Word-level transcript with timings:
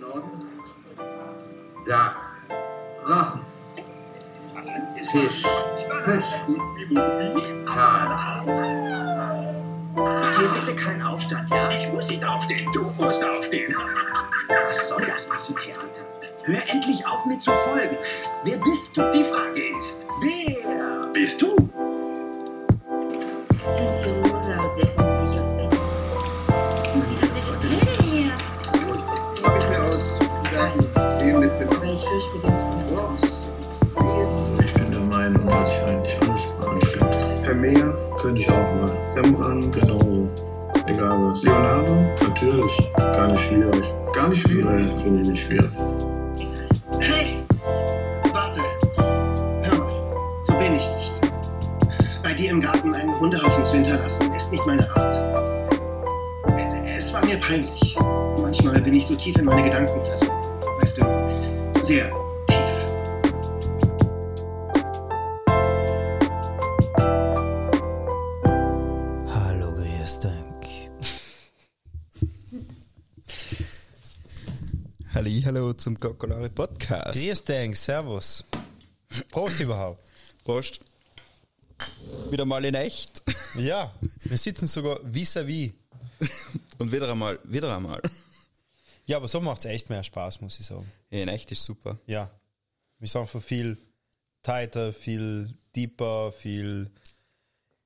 Norden. 0.00 0.48
Da. 1.86 2.14
Rachen. 3.04 3.40
Tisch. 5.10 5.44
Fisch. 6.04 6.34
Tal. 7.66 8.42
Hier 10.38 10.48
bitte 10.48 10.74
kein 10.76 11.02
Aufstand, 11.02 11.48
ja? 11.50 11.70
Ich 11.70 11.92
muss 11.92 12.08
nicht 12.08 12.24
aufstehen, 12.24 12.68
du 12.72 12.82
musst 12.82 13.22
aufstehen. 13.24 13.74
Was 14.66 14.88
soll 14.88 15.04
das 15.06 15.30
Affentheater? 15.30 16.02
Hör 16.44 16.68
endlich 16.68 17.06
auf, 17.06 17.24
mir 17.26 17.38
zu 17.38 17.52
folgen. 17.52 17.96
Wer 18.44 18.58
bist 18.58 18.96
du? 18.96 19.10
Die 19.10 19.22
Frage 19.22 19.68
ist, 19.78 20.06
wer 20.20 21.06
bist 21.12 21.40
du? 21.40 21.56
Leonardo? 41.42 41.94
Natürlich. 42.20 42.92
Gar 42.96 43.28
nicht 43.28 43.42
schwierig. 43.42 43.92
Gar 44.14 44.28
nicht 44.28 44.42
schwierig? 44.46 44.86
Nee, 44.86 45.02
finde 45.02 45.22
ich 45.22 45.28
nicht 45.28 45.42
schwierig. 45.42 45.70
Hey! 47.00 47.44
Warte. 48.32 48.60
Hör 49.62 49.78
mal, 49.78 49.92
so 50.42 50.52
bin 50.54 50.74
ich 50.74 50.88
nicht. 50.96 51.12
Bei 52.22 52.32
dir 52.34 52.50
im 52.50 52.60
Garten 52.60 52.94
einen 52.94 53.18
Hundehaufen 53.18 53.64
zu 53.64 53.74
hinterlassen, 53.74 54.32
ist 54.34 54.52
nicht 54.52 54.64
meine 54.66 54.88
Art. 54.96 55.20
Es 56.96 57.12
war 57.12 57.24
mir 57.24 57.38
peinlich. 57.38 57.96
Manchmal 58.40 58.80
bin 58.80 58.94
ich 58.94 59.06
so 59.06 59.14
tief 59.16 59.36
in 59.36 59.44
meine 59.44 59.62
Gedanken 59.62 60.02
versunken. 60.02 60.36
Weißt 60.80 60.98
du, 60.98 61.04
sehr 61.82 62.10
zum 75.76 75.98
Kokolari 75.98 76.48
Podcast. 76.48 77.14
Grüß 77.14 77.44
Dank, 77.44 77.76
Servus. 77.76 78.44
Prost 79.30 79.60
überhaupt. 79.60 80.02
Prost. 80.44 80.80
Wieder 82.30 82.44
mal 82.44 82.64
in 82.64 82.74
echt. 82.74 83.22
Ja, 83.56 83.94
wir 84.24 84.38
sitzen 84.38 84.66
sogar 84.66 84.98
vis-à-vis. 85.02 85.72
Und 86.78 86.92
wieder 86.92 87.10
einmal, 87.10 87.38
wieder 87.44 87.74
einmal. 87.74 88.00
Ja, 89.06 89.18
aber 89.18 89.28
so 89.28 89.40
macht 89.40 89.60
es 89.60 89.64
echt 89.66 89.90
mehr 89.90 90.02
Spaß, 90.02 90.40
muss 90.40 90.58
ich 90.58 90.66
sagen. 90.66 90.90
Ja, 91.10 91.22
in 91.22 91.28
echt 91.28 91.52
ist 91.52 91.64
super. 91.64 91.98
Ja. 92.06 92.30
Wir 92.98 93.08
sind 93.08 93.20
einfach 93.20 93.42
viel 93.42 93.76
tighter, 94.42 94.92
viel 94.92 95.54
deeper, 95.76 96.32
viel 96.32 96.90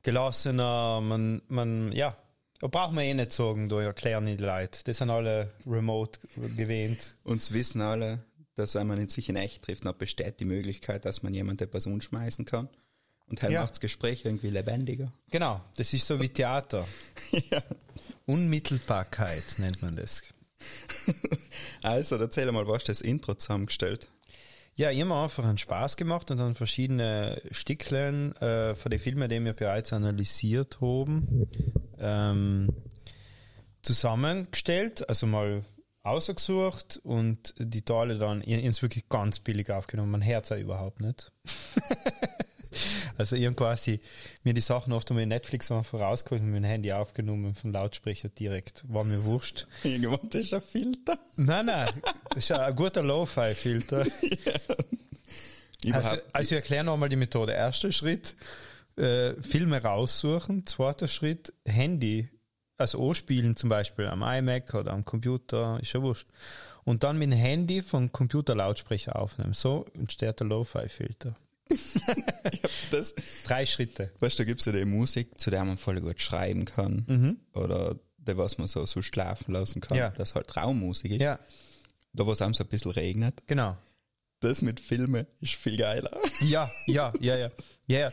gelassener. 0.02 1.00
Man, 1.00 1.42
man, 1.48 1.92
ja, 1.92 2.16
da 2.60 2.66
braucht 2.66 2.92
man 2.92 3.04
eh 3.04 3.14
nicht 3.14 3.32
sagen, 3.32 3.68
da 3.68 3.80
erklären 3.80 4.26
die 4.26 4.36
Leute. 4.36 4.80
Das 4.84 4.98
sind 4.98 5.10
alle 5.10 5.52
remote 5.66 6.18
gewähnt. 6.56 7.16
Uns 7.24 7.52
wissen 7.52 7.80
alle, 7.80 8.24
dass 8.54 8.74
wenn 8.74 8.86
man 8.88 9.08
sich 9.08 9.28
in 9.28 9.36
echt 9.36 9.62
trifft, 9.62 9.84
dann 9.84 9.96
besteht 9.96 10.40
die 10.40 10.44
Möglichkeit, 10.44 11.04
dass 11.04 11.22
man 11.22 11.32
jemand 11.34 11.60
etwas 11.62 11.86
umschmeißen 11.86 12.44
kann. 12.44 12.68
Und 13.28 13.42
halt 13.42 13.52
Ja. 13.52 13.60
macht 13.60 13.72
das 13.72 13.80
Gespräch 13.80 14.24
irgendwie 14.24 14.48
lebendiger. 14.50 15.12
Genau, 15.30 15.60
das 15.76 15.92
ist 15.92 16.06
so 16.06 16.18
wie 16.20 16.30
Theater. 16.30 16.86
ja. 17.50 17.62
Unmittelbarkeit 18.26 19.44
nennt 19.58 19.82
man 19.82 19.94
das. 19.94 20.22
Also, 21.82 22.16
erzähl 22.16 22.50
mal, 22.50 22.66
was 22.66 22.84
das 22.84 23.00
Intro 23.00 23.34
zusammengestellt? 23.34 24.08
Ja, 24.78 24.92
ich 24.92 25.00
habe 25.00 25.12
einfach 25.12 25.44
einen 25.44 25.58
Spaß 25.58 25.96
gemacht 25.96 26.30
und 26.30 26.36
dann 26.36 26.54
verschiedene 26.54 27.42
Stückchen 27.50 28.36
äh, 28.36 28.76
von 28.76 28.90
den 28.92 29.00
Filmen, 29.00 29.28
die 29.28 29.44
wir 29.44 29.52
bereits 29.52 29.92
analysiert 29.92 30.80
haben, 30.80 31.48
ähm, 31.98 32.68
zusammengestellt, 33.82 35.08
also 35.08 35.26
mal 35.26 35.64
ausgesucht 36.04 37.00
und 37.02 37.54
die 37.58 37.82
Teile 37.82 38.18
dann 38.18 38.40
hab's 38.40 38.80
wirklich 38.80 39.08
ganz 39.08 39.40
billig 39.40 39.68
aufgenommen. 39.68 40.24
Hört 40.24 40.44
es 40.44 40.52
auch 40.52 40.56
überhaupt 40.58 41.00
nicht. 41.00 41.32
also 43.16 43.36
ich 43.36 43.44
habe 43.44 43.54
quasi 43.54 44.00
mir 44.44 44.54
die 44.54 44.60
Sachen 44.60 44.92
oft 44.92 45.10
mit 45.10 45.28
Netflix 45.28 45.70
einfach 45.70 46.00
rausgeholt 46.00 46.42
und 46.42 46.50
mit 46.50 46.62
dem 46.62 46.64
Handy 46.64 46.92
aufgenommen, 46.92 47.54
vom 47.54 47.72
Lautsprecher 47.72 48.28
direkt. 48.28 48.84
War 48.88 49.04
mir 49.04 49.24
wurscht. 49.24 49.66
Irgendwann 49.82 50.28
das 50.30 50.46
ist 50.46 50.54
ein 50.54 50.60
Filter. 50.60 51.18
Nein, 51.36 51.66
nein, 51.66 51.88
das 52.30 52.38
ist 52.38 52.52
ein 52.52 52.74
guter 52.74 53.02
Lo-Fi-Filter. 53.02 54.06
Also, 55.84 55.98
Überhaupt. 56.16 56.34
also 56.34 56.46
ich 56.46 56.56
erkläre 56.56 56.84
nochmal 56.84 57.08
die 57.08 57.16
Methode. 57.16 57.52
Erster 57.52 57.92
Schritt, 57.92 58.34
äh, 58.96 59.34
Filme 59.40 59.80
raussuchen. 59.80 60.66
Zweiter 60.66 61.06
Schritt, 61.06 61.52
Handy, 61.64 62.28
also 62.76 63.06
anspielen 63.08 63.56
zum 63.56 63.68
Beispiel 63.68 64.06
am 64.06 64.22
iMac 64.22 64.74
oder 64.74 64.92
am 64.92 65.04
Computer, 65.04 65.78
ist 65.80 65.92
ja 65.92 66.02
wurscht. 66.02 66.26
Und 66.84 67.04
dann 67.04 67.18
mit 67.18 67.30
dem 67.30 67.38
Handy 67.38 67.82
vom 67.82 68.10
Computerlautsprecher 68.10 69.16
aufnehmen. 69.16 69.54
So 69.54 69.84
entsteht 69.94 70.40
der 70.40 70.46
Lo-Fi-Filter. 70.46 71.34
Das, 72.90 73.14
Drei 73.46 73.66
Schritte. 73.66 74.10
weißt 74.20 74.38
du, 74.38 74.42
da 74.42 74.46
gibt 74.46 74.60
es 74.60 74.66
ja 74.66 74.72
die 74.72 74.84
Musik, 74.84 75.38
zu 75.38 75.50
der 75.50 75.64
man 75.64 75.76
voll 75.76 76.00
gut 76.00 76.20
schreiben 76.20 76.64
kann. 76.64 77.38
Oder 77.52 77.96
die, 78.18 78.36
was 78.36 78.58
man 78.58 78.68
so, 78.68 78.84
so 78.86 79.02
schlafen 79.02 79.52
lassen 79.52 79.80
kann. 79.80 79.96
Ja. 79.96 80.10
Das 80.10 80.34
halt 80.34 80.48
Traummusik 80.48 81.12
ist. 81.12 81.20
Ja, 81.22 81.38
Da, 82.12 82.26
wo 82.26 82.32
es 82.32 82.42
einem 82.42 82.54
so 82.54 82.64
ein 82.64 82.68
bisschen 82.68 82.92
regnet. 82.92 83.42
genau. 83.46 83.76
Das 84.40 84.62
mit 84.62 84.78
Filmen 84.78 85.26
ist 85.40 85.54
viel 85.54 85.76
geiler. 85.76 86.16
Ja, 86.42 86.70
ja, 86.86 87.12
ja, 87.20 87.36
ja. 87.36 87.48
Ja, 87.88 87.98
ja. 87.98 88.10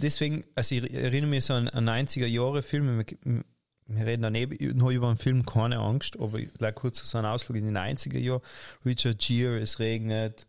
Deswegen, 0.00 0.44
also 0.54 0.76
ich 0.76 0.94
erinnere 0.94 1.28
mich 1.28 1.44
so 1.46 1.54
an, 1.54 1.68
an 1.68 1.88
90er 1.88 2.26
Jahre 2.26 2.62
Filme. 2.62 3.04
Wir, 3.24 3.42
wir 3.88 4.06
reden 4.06 4.22
dann 4.22 4.36
eben 4.36 4.76
noch 4.78 4.90
über 4.92 5.08
einen 5.08 5.18
Film, 5.18 5.44
keine 5.44 5.78
Angst, 5.78 6.20
aber 6.20 6.38
ich 6.38 6.54
gleich 6.54 6.74
kurz 6.76 7.00
so 7.08 7.18
einen 7.18 7.26
Ausflug 7.26 7.56
in 7.58 7.66
die 7.66 7.72
90er 7.76 8.18
Jahre. 8.18 8.42
Richard 8.84 9.18
Gere, 9.18 9.58
es 9.58 9.80
regnet, 9.80 10.46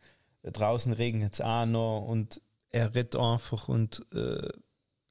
draußen 0.51 0.93
regnet 0.93 1.33
es 1.33 1.41
auch 1.41 1.65
noch 1.65 2.01
und 2.07 2.41
er 2.69 2.93
redet 2.93 3.15
einfach 3.15 3.67
und 3.69 4.05
äh, 4.13 4.47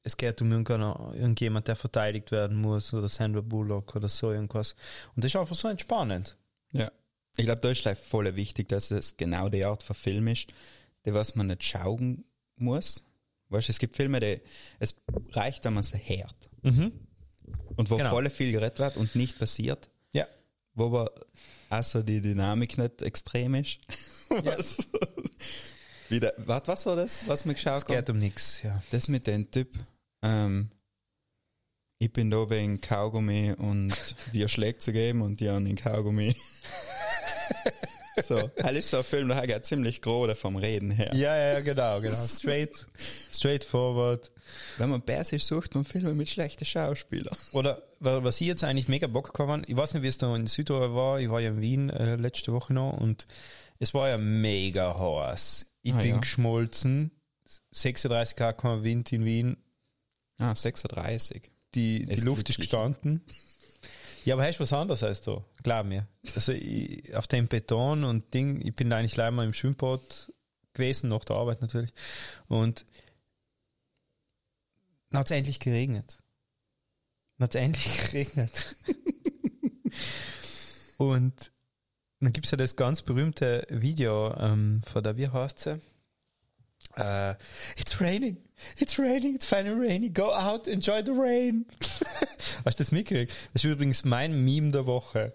es 0.02 0.16
geht 0.16 0.40
um 0.40 0.52
irgendjemand, 0.52 1.66
der 1.66 1.74
verteidigt 1.74 2.30
werden 2.30 2.56
muss 2.60 2.94
oder 2.94 3.08
Sandra 3.08 3.40
Bullock 3.40 3.96
oder 3.96 4.08
so 4.08 4.30
irgendwas. 4.30 4.76
Und 5.16 5.24
das 5.24 5.32
ist 5.32 5.36
einfach 5.36 5.56
so 5.56 5.66
entspannend. 5.68 6.36
Ja. 6.72 6.90
Ich 7.36 7.44
glaube, 7.44 7.60
da 7.60 7.70
ist 7.70 7.84
like 7.84 7.98
voll 7.98 8.34
wichtig, 8.36 8.68
dass 8.68 8.90
es 8.90 9.16
genau 9.16 9.48
die 9.48 9.64
Art 9.64 9.82
von 9.82 9.96
Film 9.96 10.28
ist, 10.28 10.52
die 11.04 11.12
was 11.12 11.34
man 11.34 11.48
nicht 11.48 11.64
schauen 11.64 12.24
muss. 12.56 13.02
Weißt 13.48 13.68
du, 13.68 13.72
es 13.72 13.78
gibt 13.78 13.94
Filme, 13.96 14.20
die, 14.20 14.40
es 14.78 14.96
reicht, 15.32 15.64
wenn 15.64 15.74
man 15.74 15.82
sie 15.82 15.98
hört. 15.98 16.50
Und 17.76 17.90
wo 17.90 17.96
Genau. 17.96 18.10
voll 18.10 18.30
viel 18.30 18.52
geredet 18.52 18.78
wird 18.78 18.96
und 18.96 19.14
nicht 19.16 19.38
passiert, 19.38 19.90
Ja. 20.76 20.82
wo 20.82 20.86
aber 20.86 21.10
also 21.70 22.02
die 22.02 22.20
Dynamik 22.20 22.78
nicht 22.78 23.02
extrem 23.02 23.54
ist. 23.56 23.78
Ja. 24.28 24.58
Was? 24.58 24.78
Wieder, 26.08 26.32
was, 26.38 26.62
was 26.66 26.86
war 26.86 26.96
das, 26.96 27.28
was 27.28 27.46
wir 27.46 27.54
geschaut 27.54 27.78
Es 27.78 27.84
geht 27.86 27.96
haben? 28.08 28.16
um 28.16 28.18
nichts, 28.18 28.60
ja. 28.62 28.82
Das 28.90 29.06
mit 29.06 29.28
dem 29.28 29.48
Typ, 29.52 29.78
ähm, 30.22 30.70
ich 32.00 32.12
bin 32.12 32.28
da 32.32 32.50
wegen 32.50 32.80
Kaugummi 32.80 33.52
und 33.56 33.92
dir 34.34 34.48
Schläge 34.48 34.78
zu 34.78 34.92
geben 34.92 35.22
und 35.22 35.38
die 35.38 35.48
haben 35.48 35.64
den 35.64 35.76
Kaugummi. 35.76 36.34
so, 38.22 38.50
halt 38.62 38.76
ist 38.76 38.90
so 38.90 38.98
ein 38.98 39.04
Film, 39.04 39.28
der 39.28 39.46
geht 39.46 39.66
ziemlich 39.66 40.00
gerade 40.02 40.34
vom 40.34 40.56
Reden 40.56 40.90
her. 40.90 41.14
Ja, 41.14 41.36
ja, 41.36 41.60
genau, 41.60 42.00
genau. 42.00 42.14
Straight, 42.26 42.86
straightforward. 43.32 44.30
Wenn 44.78 44.90
man 44.90 45.02
basisch 45.02 45.44
sucht, 45.44 45.74
man 45.74 45.84
Filme 45.84 46.14
mit 46.14 46.28
schlechten 46.28 46.64
Schauspielern. 46.64 47.36
Oder 47.52 47.82
wa- 48.00 48.22
was 48.22 48.40
ich 48.40 48.46
jetzt 48.46 48.64
eigentlich 48.64 48.88
mega 48.88 49.06
Bock 49.06 49.36
habe, 49.38 49.62
ich 49.66 49.76
weiß 49.76 49.94
nicht, 49.94 50.02
wie 50.02 50.08
es 50.08 50.18
da 50.18 50.34
in 50.34 50.46
Südtirol 50.46 50.94
war, 50.94 51.20
ich 51.20 51.30
war 51.30 51.40
ja 51.40 51.50
in 51.50 51.60
Wien 51.60 51.90
äh, 51.90 52.16
letzte 52.16 52.52
Woche 52.52 52.72
noch 52.72 52.92
und 52.94 53.26
es 53.78 53.92
war 53.94 54.08
ja 54.08 54.18
mega 54.18 54.98
heiß. 54.98 55.66
Ich 55.82 55.92
Ah, 55.92 55.98
bin 55.98 56.10
ja. 56.10 56.18
geschmolzen, 56.18 57.10
36 57.72 58.36
km 58.36 58.82
Wind 58.82 59.12
in 59.12 59.24
Wien, 59.24 59.56
Ah, 60.38 60.54
36. 60.54 61.50
die, 61.74 62.02
die 62.02 62.20
Luft 62.20 62.48
ist 62.50 62.56
gestanden. 62.58 63.22
Ja, 64.26 64.34
aber 64.34 64.44
hast 64.44 64.56
du 64.56 64.62
was 64.64 64.72
anderes 64.72 65.04
als 65.04 65.20
da? 65.20 65.44
Glaub 65.62 65.86
mir. 65.86 66.08
Also 66.34 66.50
ich, 66.50 67.14
auf 67.14 67.28
dem 67.28 67.46
Beton 67.46 68.02
und 68.02 68.34
Ding, 68.34 68.60
ich 68.60 68.74
bin 68.74 68.92
eigentlich 68.92 69.14
leider 69.14 69.30
mal 69.30 69.46
im 69.46 69.54
Schwimmbad 69.54 70.32
gewesen, 70.72 71.10
nach 71.10 71.24
der 71.24 71.36
Arbeit 71.36 71.62
natürlich. 71.62 71.92
Und 72.48 72.86
dann 75.10 75.20
hat 75.20 75.26
es 75.26 75.30
endlich 75.30 75.60
geregnet. 75.60 76.18
Dann 77.38 77.44
hat 77.44 77.54
es 77.54 77.60
endlich 77.60 78.10
geregnet. 78.10 78.76
und 80.98 81.52
dann 82.18 82.32
gibt 82.32 82.46
es 82.46 82.50
ja 82.50 82.56
das 82.56 82.74
ganz 82.74 83.02
berühmte 83.02 83.64
Video 83.70 84.34
ähm, 84.34 84.82
von 84.84 85.04
der, 85.04 85.16
wie 85.16 85.28
heißt 85.28 85.60
sie? 85.60 85.80
Äh, 86.96 87.34
it's 87.76 88.00
raining, 88.00 88.38
it's 88.78 88.98
raining, 88.98 89.34
it's 89.34 89.46
finally 89.46 89.78
raining, 89.78 90.14
go 90.14 90.32
out, 90.32 90.66
enjoy 90.66 91.02
the 91.04 91.12
rain. 91.12 91.66
Hast 92.64 92.78
du 92.78 92.84
das 92.84 92.92
mitgekriegt? 92.92 93.32
Das 93.52 93.62
ist 93.64 93.70
übrigens 93.70 94.04
mein 94.04 94.44
Meme 94.44 94.72
der 94.72 94.86
Woche. 94.86 95.32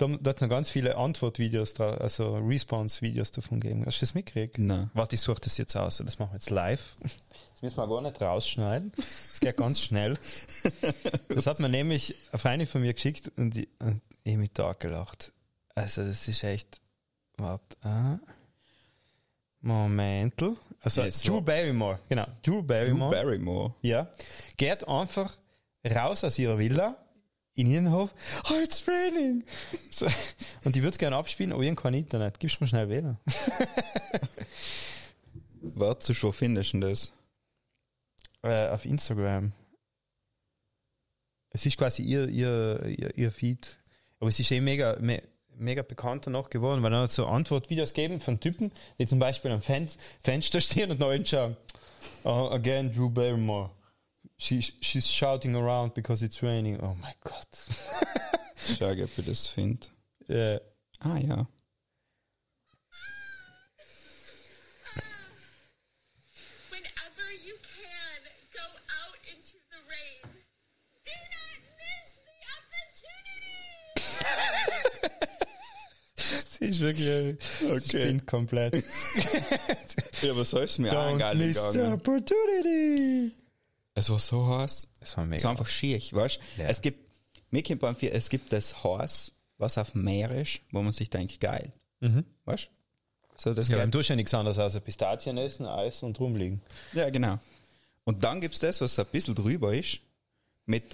da, 0.00 0.06
da 0.06 0.30
hat 0.30 0.40
noch 0.40 0.48
ganz 0.48 0.70
viele 0.70 0.96
Antwortvideos 0.96 1.78
also 1.80 2.36
Response-Videos 2.36 3.32
davon 3.32 3.60
gegeben. 3.60 3.84
Hast 3.84 3.98
du 3.98 4.00
das 4.00 4.14
mitgekriegt? 4.14 4.58
Nein. 4.58 4.90
Warte, 4.94 5.14
ich 5.14 5.20
suche 5.20 5.40
das 5.40 5.58
jetzt 5.58 5.76
aus. 5.76 5.98
Das 5.98 6.18
machen 6.18 6.32
wir 6.32 6.36
jetzt 6.36 6.50
live. 6.50 6.96
Das 7.02 7.62
müssen 7.62 7.76
wir 7.76 7.86
gar 7.86 8.00
nicht 8.00 8.20
rausschneiden. 8.20 8.92
Das 8.96 9.40
geht 9.40 9.56
ganz 9.56 9.80
schnell. 9.82 10.18
Das 11.28 11.46
hat 11.46 11.60
mir 11.60 11.68
nämlich 11.68 12.14
eine 12.32 12.38
Freundin 12.38 12.66
von 12.66 12.80
mir 12.80 12.94
geschickt 12.94 13.30
und 13.36 13.56
ich, 13.56 13.68
und 13.78 14.00
ich 14.24 14.36
mich 14.36 14.52
da 14.52 14.72
gelacht. 14.72 15.32
Also, 15.74 16.02
das 16.02 16.26
ist 16.26 16.42
echt, 16.42 16.80
warte, 17.36 17.76
ah. 17.82 18.18
Momentel. 19.60 20.56
Also, 20.80 21.08
so. 21.10 21.28
Drew 21.28 21.40
Barrymore, 21.42 21.98
genau. 22.08 22.26
Drew 22.42 22.54
Drew 22.54 22.62
Barrymore. 22.62 23.10
Barrymore. 23.10 23.74
Ja. 23.82 24.10
Geht 24.56 24.88
einfach 24.88 25.38
raus 25.84 26.24
aus 26.24 26.38
ihrer 26.38 26.58
Villa 26.58 26.96
in 27.54 27.66
den 27.66 27.78
Innenhof. 27.78 28.14
Oh, 28.50 28.54
it's 28.62 28.82
raining. 28.88 29.44
So. 29.90 30.06
Und 30.64 30.74
die 30.74 30.82
würde 30.82 30.92
es 30.92 30.98
gerne 30.98 31.16
abspielen, 31.16 31.52
aber 31.52 31.66
hab 31.66 31.76
kein 31.76 31.94
Internet. 31.94 32.40
Gibst 32.40 32.60
mir 32.60 32.66
schnell 32.66 32.88
wählen. 32.88 33.18
Warte, 35.62 36.14
schon 36.14 36.32
findest 36.32 36.72
du 36.72 36.80
das? 36.80 37.12
äh, 38.42 38.68
auf 38.68 38.84
Instagram. 38.84 39.52
Es 41.50 41.66
ist 41.66 41.76
quasi 41.76 42.02
ihr, 42.02 42.28
ihr, 42.28 42.84
ihr, 42.86 43.16
ihr 43.16 43.32
Feed. 43.32 43.78
Aber 44.18 44.28
es 44.28 44.38
ist 44.38 44.50
eh 44.50 44.60
mega, 44.60 44.96
me, 45.00 45.22
mega 45.56 45.82
bekannt 45.82 46.26
danach 46.26 46.50
geworden, 46.50 46.82
weil 46.82 46.92
er 46.92 47.02
hat 47.02 47.12
so 47.12 47.26
Antwortvideos 47.26 47.92
geben 47.92 48.20
von 48.20 48.40
Typen, 48.40 48.72
die 48.98 49.06
zum 49.06 49.18
Beispiel 49.18 49.50
am 49.50 49.60
Fen 49.60 49.88
Fenster 50.22 50.60
stehen 50.60 50.90
und 50.90 51.00
nach 51.00 51.10
hinten 51.10 51.26
schauen. 51.26 51.56
Oh, 52.24 52.48
again, 52.50 52.90
Drew 52.92 53.10
Barrymore. 53.10 53.70
She, 54.38 54.62
she's 54.62 55.10
shouting 55.10 55.54
around 55.54 55.92
because 55.94 56.24
it's 56.24 56.42
raining. 56.42 56.80
Oh 56.80 56.96
mein 57.00 57.14
Gott. 57.22 57.46
Schau, 58.78 58.90
ob 58.90 58.98
ich 59.18 59.24
das 59.26 59.46
finde. 59.48 59.86
Äh, 60.28 60.60
Ah 61.00 61.18
ja. 61.18 61.46
Ist 76.60 76.80
wirklich, 76.80 77.36
okay. 77.64 77.76
ich 77.78 77.92
bin 77.92 78.26
komplett. 78.26 78.82
Ja, 80.22 80.32
aber 80.32 80.44
so 80.44 80.58
ist 80.60 80.72
es 80.72 80.78
mir 80.78 80.92
auch 80.92 81.16
Don't 81.18 81.34
miss 81.36 81.56
the 81.72 81.78
gegangen. 81.78 81.94
opportunity. 81.94 83.32
Es 83.94 84.10
war 84.10 84.18
so 84.18 84.46
heiß. 84.46 84.88
Das 85.00 85.16
war 85.16 85.24
Es 85.24 85.30
mega. 85.30 85.42
war 85.44 85.50
einfach 85.52 85.66
schier, 85.66 85.98
weißt 85.98 86.38
du? 86.56 86.62
Ja. 86.62 86.68
Es 86.68 86.82
gibt, 86.82 87.10
mir 87.50 87.62
kommt 87.62 87.80
beim 87.80 87.96
Vier, 87.96 88.14
es 88.14 88.28
gibt 88.28 88.52
das 88.52 88.84
Haus, 88.84 89.32
was 89.56 89.78
auf 89.78 89.92
dem 89.92 90.04
Meer 90.04 90.30
ist, 90.32 90.60
wo 90.72 90.82
man 90.82 90.92
sich 90.92 91.08
denkt, 91.08 91.40
geil. 91.40 91.72
Weißt 92.44 92.66
du? 92.66 92.70
So, 93.36 93.54
das 93.54 93.68
Ja, 93.68 93.78
dann 93.78 93.90
tust 93.90 94.10
du 94.10 94.12
ja 94.12 94.16
nichts 94.16 94.34
anderes 94.34 94.58
als 94.58 94.78
Pistazien 94.80 95.38
essen, 95.38 95.64
Eis 95.66 96.02
und 96.02 96.20
rumliegen. 96.20 96.60
Ja, 96.92 97.08
genau. 97.08 97.38
Und 98.04 98.22
dann 98.22 98.40
gibt's 98.42 98.58
das, 98.58 98.80
was 98.82 98.94
so 98.94 99.02
ein 99.02 99.08
bisschen 99.10 99.34
drüber 99.34 99.74
ist, 99.74 100.00
mit, 100.66 100.84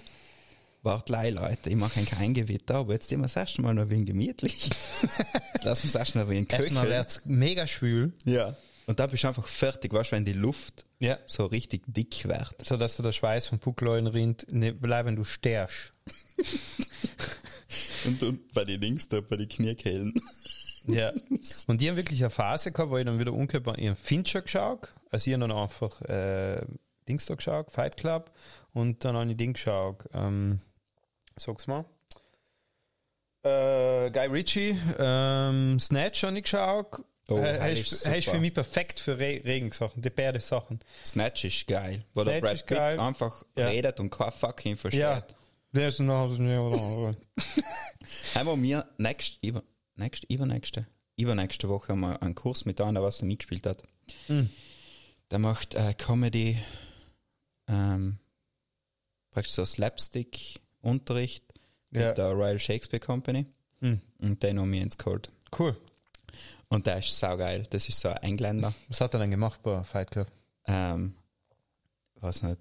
lei, 0.83 1.29
Leute, 1.31 1.69
ich 1.69 1.75
mache 1.75 2.01
kein 2.03 2.33
Gewitter, 2.33 2.75
aber 2.75 2.93
jetzt 2.93 3.11
immer 3.11 3.23
das 3.23 3.35
erste 3.35 3.61
Mal 3.61 3.73
noch 3.73 3.83
ein 3.83 3.89
wenig 3.89 4.07
gemütlich. 4.07 4.69
jetzt 5.53 5.63
lassen 5.65 5.83
wir 5.83 5.89
es 5.89 5.95
erst 5.95 6.15
noch 6.15 6.23
ein 6.23 6.29
wenig 6.29 6.51
Erstmal 6.51 6.83
köcheln. 6.83 6.97
wird's 6.99 7.21
mega 7.25 7.67
schwül, 7.67 8.13
Ja. 8.25 8.55
Und 8.85 9.01
da 9.01 9.07
bist 9.07 9.23
du 9.25 9.27
einfach 9.27 9.47
fertig, 9.47 9.91
weißt 9.91 10.11
du, 10.13 10.15
wenn 10.15 10.23
die 10.23 10.31
Luft 10.31 10.85
Ja. 10.99 11.17
so 11.25 11.45
richtig 11.47 11.83
dick 11.87 12.25
wird. 12.25 12.55
so 12.65 12.77
dass 12.77 12.95
du 12.95 13.03
der 13.03 13.11
Schweiß 13.11 13.47
vom 13.47 13.59
Puckleuen 13.59 14.07
rinnt, 14.07 14.47
ne, 14.49 14.71
bleib, 14.71 15.05
wenn 15.07 15.17
du 15.17 15.25
sterst. 15.25 15.91
Und, 18.05 18.23
und 18.23 18.53
bei 18.53 18.63
den 18.63 18.79
Links 18.79 19.09
da, 19.09 19.19
bei 19.19 19.35
den 19.35 19.49
Kniekehlen. 19.49 20.13
Ja. 20.87 21.11
Und 21.67 21.81
die 21.81 21.89
haben 21.89 21.97
wirklich 21.97 22.21
eine 22.21 22.29
Phase 22.29 22.71
gehabt, 22.71 22.89
wo 22.89 22.97
ich 22.97 23.05
dann 23.05 23.19
wieder 23.19 23.33
umgekehrt 23.33 23.67
habe, 23.67 23.79
ich 23.81 23.87
habe 23.87 23.97
Fincher 23.97 24.41
geschaut, 24.41 24.93
also 25.11 25.29
ich 25.29 25.37
dann 25.37 25.51
einfach 25.51 26.01
äh, 26.03 26.61
Dings 27.09 27.25
da 27.25 27.35
geschaut, 27.35 27.71
Fight 27.71 27.97
Club, 27.97 28.31
und 28.73 29.03
dann 29.03 29.17
habe 29.17 29.29
ich 29.29 29.35
Ding 29.35 29.51
geschaut, 29.53 30.05
ähm, 30.13 30.61
sag's 31.37 31.67
mal, 31.67 31.85
äh, 33.43 34.09
Guy 34.11 34.27
Ritchie, 34.27 34.77
ähm, 34.99 35.79
Snatch 35.79 36.23
habe 36.23 36.37
ich 36.37 36.43
geschaut, 36.43 37.03
Oh, 37.29 37.35
der 37.35 37.59
er 37.59 37.71
ist 37.71 37.91
ist, 37.91 38.29
für 38.29 38.39
mich 38.39 38.53
perfekt 38.53 39.01
für 39.01 39.19
Re 39.19 39.41
Regensachen, 39.43 40.01
die 40.01 40.09
beide 40.09 40.39
Sachen. 40.39 40.79
Snatch 41.05 41.43
ist 41.43 41.67
geil. 41.67 42.05
Wo 42.13 42.23
der 42.23 42.35
Snatch 42.39 42.41
Brad 42.41 42.53
ist 42.55 42.65
Pitt 42.67 42.77
geil. 42.77 42.99
einfach 43.01 43.43
Ja. 43.57 43.67
redet 43.67 43.99
und 43.99 44.09
kein 44.11 44.31
fucking 44.31 44.77
versteht. 44.77 45.01
Ja, 45.01 45.23
der 45.73 45.89
ist 45.89 45.99
noch 45.99 46.29
oder 46.29 47.15
Haben 48.35 48.47
wir 48.47 48.55
mir 48.55 48.85
nächst, 48.97 49.43
über, 49.43 49.61
nächst, 49.95 50.23
übernächste, 50.31 50.87
übernächste 51.17 51.67
Woche 51.67 51.89
haben 51.89 51.99
wir 51.99 52.21
einen 52.21 52.33
Kurs 52.33 52.63
mit 52.63 52.79
einer, 52.79 53.03
was 53.03 53.19
er 53.21 53.25
mitgespielt 53.25 53.65
hat. 53.67 53.83
Mhm. 54.29 54.49
Der 55.29 55.39
macht 55.39 55.75
äh, 55.75 55.93
Comedy, 55.95 56.57
ähm, 57.67 58.19
praktisch 59.31 59.53
so 59.53 59.65
Slapstick-Unterricht 60.81 61.43
Ja. 61.91 62.07
mit 62.09 62.17
der 62.17 62.31
Royal 62.31 62.59
Shakespeare 62.59 63.03
Company. 63.03 63.45
Mhm. 63.79 64.01
Und 64.19 64.43
den 64.43 64.59
haben 64.59 64.71
wir 64.71 64.81
ins 64.81 64.97
geholt. 64.97 65.29
Cool. 65.57 65.75
Und 66.69 66.85
der 66.85 66.97
ist 66.99 67.17
saugeil. 67.17 67.65
Das 67.69 67.87
ist 67.87 67.99
so 67.99 68.09
ein 68.09 68.17
Engländer. 68.23 68.73
Was 68.89 68.99
hat 69.01 69.13
er 69.13 69.19
denn 69.21 69.31
gemacht 69.31 69.61
bei 69.63 69.83
Fight 69.83 70.11
Club? 70.11 70.27
Ähm, 70.65 71.15
was 72.19 72.43
nicht. 72.43 72.59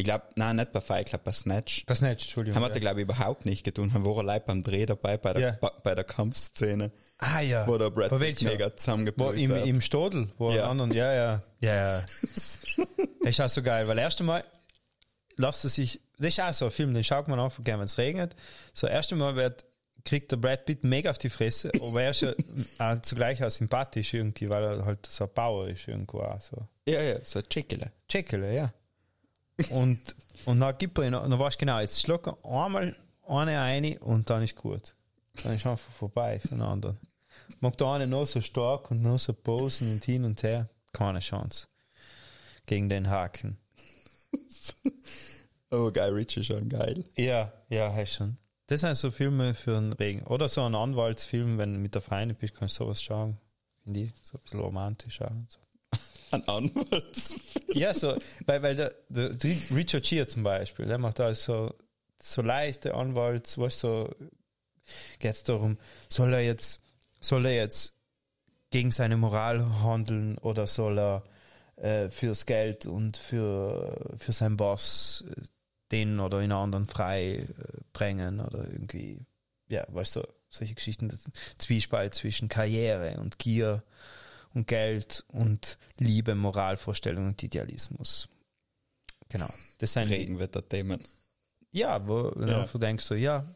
Ich 0.00 0.04
glaube, 0.04 0.24
nein, 0.36 0.56
nicht 0.56 0.70
bei 0.70 0.80
Fight 0.80 1.06
Club, 1.08 1.24
bei 1.24 1.32
Snatch. 1.32 1.84
Das 1.86 2.02
nicht, 2.02 2.12
Entschuldigung. 2.22 2.56
Haben 2.56 2.68
wir 2.68 2.72
da, 2.72 2.78
glaube 2.78 3.00
ich, 3.00 3.04
überhaupt 3.04 3.46
nicht 3.46 3.64
getan. 3.64 3.92
Haben 3.94 4.04
wir 4.04 4.16
allein 4.18 4.42
beim 4.46 4.62
Dreh 4.62 4.86
dabei, 4.86 5.16
bei 5.16 5.32
der, 5.32 5.42
Ja. 5.42 5.52
bei, 5.60 5.70
bei 5.82 5.94
der 5.94 6.04
Kampfszene, 6.04 6.92
Ah 7.18 7.40
ja. 7.40 7.66
wo 7.66 7.78
der 7.78 7.90
Brad 7.90 8.10
Bei 8.10 8.18
Pitt 8.18 8.42
mega 8.42 8.76
zusammengebrüllt 8.76 9.38
im, 9.38 9.50
hat. 9.52 9.66
Im 9.66 9.80
Stodel, 9.80 10.28
wo 10.38 10.50
Ja. 10.50 10.56
ja. 10.56 10.70
anderen, 10.70 10.92
ja, 10.92 11.12
ja, 11.12 11.42
ja, 11.60 11.74
ja. 11.74 12.00
das 12.22 12.66
ist 13.24 13.40
auch 13.40 13.48
so 13.48 13.62
geil, 13.62 13.88
weil 13.88 13.98
erst 13.98 14.20
einmal 14.20 14.44
lasst 15.38 15.64
er 15.64 15.70
sich, 15.70 16.00
das 16.18 16.28
ist 16.28 16.40
auch 16.40 16.52
so 16.52 16.64
ein 16.66 16.70
Film, 16.70 16.92
den 16.92 17.04
schaut 17.04 17.28
man 17.28 17.40
einfach 17.40 17.64
gerne, 17.64 17.80
wenn 17.80 17.86
es 17.86 17.96
regnet. 17.96 18.36
So, 18.74 18.86
erst 18.86 19.12
einmal 19.12 19.34
wird, 19.36 19.64
kriegt 20.04 20.30
der 20.30 20.36
Brad 20.36 20.66
Pitt 20.66 20.84
mega 20.84 21.10
auf 21.10 21.18
die 21.18 21.30
Fresse, 21.30 21.70
aber 21.80 22.02
er 22.02 22.10
ist 22.10 22.20
ja 22.20 22.34
auch 22.78 23.00
zugleich 23.02 23.42
auch 23.42 23.50
sympathisch 23.50 24.14
irgendwie, 24.14 24.50
weil 24.50 24.64
er 24.64 24.84
halt 24.84 25.06
so 25.06 25.24
ein 25.24 25.30
Bauer 25.34 25.68
ist 25.68 25.88
irgendwo 25.88 26.20
auch 26.20 26.40
so. 26.40 26.56
Ja, 26.86 27.00
ja, 27.00 27.24
so 27.24 27.38
ein 27.38 27.48
Chickele. 27.48 27.92
Checkele, 28.08 28.54
ja. 28.54 28.72
Und, 29.70 30.14
und 30.44 30.60
dann 30.60 30.76
gibt 30.78 30.98
er 30.98 31.04
ihn, 31.04 31.12
dann 31.12 31.38
weißt 31.38 31.56
du 31.56 31.60
genau, 31.60 31.80
jetzt 31.80 32.00
schluck 32.00 32.28
er 32.28 32.38
einmal 32.44 32.94
eine 33.26 33.60
eine 33.60 33.98
und 34.00 34.28
dann 34.30 34.42
ist 34.42 34.56
gut. 34.56 34.94
Dann 35.42 35.54
ist 35.54 35.66
einfach 35.66 35.90
vorbei 35.92 36.40
den 36.50 36.62
anderen. 36.62 36.98
Mag 37.60 37.76
der 37.76 37.86
eine 37.88 38.06
noch 38.06 38.26
so 38.26 38.40
stark 38.40 38.90
und 38.90 39.02
noch 39.02 39.18
so 39.18 39.32
posen 39.32 39.92
und 39.92 40.04
hin 40.04 40.24
und 40.24 40.42
her. 40.42 40.68
Keine 40.92 41.20
Chance. 41.20 41.66
Gegen 42.66 42.88
den 42.88 43.08
Haken. 43.08 43.58
Oh, 45.70 45.90
Guy 45.90 46.08
Ritchie 46.08 46.44
schon 46.44 46.68
geil. 46.68 47.04
Ja, 47.16 47.52
ja, 47.68 47.92
hast 47.92 48.14
schon. 48.14 48.38
Das 48.68 48.80
sind 48.80 48.96
so 48.96 49.10
Filme 49.10 49.54
für 49.54 49.72
den 49.72 49.92
Regen. 49.92 50.22
Oder 50.24 50.48
so 50.48 50.62
ein 50.62 50.74
Anwaltsfilm, 50.74 51.58
wenn 51.58 51.74
du 51.74 51.80
mit 51.80 51.94
der 51.94 52.02
Freundin 52.02 52.36
bist, 52.36 52.54
kannst 52.54 52.78
du 52.78 52.84
sowas 52.84 53.02
schauen. 53.02 53.38
Finde 53.82 54.00
ich 54.00 54.12
so 54.22 54.38
ein 54.38 54.42
bisschen 54.42 54.60
romantisch 54.60 55.22
auch. 55.22 55.30
So. 55.48 55.58
Ein 56.30 56.46
Anwaltsfilm. 56.46 57.78
Ja, 57.78 57.94
so, 57.94 58.14
weil, 58.44 58.62
weil 58.62 58.76
der, 58.76 58.94
der 59.08 59.30
Richard 59.74 60.04
Gere 60.06 60.26
zum 60.26 60.42
Beispiel, 60.42 60.84
der 60.84 60.98
macht 60.98 61.18
da 61.18 61.34
so, 61.34 61.74
so 62.20 62.42
leichte 62.42 62.94
Anwalts, 62.94 63.56
weißt 63.56 63.78
so, 63.80 64.14
geht's 65.18 65.44
darum, 65.44 65.78
soll 66.10 66.34
er 66.34 66.42
jetzt, 66.42 66.82
soll 67.20 67.46
er 67.46 67.54
jetzt 67.54 67.94
gegen 68.70 68.90
seine 68.90 69.16
Moral 69.16 69.80
handeln 69.80 70.36
oder 70.38 70.66
soll 70.66 70.98
er 70.98 71.24
äh, 71.76 72.10
fürs 72.10 72.44
Geld 72.44 72.84
und 72.84 73.16
für, 73.16 74.16
für 74.18 74.32
seinen 74.32 74.56
Boss 74.56 75.24
äh, 75.30 75.42
den 75.92 76.20
oder 76.20 76.40
in 76.40 76.52
anderen 76.52 76.86
frei 76.86 77.36
äh, 77.36 77.46
bringen 77.92 78.40
oder 78.40 78.64
irgendwie, 78.70 79.24
ja, 79.68 79.84
weißt 79.88 80.16
du, 80.16 80.22
solche 80.50 80.74
Geschichten, 80.74 81.10
Zwiespalt 81.58 82.14
zwischen 82.14 82.48
Karriere 82.48 83.18
und 83.20 83.38
Gier 83.38 83.82
und 84.54 84.66
Geld 84.66 85.24
und 85.28 85.78
Liebe, 85.98 86.34
Moralvorstellung 86.34 87.26
und 87.26 87.42
Idealismus. 87.42 88.28
Genau. 89.28 89.48
Das 89.78 89.92
sind 89.92 90.08
Regenwetter-Themen. 90.08 91.02
ja, 91.70 92.06
wo 92.08 92.30
du 92.30 92.46
Ja. 92.48 92.62
einfach 92.62 92.80
denkst 92.80 93.04
so, 93.04 93.14
ja, 93.14 93.46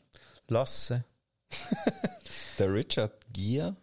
lasse. 0.48 1.04
Der 2.58 2.72
Richard 2.72 3.26
Gere 3.32 3.74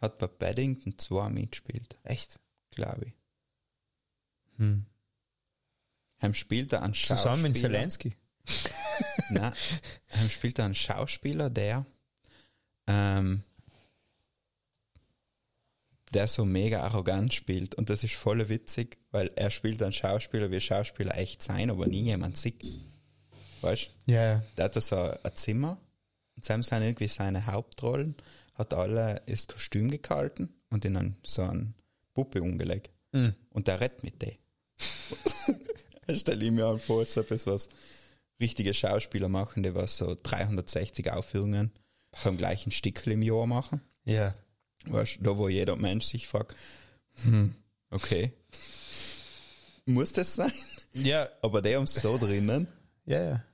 hat 0.00 0.18
bei 0.18 0.26
Paddington 0.26 0.98
2 0.98 1.28
mitgespielt, 1.30 1.98
Echt? 2.02 2.38
glaube 2.70 3.06
ich. 3.06 3.12
Hm. 4.56 4.86
Heim 6.24 6.34
spielt 6.34 6.72
er 6.72 6.82
einen 6.82 6.94
Schauspieler. 6.94 7.18
Zusammen 7.18 7.42
mit 7.42 7.56
Zelensky. 7.58 8.16
Nein, 9.30 9.52
heim 10.12 10.30
spielt 10.30 10.58
er 10.58 10.64
einen 10.64 10.74
Schauspieler, 10.74 11.50
der 11.50 11.84
ähm, 12.86 13.42
der 16.14 16.28
so 16.28 16.44
mega 16.44 16.80
arrogant 16.82 17.34
spielt. 17.34 17.74
Und 17.74 17.90
das 17.90 18.04
ist 18.04 18.14
voll 18.14 18.48
witzig, 18.48 18.98
weil 19.10 19.30
er 19.36 19.50
spielt 19.50 19.82
einen 19.82 19.92
Schauspieler, 19.92 20.50
wie 20.50 20.60
Schauspieler 20.60 21.16
echt 21.16 21.42
sein, 21.42 21.70
aber 21.70 21.86
nie 21.86 22.02
jemand 22.02 22.36
sieht. 22.36 22.64
Weißt 23.60 23.90
du? 24.06 24.12
Ja, 24.12 24.24
ja. 24.24 24.42
Der 24.56 24.64
hat 24.66 24.76
da 24.76 24.80
so 24.80 24.96
ein 24.96 25.34
Zimmer 25.34 25.78
Und 26.36 26.44
Sam 26.44 26.62
sind 26.62 26.82
irgendwie 26.82 27.08
seine 27.08 27.46
Hauptrollen, 27.46 28.14
hat 28.54 28.72
alle 28.72 29.20
das 29.26 29.46
Kostüm 29.46 29.90
gehalten 29.90 30.54
und 30.70 30.84
in 30.84 30.96
einen, 30.96 31.16
so 31.24 31.42
eine 31.42 31.74
Puppe 32.14 32.42
umgelegt. 32.42 32.90
Und 33.50 33.68
der 33.68 33.80
redet 33.80 34.04
mit 34.04 34.22
dem. 34.22 34.36
stelle 36.12 36.44
ich 36.44 36.50
mir 36.50 36.66
halt 36.66 36.82
vor, 36.82 37.00
als 37.00 37.16
etwas, 37.16 37.46
was 37.46 37.68
richtige 38.40 38.74
Schauspieler 38.74 39.28
machen, 39.28 39.62
die 39.62 39.74
was 39.74 39.96
so 39.96 40.16
360 40.22 41.12
Aufführungen 41.12 41.70
vom 42.12 42.36
gleichen 42.36 42.70
Stickel 42.70 43.12
im 43.12 43.22
Jahr 43.22 43.46
machen. 43.46 43.80
Ja. 44.04 44.34
Weißt, 44.86 45.18
da 45.22 45.36
wo 45.36 45.48
jeder 45.48 45.76
Mensch 45.76 46.06
sich 46.06 46.28
fragt, 46.28 46.56
hm, 47.22 47.54
okay. 47.90 48.32
Muss 49.86 50.12
das 50.12 50.34
sein? 50.34 50.52
Ja, 50.92 51.28
Aber 51.42 51.60
die 51.60 51.74
haben 51.74 51.84
es 51.84 51.94
so 51.94 52.18
drinnen, 52.18 52.68
ja, 53.04 53.22
ja. 53.22 53.44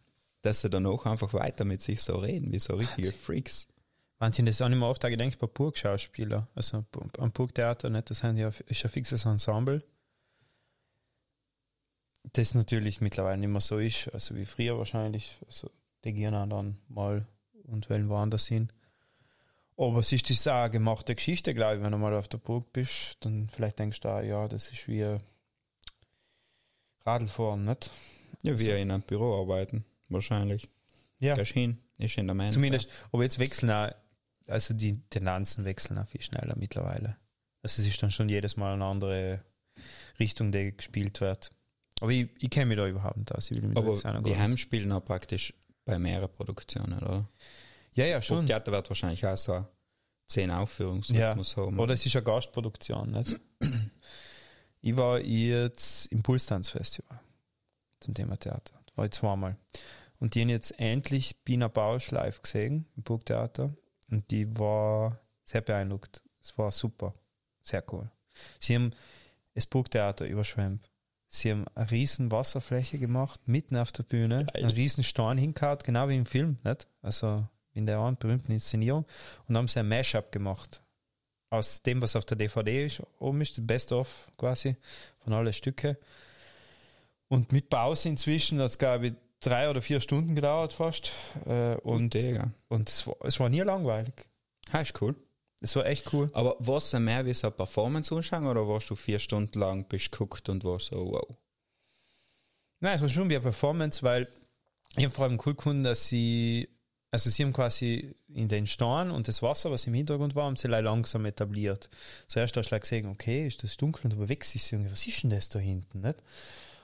dass 0.43 0.61
sie 0.61 0.71
dann 0.71 0.87
auch 0.87 1.07
einfach 1.07 1.33
weiter 1.33 1.65
mit 1.65 1.81
sich 1.81 2.03
so 2.03 2.17
reden, 2.17 2.53
wie 2.53 2.59
so 2.59 2.75
richtige 2.77 3.13
Freaks. 3.13 3.69
Wahnsinn, 4.19 4.45
das 4.45 4.61
auch 4.61 4.69
nicht 4.69 4.79
mehr 4.79 4.89
oft 4.89 5.05
auch 5.05 5.09
gedacht 5.09 5.39
bei 5.39 5.47
Burgschauspieler. 5.47 6.47
Also 6.55 6.85
am 7.19 7.33
Burgtheater, 7.33 7.89
nicht? 7.89 8.11
Das 8.11 8.19
sind 8.19 8.37
ja, 8.37 8.51
ist 8.67 8.85
ein 8.85 8.91
fixes 8.91 9.25
Ensemble. 9.25 9.83
Das 12.33 12.55
natürlich 12.55 13.01
mittlerweile 13.01 13.39
nicht 13.39 13.49
mehr 13.49 13.61
so 13.61 13.79
ist, 13.79 14.13
also 14.13 14.37
wie 14.37 14.45
früher 14.45 14.79
wahrscheinlich. 14.79 15.39
Also 15.47 15.71
die 16.05 16.13
gehen 16.13 16.35
auch 16.35 16.49
dann 16.49 16.79
mal 16.89 17.27
und 17.65 17.89
wollen 17.89 18.09
woanders 18.09 18.47
hin. 18.47 18.71
Aber 19.77 20.01
es 20.01 20.13
ist 20.13 20.29
das 20.29 20.47
auch 20.47 20.63
eine 20.63 20.71
gemachte 20.71 21.15
Geschichte, 21.15 21.55
glaube 21.55 21.77
ich, 21.77 21.83
wenn 21.83 21.93
du 21.93 21.99
mal 21.99 22.15
auf 22.15 22.29
der 22.29 22.39
Burg 22.39 22.73
bist, 22.73 23.17
dann 23.21 23.49
vielleicht 23.49 23.79
denkst 23.79 24.01
du 24.01 24.09
auch, 24.11 24.21
ja, 24.21 24.47
das 24.47 24.71
ist 24.71 24.87
wie 24.89 25.17
Radlfahren, 27.07 27.65
nicht? 27.65 27.91
Ja, 28.43 28.59
wie 28.59 28.69
in 28.69 28.91
einem 28.91 29.03
Büro 29.03 29.41
arbeiten, 29.41 29.87
wahrscheinlich. 30.09 30.69
Ja. 31.19 31.35
Gehst 31.35 31.53
hin, 31.53 31.79
ist 31.97 32.19
in 32.19 32.27
der 32.27 32.35
Mensa. 32.35 32.59
Zumindest, 32.59 32.91
aber 33.11 33.23
jetzt 33.23 33.39
wechseln 33.39 33.71
auch, 33.71 33.91
also 34.47 34.75
die 34.75 35.01
Tendenzen 35.09 35.65
wechseln 35.65 35.99
auch 35.99 36.09
viel 36.09 36.23
schneller 36.23 36.57
mittlerweile. 36.59 37.17
Also 37.63 37.81
es 37.81 37.89
ist 37.89 38.03
dann 38.03 38.11
schon 38.11 38.29
jedes 38.29 38.57
Mal 38.57 38.75
eine 38.75 38.85
andere 38.85 39.45
Richtung, 40.19 40.53
die 40.53 40.77
gespielt 40.77 41.21
wird. 41.23 41.51
Aber 42.01 42.11
ich, 42.11 42.29
ich 42.39 42.51
kenne 42.51 42.67
mich 42.67 42.79
da 42.79 42.87
überhaupt 42.87 43.17
nicht 43.19 43.35
aus. 43.35 43.51
Ich 43.51 43.61
will 43.61 43.69
mich 43.69 43.75
da 43.75 43.81
Aber 43.81 44.19
noch 44.19 44.23
die 44.25 44.37
Heimspielen 44.37 44.91
auch 44.93 45.05
praktisch 45.05 45.55
bei 45.85 45.99
mehreren 45.99 46.31
Produktionen, 46.33 46.99
oder? 46.99 47.29
Ja, 47.95 48.07
ja, 48.07 48.23
schon. 48.23 48.39
Und 48.39 48.47
Theater 48.47 48.73
wird 48.73 48.89
wahrscheinlich 48.89 49.27
auch 49.27 49.37
so 49.37 49.65
zehn 50.27 50.49
Ja. 50.51 50.61
Aufführungsrhythmus 50.61 51.57
haben. 51.57 51.79
Oder 51.79 51.95
es 51.95 52.07
ist 52.07 52.17
eine 52.17 52.25
Gastproduktion, 52.25 53.11
nicht? 53.11 53.39
ich 54.81 54.97
war 54.97 55.21
jetzt 55.21 56.07
im 56.07 56.23
Pulstanzfestival 56.23 57.21
zum 58.01 58.15
Thema 58.15 58.37
Theater. 58.37 58.81
Da 58.87 58.97
war 58.97 59.05
ich 59.05 59.11
zweimal. 59.13 59.57
Und 60.19 60.35
die 60.35 60.43
haben 60.43 60.49
jetzt 60.49 60.79
endlich 60.79 61.45
Bina 61.45 61.69
Bausch 61.69 62.11
live 62.11 62.43
gesehen 62.43 62.87
im 62.97 63.03
Burgtheater. 63.03 63.75
Und 64.11 64.31
die 64.31 64.59
war 64.59 65.19
sehr 65.45 65.61
beeindruckt. 65.63 66.23
Es 66.43 66.57
war 66.59 66.73
super. 66.73 67.15
Sehr 67.63 67.85
cool. 67.93 68.11
Sie 68.59 68.75
haben 68.75 68.93
das 69.55 69.67
Burgtheater 69.67 70.27
überschwemmt. 70.27 70.90
Sie 71.33 71.53
haben 71.53 71.65
eine 71.77 71.89
riesen 71.93 72.33
Wasserfläche 72.33 72.99
gemacht, 72.99 73.41
mitten 73.47 73.77
auf 73.77 73.93
der 73.93 74.03
Bühne, 74.03 74.47
einen 74.53 74.71
riesen 74.71 75.05
Stein 75.05 75.39
hingehauen, 75.39 75.79
genau 75.85 76.09
wie 76.09 76.17
im 76.17 76.27
Film, 76.27 76.59
nicht? 76.65 76.89
Also 77.03 77.47
in 77.73 77.87
der 77.87 78.01
einen 78.01 78.17
berühmten 78.17 78.51
Inszenierung. 78.51 79.07
Und 79.47 79.57
haben 79.57 79.69
sie 79.69 79.79
ein 79.79 79.89
Mashup 79.89 80.33
gemacht. 80.33 80.83
Aus 81.49 81.83
dem, 81.83 82.03
was 82.03 82.17
auf 82.17 82.25
der 82.25 82.37
DVD 82.37 82.85
ist, 82.85 83.01
oben 83.21 83.41
ist, 83.43 83.57
die 83.57 83.61
Best-of 83.61 84.27
quasi 84.39 84.75
von 85.21 85.33
allen 85.33 85.53
Stücke. 85.53 85.99
Und 87.29 87.53
mit 87.53 87.71
Pause 87.71 88.09
inzwischen 88.09 88.59
hat 88.59 88.71
es, 88.71 88.79
glaube 88.79 89.07
ich, 89.07 89.13
drei 89.39 89.71
oder 89.71 89.81
vier 89.81 90.01
Stunden 90.01 90.35
gedauert 90.35 90.73
fast. 90.73 91.13
Äh, 91.47 91.77
und 91.77 92.15
Digga. 92.15 92.51
und 92.69 92.89
es, 92.89 93.07
war, 93.07 93.15
es 93.23 93.39
war 93.39 93.49
nie 93.49 93.61
langweilig. 93.61 94.27
Ja, 94.73 94.81
ist 94.81 95.01
cool. 95.01 95.15
Es 95.61 95.77
war 95.77 95.85
echt 95.87 96.13
cool. 96.13 96.31
Aber 96.33 96.57
warst 96.59 96.93
du 96.93 96.99
mehr 96.99 97.25
wie 97.27 97.35
so 97.35 97.49
eine 97.49 97.57
Performance 97.57 98.15
anschauen 98.15 98.47
oder 98.47 98.67
warst 98.67 98.89
du 98.91 98.97
vier 98.97 99.19
Stunden 99.19 99.59
lang 99.59 99.87
bist 99.87 100.11
geguckt 100.11 100.49
und 100.49 100.65
warst 100.65 100.87
so, 100.87 101.13
wow. 101.13 101.37
Nein, 102.81 102.95
es 102.95 103.03
war 103.03 103.09
schon 103.11 103.29
wie 103.29 103.35
eine 103.35 103.43
Performance, 103.43 104.03
weil 104.03 104.27
ich 104.97 105.05
habe 105.05 105.15
vor 105.15 105.25
allem 105.25 105.41
cool 105.45 105.55
gefunden, 105.55 105.83
dass 105.83 106.09
sie, 106.09 106.69
also 107.11 107.29
sie 107.29 107.45
haben 107.45 107.53
quasi 107.53 108.15
in 108.29 108.49
den 108.49 108.67
Stein 108.67 109.11
und 109.11 109.29
das 109.29 109.43
Wasser, 109.43 109.71
was 109.71 109.87
im 109.87 109.95
Hintergrund 109.95 110.35
war, 110.35 110.47
haben 110.47 110.57
sie 110.57 110.69
langsam 110.69 111.27
etabliert. 111.27 111.91
Zuerst 112.27 112.57
hast 112.57 112.71
du 112.71 112.81
gesehen, 112.81 113.07
okay, 113.07 113.47
ist 113.47 113.63
das 113.63 113.77
dunkel 113.77 114.05
und 114.05 114.15
du 114.15 114.17
bewegst 114.17 114.55
dich 114.55 114.73
irgendwie, 114.73 114.91
was 114.91 115.07
ist 115.07 115.23
denn 115.23 115.31
das 115.31 115.51
da 115.51 115.59
hinten, 115.59 116.01
nicht? 116.01 116.23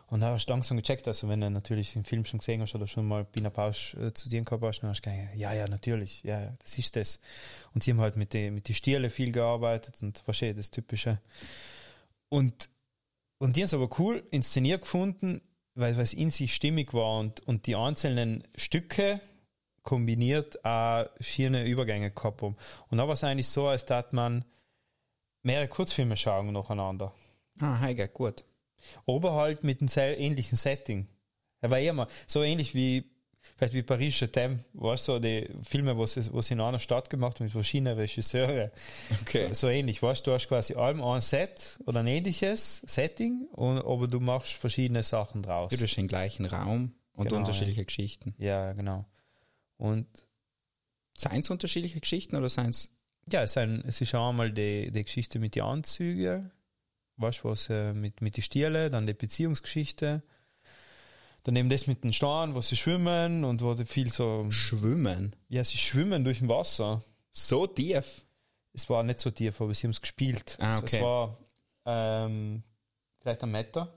Und 0.09 0.21
dann 0.21 0.33
hast 0.33 0.47
du 0.47 0.53
langsam 0.53 0.77
gecheckt, 0.77 1.09
also 1.09 1.29
wenn 1.29 1.41
du 1.41 1.51
natürlich 1.51 1.95
den 1.95 2.05
Film 2.05 2.25
schon 2.25 2.39
gesehen 2.39 2.61
hast 2.61 2.75
oder 2.77 2.87
schon 2.87 3.09
mal 3.09 3.25
Bina 3.25 3.51
Pausch 3.51 3.95
äh, 3.95 4.13
zu 4.13 4.29
dir 4.29 4.41
gehabt 4.43 4.63
hast, 4.63 4.81
dann 4.81 4.91
hast 4.91 5.05
du 5.05 5.11
gedacht, 5.11 5.35
ja, 5.35 5.53
ja, 5.53 5.67
natürlich, 5.67 6.23
ja, 6.23 6.41
ja, 6.41 6.53
das 6.63 6.79
ist 6.79 6.95
das. 6.95 7.19
Und 7.75 7.83
sie 7.83 7.91
haben 7.91 8.01
halt 8.01 8.17
mit 8.17 8.33
den 8.33 8.55
mit 8.55 8.69
die 8.69 8.75
Stiele 8.75 9.11
viel 9.11 9.33
gearbeitet 9.33 10.01
und 10.03 10.23
wahrscheinlich 10.27 10.59
das 10.59 10.71
Typische. 10.71 11.21
Und, 12.29 12.69
und 13.39 13.57
die 13.57 13.63
haben 13.63 13.67
es 13.67 13.75
aber 13.75 13.89
cool 13.99 14.25
inszeniert 14.31 14.83
gefunden, 14.83 15.41
weil 15.75 15.99
es 15.99 16.15
in 16.15 16.31
sich 16.31 16.55
stimmig 16.55 16.95
war 16.95 17.19
und, 17.19 17.41
und 17.47 17.67
die 17.67 17.75
einzelnen 17.75 18.45
Stücke 18.55 19.21
kombiniert 19.83 20.65
auch 20.65 21.07
schöne 21.21 21.65
Übergänge 21.65 22.13
gehabt 22.13 22.43
haben. 22.43 22.57
Und 22.89 22.99
da 22.99 23.07
war 23.07 23.15
es 23.15 23.25
eigentlich 23.25 23.49
so, 23.49 23.67
als 23.67 23.85
dass 23.87 24.13
man 24.13 24.45
mehrere 25.43 25.69
Kurzfilme 25.69 26.17
schauen 26.17 26.53
nacheinander. 26.53 27.13
Ah, 27.61 27.79
hey, 27.81 27.95
geht 27.95 28.15
gut. 28.15 28.45
Aber 29.07 29.35
halt 29.35 29.65
mit 29.65 29.81
einem 29.81 29.89
sehr 29.89 30.19
ähnlichen 30.19 30.57
Setting. 30.57 31.07
Er 31.61 31.71
war 31.71 31.81
immer 31.81 32.07
so 32.27 32.43
ähnlich 32.43 32.75
wie, 32.75 33.11
vielleicht 33.57 33.75
wie 33.75 33.83
Paris 33.83 34.21
Je 34.21 34.29
t'aime, 34.29 34.59
weißt 34.75 35.09
du, 35.09 35.13
so 35.13 35.19
die 35.19 35.49
Filme, 35.63 35.97
wo 35.97 36.07
sie, 36.07 36.23
sie 36.23 36.53
in 36.55 36.61
einer 36.61 36.79
Stadt 36.79 37.11
gemacht 37.11 37.37
haben 37.37 37.45
mit 37.45 37.53
verschiedenen 37.53 37.97
Regisseuren. 37.97 38.71
Okay. 39.23 39.49
So, 39.49 39.55
so 39.55 39.69
ähnlich, 39.69 40.03
weißt 40.03 40.27
du, 40.27 40.31
du 40.31 40.35
hast 40.35 40.49
quasi 40.49 40.75
allem 40.75 41.03
ein 41.03 41.21
Set 41.21 41.81
oder 41.87 42.01
ein 42.01 42.07
ähnliches 42.07 42.83
Setting, 42.87 43.47
und, 43.53 43.79
aber 43.79 44.07
du 44.07 44.21
machst 44.21 44.53
verschiedene 44.53 45.03
Sachen 45.03 45.43
draus. 45.43 45.71
Du 45.71 45.79
bist 45.79 45.97
im 45.99 46.09
gleichen 46.09 46.47
Raum 46.47 46.95
und 47.15 47.29
Genau, 47.29 47.41
unterschiedliche 47.41 47.85
Geschichten. 47.85 48.35
Ja, 48.39 48.73
genau. 48.75 49.07
Und 49.79 50.07
Seien 51.17 51.41
es 51.41 51.51
unterschiedliche 51.51 52.01
Geschichten 52.01 52.37
oder 52.37 52.49
seien 52.49 52.71
es 52.71 52.93
ja, 53.33 53.43
es, 53.43 53.57
ist 53.57 54.15
auch 54.15 54.29
einmal 54.29 54.53
die, 54.53 54.93
die 54.93 55.03
Geschichte 55.03 55.41
mit 55.41 55.57
den 55.57 55.65
Anzügen, 55.65 56.53
weißt 57.17 57.41
du, 57.45 57.49
was 57.49 57.69
äh, 57.71 57.93
mit, 57.93 58.21
mit 58.21 58.37
den 58.37 58.43
Stielen, 58.43 58.91
dann 58.93 59.07
die 59.07 59.15
Beziehungsgeschichte, 59.15 60.23
dann 61.45 61.57
eben 61.57 61.69
das 61.71 61.87
mit 61.87 62.03
den 62.05 62.13
Steinen, 62.13 62.55
wo 62.55 62.61
sie 62.61 62.77
schwimmen 62.77 63.45
und 63.45 63.63
wo 63.63 63.77
viel 63.77 64.11
so, 64.13 64.47
Schwimmen? 64.51 65.35
ja, 65.49 65.63
sie 65.63 65.77
schwimmen 65.79 66.25
durch 66.25 66.39
dem 66.39 66.49
Wasser. 66.49 67.03
So 67.33 67.67
tief? 67.67 68.25
Es 68.73 68.91
war 68.91 69.03
nicht 69.03 69.21
so 69.21 69.31
tief, 69.31 69.61
aber 69.61 69.73
sie 69.73 69.87
haben 69.87 69.93
es 69.93 70.01
gespielt. 70.01 70.57
Ah, 70.61 70.71
Es- 70.71 70.79
okay. 70.83 70.97
Es 70.97 71.03
war 71.03 71.39
ähm, 71.87 72.63
vielleicht 73.21 73.43
ein 73.45 73.51
Meter. 73.53 73.93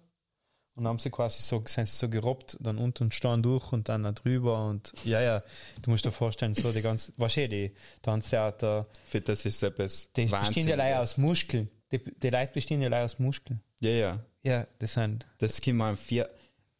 Und 0.76 0.84
dann 0.86 0.92
haben 0.92 1.00
sie 1.00 1.10
quasi 1.10 1.42
so, 1.42 1.62
sind 1.66 1.88
sie 1.88 1.96
so 1.96 2.08
gerobbt, 2.08 2.56
dann 2.62 2.78
unten 2.78 3.04
und 3.06 3.14
Stein 3.14 3.44
durch 3.44 3.74
und 3.74 3.90
dann 3.90 4.04
da 4.04 4.14
drüber 4.14 4.66
und 4.68 4.94
ja, 5.04 5.20
ja, 5.20 5.44
du 5.82 5.90
musst 5.90 6.06
dir 6.06 6.12
vorstellen, 6.12 6.54
so 6.54 6.72
die 6.72 6.82
ganze, 6.82 7.12
wahrscheinlich 7.18 7.72
die 7.74 8.02
Tanztheater, 8.02 8.88
Für 9.08 9.20
das 9.20 9.44
ist 9.44 9.62
etwas 9.62 10.14
die 10.14 10.26
bestehen 10.28 10.70
ja 10.70 10.78
leider 10.78 11.02
aus 11.02 11.18
Muskeln. 11.18 11.70
Die, 11.92 12.00
die 12.00 12.30
Leute 12.30 12.54
bestehen 12.54 12.82
ja 12.82 12.90
leider 12.90 13.06
aus 13.06 13.20
Muskeln. 13.20 13.62
Ja, 13.82 13.90
ja. 13.90 14.20
Ja, 14.44 14.68
das 14.80 14.94
sind, 14.94 15.26
Das 15.40 15.60
kann 15.60 15.76
man 15.76 15.98
vier. 15.98 16.30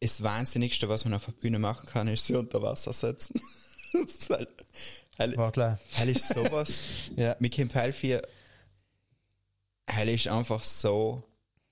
Das 0.00 0.22
Wahnsinnigste, 0.22 0.88
was 0.88 1.04
man 1.04 1.12
auf 1.14 1.26
der 1.26 1.32
Bühne 1.32 1.58
machen 1.58 1.86
kann, 1.86 2.08
ist 2.08 2.24
sie 2.26 2.34
unter 2.34 2.62
Wasser 2.62 2.92
setzen. 2.92 3.38
das 3.92 4.14
ist 4.14 4.30
halt, 4.30 4.48
halt, 5.18 5.36
halt 5.36 6.08
ist 6.16 6.28
sowas. 6.28 6.82
Ja. 7.16 7.36
Mit 7.38 7.52
Kim 7.52 7.68
Peil 7.68 7.92
4, 7.92 8.22
halt 9.90 10.08
ist 10.08 10.28
einfach 10.28 10.62
so 10.64 11.22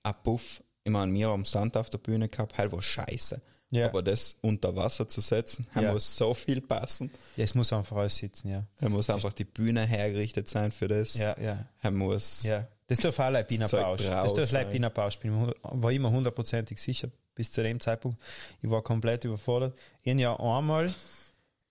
ein 0.03 0.13
Puff. 0.23 0.61
Ich 0.83 0.91
meine, 0.91 1.11
wir 1.13 1.29
haben 1.29 1.45
Sand 1.45 1.75
auf 1.77 1.89
der 1.89 1.97
Bühne 1.97 2.27
gehabt, 2.29 2.57
halt 2.57 2.71
war 2.71 2.81
scheiße. 2.81 3.41
Ja. 3.71 3.87
Aber 3.87 4.01
das 4.01 4.35
unter 4.41 4.75
Wasser 4.75 5.07
zu 5.07 5.21
setzen, 5.21 5.65
halt 5.73 5.85
Ja. 5.85 5.93
muss 5.93 6.15
so 6.15 6.33
viel 6.33 6.61
passen. 6.61 7.11
ja, 7.35 7.43
es 7.43 7.53
muss 7.55 7.71
einfach 7.73 7.97
aussitzen, 7.97 8.49
ja. 8.51 8.63
Er 8.79 8.89
muss 8.89 9.09
einfach 9.09 9.33
die 9.33 9.45
Bühne 9.45 9.85
hergerichtet 9.85 10.47
sein 10.49 10.71
für 10.71 10.87
das. 10.87 11.15
Ja, 11.15 11.39
ja. 11.39 11.65
Er 11.81 11.91
muss. 11.91 12.43
Ja, 12.43 12.67
das 12.89 12.99
darf 12.99 13.19
auch 13.19 13.31
Das 13.31 13.69
Zeug 13.71 13.83
Pausch. 13.83 14.01
Das 14.03 14.33
darf. 14.33 14.51
Leipina 14.51 14.89
Pausch 14.89 15.13
spielen. 15.13 15.49
Ich 15.49 15.55
war 15.63 15.91
immer 15.91 16.11
hundertprozentig 16.11 16.81
sicher 16.81 17.09
bis 17.35 17.51
zu 17.51 17.63
dem 17.63 17.79
Zeitpunkt. 17.79 18.19
Ich 18.61 18.69
war 18.69 18.81
komplett 18.81 19.23
überfordert. 19.23 19.77
Ich 20.03 20.11
habe 20.11 20.21
ja 20.21 20.39
einmal 20.39 20.91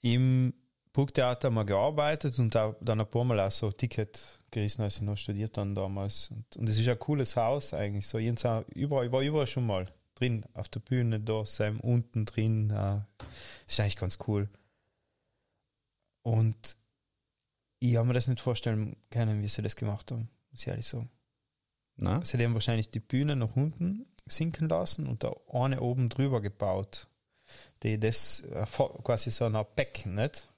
im 0.01 0.55
Burgtheater 0.93 1.51
mal 1.51 1.65
gearbeitet 1.65 2.39
und 2.39 2.57
auch 2.57 2.75
dann 2.81 3.01
ein 3.01 3.07
paar 3.07 3.25
Mal 3.25 3.41
auch 3.41 3.51
so 3.51 3.71
Ticket 3.71 4.21
gerissen, 4.51 4.83
als 4.83 4.97
ich 4.97 5.03
noch 5.03 5.17
studiert 5.17 5.57
dann 5.57 5.75
damals. 5.75 6.31
Und, 6.57 6.69
es 6.69 6.79
ist 6.79 6.89
ein 6.89 6.99
cooles 6.99 7.37
Haus 7.37 7.75
eigentlich. 7.75 8.07
So, 8.07 8.19
ich, 8.19 8.33
überall, 8.75 9.07
ich 9.07 9.13
war 9.13 9.23
überall 9.23 9.47
schon 9.47 9.67
mal 9.67 9.87
drin, 10.15 10.45
auf 10.55 10.69
der 10.69 10.81
Bühne, 10.81 11.21
da, 11.21 11.45
Sam, 11.45 11.81
unten 11.81 12.25
drin. 12.25 12.71
Äh, 12.71 13.01
das 13.19 13.27
ist 13.67 13.81
eigentlich 13.81 13.97
ganz 13.97 14.19
cool. 14.27 14.49
Und 16.23 16.77
ich 17.81 17.97
habe 17.97 18.07
mir 18.07 18.15
das 18.15 18.29
nicht 18.29 18.41
vorstellen 18.41 18.97
können, 19.11 19.43
wie 19.43 19.49
sie 19.49 19.63
das 19.63 19.77
gemacht 19.77 20.11
haben, 20.11 20.29
muss 20.59 20.67
ich 20.67 20.69
ehrlich 20.69 20.87
sagen. 20.87 21.09
Na? 21.97 22.25
Sie 22.25 22.37
haben 22.43 22.55
wahrscheinlich 22.55 22.91
die 22.91 23.01
Bühne 23.01 23.37
nach 23.37 23.55
unten 23.55 24.07
sinken 24.27 24.69
lassen 24.69 25.07
und 25.07 25.23
da 25.23 25.33
eine 25.53 25.81
oben 25.81 26.09
drüber 26.09 26.41
gebaut, 26.41 27.07
die 27.83 27.99
das 27.99 28.41
äh, 28.53 28.67
quasi 29.05 29.31
so 29.31 29.45
ein 29.45 29.57
Becken, 29.77 30.17
nicht? 30.17 30.49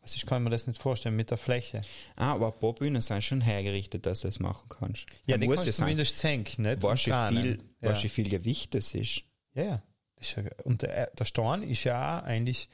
Also 0.00 0.14
ich 0.14 0.26
kann 0.26 0.44
mir 0.44 0.50
das 0.50 0.68
nicht 0.68 0.80
vorstellen 0.80 1.16
mit 1.16 1.30
der 1.30 1.38
Fläche. 1.38 1.82
Ah, 2.14 2.32
aber 2.34 2.52
ein 2.54 2.60
paar 2.60 2.74
Bühnen 2.74 3.02
sind 3.02 3.24
schon 3.24 3.40
hergerichtet, 3.40 4.06
dass 4.06 4.20
du 4.20 4.28
das 4.28 4.38
machen 4.38 4.68
kannst. 4.68 5.06
Ja, 5.26 5.36
die 5.36 5.46
muss 5.46 5.56
kannst 5.56 5.68
du 5.68 5.72
sein. 5.72 5.86
zumindest 5.86 6.18
senken, 6.18 6.62
nicht? 6.62 6.82
Weißt 6.82 7.06
du, 7.08 7.28
viel, 7.28 7.58
ja. 7.80 7.90
weißt 7.90 8.02
du, 8.02 8.04
wie 8.04 8.08
viel 8.08 8.28
Gewicht 8.28 8.74
das 8.74 8.94
ist? 8.94 9.24
Ja, 9.54 9.64
ja. 9.64 9.82
Ja, 10.20 10.42
und 10.64 10.82
der, 10.82 11.08
der 11.10 11.24
Stein 11.24 11.62
ist 11.62 11.84
ja 11.84 12.20
auch 12.20 12.24
eigentlich, 12.24 12.68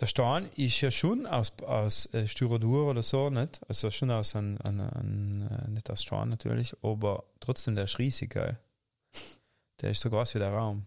der 0.00 0.06
Stein 0.06 0.50
ist 0.56 0.80
ja 0.82 0.90
schon 0.90 1.26
aus, 1.26 1.52
aus 1.62 2.12
äh, 2.12 2.28
Styrodur 2.28 2.90
oder 2.90 3.02
so, 3.02 3.30
nicht? 3.30 3.60
Also 3.68 3.90
schon 3.90 4.10
aus 4.10 4.36
einem, 4.36 4.58
einem, 4.62 4.90
einem 4.90 5.48
äh, 5.48 5.68
nicht 5.70 5.90
aus 5.90 6.02
Stein 6.02 6.28
natürlich, 6.28 6.74
aber 6.82 7.24
trotzdem, 7.40 7.74
der 7.76 7.84
ist 7.84 7.98
riesig, 7.98 8.30
geil. 8.30 8.58
Der 9.80 9.90
ist 9.90 10.00
so 10.00 10.10
groß 10.10 10.34
wie 10.34 10.38
der 10.38 10.52
Raum. 10.52 10.84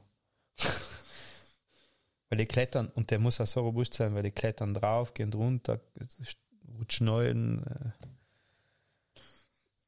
weil 2.30 2.38
die 2.38 2.46
klettern, 2.46 2.90
und 2.90 3.10
der 3.10 3.20
muss 3.20 3.42
auch 3.42 3.48
so 3.48 3.62
robust 3.62 3.96
sein, 3.96 4.14
weil 4.14 4.24
die 4.24 4.32
klettern 4.32 4.76
drauf, 4.76 5.14
gehen 5.14 5.34
runter, 5.34 5.80
rutschen 6.78 7.08
neuen. 7.08 7.66
Äh. 7.66 7.92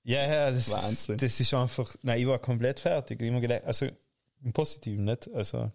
Ja, 0.03 0.25
ja, 0.25 0.49
das, 0.49 0.71
Wahnsinn. 0.71 1.17
das 1.17 1.39
ist 1.39 1.53
einfach, 1.53 1.95
nein, 2.01 2.19
ich 2.19 2.27
war 2.27 2.39
komplett 2.39 2.79
fertig. 2.79 3.21
Mir 3.21 3.39
gedacht, 3.39 3.65
also 3.65 3.87
im 4.43 4.51
Positiven, 4.51 5.05
nicht? 5.05 5.29
Also, 5.31 5.71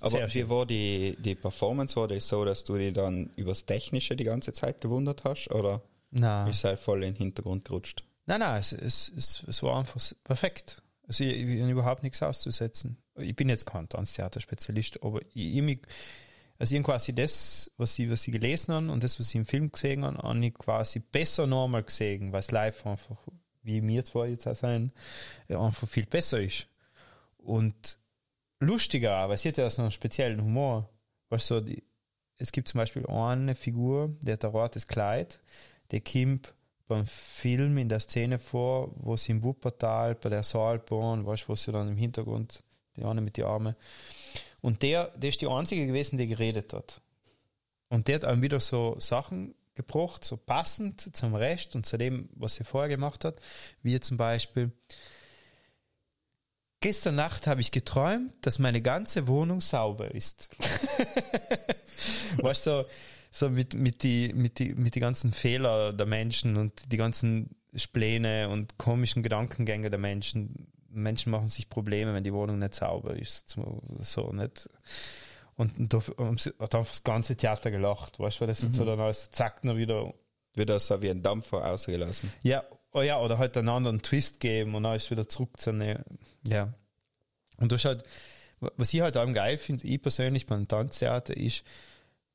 Aber 0.00 0.32
wie 0.32 0.48
war 0.48 0.66
die, 0.66 1.16
die 1.18 1.34
Performance? 1.34 1.96
War 1.96 2.08
das 2.08 2.28
so, 2.28 2.44
dass 2.44 2.64
du 2.64 2.76
dich 2.76 2.92
dann 2.92 3.30
übers 3.36 3.66
Technische 3.66 4.16
die 4.16 4.24
ganze 4.24 4.52
Zeit 4.52 4.80
gewundert 4.80 5.24
hast? 5.24 5.48
Oder 5.50 5.82
nein. 6.10 6.48
ist 6.48 6.64
halt 6.64 6.78
voll 6.78 7.04
in 7.04 7.14
den 7.14 7.16
Hintergrund 7.16 7.64
gerutscht? 7.64 8.04
Nein, 8.26 8.40
nein, 8.40 8.60
es, 8.60 8.72
es, 8.72 9.12
es, 9.16 9.44
es 9.48 9.62
war 9.62 9.78
einfach 9.78 10.00
perfekt. 10.22 10.82
Also 11.06 11.24
ich, 11.24 11.32
ich 11.32 11.60
habe 11.60 11.70
überhaupt 11.70 12.02
nichts 12.02 12.22
auszusetzen. 12.22 12.98
Ich 13.16 13.34
bin 13.34 13.48
jetzt 13.48 13.64
kein 13.66 13.88
Tanztheaterspezialist, 13.88 15.02
aber 15.02 15.22
ich, 15.22 15.56
ich 15.56 15.62
mich, 15.62 15.80
also 16.58 16.76
ich 16.76 16.82
quasi 16.82 17.14
das, 17.14 17.70
was 17.78 17.98
ich, 17.98 18.10
was 18.10 18.26
ich 18.26 18.32
gelesen 18.32 18.74
habe 18.74 18.90
und 18.90 19.02
das, 19.02 19.18
was 19.18 19.30
ich 19.30 19.36
im 19.36 19.46
Film 19.46 19.72
gesehen 19.72 20.04
habe, 20.04 20.18
habe 20.18 20.44
ich 20.44 20.54
quasi 20.54 20.98
besser 20.98 21.46
normal 21.46 21.84
gesehen, 21.84 22.32
weil 22.32 22.40
es 22.40 22.50
live 22.50 22.84
einfach, 22.84 23.16
wie 23.62 23.80
mir 23.80 24.04
zwar 24.04 24.26
jetzt 24.26 24.46
auch 24.46 24.54
sein, 24.54 24.92
ja, 25.48 25.60
einfach 25.60 25.88
viel 25.88 26.06
besser 26.06 26.42
ist. 26.42 26.66
Und 27.38 27.98
lustiger 28.60 29.28
weil 29.28 29.38
sie 29.38 29.48
hat 29.48 29.58
ja 29.58 29.68
so 29.70 29.82
einen 29.82 29.90
speziellen 29.90 30.42
Humor. 30.42 30.88
Weißt 31.30 31.50
du, 31.50 31.60
die, 31.60 31.82
es 32.36 32.52
gibt 32.52 32.68
zum 32.68 32.78
Beispiel 32.78 33.06
eine 33.06 33.54
Figur, 33.54 34.16
der 34.22 34.34
hat 34.34 34.44
ein 34.44 34.50
rotes 34.50 34.86
Kleid, 34.86 35.40
der 35.90 36.00
kommt 36.00 36.54
beim 36.86 37.06
Film 37.06 37.76
in 37.78 37.88
der 37.88 38.00
Szene 38.00 38.38
vor, 38.38 38.90
wo 38.96 39.16
sie 39.16 39.32
im 39.32 39.42
Wuppertal 39.42 40.14
bei 40.14 40.30
der 40.30 40.42
Saalbahn, 40.42 41.26
weißt 41.26 41.44
du, 41.44 41.48
wo 41.48 41.54
sie 41.54 41.70
dann 41.70 41.88
im 41.88 41.96
Hintergrund, 41.96 42.64
die 42.96 43.04
eine 43.04 43.20
mit 43.20 43.36
den 43.36 43.44
Armen. 43.44 43.76
Und 44.60 44.82
der, 44.82 45.08
der 45.16 45.28
ist 45.28 45.40
die 45.40 45.46
einzige 45.46 45.86
gewesen, 45.86 46.18
die 46.18 46.26
geredet 46.26 46.72
hat. 46.72 47.02
Und 47.90 48.08
der 48.08 48.16
hat 48.16 48.24
einem 48.24 48.42
wieder 48.42 48.60
so 48.60 48.96
Sachen 48.98 49.54
gebracht, 49.74 50.24
so 50.24 50.36
passend 50.36 51.14
zum 51.14 51.34
Rest 51.34 51.76
und 51.76 51.86
zu 51.86 51.96
dem, 51.98 52.28
was 52.34 52.56
sie 52.56 52.64
vorher 52.64 52.88
gemacht 52.88 53.24
hat, 53.24 53.40
wie 53.82 53.98
zum 54.00 54.16
Beispiel, 54.16 54.72
Gestern 56.80 57.16
Nacht 57.16 57.46
habe 57.48 57.60
ich 57.60 57.72
geträumt, 57.72 58.34
dass 58.42 58.60
meine 58.60 58.80
ganze 58.80 59.26
Wohnung 59.26 59.60
sauber 59.60 60.14
ist. 60.14 60.50
weißt 62.36 62.66
du, 62.66 62.70
so, 62.70 62.86
so 63.30 63.50
mit, 63.50 63.74
mit 63.74 64.04
die, 64.04 64.32
mit 64.32 64.60
die, 64.60 64.74
mit 64.74 64.94
die 64.94 65.00
ganzen 65.00 65.32
Fehler 65.32 65.92
der 65.92 66.06
Menschen 66.06 66.56
und 66.56 66.92
die 66.92 66.96
ganzen 66.96 67.56
Spläne 67.74 68.48
und 68.48 68.78
komischen 68.78 69.22
Gedankengänge 69.22 69.90
der 69.90 69.98
Menschen. 69.98 70.68
Menschen 70.90 71.30
machen 71.30 71.48
sich 71.48 71.68
Probleme, 71.68 72.14
wenn 72.14 72.24
die 72.24 72.32
Wohnung 72.32 72.60
nicht 72.60 72.74
sauber 72.74 73.14
ist. 73.16 73.56
So, 73.98 74.32
nicht. 74.32 74.70
Und, 75.56 75.92
da 75.92 75.98
hat 75.98 76.74
einfach 76.76 76.92
das 76.92 77.02
ganze 77.02 77.36
Theater 77.36 77.72
gelacht, 77.72 78.20
weißt 78.20 78.36
du, 78.36 78.40
weil 78.42 78.48
das 78.48 78.60
so 78.60 78.84
dann 78.84 79.00
alles 79.00 79.30
zack 79.32 79.64
noch 79.64 79.76
wieder 79.76 80.14
Wird 80.54 80.68
das 80.68 80.86
so 80.86 81.02
wie 81.02 81.10
ein 81.10 81.22
Dampfer 81.22 81.66
ausgelassen? 81.66 82.32
ja, 82.42 82.62
oh 82.98 83.02
ja, 83.02 83.20
oder 83.20 83.38
halt 83.38 83.56
einen 83.56 83.68
anderen 83.68 84.02
Twist 84.02 84.40
geben 84.40 84.74
und 84.74 84.84
ist 84.84 85.10
wieder 85.10 85.28
zurück 85.28 85.58
zu 85.58 85.70
einer, 85.70 86.04
ja. 86.46 86.72
Und 87.58 87.72
das 87.72 87.82
ist 87.82 87.84
halt, 87.86 88.04
was 88.60 88.92
ich 88.92 89.00
halt 89.00 89.16
auch 89.16 89.32
geil 89.32 89.58
finde, 89.58 89.86
ich 89.86 90.00
persönlich 90.00 90.46
beim 90.46 90.66
Tanztheater 90.66 91.36
ist, 91.36 91.64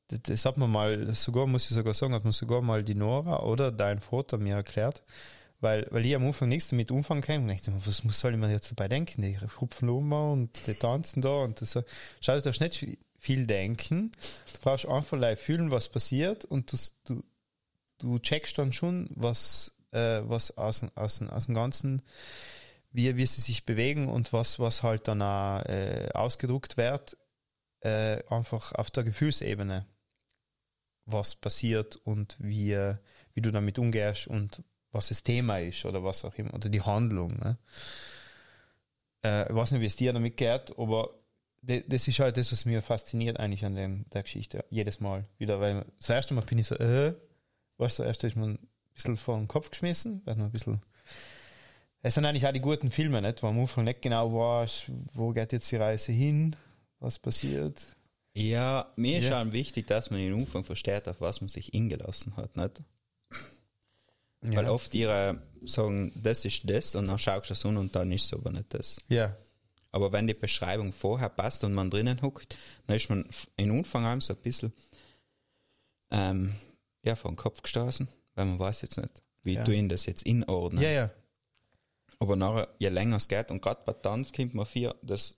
das, 0.08 0.44
hat 0.44 0.58
man 0.58 0.70
mal, 0.70 1.12
sogar, 1.14 1.46
muss 1.46 1.64
ich 1.70 1.74
sogar 1.74 1.94
sagen, 1.94 2.14
hat 2.14 2.24
man 2.24 2.32
sogar 2.32 2.60
mal 2.62 2.84
die 2.84 2.94
Nora 2.94 3.42
oder 3.42 3.72
dein 3.72 4.00
Vater 4.00 4.38
mir 4.38 4.56
erklärt, 4.56 5.02
weil, 5.60 5.86
weil 5.90 6.04
ich 6.04 6.14
am 6.14 6.26
Anfang 6.26 6.48
nichts 6.48 6.68
damit 6.68 6.90
umfangen 6.90 7.22
kann 7.22 7.44
und 7.44 7.50
ich 7.50 7.62
dachte, 7.62 7.86
was 7.86 8.04
muss 8.04 8.20
soll 8.20 8.32
ich 8.32 8.38
mir 8.38 8.50
jetzt 8.50 8.70
dabei 8.70 8.88
denken? 8.88 9.22
Die 9.22 9.38
hupfen 9.60 9.88
um 9.88 10.12
und 10.12 10.50
die 10.66 10.74
tanzen 10.74 11.22
da 11.22 11.42
und 11.42 11.60
das, 11.60 11.78
schau, 12.20 12.34
du 12.34 12.42
darfst 12.42 12.60
nicht 12.60 12.86
viel 13.18 13.46
denken, 13.46 14.12
du 14.52 14.58
brauchst 14.60 14.86
einfach 14.86 15.38
fühlen, 15.38 15.70
was 15.70 15.88
passiert 15.88 16.44
und 16.44 16.70
du, 16.70 16.76
du, 17.06 17.22
du 17.98 18.18
checkst 18.18 18.58
dann 18.58 18.74
schon, 18.74 19.08
was, 19.14 19.73
äh, 19.94 20.28
was 20.28 20.56
aus, 20.58 20.84
aus, 20.94 21.22
aus 21.22 21.46
dem 21.46 21.54
Ganzen, 21.54 22.02
wie, 22.92 23.16
wie 23.16 23.26
sie 23.26 23.40
sich 23.40 23.64
bewegen 23.64 24.08
und 24.08 24.32
was, 24.32 24.58
was 24.58 24.82
halt 24.82 25.08
dann 25.08 25.22
auch, 25.22 25.64
äh, 25.66 26.08
ausgedruckt 26.14 26.76
wird, 26.76 27.16
äh, 27.80 28.22
einfach 28.28 28.72
auf 28.72 28.90
der 28.90 29.04
Gefühlsebene, 29.04 29.86
was 31.06 31.34
passiert 31.34 31.96
und 31.96 32.36
wie, 32.38 32.94
wie 33.34 33.40
du 33.40 33.50
damit 33.50 33.78
umgehst 33.78 34.26
und 34.26 34.62
was 34.90 35.08
das 35.08 35.22
Thema 35.22 35.58
ist 35.58 35.84
oder 35.84 36.04
was 36.04 36.24
auch 36.24 36.34
immer, 36.36 36.54
oder 36.54 36.68
die 36.68 36.82
Handlung. 36.82 37.36
Ne? 37.38 37.58
Äh, 39.24 39.48
ich 39.48 39.54
weiß 39.54 39.72
nicht, 39.72 39.80
wie 39.80 39.86
es 39.86 39.96
dir 39.96 40.12
damit 40.12 40.36
geht, 40.36 40.78
aber 40.78 41.10
das 41.62 42.06
ist 42.06 42.18
halt 42.18 42.36
das, 42.36 42.52
was 42.52 42.66
mir 42.66 42.82
fasziniert 42.82 43.40
eigentlich 43.40 43.64
an 43.64 43.74
dem, 43.74 44.04
der 44.10 44.22
Geschichte. 44.22 44.64
Jedes 44.68 45.00
Mal 45.00 45.24
wieder, 45.38 45.60
weil 45.60 45.86
das 45.96 46.10
erste 46.10 46.34
Mal 46.34 46.42
bin 46.42 46.58
ich 46.58 46.66
so, 46.66 46.74
äh, 46.76 47.14
weißt 47.78 47.98
du, 47.98 48.02
erst 48.02 48.22
ist 48.24 48.36
man 48.36 48.58
bisschen 48.94 49.16
vor 49.16 49.36
den 49.36 49.48
Kopf 49.48 49.70
geschmissen, 49.70 50.22
weil 50.24 50.36
man 50.36 50.46
ein 50.46 50.52
bisschen. 50.52 50.80
Es 52.02 52.14
sind 52.14 52.24
eigentlich 52.26 52.46
auch 52.46 52.52
die 52.52 52.60
guten 52.60 52.90
Filme, 52.90 53.22
nicht? 53.22 53.42
Wo 53.42 53.46
am 53.48 53.58
Anfang 53.60 53.84
nicht 53.84 54.02
genau 54.02 54.32
weißt, 54.32 54.86
wo 55.14 55.30
geht 55.32 55.52
jetzt 55.52 55.70
die 55.72 55.76
Reise 55.76 56.12
hin, 56.12 56.54
was 57.00 57.18
passiert. 57.18 57.86
Ja, 58.34 58.92
mir 58.96 59.18
ist 59.18 59.26
Ja. 59.28 59.38
schon 59.40 59.52
wichtig, 59.52 59.86
dass 59.86 60.10
man 60.10 60.18
den 60.20 60.32
Umfang 60.34 60.64
versteht, 60.64 61.08
auf 61.08 61.20
was 61.20 61.40
man 61.40 61.48
sich 61.48 61.72
ingelassen 61.72 62.36
hat, 62.36 62.56
nicht? 62.56 62.82
Weil 64.42 64.66
oft 64.68 64.92
ihre 64.92 65.40
sagen, 65.62 66.12
das 66.14 66.44
ist 66.44 66.68
das 66.68 66.94
und 66.94 67.06
dann 67.06 67.18
schaust 67.18 67.48
du 67.48 67.54
es 67.54 67.64
an 67.64 67.78
und 67.78 67.96
dann 67.96 68.12
ist 68.12 68.26
es 68.26 68.34
aber 68.34 68.50
nicht 68.50 68.74
das. 68.74 68.98
Ja. 69.08 69.34
Aber 69.90 70.12
wenn 70.12 70.26
die 70.26 70.34
Beschreibung 70.34 70.92
vorher 70.92 71.30
passt 71.30 71.64
und 71.64 71.72
man 71.72 71.88
drinnen 71.88 72.20
huckt, 72.20 72.58
dann 72.86 72.96
ist 72.96 73.08
man 73.08 73.24
in 73.56 73.70
Anfang 73.70 74.04
an 74.04 74.20
so 74.20 74.34
ein 74.34 74.40
bisschen 74.40 74.74
ähm, 76.10 76.54
ja, 77.02 77.16
vor 77.16 77.30
den 77.30 77.36
Kopf 77.36 77.62
gestoßen, 77.62 78.08
weil 78.34 78.46
man 78.46 78.58
weiß 78.58 78.82
jetzt 78.82 78.96
nicht, 78.98 79.22
wie 79.42 79.54
Ja. 79.54 79.64
du 79.64 79.72
ihn 79.72 79.88
das 79.88 80.06
jetzt 80.06 80.22
inordnen. 80.22 80.82
Ja, 80.82 80.90
ja. 80.90 81.10
Aber 82.18 82.36
nachher, 82.36 82.68
je 82.78 82.88
länger 82.88 83.16
es 83.16 83.28
geht, 83.28 83.50
und 83.50 83.60
gerade 83.60 83.82
bei 83.84 83.92
Tanz 83.92 84.32
kommt 84.32 84.54
man 84.54 84.66
vier, 84.66 84.94
das, 85.02 85.36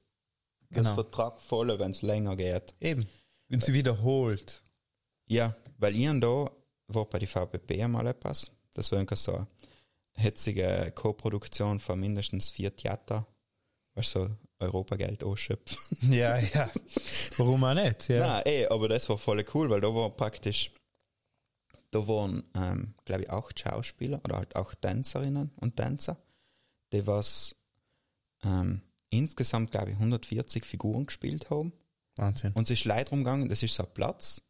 das 0.70 0.84
Genau. 0.84 0.94
Vertrag 0.94 1.40
voll, 1.40 1.76
wenn 1.78 1.90
es 1.90 2.02
länger 2.02 2.36
geht. 2.36 2.74
Eben. 2.80 3.06
Wenn 3.48 3.60
sie 3.60 3.72
wiederholt. 3.72 4.62
Ja, 5.26 5.54
weil 5.78 5.96
ich 5.96 6.06
da 6.20 6.50
war 6.88 7.04
bei 7.06 7.18
die 7.18 7.26
VPP 7.26 7.82
einmal 7.82 8.06
etwas. 8.06 8.50
Das 8.74 8.92
war 8.92 8.98
irgendwie 8.98 9.16
so 9.16 9.34
eine 9.34 9.46
hetzige 10.14 10.92
Co-Produktion 10.94 11.80
von 11.80 11.98
mindestens 11.98 12.50
vier 12.50 12.74
Theater. 12.74 13.26
Weißt 13.94 14.14
du, 14.14 14.26
so 14.26 14.30
Europageld 14.58 15.24
ausschöpfen. 15.24 16.12
Ja, 16.12 16.38
ja. 16.38 16.70
Warum 17.36 17.64
auch 17.64 17.74
nicht? 17.74 18.08
Ja. 18.08 18.20
Nein, 18.20 18.42
eh, 18.46 18.66
aber 18.66 18.88
das 18.88 19.08
war 19.08 19.18
voll 19.18 19.44
cool, 19.54 19.68
weil 19.70 19.80
da 19.80 19.94
war 19.94 20.10
praktisch, 20.10 20.70
da 21.96 22.08
waren, 22.08 22.42
ähm, 22.54 22.94
glaube 23.04 23.22
ich, 23.22 23.30
auch 23.30 23.50
Schauspieler 23.56 24.20
oder 24.24 24.36
halt 24.36 24.56
auch 24.56 24.74
Tänzerinnen 24.74 25.50
und 25.56 25.76
Tänzer, 25.76 26.16
die 26.92 27.06
was 27.06 27.56
ähm, 28.44 28.82
insgesamt, 29.10 29.70
glaube 29.70 29.90
ich, 29.90 29.96
140 29.96 30.64
Figuren 30.64 31.06
gespielt 31.06 31.50
haben. 31.50 31.72
Wahnsinn. 32.16 32.52
Und 32.52 32.64
es 32.64 32.80
ist 32.80 32.84
Leid 32.84 33.10
rumgegangen, 33.10 33.48
das 33.48 33.62
ist 33.62 33.74
so 33.74 33.84
ein 33.84 33.94
Platz. 33.94 34.42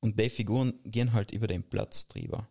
Und 0.00 0.18
die 0.18 0.30
Figuren 0.30 0.74
gehen 0.84 1.12
halt 1.12 1.30
über 1.30 1.46
den 1.46 1.62
Platz 1.62 2.08
drüber. 2.08 2.48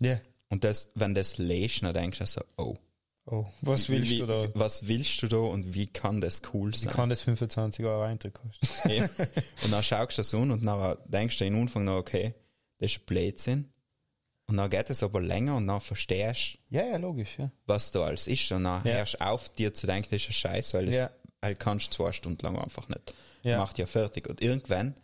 Ja. 0.00 0.20
Und 0.48 0.64
das, 0.64 0.90
wenn 0.94 1.14
das 1.14 1.38
lässt, 1.38 1.82
dann 1.82 1.94
denkst 1.94 2.18
du 2.18 2.26
so, 2.26 2.40
oh. 2.56 2.76
Oh, 3.24 3.46
was 3.60 3.88
willst 3.88 4.10
wie, 4.10 4.18
du 4.18 4.26
da? 4.26 4.48
Was 4.54 4.88
willst 4.88 5.22
du 5.22 5.28
da 5.28 5.36
und 5.36 5.74
wie 5.74 5.86
kann 5.86 6.20
das 6.20 6.42
cool 6.52 6.72
Wie 6.72 6.76
sein? 6.76 6.92
kann 6.92 7.08
das 7.08 7.20
25 7.20 7.84
Euro 7.84 8.02
Eintritt 8.02 8.34
kosten? 8.34 8.90
Ja. 8.90 9.04
und 9.62 9.70
dann 9.70 9.82
schaust 9.84 10.18
du 10.18 10.22
das 10.22 10.34
an 10.34 10.50
und 10.50 10.64
dann 10.64 10.98
denkst 11.06 11.38
du 11.38 11.46
im 11.46 11.60
Anfang 11.60 11.84
noch, 11.84 11.98
okay, 11.98 12.34
das 12.82 12.92
ist 12.92 13.06
Blödsinn. 13.06 13.72
Und 14.46 14.56
dann 14.56 14.68
geht 14.68 14.90
es 14.90 15.02
aber 15.02 15.20
länger 15.20 15.56
und 15.56 15.66
dann 15.66 15.80
verstehst 15.80 16.58
du, 16.70 16.76
ja, 16.76 16.84
ja, 16.84 16.96
logisch, 16.98 17.38
ja. 17.38 17.50
was 17.64 17.90
da 17.92 18.02
alles 18.02 18.26
ist. 18.26 18.50
Und 18.52 18.64
dann 18.64 18.84
Ja. 18.84 18.94
hörst 18.94 19.20
auf, 19.20 19.48
dir 19.50 19.72
zu 19.72 19.86
denken, 19.86 20.08
das 20.10 20.22
ist 20.22 20.28
ein 20.30 20.32
Scheiß, 20.34 20.74
weil 20.74 20.86
das 20.86 20.94
Ja. 20.96 21.10
halt 21.40 21.58
kannst 21.60 21.86
du 21.86 21.96
zwei 21.96 22.12
Stunden 22.12 22.44
lang 22.44 22.58
einfach 22.58 22.88
nicht. 22.88 23.14
Ja. 23.44 23.58
Macht 23.58 23.78
ja 23.78 23.86
fertig. 23.86 24.28
Und 24.28 24.42
irgendwann 24.42 24.94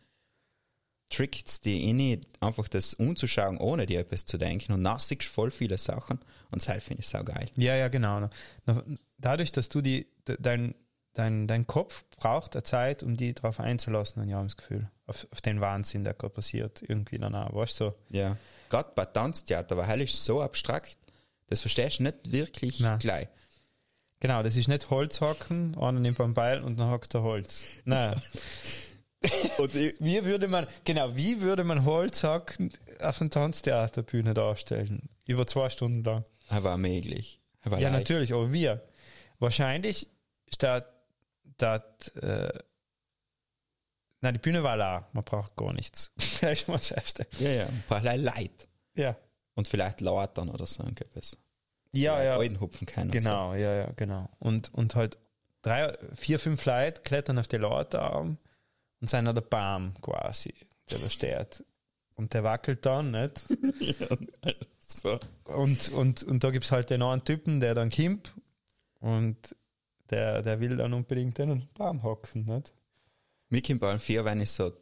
trickt 1.11 1.49
es 1.49 1.61
dich 1.61 1.83
in, 1.85 2.21
einfach 2.41 2.69
das 2.69 2.95
umzuschauen, 2.95 3.57
ohne 3.59 3.87
dir 3.87 4.01
etwas 4.01 4.27
zu 4.27 4.37
denken. 4.39 4.73
Und 4.73 4.85
dann 4.85 4.99
siehst 4.99 5.23
du 5.23 5.27
voll 5.29 5.51
viele 5.51 5.79
Sachen. 5.79 6.19
Und 6.51 6.67
das 6.69 6.83
finde 6.85 7.01
ich 7.01 7.09
sau 7.09 7.25
geil. 7.25 7.49
Ja, 7.57 7.75
ja, 7.77 7.89
genau. 7.89 8.29
Na, 8.67 8.85
Dadurch, 9.19 9.51
dass 9.53 9.69
du 9.69 9.81
die, 9.81 10.07
de- 10.29 10.37
dein, 10.39 10.75
dein, 11.19 11.47
dein 11.47 11.67
Kopf 11.67 12.05
braucht 12.17 12.55
eine 12.57 12.63
Zeit, 12.63 13.03
um 13.03 13.17
die 13.17 13.35
darauf 13.35 13.61
einzulassen, 13.61 14.23
habe 14.23 14.31
ich 14.47 14.53
das 14.53 14.57
Gefühl. 14.57 14.91
Auf, 15.07 15.27
auf 15.31 15.41
den 15.41 15.61
Wahnsinn, 15.61 16.05
der 16.05 16.15
gerade 16.15 16.35
passiert. 16.35 16.83
Irgendwie 16.87 17.19
danach, 17.19 17.53
weißt 17.55 17.81
du? 17.81 17.85
So. 17.87 17.95
Ja. 18.11 18.37
Gerade 18.71 18.91
bei 18.95 19.05
Tanztheater, 19.07 19.77
weil 19.77 19.87
hell 19.87 20.03
ist 20.03 20.25
so 20.25 20.43
abstrakt, 20.43 20.97
das 21.49 21.61
verstehst 21.63 21.99
du 21.99 22.05
nicht 22.05 22.31
wirklich 22.33 22.81
Nein. 22.81 22.99
gleich. 22.99 23.29
Genau, 24.21 24.43
das 24.43 24.57
ist 24.57 24.69
nicht 24.69 24.91
Holzhacken, 24.91 25.77
einer 25.79 26.01
nimmt 26.01 26.19
beim 26.19 26.35
Beil 26.35 26.61
und 26.61 26.79
dann 26.79 26.91
hackt 26.91 27.15
er 27.15 27.23
Holz. 27.23 27.79
Nein. 27.85 28.15
Und 29.59 29.75
Wie 29.75 30.25
würde 30.25 30.47
man, 30.47 30.67
genau, 30.85 31.17
wie 31.17 31.41
würde 31.41 31.65
man 31.65 31.85
Holzhacken 31.85 32.71
auf 33.01 33.21
einer 33.21 33.31
Tanztheaterbühne 33.31 34.33
darstellen? 34.33 35.09
Über 35.27 35.45
zwei 35.45 35.71
Stunden 35.71 36.05
lang. 36.05 36.23
er 36.49 36.63
war 36.63 36.79
möglich. 36.79 37.41
Er 37.63 37.73
war 37.73 37.81
Ja, 37.81 37.89
leicht. 37.89 37.99
natürlich, 38.09 38.33
aber 38.33 38.53
wir. 38.53 38.81
Wahrscheinlich 39.41 40.07
statt, 40.53 40.87
statt, 41.59 42.17
äh, 42.23 42.57
na, 44.21 44.33
die 44.33 44.39
Bühne 44.39 44.63
war 44.63 44.77
la, 44.77 45.09
man 45.13 45.25
braucht 45.25 45.57
gar 45.57 45.73
nichts. 45.73 46.13
Das 46.41 46.53
ist 46.53 46.61
schon 46.61 46.73
mal 46.73 46.79
das 46.79 46.93
Erste. 46.93 47.27
Ja, 47.41 47.51
ja, 47.51 47.67
ein 47.67 47.85
paar 47.89 48.01
Leid. 48.01 48.69
Ja. 48.95 49.17
Und 49.55 49.67
vielleicht 49.67 50.01
Lautern 50.01 50.51
oder 50.51 50.67
so 50.67 50.85
irgendwas. 50.85 51.37
Ja, 51.91 52.23
ja. 52.23 52.37
Alten 52.37 52.61
hupfen 52.61 52.87
können. 52.87 53.11
Genau, 53.11 53.55
ja, 53.55 53.75
ja, 53.75 53.93
genau. 53.97 54.29
Und, 54.39 54.73
und 54.73 54.95
halt 54.95 55.19
drei, 55.63 55.99
vier, 56.15 56.39
fünf 56.39 56.65
Leute 56.65 57.03
klettern 57.03 57.41
auf 57.41 57.49
die 57.49 57.57
Leiterarm 57.57 58.39
und 59.01 59.11
sind 59.11 59.27
an 59.27 59.35
der 59.35 59.43
Baum 59.43 59.95
quasi, 60.01 60.55
der 60.91 60.99
da 60.99 61.11
steht. 61.11 61.65
Und 62.15 62.35
der 62.35 62.45
wackelt 62.45 62.87
dann, 62.87 63.11
nicht? 63.11 63.47
So. 64.91 65.19
Und, 65.45 65.91
und, 65.91 66.23
und 66.23 66.43
da 66.43 66.51
gibt's 66.51 66.73
halt 66.73 66.89
den 66.89 67.03
einen 67.03 67.23
Typen, 67.23 67.61
der 67.61 67.75
dann 67.75 67.91
kommt 67.91 68.33
und 69.01 69.55
der, 70.11 70.43
der 70.43 70.61
will 70.61 70.77
dann 70.77 70.93
unbedingt 70.95 71.39
den 71.39 71.69
Baum 71.75 72.03
hocken, 72.03 72.45
nicht? 72.45 72.73
Mir 73.49 73.63
kommt 73.63 73.81
bei 73.81 73.99
4, 73.99 74.25
wenn 74.25 74.41
ich 74.41 74.51
so 74.51 74.73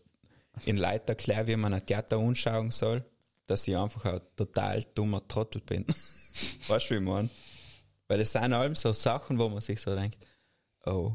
in 0.65 0.77
Leid 0.77 1.09
erkläre, 1.09 1.47
wie 1.47 1.57
man 1.57 1.75
ein 1.75 1.85
Theater 1.85 2.19
anschauen 2.19 2.71
soll, 2.71 3.05
dass 3.47 3.69
ich 3.69 3.77
einfach 3.77 4.05
ein 4.07 4.21
total 4.37 4.83
dummer 4.95 5.27
Trottel 5.27 5.61
bin. 5.61 5.85
weißt 6.69 6.91
du, 6.91 6.95
wie 6.95 6.99
ich 6.99 7.05
meine? 7.05 7.31
Weil 8.09 8.21
es 8.21 8.33
sind 8.33 8.53
allem 8.53 8.75
so 8.75 8.93
Sachen, 8.93 9.39
wo 9.39 9.49
man 9.49 9.61
sich 9.61 9.81
so 9.81 9.95
denkt, 9.95 10.17
oh, 10.85 11.15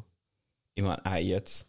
ich 0.75 0.83
meine, 0.83 1.05
ah, 1.05 1.17
jetzt 1.17 1.67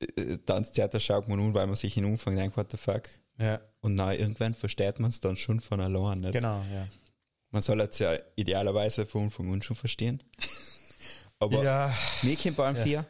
äh, 0.00 0.38
Tanztheater 0.38 1.00
schaut 1.00 1.28
man 1.28 1.40
an, 1.40 1.54
weil 1.54 1.66
man 1.66 1.76
sich 1.76 1.96
in 1.96 2.04
Umfang 2.04 2.36
denkt, 2.36 2.56
what 2.56 2.70
the 2.70 2.76
fuck. 2.76 3.08
Ja, 3.38 3.60
Und 3.80 3.94
na, 3.94 4.14
irgendwann 4.14 4.54
versteht 4.54 4.98
man 4.98 5.10
es 5.10 5.20
dann 5.20 5.36
schon 5.36 5.60
von 5.60 5.80
allein. 5.80 6.20
Nicht? 6.20 6.32
genau, 6.32 6.64
ja. 6.72 6.86
Man 7.50 7.62
soll 7.62 7.80
es 7.80 7.98
ja 7.98 8.16
idealerweise 8.36 9.06
von 9.06 9.24
Anfang 9.24 9.52
an 9.52 9.62
schon 9.62 9.76
verstehen. 9.76 10.22
Aber 11.40 11.62
Ja. 11.62 11.94
mir 12.22 12.36
kommt 12.36 12.56
bei 12.56 12.66
allem 12.66 12.76
vier, 12.76 13.06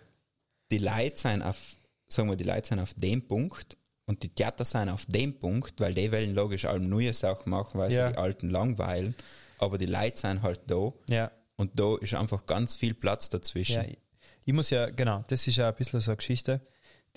die 0.71 0.79
Leute 0.79 1.17
sind 1.19 1.43
auf, 1.43 1.77
sagen 2.09 2.29
wir, 2.29 2.37
die 2.37 2.45
Leute 2.45 2.69
sind 2.69 2.81
auf 2.81 2.95
dem 2.95 3.27
Punkt 3.27 3.77
und 4.07 4.23
die 4.23 4.29
Theater 4.29 4.65
sind 4.65 4.89
auf 4.91 5.07
dem 5.07 5.39
Punkt, 5.39 5.81
weil 5.81 5.95
die 5.95 6.11
wollen 6.13 6.35
logisch 6.35 6.65
allem 6.67 6.89
neue 6.89 7.13
Sachen 7.13 7.51
machen, 7.51 7.79
weil 7.79 7.93
Ja. 7.93 8.07
sie 8.09 8.13
die 8.13 8.19
alten 8.19 8.51
langweilen. 8.51 9.15
Aber 9.59 9.79
die 9.79 9.87
Leute 9.87 10.19
sind 10.19 10.43
halt 10.43 10.61
da 10.67 10.93
Ja, 11.09 11.31
und 11.57 11.79
da 11.81 11.97
ist 11.97 12.15
einfach 12.15 12.47
ganz 12.47 12.77
viel 12.77 12.95
Platz 12.95 13.29
dazwischen. 13.31 13.83
ja. 13.89 13.97
Ich 14.45 14.55
muss 14.55 14.71
ja, 14.71 14.89
genau, 14.89 15.25
das 15.29 15.47
ist 15.47 15.57
ja 15.57 15.69
ein 15.69 15.75
bisschen 15.75 16.01
so 16.01 16.11
eine 16.11 16.17
Geschichte, 16.17 16.61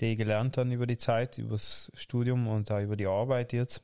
die 0.00 0.12
ich 0.12 0.18
gelernt 0.18 0.58
habe 0.58 0.70
über 0.72 0.86
die 0.86 0.98
Zeit, 0.98 1.38
über 1.38 1.52
das 1.52 1.90
Studium 1.94 2.46
und 2.46 2.70
auch 2.70 2.80
über 2.80 2.96
die 2.96 3.06
Arbeit 3.06 3.52
jetzt. 3.54 3.82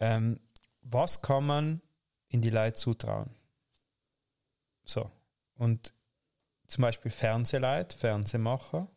Ähm, 0.00 0.40
was 0.82 1.22
kann 1.22 1.46
man 1.46 1.80
in 2.28 2.40
die 2.42 2.50
Leute 2.50 2.74
zutrauen? 2.74 3.30
So. 4.84 5.10
Und 5.58 5.92
zum 6.70 6.82
Beispiel 6.82 7.10
Fernsehleute, 7.10 7.96
Fernsehmacher, 7.96 8.88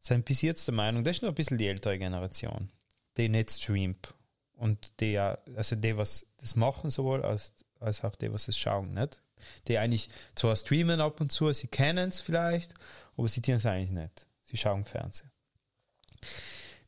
sind 0.00 0.24
bis 0.24 0.42
jetzt 0.42 0.66
der 0.66 0.74
Meinung, 0.74 1.04
das 1.04 1.16
ist 1.16 1.22
nur 1.22 1.30
ein 1.30 1.34
bisschen 1.36 1.56
die 1.56 1.68
ältere 1.68 1.98
Generation, 1.98 2.68
die 3.16 3.28
nicht 3.28 3.50
streamt. 3.50 4.12
Und 4.56 4.92
die 5.00 5.12
ja, 5.12 5.38
also 5.56 5.76
die, 5.76 5.96
was 5.96 6.26
das 6.38 6.56
machen 6.56 6.90
sowohl, 6.90 7.24
als, 7.24 7.54
als 7.80 8.02
auch 8.04 8.16
die, 8.16 8.32
was 8.32 8.48
es 8.48 8.58
schauen, 8.58 8.92
nicht? 8.92 9.22
Die 9.68 9.78
eigentlich 9.78 10.08
zwar 10.34 10.56
streamen 10.56 11.00
ab 11.00 11.20
und 11.20 11.30
zu, 11.30 11.52
sie 11.52 11.68
kennen 11.68 12.08
es 12.08 12.20
vielleicht, 12.20 12.74
aber 13.16 13.28
sie 13.28 13.40
tun 13.40 13.54
es 13.54 13.66
eigentlich 13.66 13.90
nicht. 13.90 14.26
Sie 14.42 14.56
schauen 14.56 14.84
Fernsehen. 14.84 15.30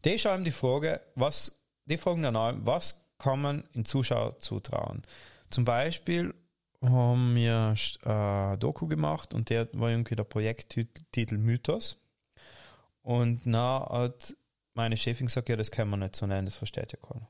Die 0.04 0.18
schreiben 0.18 0.44
die 0.44 0.50
Frage, 0.50 1.00
was, 1.14 1.60
die 1.84 1.96
fragen 1.96 2.22
dann 2.22 2.36
an, 2.36 2.66
was 2.66 3.04
kann 3.18 3.40
man 3.40 3.64
in 3.72 3.84
Zuschauer 3.84 4.38
zutrauen? 4.40 5.02
Zum 5.50 5.64
Beispiel 5.64 6.34
haben 6.90 7.34
wir 7.34 7.74
äh, 8.04 8.56
Doku 8.58 8.86
gemacht 8.86 9.34
und 9.34 9.50
der 9.50 9.68
war 9.72 9.90
irgendwie 9.90 10.16
der 10.16 10.24
Projekttitel 10.24 11.38
Mythos. 11.38 12.00
Und 13.02 13.46
na 13.46 13.88
hat 13.90 14.36
meine 14.74 14.96
Chefin 14.96 15.26
gesagt, 15.26 15.48
ja, 15.48 15.56
das 15.56 15.70
kann 15.70 15.88
man 15.88 16.00
nicht 16.00 16.16
so 16.16 16.26
nennen, 16.26 16.46
das 16.46 16.56
versteht 16.56 16.92
ja 16.92 16.98
keiner. 16.98 17.28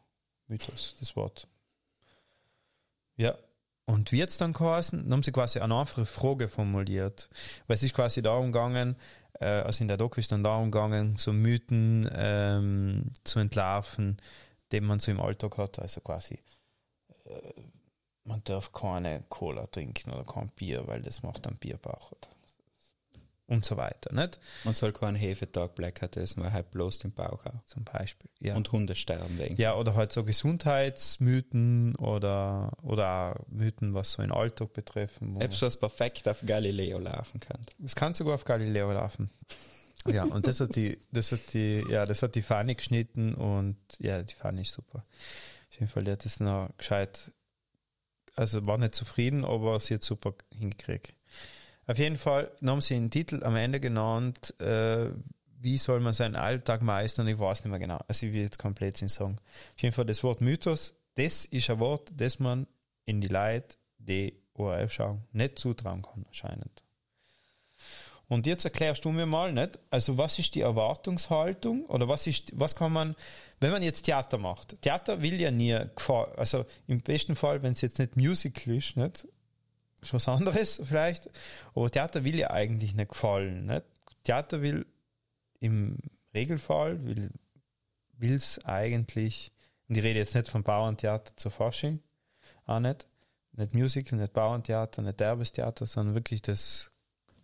Mythos, 0.49 0.97
das 1.01 1.17
Wort. 1.17 1.47
Ja. 3.17 3.37
Und 3.89 4.11
wie 4.11 4.19
jetzt 4.19 4.41
dann 4.41 4.53
geheißen, 4.53 5.05
dann 5.05 5.13
haben 5.13 5.23
sie 5.23 5.31
quasi 5.31 5.61
eine 5.61 5.79
einfache 5.79 6.07
Frage 6.07 6.49
formuliert. 6.49 7.29
Weil 7.67 7.77
es 7.77 7.85
ist 7.85 7.95
quasi 7.95 8.21
darum 8.21 8.47
gegangen, 8.51 8.97
äh, 9.41 9.47
also 9.47 9.83
in 9.83 9.89
der 9.89 9.97
Doku 9.97 10.19
ist 10.19 10.33
dann 10.33 10.43
darum 10.43 10.73
gegangen, 10.73 11.17
so 11.17 11.33
Mythen 11.33 12.09
ähm, 12.13 13.13
zu 13.23 13.39
entlarven, 13.39 14.17
den 14.73 14.85
man 14.85 14.99
so 14.99 15.13
im 15.13 15.21
Alltag 15.21 15.57
hat. 15.59 15.79
Also 15.79 16.01
quasi, 16.01 16.41
äh, 17.27 17.53
man 18.27 18.43
darf 18.45 18.73
keine 18.73 19.23
Cola 19.29 19.67
trinken 19.67 20.11
oder 20.13 20.25
kein 20.25 20.49
Bier, 20.49 20.87
weil 20.87 21.03
das 21.03 21.23
macht 21.23 21.47
einen 21.47 21.57
Bierbauch. 21.57 22.13
Und 23.49 23.65
so 23.65 23.77
weiter, 23.77 24.13
nicht? 24.13 24.41
Man 24.65 24.75
soll 24.75 24.93
keinen 24.93 25.15
Hefetag 25.15 25.77
Blackout 25.77 26.17
essen, 26.17 26.43
weil 26.43 26.53
halt 26.53 26.73
bloß 26.73 26.99
den 26.99 27.13
Bauch 27.13 27.47
auch. 27.47 27.65
Zum 27.67 27.85
Beispiel. 27.85 28.29
Ja. 28.41 28.57
Und 28.57 28.73
Hunde 28.73 28.97
sterben 28.97 29.39
wegen. 29.39 29.55
Ja, 29.57 29.77
oder 29.77 29.95
halt 29.95 30.11
so 30.11 30.25
Gesundheitsmythen 30.25 31.95
oder, 31.95 32.73
oder 32.83 33.37
auch 33.37 33.47
Mythen, 33.49 33.95
was 33.95 34.13
so 34.13 34.23
den 34.23 34.33
Alltag 34.33 34.73
betreffen. 34.73 35.41
Etwas, 35.41 35.63
was 35.63 35.77
perfekt 35.77 36.27
auf 36.29 36.41
Galileo 36.45 36.99
laufen 36.99 37.39
kann. 37.39 37.61
Das 37.79 37.95
kann 37.95 38.15
sogar 38.15 38.35
auf 38.35 38.45
Galileo 38.45 38.91
laufen. 38.93 39.31
Ja, 40.09 40.25
und 40.25 40.47
das 40.49 40.59
hat 40.61 40.75
die, 40.75 40.99
das 41.13 41.31
hat 41.31 41.53
die, 41.53 41.85
ja, 41.89 42.05
das 42.05 42.23
hat 42.23 42.35
die 42.35 42.43
Fanny 42.43 42.75
geschnitten 42.75 43.35
und 43.35 43.77
ja, 43.99 44.23
die 44.23 44.35
Fanny 44.35 44.63
ist 44.63 44.73
super. 44.73 45.05
Auf 45.71 45.81
jeden 45.81 45.89
Fall, 45.89 46.05
die 46.05 46.13
hat 46.13 46.25
das 46.25 46.41
noch 46.41 46.71
gescheit, 46.77 47.31
also 48.37 48.65
war 48.67 48.79
nicht 48.79 48.95
zufrieden, 48.95 49.45
aber 49.45 49.81
sie 49.81 49.95
hat 49.95 50.03
super 50.03 50.35
hingekriegt. 50.57 51.15
Auf 51.87 51.99
jeden 51.99 52.17
Fall 52.19 52.51
haben 52.65 52.81
sie 52.81 52.95
einen 52.95 53.11
Titel 53.11 53.43
am 53.45 53.57
Ende 53.57 53.81
genannt, 53.81 54.59
äh, 54.61 55.11
wie 55.59 55.79
soll 55.79 56.01
man 56.01 56.13
seinen 56.13 56.37
Alltag 56.37 56.83
meistern, 56.83 57.27
ich 57.29 57.39
weiß 57.39 57.65
nicht 57.65 57.71
mehr 57.71 57.81
genau, 57.81 57.99
also 58.07 58.27
ich 58.27 58.33
will 58.33 58.43
jetzt 58.43 58.59
komplett 58.59 59.01
nicht 59.03 59.13
sagen. 59.13 59.39
Auf 59.75 59.83
jeden 59.83 59.95
Fall 59.95 60.05
das 60.05 60.23
Wort 60.23 60.41
Mythos, 60.41 60.95
das 61.15 61.45
ist 61.47 61.71
ein 61.71 61.81
Wort, 61.81 62.11
das 62.15 62.39
man 62.39 62.67
in 63.05 63.21
die 63.21 63.29
Leute, 63.29 63.77
die 63.99 64.35
ORF 64.55 64.93
schauen, 64.93 65.23
nicht 65.33 65.59
zutrauen 65.59 66.03
kann, 66.03 66.25
anscheinend. 66.27 66.86
Und 68.29 68.47
jetzt 68.47 68.65
erklärst 68.65 69.05
du 69.05 69.13
mir 69.13 69.27
mal, 69.27 69.53
nicht? 69.53 69.79
Also, 69.91 70.19
was 70.19 70.39
ist 70.39 70.55
die 70.57 70.61
Erwartungshaltung 70.63 71.85
oder 71.87 72.09
was 72.09 72.27
ist, 72.27 72.59
was 72.59 72.75
kann 72.75 72.93
man, 72.93 73.15
wenn 73.61 73.71
man 73.71 73.83
jetzt 73.83 74.03
Theater 74.03 74.37
macht? 74.39 74.81
Theater 74.83 75.23
will 75.23 75.41
ja 75.41 75.53
nie 75.53 75.75
also 76.37 76.65
im 76.89 77.01
besten 77.01 77.37
Fall, 77.37 77.63
wenn 77.63 77.73
es 77.73 77.83
jetzt 77.83 77.99
nicht 77.99 78.17
Musical 78.17 78.75
ist, 78.75 78.97
nicht? 78.97 79.29
Ist 80.03 80.13
was 80.13 80.29
anderes 80.29 80.83
vielleicht, 80.89 81.31
aber 81.75 81.91
Theater 81.91 82.25
will 82.25 82.39
ja 82.39 82.51
eigentlich 82.51 82.97
nicht 82.97 83.11
gefallen, 83.11 83.67
nicht? 83.67 83.85
Theater 84.25 84.61
will 84.61 84.87
im 85.61 85.99
Regelfall, 86.35 87.05
will, 87.07 87.31
will's 88.19 88.65
eigentlich, 88.65 89.53
und 89.89 89.97
ich 89.97 90.03
rede 90.05 90.19
jetzt 90.19 90.35
nicht 90.35 90.49
vom 90.49 90.65
Bauerntheater 90.65 91.37
zur 91.37 91.53
Fasching, 91.53 92.01
auch 92.67 92.81
nicht, 92.81 93.07
nicht 93.53 93.73
Musical, 93.73 94.19
nicht 94.19 94.33
Bauerntheater, 94.33 95.03
nicht 95.03 95.21
Derbestheater, 95.21 95.87
sondern 95.87 96.17
wirklich 96.17 96.43
das 96.43 96.91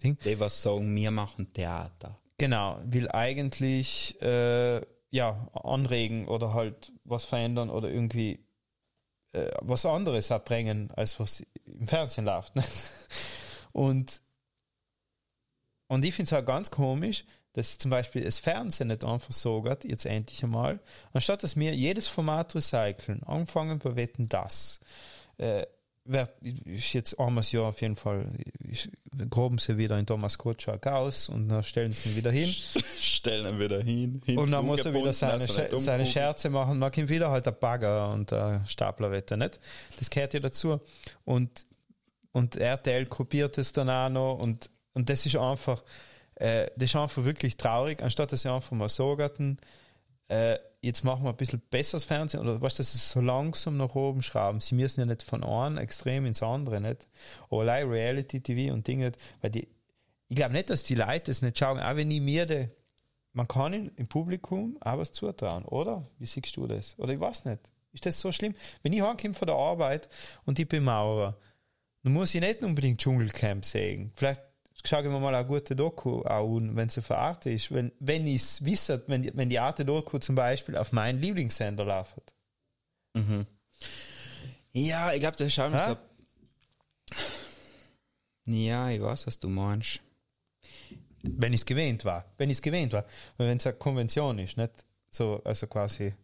Ding. 0.03 0.19
Die, 0.25 0.39
was 0.41 0.63
sagen, 0.63 0.95
wir 0.95 1.11
machen 1.11 1.53
Theater. 1.53 2.19
Genau, 2.39 2.79
will 2.85 3.11
eigentlich 3.11 4.21
äh, 4.21 4.81
ja 5.11 5.49
anregen 5.53 6.27
oder 6.27 6.55
halt 6.55 6.93
was 7.05 7.25
verändern 7.25 7.71
oder 7.71 7.91
irgendwie 7.91 8.45
äh, 9.33 9.51
was 9.61 9.87
anderes 9.87 10.31
erbringen, 10.31 10.91
als 10.97 11.19
was 11.21 11.43
im 11.67 11.87
Fernsehen 11.87 12.25
läuft. 12.25 12.57
Ne? 12.57 12.65
Und, 13.73 14.21
und 15.89 16.05
ich 16.05 16.15
finde 16.15 16.35
es 16.35 16.39
auch 16.39 16.45
ganz 16.45 16.71
komisch, 16.71 17.25
dass 17.55 17.79
zum 17.79 17.91
Beispiel 17.91 18.25
das 18.25 18.39
Fernsehen 18.39 18.89
nicht 18.89 19.05
einfach 19.05 19.33
so 19.33 19.63
geht, 19.63 19.85
jetzt 19.85 20.07
endlich 20.07 20.43
einmal, 20.43 20.81
anstatt 21.13 21.43
dass 21.43 21.57
wir 21.57 21.75
jedes 21.75 22.09
Format 22.09 22.55
recyceln, 22.55 23.23
anfangen 23.25 23.79
bei 23.79 23.97
Wetten 23.97 24.29
das. 24.29 24.81
Äh, 25.39 25.67
wer, 26.05 26.29
ist 26.43 26.93
jetzt 26.93 27.19
armes 27.19 27.53
Jahr 27.53 27.65
auf 27.65 27.81
jeden 27.81 27.97
Fall, 27.97 28.27
ist, 28.69 28.89
groben 29.31 29.59
sie 29.59 29.79
wieder 29.79 29.99
in 29.99 30.07
Thomas 30.07 30.39
Gottschalk 30.39 30.87
aus 30.87 31.29
und 31.29 31.49
dann 31.49 31.63
stellen 31.63 31.93
sie 31.93 32.11
ihn 32.11 32.17
wieder 32.17 32.31
hin. 32.31 32.49
Stellen 32.99 33.47
ihn 33.55 33.61
wieder 33.61 33.81
hin. 33.83 34.21
Und 34.37 34.51
dann 34.51 34.67
muss 34.67 34.85
er 34.85 34.95
wieder 34.95 35.13
seine, 35.13 35.45
Sche- 35.45 35.79
seine 35.79 36.07
Scherze 36.07 36.51
machen. 36.51 36.81
Dann 36.81 36.91
kommt 36.91 37.09
wieder 37.09 37.31
halt 37.31 37.47
der 37.47 37.53
Bagger 37.53 38.11
und 38.13 38.31
der 38.31 38.65
Staplerwetter, 38.67 39.37
nicht? 39.37 39.61
Das 39.99 40.11
gehört 40.11 40.35
ja 40.35 40.41
dazu. 40.41 40.81
Und, 41.25 41.67
und 42.33 42.57
RTL 42.57 43.07
kopiert 43.07 43.59
es 43.59 43.73
dann 43.73 43.89
auch 43.91 44.09
noch 44.09 44.39
und 44.39 44.71
und 44.95 45.09
das 45.09 45.25
ist 45.25 45.37
einfach, 45.37 45.83
äh, 46.35 46.67
das 46.77 46.91
ist 46.91 46.97
einfach 46.97 47.25
wirklich 47.25 47.57
traurig, 47.57 48.03
anstatt 48.03 48.31
dass 48.31 48.43
sie 48.43 48.51
einfach 48.53 48.73
mal 48.73 48.91
sagen, 48.91 49.57
äh, 50.33 50.59
jetzt 50.81 51.05
machen 51.05 51.25
wir 51.25 51.31
ein 51.31 51.37
bisschen 51.37 51.61
besseres 51.71 52.05
Fernsehen 52.05 52.41
oder 52.41 52.61
was, 52.63 52.75
dass 52.75 52.93
sie 52.93 52.99
so 52.99 53.21
langsam 53.21 53.77
nach 53.77 53.95
oben 53.95 54.23
schrauben. 54.23 54.61
Sie 54.61 54.75
müssen 54.75 55.01
ja 55.01 55.07
nicht 55.07 55.23
von 55.23 55.45
einem 55.45 55.77
Extrem 55.77 56.25
ins 56.25 56.43
andere, 56.43 56.81
nicht? 56.81 57.07
Aber 57.51 57.61
allein 57.61 57.89
Reality 57.89 58.41
TV 58.41 58.73
und 58.73 58.87
Dinge, 58.87 59.13
weil 59.43 59.51
die, 59.51 59.69
ich 60.29 60.37
glaube 60.37 60.55
nicht, 60.55 60.71
dass 60.71 60.85
die 60.85 60.95
Leute 60.95 61.31
das 61.31 61.43
nicht 61.43 61.59
schauen, 61.59 61.79
auch 61.79 61.97
wenn 61.97 62.11
ich 62.11 62.23
mir 62.23 62.47
de, 62.47 62.69
man 63.35 63.47
kann 63.47 63.91
im 63.97 64.07
Publikum 64.09 64.79
auch 64.81 64.99
was 64.99 65.13
zutrauen, 65.13 65.65
oder? 65.67 66.07
Wie 66.19 66.27
siehst 66.27 66.57
du 66.57 66.67
das? 66.67 66.99
Oder 66.99 67.13
ich 67.13 67.21
weiß 67.21 67.45
nicht. 67.45 67.71
Ist 67.93 68.07
das 68.07 68.19
so 68.19 68.33
schlimm? 68.33 68.55
Wenn 68.83 68.95
ich 68.95 69.03
heimkomme 69.03 69.35
von 69.35 69.47
der 69.47 69.57
Arbeit 69.57 70.09
und 70.47 70.59
ich 70.59 70.67
bin 70.67 70.85
Maurer, 70.85 71.37
dann 72.03 72.15
muss 72.15 72.35
ich 72.35 72.41
nicht 72.41 72.63
unbedingt 72.63 73.01
Dschungelcamp 73.01 73.65
sehen. 73.67 74.13
Vielleicht 74.15 74.41
ich 74.85 75.13
mir 75.15 75.21
mal 75.21 75.35
eine 75.35 75.47
gute 75.47 75.77
Doku 75.77 76.23
an, 76.23 76.75
wenn 76.77 76.89
sie 76.89 77.03
verarte 77.03 77.51
ist. 77.51 77.73
Wenn, 77.73 77.93
wenn 78.01 78.27
ich 78.27 78.43
es 78.43 78.65
wisse, 78.65 79.03
wenn, 79.07 79.23
die- 79.23 79.37
wenn 79.37 79.49
die 79.49 79.59
Arte 79.59 79.85
Doku 79.85 80.19
zum 80.19 80.35
Beispiel 80.35 80.77
auf 80.77 80.93
meinen 80.93 81.21
Lieblingssender 81.23 81.85
läuft. 81.85 82.35
Ja, 84.73 85.13
ich 85.13 85.21
glaube, 85.21 85.37
das 85.37 85.53
schauen 85.53 85.73
wir 85.73 85.79
so. 88.47 88.53
Ja, 88.53 88.91
ich 88.91 89.01
weiß, 89.01 89.27
was 89.27 89.39
du 89.39 89.49
meinst. 89.49 90.01
Wenn 91.23 91.53
ich 91.53 91.61
es 91.61 91.67
gewähnt 91.67 92.05
war. 92.05 92.25
Wenn 92.39 92.51
ich 92.51 92.59
es 92.59 92.63
gewähnt 92.63 92.93
war. 92.93 93.05
Wenn 93.37 93.57
es 93.59 93.67
eine 93.67 93.77
Konvention 93.77 94.39
ist, 94.41 94.57
nicht 94.57 94.85
so, 95.11 95.41
also 95.45 95.67
quasi. 95.69 96.15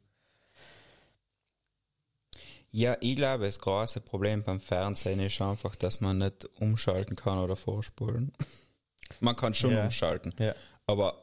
Ja, 2.70 2.96
ich 3.00 3.16
glaube, 3.16 3.44
das 3.46 3.58
große 3.58 4.00
Problem 4.02 4.42
beim 4.42 4.60
Fernsehen 4.60 5.20
ist 5.20 5.40
einfach, 5.40 5.74
dass 5.76 6.00
man 6.00 6.18
nicht 6.18 6.44
umschalten 6.60 7.16
kann 7.16 7.38
oder 7.38 7.56
vorspulen. 7.56 8.32
man 9.20 9.36
kann 9.36 9.54
schon 9.54 9.70
Ja. 9.72 9.84
umschalten, 9.84 10.34
Ja. 10.38 10.54
aber 10.86 11.22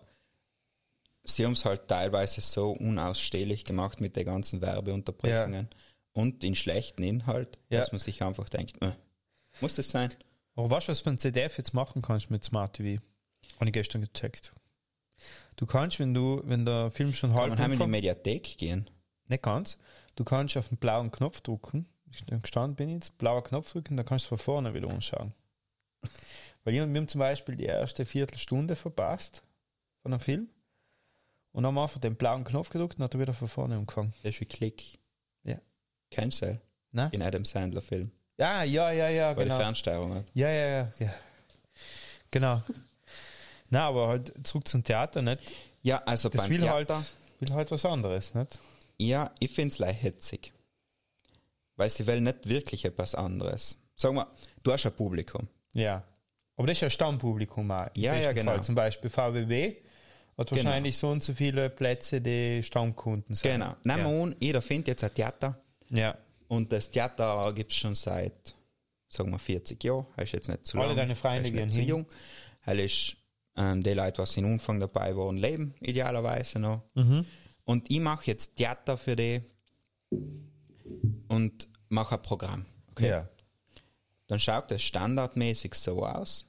sie 1.23 1.45
haben 1.45 1.53
es 1.53 1.65
halt 1.65 1.87
teilweise 1.87 2.41
so 2.41 2.71
unausstehlich 2.71 3.63
gemacht 3.63 4.01
mit 4.01 4.15
den 4.15 4.25
ganzen 4.25 4.61
Werbeunterbrechungen 4.61 5.69
und 6.13 6.41
den 6.43 6.55
schlechten 6.55 7.03
Inhalt, 7.03 7.57
Ja. 7.69 7.79
dass 7.79 7.91
man 7.91 7.99
sich 7.99 8.23
einfach 8.23 8.49
denkt, 8.49 8.81
äh, 8.81 8.91
muss 9.61 9.75
das 9.75 9.89
sein? 9.89 10.13
Aber 10.55 10.69
weißt 10.69 10.87
du, 10.87 10.91
was 10.91 11.03
beim 11.03 11.17
CDF 11.17 11.57
jetzt 11.57 11.73
machen 11.73 12.01
kannst 12.01 12.31
mit 12.31 12.43
Smart 12.43 12.73
TV? 12.73 13.01
Habe 13.57 13.67
ich 13.67 13.73
gestern 13.73 14.01
gecheckt. 14.01 14.53
Du 15.57 15.65
kannst, 15.65 15.99
wenn 15.99 16.13
du, 16.13 16.41
wenn 16.45 16.65
der 16.65 16.91
Film 16.91 17.13
schon 17.13 17.31
Kann 17.31 17.39
halb 17.39 17.49
man 17.51 17.59
heim 17.59 17.71
in 17.73 17.79
die 17.79 17.87
Mediathek 17.87 18.57
gehen? 18.57 18.89
Nicht 19.27 19.43
ganz. 19.43 19.77
Du 20.15 20.23
kannst 20.23 20.57
auf 20.57 20.69
den 20.69 20.77
blauen 20.77 21.11
Knopf 21.11 21.41
drücken. 21.41 21.87
Gestanden 22.41 22.75
bin 22.75 22.89
ich 22.89 22.95
jetzt, 22.95 23.17
blauer 23.17 23.43
Knopf 23.43 23.71
drücken, 23.73 23.97
dann 23.97 24.05
kannst 24.05 24.25
du 24.25 24.29
von 24.29 24.37
vorne 24.37 24.73
wieder 24.73 24.89
anschauen. 24.89 25.33
Weil 26.63 26.73
wir 26.73 26.87
wir 26.87 26.99
haben 27.01 27.07
zum 27.07 27.19
Beispiel 27.19 27.55
die 27.55 27.65
erste 27.65 28.05
Viertelstunde 28.05 28.75
verpasst 28.75 29.43
von 30.01 30.13
einem 30.13 30.19
Film 30.19 30.49
und 31.51 31.65
haben 31.65 31.77
einfach 31.77 31.99
den 31.99 32.15
blauen 32.15 32.43
Knopf 32.43 32.69
gedrückt 32.69 32.97
und 32.97 33.03
hat 33.03 33.13
er 33.13 33.19
wieder 33.19 33.33
von 33.33 33.47
vorne 33.47 33.75
angefangen. 33.75 34.13
Das 34.23 34.33
ist 34.33 34.41
wie 34.41 34.45
Klick. 34.45 34.97
Ja. 35.43 35.57
Kennst 36.09 36.41
du? 36.41 36.59
Nein? 36.91 37.11
In 37.11 37.21
Adam 37.21 37.43
Sandler 37.43 37.81
Film, 37.81 38.11
Ja, 38.37 38.63
ja, 38.63 38.91
ja, 38.91 39.09
ja, 39.09 39.35
weil 39.35 39.43
genau. 39.43 39.57
die 39.57 39.61
Fernsteuerung 39.63 40.15
hat. 40.15 40.25
Ja, 40.33 40.49
ja, 40.49 40.67
ja, 40.67 40.91
ja. 40.99 41.13
Genau. 42.31 42.61
Na, 43.69 43.87
aber 43.87 44.07
halt 44.07 44.47
zurück 44.47 44.67
zum 44.67 44.83
Theater, 44.83 45.21
nicht? 45.21 45.39
Ja, 45.81 46.01
also 46.05 46.29
Das 46.29 46.43
beim 46.43 46.51
will 46.51 46.69
halt, 46.69 46.87
Theater, 46.87 47.05
will 47.39 47.53
halt 47.53 47.71
was 47.71 47.83
anderes, 47.85 48.33
nicht? 48.33 48.59
Ja, 48.97 49.31
ich 49.39 49.51
find's 49.51 49.79
leicht 49.79 50.03
hetzig. 50.03 50.53
Weil 51.75 51.89
sie 51.89 52.07
will 52.07 52.21
nicht 52.21 52.47
wirklich 52.47 52.85
etwas 52.85 53.15
anderes. 53.15 53.81
Sag 53.95 54.13
mal, 54.13 54.27
du 54.63 54.71
hast 54.71 54.85
ein 54.85 54.93
Publikum. 54.95 55.47
Ja. 55.73 56.03
Aber 56.55 56.67
das 56.67 56.77
ist 56.77 56.81
ja 56.81 56.89
Stammpublikum 56.89 57.67
mal. 57.67 57.91
im 57.93 58.01
Ja, 58.01 58.15
ja, 58.15 58.31
genau. 58.31 58.51
Fall. 58.53 58.63
Zum 58.63 58.75
Beispiel 58.75 59.09
VWW 59.09 59.75
hat 60.37 60.51
wahrscheinlich 60.51 60.97
so 60.97 61.09
und 61.09 61.21
so 61.23 61.33
viele 61.33 61.69
Plätze, 61.69 62.21
die 62.21 62.63
Stammkunden 62.63 63.35
sind. 63.35 63.51
Genau. 63.51 63.75
Nehmen 63.83 64.03
wir 64.03 64.23
an, 64.23 64.35
jeder 64.39 64.61
findet 64.61 64.87
jetzt 64.89 65.03
ein 65.03 65.13
Theater 65.13 65.61
Ja. 65.89 66.17
und 66.47 66.71
das 66.71 66.91
Theater 66.91 67.51
gibt's 67.53 67.75
schon 67.75 67.95
seit, 67.95 68.53
sagen 69.09 69.31
wir, 69.31 69.39
40 69.39 69.83
Jahren. 69.83 70.05
Er 70.15 70.23
ist 70.23 70.31
jetzt 70.31 70.47
nicht 70.47 70.65
zu 70.65 70.77
Alle 70.77 70.87
lang. 70.89 70.95
deine 70.97 71.15
Freunde 71.15 71.51
gehen 71.51 71.69
hin. 71.69 71.83
jung. 71.87 72.05
Er 72.65 72.79
ist 72.79 73.17
ähm, 73.57 73.83
die 73.83 73.93
Leute, 73.93 74.21
was 74.21 74.35
in 74.37 74.45
Anfang 74.45 74.79
dabei 74.79 75.15
waren, 75.15 75.35
leben 75.37 75.73
idealerweise 75.81 76.59
noch. 76.59 76.83
Mhm. 76.93 77.25
Und 77.65 77.91
ich 77.91 77.99
mache 77.99 78.27
jetzt 78.27 78.55
Theater 78.55 78.97
für 78.97 79.15
die 79.15 79.41
und 81.27 81.67
mache 81.89 82.15
ein 82.15 82.21
Programm. 82.21 82.65
Okay. 82.91 83.09
Ja. 83.09 83.29
Dann 84.27 84.39
schaut 84.39 84.71
es 84.71 84.83
standardmäßig 84.83 85.73
so 85.73 86.05
aus. 86.05 86.47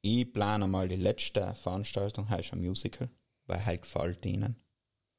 Ich 0.00 0.32
plane 0.32 0.66
mal 0.68 0.88
die 0.88 0.96
letzte 0.96 1.54
Veranstaltung, 1.54 2.28
heißt 2.28 2.52
ein 2.52 2.60
Musical, 2.60 3.08
weil 3.46 3.64
halt 3.64 3.82
gefällt 3.82 4.24
ihnen. 4.24 4.56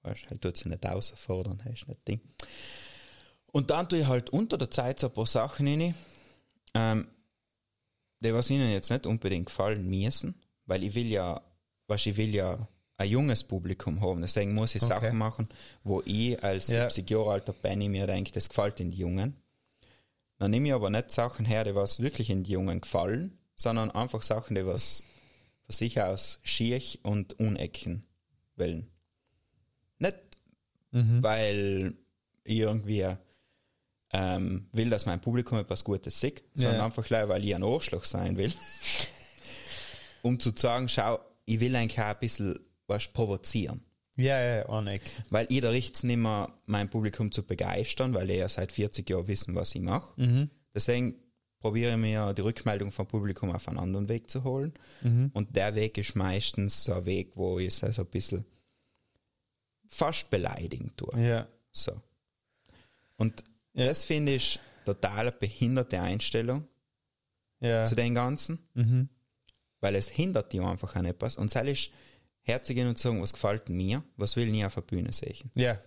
Weißt, 0.02 0.30
halt 0.30 0.42
tut 0.42 0.56
sie 0.58 0.70
nicht 0.70 0.86
außerfordern, 0.86 1.64
heißt 1.66 1.88
nicht 1.90 2.08
Ding. 2.08 2.22
Und 3.48 3.70
dann 3.70 3.90
tue 3.90 4.00
ich 4.00 4.08
halt 4.08 4.30
unter 4.30 4.58
der 4.58 4.72
Zeit 4.72 5.00
so 5.00 5.08
ein 5.08 5.14
paar 5.14 5.26
Sachen 5.26 5.68
rein, 5.68 5.96
ähm, 6.74 7.08
die 8.20 8.34
was 8.34 8.50
ihnen 8.50 8.72
jetzt 8.72 8.90
nicht 8.90 9.06
unbedingt 9.06 9.48
gefallen 9.48 9.88
müssen, 9.90 10.36
weil 10.66 10.84
ich 10.84 10.96
will 10.96 11.08
ja, 11.08 11.42
was 11.88 12.06
ich 12.06 12.16
will 12.18 12.34
ja 12.34 12.68
ein 12.98 13.10
junges 13.10 13.44
Publikum 13.44 14.02
haben. 14.02 14.22
Deswegen 14.22 14.54
muss 14.54 14.76
ich 14.76 14.82
Okay. 14.82 14.94
Sachen 14.94 15.18
machen, 15.18 15.48
wo 15.84 16.02
ich 16.06 16.44
als 16.44 16.68
Ja. 16.68 16.90
70 16.90 17.10
Jahre 17.10 17.32
alter 17.34 17.54
Benny 17.54 17.90
mir 17.90 18.08
denke, 18.08 18.32
das 18.32 18.50
gefällt 18.50 18.80
den 18.80 18.92
Jungen. 18.92 19.36
Dann 20.40 20.52
nehme 20.52 20.68
ich 20.68 20.74
aber 20.74 20.90
nicht 20.90 21.12
Sachen 21.12 21.46
her, 21.46 21.64
die 21.64 21.76
was 21.76 22.00
wirklich 22.00 22.30
in 22.30 22.44
die 22.44 22.52
Jungen 22.54 22.82
gefallen, 22.82 23.38
sondern 23.56 23.92
einfach 23.92 24.22
Sachen, 24.24 24.56
die 24.56 24.66
was 24.66 25.04
von 25.66 25.74
sich 25.74 26.00
aus 26.02 26.40
schier 26.44 26.82
und 27.04 27.40
unecken 27.40 28.04
wollen. 28.56 28.88
Nicht, 30.00 30.16
weil 30.92 31.94
ich 32.44 32.58
irgendwie 32.60 33.08
ähm, 34.14 34.70
will, 34.72 34.90
dass 34.90 35.06
mein 35.06 35.20
Publikum 35.20 35.58
etwas 35.60 35.84
Gutes 35.84 36.20
sieht, 36.20 36.42
sondern 36.54 36.78
Ja. 36.80 36.86
einfach 36.86 37.10
weil 37.12 37.44
ich 37.44 37.54
ein 37.54 37.64
Arschloch 37.64 38.06
sein 38.06 38.38
will. 38.38 38.54
um 40.22 40.40
zu 40.40 40.52
sagen, 40.56 40.88
schau, 40.88 41.20
ich 41.46 41.60
will 41.60 41.76
eigentlich 41.76 42.00
auch 42.00 42.06
ein 42.06 42.20
bisschen 42.20 42.60
was 42.88 43.08
provozieren. 43.08 43.82
Ja, 44.18 44.40
ja, 44.40 44.56
ja, 44.58 44.70
Anek. 44.70 45.02
Weil 45.30 45.46
ich 45.50 45.62
da 45.62 45.70
richt's 45.70 46.04
nicht 46.04 46.18
mehr, 46.18 46.52
mein 46.66 46.90
Publikum 46.90 47.32
zu 47.32 47.44
begeistern, 47.44 48.14
weil 48.16 48.26
die 48.28 48.34
ja 48.34 48.50
seit 48.50 48.72
40 48.72 49.08
Jahren 49.10 49.28
wissen, 49.28 49.54
was 49.54 49.76
ich 49.76 49.82
mache. 49.82 50.20
Mhm. 50.20 50.50
Deswegen 50.74 51.16
probiere 51.60 51.92
ich 51.92 51.98
mir 51.98 52.34
die 52.34 52.42
Rückmeldung 52.42 52.92
vom 52.92 53.08
Publikum 53.08 53.52
auf 53.52 53.68
einen 53.68 53.78
anderen 53.78 54.10
Weg 54.10 54.30
zu 54.30 54.44
holen. 54.44 54.74
Mhm. 55.02 55.30
Und 55.34 55.56
der 55.56 55.76
Weg 55.76 55.98
ist 56.00 56.16
meistens 56.16 56.84
so 56.84 56.94
ein 56.94 57.06
Weg, 57.06 57.36
wo 57.36 57.60
ich 57.60 57.68
es 57.68 57.84
also 57.84 58.02
ein 58.04 58.08
bisschen 58.08 58.46
fast 59.88 60.30
beleidigen 60.30 60.94
tue. 60.98 61.20
Ja. 61.20 61.48
So. 61.72 61.94
Und 63.18 63.44
das 63.74 64.06
finde 64.06 64.34
ich 64.36 64.60
total 64.86 65.20
eine 65.20 65.32
behinderte 65.32 66.02
Einstellung 66.02 66.68
Ja. 67.60 67.84
zu 67.84 67.96
den 67.96 68.16
Ganzen, 68.16 68.60
Mhm. 68.74 69.10
weil 69.80 69.96
es 69.96 70.10
hindert 70.10 70.54
die 70.54 70.60
einfach 70.60 70.96
an 70.96 71.06
etwas. 71.06 71.36
Und 71.36 71.52
soll 71.52 71.68
ich 71.70 71.92
herzugehen 72.48 72.88
und 72.88 72.98
sagen, 72.98 73.22
was 73.22 73.34
gefällt 73.34 73.70
mir, 73.70 74.04
was 74.16 74.36
will 74.36 74.54
ich 74.54 74.66
auf 74.66 74.76
der 74.76 74.82
Bühne 74.82 75.14
sehen. 75.14 75.52
Ja. 75.56 75.80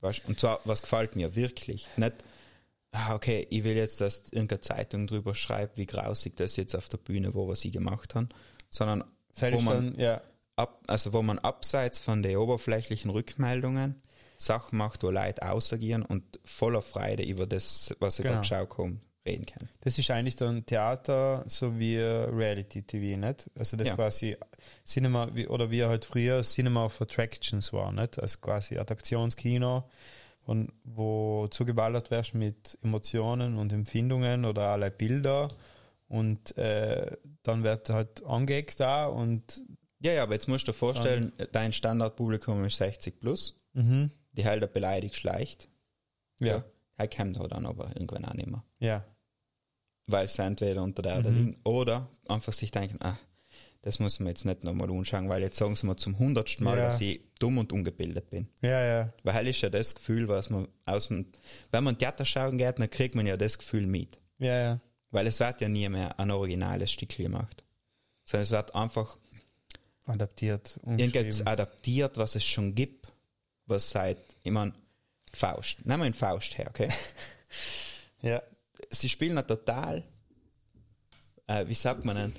Weißt? 0.00 0.22
Und 0.28 0.38
zwar, 0.38 0.60
was 0.64 0.82
gefällt 0.82 1.16
mir 1.16 1.34
wirklich. 1.36 1.88
Nicht, 1.96 2.14
ah, 2.92 3.14
okay, 3.14 3.46
ich 3.50 3.64
will 3.64 3.76
jetzt, 3.76 4.00
dass 4.00 4.28
irgendeine 4.30 4.60
Zeitung 4.60 5.06
drüber 5.06 5.34
schreibt, 5.34 5.78
wie 5.78 5.86
grausig 5.86 6.36
das 6.36 6.56
jetzt 6.56 6.74
auf 6.74 6.88
der 6.88 6.98
Bühne 6.98 7.34
war, 7.34 7.48
was 7.48 7.60
sie 7.60 7.70
gemacht 7.70 8.14
haben, 8.14 8.28
sondern 8.68 9.04
wo 9.40 9.60
man, 9.60 9.92
dann, 9.92 10.00
ja. 10.00 10.20
ab, 10.56 10.82
also 10.86 11.12
wo 11.12 11.22
man 11.22 11.38
abseits 11.38 11.98
von 11.98 12.22
den 12.22 12.36
oberflächlichen 12.36 13.10
Rückmeldungen 13.10 14.02
Sachen 14.38 14.76
macht, 14.76 15.02
wo 15.02 15.10
Leute 15.10 15.48
ausagieren 15.48 16.02
und 16.02 16.22
voller 16.44 16.82
Freude 16.82 17.22
über 17.22 17.46
das, 17.46 17.94
was 18.00 18.16
sie 18.16 18.22
Genau. 18.22 18.34
gerade 18.34 18.66
geschaut 18.66 18.78
haben, 18.78 19.00
reden 19.26 19.46
können. 19.46 19.68
Das 19.80 19.98
ist 19.98 20.10
eigentlich 20.10 20.36
dann 20.36 20.64
Theater 20.64 21.44
sowie 21.46 21.98
Reality 21.98 22.82
TV, 22.82 23.18
nicht? 23.20 23.50
Also 23.58 23.76
das 23.76 23.88
Ja. 23.88 23.94
quasi 23.94 24.36
Cinema, 24.86 25.28
oder 25.48 25.70
wie 25.70 25.84
halt 25.84 26.04
früher 26.04 26.42
Cinema 26.42 26.84
of 26.86 27.00
Attractions 27.00 27.72
war, 27.72 27.92
nicht? 27.92 28.18
Also 28.18 28.38
quasi 28.40 28.78
Attraktionskino, 28.78 29.88
und, 30.44 30.72
wo 30.84 31.48
zugeballert 31.48 32.10
wirst 32.12 32.34
mit 32.34 32.78
Emotionen 32.82 33.56
und 33.58 33.72
Empfindungen 33.72 34.44
oder 34.44 34.68
alle 34.68 34.92
Bilder 34.92 35.48
und 36.08 36.56
äh, 36.56 37.16
dann 37.42 37.64
wird 37.64 37.90
halt 37.90 38.24
angeeckt 38.24 38.78
da 38.78 39.06
und 39.06 39.64
Ja, 39.98 40.12
ja, 40.12 40.22
aber 40.22 40.34
jetzt 40.34 40.46
musst 40.46 40.68
du 40.68 40.70
dir 40.72 40.78
vorstellen, 40.78 41.32
dein 41.50 41.72
Standardpublikum 41.72 42.64
ist 42.64 42.76
60 42.76 43.18
plus, 43.20 43.58
die 43.74 44.44
halt 44.44 44.72
beleidigt 44.72 45.16
schleicht. 45.16 45.68
Mhm. 46.38 46.46
ja, 46.46 46.64
Er 46.96 47.08
kommt 47.08 47.40
halt 47.40 47.50
dann 47.50 47.66
aber 47.66 47.88
irgendwann 47.94 48.24
auch 48.24 48.34
nicht 48.34 48.46
mehr. 48.48 48.62
ja, 48.78 49.04
weil 50.06 50.28
sie 50.28 50.42
entweder 50.42 50.82
unter 50.82 51.02
der 51.02 51.12
Mhm. 51.18 51.24
Erde 51.24 51.30
liegen 51.36 51.56
oder 51.64 52.08
einfach 52.28 52.52
sich 52.52 52.70
denken, 52.70 52.98
ah, 53.02 53.16
das 53.82 53.98
muss 54.00 54.18
man 54.18 54.28
jetzt 54.28 54.44
nicht 54.44 54.64
nochmal 54.64 54.90
anschauen, 54.90 55.28
weil 55.28 55.42
jetzt 55.42 55.58
sagen 55.58 55.76
sie 55.76 55.86
mir 55.86 55.96
zum 55.96 56.18
hundertsten 56.18 56.64
Mal, 56.64 56.76
Ja. 56.76 56.84
dass 56.86 57.00
ich 57.00 57.20
dumm 57.38 57.58
und 57.58 57.72
ungebildet 57.72 58.30
bin. 58.30 58.48
ja, 58.62 58.82
ja, 58.84 59.12
Weil 59.22 59.34
halt 59.34 59.48
ist 59.48 59.60
ja 59.60 59.70
das 59.70 59.94
Gefühl, 59.94 60.26
was 60.28 60.50
man 60.50 60.66
aus 60.84 61.08
dem, 61.08 61.26
wenn 61.70 61.84
man 61.84 61.96
Theater 61.98 62.24
schauen 62.24 62.58
geht, 62.58 62.78
dann 62.78 62.90
kriegt 62.90 63.14
man 63.14 63.26
ja 63.26 63.36
das 63.36 63.58
Gefühl 63.58 63.86
mit. 63.86 64.20
ja, 64.38 64.58
ja, 64.58 64.80
Weil 65.10 65.26
es 65.28 65.38
wird 65.40 65.60
ja 65.60 65.68
nie 65.68 65.88
mehr 65.88 66.18
ein 66.18 66.30
originales 66.32 66.90
Stück 66.92 67.16
gemacht. 67.16 67.62
Sondern 68.24 68.42
es 68.42 68.50
wird 68.50 68.74
einfach 68.74 69.18
Adaptiert. 70.06 70.78
umgeschrieben. 70.82 71.46
adaptiert, 71.46 72.16
was 72.16 72.34
es 72.34 72.44
schon 72.44 72.74
gibt, 72.74 73.12
was 73.66 73.90
seit, 73.90 74.18
ich 74.42 74.50
mein, 74.52 74.72
Faust. 75.32 75.84
Nehmen 75.86 76.00
wir 76.02 76.10
den 76.10 76.14
Faust 76.14 76.56
her, 76.58 76.66
okay? 76.68 76.88
Ja. 78.22 78.42
Sie 78.90 79.08
spielen 79.08 79.32
eine 79.38 79.46
total, 79.46 80.02
äh, 81.46 81.66
wie 81.66 81.74
sagt 81.74 82.04
man 82.04 82.16
denn, 82.16 82.36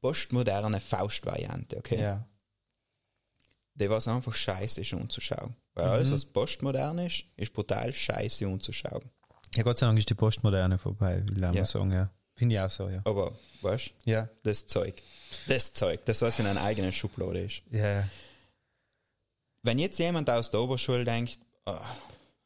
postmoderne 0.00 0.80
Faust-Variante, 0.80 1.78
okay? 1.78 2.00
Ja. 2.00 2.26
Die 3.74 3.90
was 3.90 4.06
einfach 4.06 4.34
scheiße 4.34 4.80
ist 4.82 4.92
umzuschauen. 4.92 5.56
Weil 5.74 5.86
alles, 5.88 6.12
was 6.12 6.24
postmodern 6.24 6.98
ist, 6.98 7.24
ist 7.36 7.52
brutal 7.52 7.92
scheiße 7.92 8.46
umzuschauen. 8.46 9.02
Ja, 9.56 9.62
Gott 9.64 9.78
sei 9.78 9.86
Dank 9.86 9.98
ist 9.98 10.08
die 10.08 10.14
Postmoderne 10.14 10.78
vorbei, 10.78 11.22
will 11.26 11.36
ich 11.44 11.54
Ja. 11.54 11.64
sagen, 11.64 11.92
ja. 11.92 12.10
Finde 12.34 12.54
ich 12.56 12.60
auch 12.60 12.70
so, 12.70 12.88
ja. 12.88 13.00
Aber, 13.04 13.36
weißt 13.62 13.92
du, 14.04 14.10
Ja. 14.10 14.28
das 14.44 14.66
Zeug, 14.66 15.02
das 15.48 15.72
Zeug, 15.72 16.04
das 16.04 16.22
was 16.22 16.38
in 16.38 16.46
einer 16.46 16.62
eigenen 16.62 16.92
Schublade 16.92 17.40
ist. 17.44 17.62
Ja. 17.70 18.08
wenn 19.62 19.78
jetzt 19.78 19.98
jemand 19.98 20.28
aus 20.28 20.50
der 20.50 20.60
Oberschule 20.60 21.04
denkt, 21.06 21.38
ah, 21.64 21.80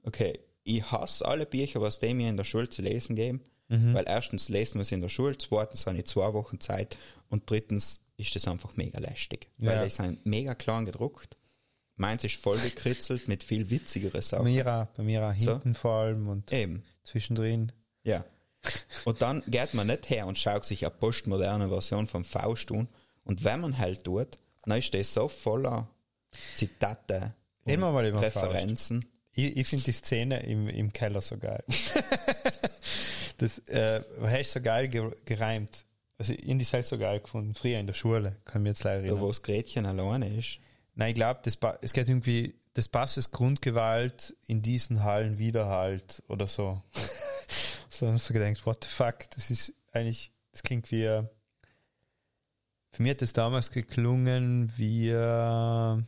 okay, 0.05 0.39
ich 0.77 0.91
hasse 0.91 1.27
alle 1.27 1.47
Bücher, 1.47 1.81
was 1.81 1.99
die 1.99 2.15
mir 2.15 2.29
in 2.29 2.37
der 2.37 2.45
Schule 2.45 2.69
zu 2.69 2.83
lesen 2.83 3.17
geben, 3.17 3.41
weil 3.71 4.05
erstens 4.07 4.49
lesen 4.49 4.77
wir 4.77 4.83
es 4.83 4.93
in 4.93 5.01
der 5.03 5.09
Schule, 5.11 5.37
zweitens 5.37 5.87
habe 5.87 5.99
ich 5.99 6.07
zwei 6.07 6.33
Wochen 6.33 6.59
Zeit 6.61 6.97
und 7.29 7.51
drittens 7.51 8.01
ist 8.17 8.35
das 8.35 8.49
einfach 8.49 8.77
mega 8.77 8.99
lästig, 8.99 9.49
Ja. 9.59 9.73
weil 9.73 9.85
die 9.85 9.91
sind 9.91 10.25
mega 10.25 10.55
klein 10.55 10.85
gedruckt. 10.87 11.37
Meins 11.97 12.25
ist 12.25 12.37
voll 12.37 12.59
gekritzelt 12.59 13.29
mit 13.29 13.43
viel 13.43 13.69
witzigere 13.71 14.13
Bei 14.13 14.21
Sachen. 14.21 14.45
mir 14.45 14.67
auch, 14.67 14.87
bei 14.97 15.03
mir 15.03 15.23
auch 15.29 15.35
So. 15.39 15.53
hinten 15.53 15.75
vor 15.75 15.93
allem 16.01 16.29
und 16.29 16.51
Eben, 16.53 16.83
zwischendrin. 17.05 17.71
ja. 18.05 18.25
Und 19.05 19.21
dann 19.23 19.43
geht 19.47 19.75
man 19.75 19.87
nicht 19.87 20.09
her 20.11 20.27
und 20.27 20.39
schaut 20.39 20.65
sich 20.65 20.85
eine 20.85 20.91
postmoderne 20.95 21.69
Version 21.69 22.07
vom 22.07 22.25
Faust 22.25 22.73
an. 22.73 22.89
Und 23.25 23.45
wenn 23.45 23.61
man 23.61 23.79
halt 23.79 24.05
tut, 24.05 24.39
dann 24.65 24.79
ist 24.79 24.93
das 24.95 25.13
so 25.15 25.29
voller 25.29 25.89
Zitate 26.55 27.35
und 27.65 27.69
den 28.13 28.21
Faust. 28.33 28.47
Ich, 29.39 29.57
ich 29.57 29.69
finde 29.69 29.85
die 29.85 29.93
Szene 29.93 30.41
im, 30.41 30.69
im 30.69 30.93
Keller 30.93 31.21
so 31.21 31.39
geil. 31.39 31.63
das 33.39 33.61
äh, 33.69 34.03
hast 34.21 34.53
so 34.53 34.61
geil 34.61 34.89
ge 34.89 35.13
gereimt. 35.27 35.85
Also 36.19 36.33
in 36.33 36.59
die 36.59 36.65
Zeit 36.65 36.87
so 36.87 36.99
geil 36.99 37.21
gefunden. 37.21 37.55
Früher 37.55 37.79
in 37.79 37.87
der 37.87 37.95
Schule, 37.95 38.35
kann 38.45 38.63
ich 38.63 38.65
mich 38.65 38.71
jetzt 38.71 38.83
leider 38.83 39.03
Da, 39.03 39.07
erinnern. 39.07 39.21
wo 39.21 39.29
das 39.29 39.43
Gretchen 39.43 39.87
alleine 39.87 40.29
ist. 40.37 40.59
Nein, 40.97 41.11
ich 41.11 41.15
glaube, 41.15 41.39
das 41.45 41.57
es 41.81 41.93
geht 41.93 42.09
irgendwie, 42.09 42.57
das 42.75 42.89
Passes 42.89 43.31
Grundgewalt 43.31 44.37
in 44.49 44.61
diesen 44.61 45.05
Hallen 45.05 45.39
Widerhalt 45.39 46.21
oder 46.27 46.49
so. 46.49 46.83
so 47.89 48.11
hast 48.11 48.29
du 48.29 48.33
gedacht, 48.35 48.67
what 48.67 48.83
the 48.83 48.91
fuck, 48.91 49.31
das 49.37 49.51
ist 49.51 49.73
eigentlich, 49.93 50.33
das 50.51 50.65
klingt 50.65 50.91
wie, 50.91 51.05
äh, 51.05 51.23
für 52.91 53.03
mich 53.05 53.11
hat 53.11 53.23
das 53.23 53.35
damals 53.35 53.71
geklungen 53.71 54.73
wie, 54.77 55.11
äh, 55.11 56.03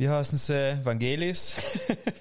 wie 0.00 0.08
heißen 0.08 0.38
sie, 0.38 0.78
Vangelis? 0.82 1.56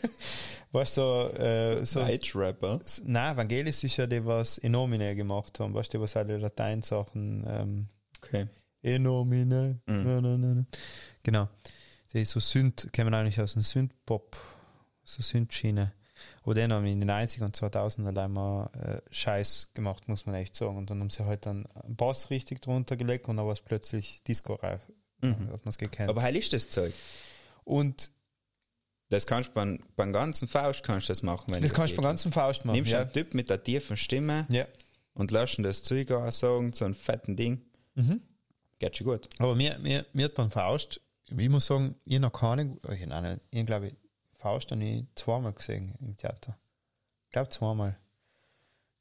weißt 0.74 0.98
du, 0.98 1.02
so, 1.02 1.30
äh, 1.38 1.86
so, 1.86 2.02
Deutschrapper. 2.02 2.80
nein, 3.06 3.38
Vangelis 3.38 3.84
ist 3.86 3.96
ja 3.96 4.06
die, 4.06 4.26
was 4.26 4.58
Enomine 4.58 5.16
gemacht 5.16 5.62
haben, 5.62 5.74
weißt 5.74 5.94
du, 5.94 6.02
was 6.02 6.18
alle 6.18 6.38
Lateinsachen, 6.38 7.46
ähm, 7.48 7.88
Okay. 8.22 8.48
Enomine. 8.82 9.80
Na, 9.86 10.20
na, 10.20 10.38
na, 10.38 10.54
na. 10.56 10.66
Genau. 11.24 11.48
Die 12.14 12.22
ist 12.22 12.32
so 12.32 12.60
kennen 12.92 13.12
wir 13.12 13.18
eigentlich 13.18 13.40
aus 13.40 13.54
dem 13.54 13.62
Synth-Pop, 13.62 14.36
so 15.06 15.22
Synth-Schiene. 15.22 15.94
Aber 16.44 16.54
den 16.54 16.74
haben 16.74 16.86
in 16.86 17.00
den 17.00 17.10
90er 17.10 17.46
und 17.46 17.56
2000 17.56 18.08
allein 18.08 18.34
mal 18.34 18.70
äh, 18.74 19.14
Scheiß 19.14 19.72
gemacht, 19.74 20.10
muss 20.10 20.26
man 20.26 20.36
echt 20.36 20.54
sagen. 20.54 20.76
Und 20.76 20.90
dann 20.90 21.00
haben 21.00 21.10
sie 21.10 21.24
halt 21.24 21.46
dann 21.46 21.66
einen 21.68 21.96
Bass 21.96 22.30
richtig 22.30 22.62
drunter 22.62 22.98
gelegt 22.98 23.30
und 23.30 23.38
dann 23.38 23.46
war 23.46 23.54
es 23.54 23.62
plötzlich 23.62 24.22
Disco-reif. 24.24 24.82
Hat 25.22 25.66
man 25.66 25.70
es 25.70 25.78
gekannt. 25.78 26.10
Aber 26.10 26.22
heil 26.22 26.36
ist 26.36 26.52
das 26.52 26.70
Zeug. 26.70 26.94
Und 27.64 28.12
Das 29.10 29.26
kannst 29.26 29.50
du 29.50 29.54
beim, 29.54 29.80
beim 29.96 30.14
ganzen 30.14 30.48
Faust 30.48 30.84
kannst 30.84 31.10
du 31.10 31.12
das 31.12 31.24
machen. 31.24 31.48
Wenn 31.50 31.64
das 31.64 31.74
kannst 31.74 31.94
du 31.94 31.98
beim 31.98 32.06
ganzen 32.06 32.32
Faust 32.32 32.64
machen. 32.66 32.76
Nimmst 32.76 32.92
ja. 32.92 33.02
einen 33.02 33.12
Typ 33.12 33.34
mit 33.34 33.50
der 33.50 33.64
tiefen 33.64 33.98
Stimme 33.98 34.46
ja. 34.50 34.66
und 35.14 35.32
lässt 35.32 35.58
ihn 35.58 35.64
das 35.64 35.84
Zeug 35.84 36.10
sagen, 36.32 36.74
so 36.74 36.86
ein 36.86 36.94
fetten 36.94 37.36
Ding. 37.36 37.66
Mhm. 37.96 38.22
Geht 38.78 38.98
schon 38.98 39.08
gut. 39.08 39.28
Aber 39.40 39.56
mir, 39.56 39.78
mir, 39.80 40.06
mir 40.14 40.26
hat 40.26 40.36
beim 40.36 40.52
Faust, 40.52 41.02
ich 41.28 41.50
muss 41.50 41.66
sagen, 41.66 41.96
ich 42.06 42.20
noch 42.20 42.32
keine, 42.32 42.78
ich, 42.92 43.06
nein, 43.06 43.40
ich 43.52 43.66
glaube, 43.66 43.92
Faust 44.34 44.72
habe 44.72 44.84
ich 44.84 45.06
zweimal 45.16 45.54
gesehen 45.54 45.96
im 46.00 46.16
Theater. 46.16 46.58
Ich 47.26 47.32
glaube 47.32 47.50
zweimal. 47.50 47.98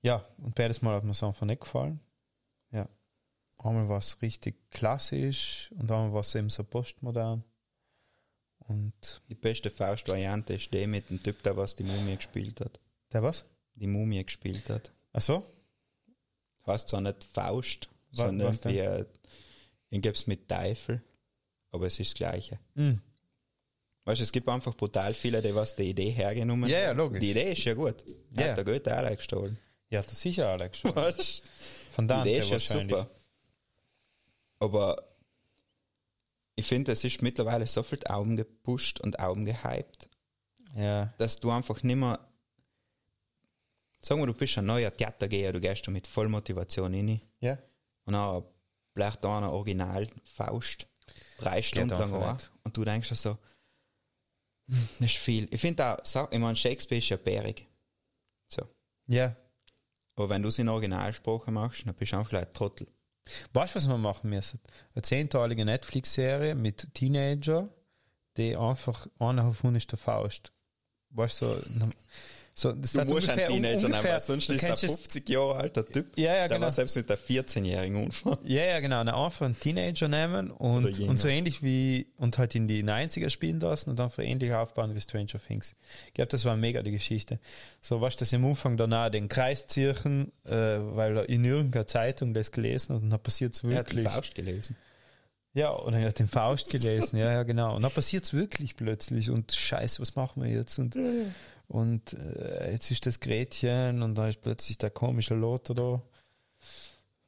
Ja, 0.02 0.24
und 0.38 0.54
beides 0.54 0.82
Mal 0.82 0.94
hat 0.94 1.04
mir 1.04 1.10
es 1.10 1.22
einfach 1.22 1.46
nicht 1.46 1.60
gefallen. 1.60 2.00
Ja. 2.70 2.88
Einmal 3.58 3.88
war 3.88 3.98
es 3.98 4.20
richtig 4.22 4.70
klassisch 4.70 5.70
und 5.72 5.90
einmal 5.90 6.12
war 6.12 6.20
es 6.20 6.34
eben 6.34 6.50
so 6.50 6.64
postmodern. 6.64 7.44
Und 8.68 9.22
Die 9.28 9.34
beste 9.34 9.70
Faust-Variante 9.70 10.54
ist 10.54 10.72
die 10.72 10.86
mit 10.86 11.08
dem 11.10 11.22
Typ, 11.22 11.42
der 11.42 11.56
was 11.56 11.74
die 11.74 11.82
Mumie 11.84 12.16
gespielt 12.16 12.60
hat. 12.60 12.78
der 13.12 13.22
was? 13.22 13.44
Die 13.74 13.86
Mumie 13.86 14.22
gespielt 14.24 14.68
hat. 14.70 14.90
Ach 15.12 15.20
so? 15.20 15.42
Heißt 16.66 16.88
zwar 16.88 17.00
nicht 17.00 17.24
Faust, 17.24 17.88
Wa- 18.12 18.26
sondern 18.26 18.48
was 18.48 18.64
wie, 18.66 18.78
äh, 18.78 19.04
ich 19.90 20.02
gibt's 20.02 20.26
mit 20.26 20.48
Teufel, 20.48 21.02
aber 21.70 21.86
es 21.86 21.98
ist 21.98 22.10
das 22.12 22.14
Gleiche. 22.18 22.58
Mhm. 22.74 23.00
Weißt 24.04 24.20
du, 24.20 24.24
es 24.24 24.32
gibt 24.32 24.48
einfach 24.48 24.74
brutal 24.76 25.14
viele, 25.14 25.40
die 25.40 25.54
was 25.54 25.74
die 25.74 25.84
Idee 25.90 26.10
hergenommen 26.10 26.68
Ja, 26.68 26.78
ja, 26.80 26.88
haben. 26.88 26.98
logisch. 26.98 27.20
Die 27.20 27.30
Idee 27.30 27.52
ist 27.52 27.64
ja 27.64 27.74
gut. 27.74 28.04
Ja. 28.32 28.48
Hat 28.48 28.56
der 28.58 28.64
Goethe 28.64 28.94
alle 28.94 29.16
gestohlen. 29.16 29.58
Ja, 29.90 30.02
das 30.02 30.20
sicher 30.20 30.48
Alex 30.48 30.78
schon. 30.78 30.94
Weißt 30.94 31.42
Von 31.92 32.04
Die 32.06 32.08
Dante 32.08 32.28
Idee 32.30 32.40
ist 32.40 32.50
ja 32.50 32.58
super. 32.58 33.08
Aber 34.58 35.02
ich 36.58 36.66
finde, 36.66 36.92
es 36.92 37.04
ist 37.04 37.22
mittlerweile 37.22 37.66
so 37.66 37.82
viel 37.82 38.00
Augen 38.06 38.36
gepusht 38.36 39.00
und 39.00 39.18
Augen 39.20 39.44
gehypt, 39.44 40.08
Ja. 40.74 41.12
dass 41.18 41.38
du 41.40 41.50
einfach 41.50 41.82
nimmer 41.82 42.18
sagen 44.00 44.20
wir, 44.20 44.26
du 44.26 44.34
bist 44.34 44.56
ein 44.58 44.66
neuer 44.66 44.94
Theatergeher, 44.96 45.52
du 45.52 45.60
gehst 45.60 45.86
da 45.86 45.90
mit 45.90 46.06
voll 46.06 46.28
Motivation 46.28 46.94
rein 46.94 47.20
Ja. 47.40 47.58
und 48.04 48.12
dann 48.14 48.44
bleibt 48.94 49.22
da 49.24 49.38
einer 49.38 49.52
Original 49.52 50.06
Faust 50.24 50.86
drei 51.38 51.62
Stunden 51.62 51.90
lang 51.90 52.12
an 52.14 52.36
nicht. 52.36 52.50
und 52.64 52.76
du 52.76 52.84
denkst 52.84 53.10
so, 53.14 53.30
hm, 54.68 54.88
das 55.00 55.10
ist 55.10 55.16
viel. 55.16 55.48
Ich 55.50 55.60
finde 55.60 55.84
auch, 55.84 56.04
sag- 56.06 56.32
ich 56.32 56.38
meine, 56.38 56.56
Shakespeare 56.56 56.98
ist 56.98 57.08
ja 57.08 57.16
bärig. 57.16 57.66
So. 58.46 58.62
Ja. 59.06 59.34
Aber 60.16 60.28
wenn 60.28 60.42
du 60.42 60.48
es 60.48 60.58
in 60.58 60.68
Originalsprache 60.68 61.50
machst, 61.50 61.86
dann 61.86 61.94
bist 61.94 62.12
du 62.12 62.16
einfach 62.18 62.32
ein 62.38 62.52
Trottel. 62.52 62.86
Weißt 63.52 63.74
du, 63.74 63.76
was 63.76 63.88
wir 63.88 63.98
machen 63.98 64.30
müssen? 64.30 64.60
Eine 64.94 65.02
zehnteilige 65.02 65.64
Netflix-Serie 65.64 66.54
mit 66.54 66.94
Teenager, 66.94 67.68
die 68.36 68.56
einfach 68.56 69.06
einer 69.18 69.44
davon 69.44 69.74
ist 69.74 69.90
der 69.90 69.98
Faust. 69.98 70.52
Weißt 71.10 71.42
du, 71.42 71.46
so, 71.46 71.90
so 72.60 72.72
das 72.72 72.92
Du 72.92 73.04
musst 73.04 73.28
einen 73.28 73.38
ungefähr- 73.38 73.46
Teenager 73.48 73.76
nehmen, 73.76 73.84
ungefähr- 73.94 74.12
weil 74.14 74.20
sonst 74.20 74.50
ist 74.50 74.62
er 74.62 74.68
ein 74.70 74.76
kennst 74.76 74.82
es- 74.84 74.90
50 74.96 75.28
Jahre 75.28 75.54
alter 75.54 75.86
Typ. 75.86 76.06
Ja, 76.16 76.24
ja, 76.24 76.32
der 76.34 76.48
genau. 76.48 76.60
war 76.62 76.70
selbst 76.72 76.96
mit 76.96 77.08
der 77.08 77.16
14-jährigen 77.16 78.02
umfahren. 78.02 78.38
Ja, 78.44 78.64
ja, 78.64 78.80
genau. 78.80 79.04
Dann 79.04 79.14
einfach 79.14 79.46
einen 79.46 79.58
Teenager 79.60 80.08
nehmen 80.08 80.50
und, 80.50 80.98
und 81.00 81.18
so 81.20 81.28
ähnlich 81.28 81.62
wie, 81.62 82.08
und 82.16 82.36
halt 82.36 82.56
in 82.56 82.66
die 82.66 82.82
90er 82.82 83.30
spielen 83.30 83.60
lassen 83.60 83.90
und 83.90 83.98
dann 84.00 84.10
für 84.10 84.24
ähnlich 84.24 84.52
aufbauen 84.52 84.92
wie 84.96 85.00
Stranger 85.00 85.38
Things. 85.46 85.76
Ich 86.08 86.14
glaube, 86.14 86.28
das 86.30 86.44
war 86.44 86.56
mega 86.56 86.82
die 86.82 86.90
Geschichte. 86.90 87.38
So, 87.80 88.00
dass 88.00 88.28
sie 88.28 88.36
am 88.36 88.44
Anfang 88.44 88.76
danach 88.76 89.08
den 89.10 89.28
Kreis 89.28 89.68
ziehen, 89.68 90.32
äh, 90.44 90.50
weil 90.50 91.16
er 91.16 91.28
in 91.28 91.44
irgendeiner 91.44 91.86
Zeitung 91.86 92.34
das 92.34 92.50
gelesen 92.50 92.96
hat 92.96 93.02
und 93.02 93.10
dann 93.10 93.20
passiert 93.22 93.54
es 93.54 93.62
Er 93.62 93.76
hat 93.76 93.90
den 93.92 93.98
wirklich. 93.98 94.12
Faust 94.12 94.34
gelesen. 94.34 94.76
Ja, 95.54 95.74
oder 95.76 95.98
er 95.98 96.08
hat 96.08 96.18
den 96.18 96.28
Faust 96.28 96.70
gelesen, 96.70 97.18
ja, 97.18 97.32
ja, 97.32 97.42
genau. 97.44 97.76
Und 97.76 97.82
dann 97.82 97.90
passiert 97.90 98.24
es 98.24 98.34
wirklich 98.34 98.76
plötzlich 98.76 99.30
und 99.30 99.50
scheiße, 99.52 100.00
was 100.02 100.14
machen 100.14 100.42
wir 100.42 100.50
jetzt? 100.50 100.78
Und, 100.78 100.94
und 101.68 102.14
äh, 102.14 102.72
jetzt 102.72 102.90
ist 102.90 103.06
das 103.06 103.20
Gretchen 103.20 104.02
und 104.02 104.16
da 104.16 104.28
ist 104.28 104.40
plötzlich 104.40 104.78
der 104.78 104.90
komische 104.90 105.34
Lothar 105.34 105.76
da. 105.76 106.02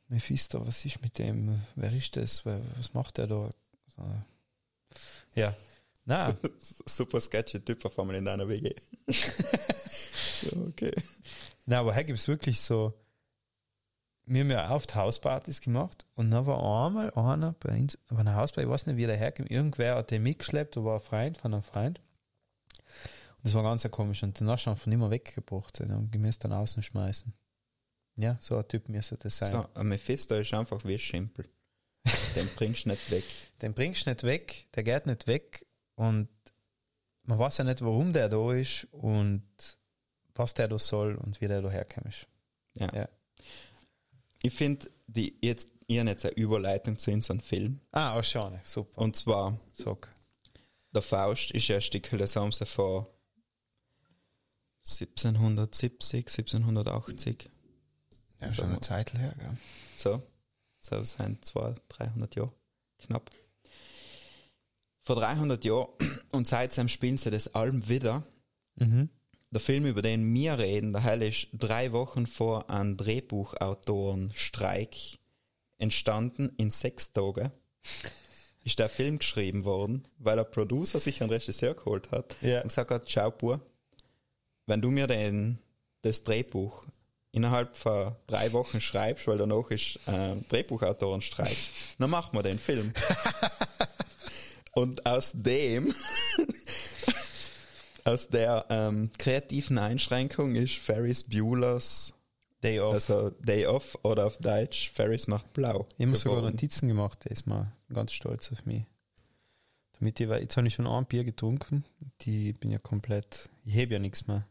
Mephisto, 0.08 0.66
was 0.66 0.84
ist 0.84 1.02
mit 1.02 1.18
dem? 1.18 1.60
Wer 1.76 1.90
ist 1.90 2.16
das? 2.16 2.44
Was 2.44 2.94
macht 2.94 3.18
der 3.18 3.28
da? 3.28 3.48
So. 3.86 4.02
Ja, 5.34 5.54
na, 6.04 6.34
Super 6.86 7.20
sketchy 7.20 7.60
Typ 7.60 7.84
auf 7.84 7.98
einmal 7.98 8.16
in 8.16 8.24
deiner 8.24 8.48
WG. 8.48 8.74
okay. 10.68 10.92
na, 11.66 11.80
aber 11.80 11.94
hier 11.94 12.04
gibt 12.04 12.18
es 12.18 12.26
wirklich 12.26 12.60
so, 12.60 12.94
wir 14.24 14.40
haben 14.40 14.50
ja 14.50 14.70
oft 14.70 14.94
Hauspartys 14.94 15.60
gemacht 15.60 16.06
und 16.14 16.30
dann 16.30 16.46
war 16.46 16.86
einmal 16.86 17.10
einer 17.12 17.54
bei 17.60 17.78
uns, 17.78 17.98
aber 18.08 18.20
eine 18.20 18.34
Hausparty, 18.36 18.66
ich 18.66 18.72
weiß 18.72 18.86
nicht, 18.86 18.96
wie 18.96 19.06
der 19.06 19.16
herkommt, 19.16 19.50
irgendwer 19.50 19.96
hat 19.96 20.10
den 20.10 20.22
mitgeschleppt, 20.22 20.76
da 20.76 20.84
war 20.84 20.94
ein 20.94 21.00
Freund 21.00 21.38
von 21.38 21.52
einem 21.52 21.62
Freund. 21.62 22.00
Das 23.42 23.54
war 23.54 23.62
ganz 23.62 23.88
komisch 23.90 24.22
und 24.22 24.38
den 24.38 24.48
einfach 24.48 24.86
nicht 24.86 24.98
mehr 24.98 25.10
weggebracht 25.10 25.80
und 25.80 26.12
gemäß 26.12 26.38
dann 26.38 26.52
außen 26.52 26.82
schmeißen. 26.82 27.32
Ja, 28.16 28.36
so 28.40 28.56
ein 28.56 28.68
Typ 28.68 28.88
müsste 28.88 29.16
das 29.16 29.38
sein. 29.38 29.52
So, 29.52 29.66
ein 29.74 29.88
Mephisto 29.88 30.36
ist 30.36 30.52
einfach 30.52 30.84
wie 30.84 30.98
Schimpel. 30.98 31.48
Den 32.34 32.48
bringst 32.56 32.84
du 32.84 32.90
nicht 32.90 33.10
weg. 33.10 33.24
Den 33.62 33.72
bringst 33.72 34.06
du 34.06 34.10
nicht 34.10 34.22
weg, 34.24 34.66
der 34.74 34.82
geht 34.82 35.06
nicht 35.06 35.26
weg 35.26 35.66
und 35.96 36.28
man 37.24 37.38
weiß 37.38 37.58
ja 37.58 37.64
nicht, 37.64 37.82
warum 37.82 38.12
der 38.12 38.28
da 38.28 38.52
ist 38.52 38.86
und 38.92 39.44
was 40.34 40.54
der 40.54 40.68
da 40.68 40.78
soll 40.78 41.16
und 41.16 41.40
wie 41.40 41.48
der 41.48 41.60
da 41.60 41.70
herkommt. 41.70 42.26
Ja. 42.74 42.94
Ja. 42.94 43.08
Ich 44.42 44.54
finde, 44.54 44.86
die 45.06 45.36
jetzt, 45.42 45.68
habe 45.90 46.08
jetzt 46.08 46.24
eine 46.24 46.34
Überleitung 46.34 46.96
zu 46.96 47.10
unserem 47.10 47.40
Film. 47.40 47.80
Ah, 47.92 48.18
auch 48.18 48.24
schon, 48.24 48.58
super. 48.64 48.98
Und 48.98 49.16
zwar, 49.16 49.58
Sag. 49.74 50.08
der 50.94 51.02
Faust 51.02 51.50
ist 51.50 51.68
ja 51.68 51.76
ein 51.76 51.82
Stück 51.82 52.08
der 52.10 52.26
Samse 52.26 52.64
von 52.64 53.06
1770, 54.82 56.26
1780. 56.26 57.48
Ja, 58.40 58.52
schon 58.52 58.66
eine 58.66 58.80
Zeit 58.80 59.14
her, 59.14 59.34
gell? 59.38 59.56
So. 59.96 60.22
So 60.78 61.02
sind 61.02 61.44
200, 61.44 61.82
300 61.88 62.34
Jahre. 62.36 62.52
Knapp. 62.98 63.30
Vor 65.00 65.16
300 65.16 65.64
Jahren 65.64 65.88
und 66.32 66.46
seitdem 66.48 66.88
spielen 66.88 67.18
sie 67.18 67.30
das 67.30 67.54
Alm 67.54 67.88
wieder. 67.88 68.22
Der 68.76 69.60
Film, 69.60 69.84
über 69.84 70.00
den 70.00 70.32
wir 70.32 70.58
reden, 70.58 70.94
der 70.94 71.04
Heil 71.04 71.20
ist 71.22 71.48
drei 71.52 71.92
Wochen 71.92 72.26
vor 72.26 72.70
einem 72.70 72.96
Drehbuchautorenstreik 72.96 74.96
entstanden 75.76 76.50
in 76.56 76.70
sechs 76.70 77.12
Tagen. 77.12 77.50
Ist 78.62 78.78
der 78.78 78.90
Film 78.90 79.18
geschrieben 79.18 79.64
worden, 79.64 80.02
weil 80.18 80.36
der 80.36 80.44
Producer 80.44 81.00
sich 81.00 81.22
einen 81.22 81.32
Regisseur 81.32 81.74
geholt 81.74 82.10
hat 82.10 82.36
Ja. 82.42 82.58
und 82.60 82.68
gesagt 82.68 82.90
hat, 82.90 83.10
schau, 83.10 83.30
Bur, 83.30 83.58
wenn 84.70 84.80
du 84.80 84.90
mir 84.90 85.08
den, 85.08 85.58
das 86.02 86.22
Drehbuch 86.22 86.86
innerhalb 87.32 87.76
von 87.76 88.14
drei 88.26 88.52
Wochen 88.52 88.80
schreibst, 88.80 89.26
weil 89.26 89.36
danach 89.36 89.70
ist 89.70 89.98
äh, 90.06 90.36
Drehbuchautorenstreik, 90.48 91.56
dann 91.98 92.10
machen 92.10 92.36
wir 92.36 92.42
den 92.42 92.58
Film. 92.58 92.92
Und 94.72 95.04
aus 95.04 95.32
dem, 95.34 95.92
aus 98.04 98.28
der 98.28 98.64
ähm, 98.70 99.10
kreativen 99.18 99.78
Einschränkung 99.78 100.54
ist 100.54 100.76
Ferris 100.76 101.24
Bueller's 101.24 102.14
Day 102.62 102.78
off. 102.78 102.94
also 102.94 103.30
Day 103.30 103.66
Off 103.66 103.98
oder 104.02 104.26
auf 104.26 104.38
Deutsch 104.38 104.90
Ferris 104.90 105.26
macht 105.26 105.52
blau. 105.52 105.88
ich 105.96 106.06
habe 106.06 106.16
sogar. 106.16 106.42
Notizen 106.42 106.88
gemacht, 106.88 107.26
diesmal. 107.28 107.72
Ganz 107.92 108.12
stolz 108.12 108.52
auf 108.52 108.66
mich. 108.66 108.84
Damit 109.98 110.20
ich, 110.20 110.28
jetzt 110.28 110.56
habe 110.56 110.66
ich 110.68 110.74
schon 110.74 110.86
ein 110.86 111.06
Bier 111.06 111.24
getrunken. 111.24 111.84
Die 112.20 112.52
bin 112.52 112.70
ja 112.70 112.78
komplett, 112.78 113.48
ich 113.64 113.74
hebe 113.74 113.94
ja 113.94 113.98
nichts 113.98 114.26
mehr. 114.26 114.46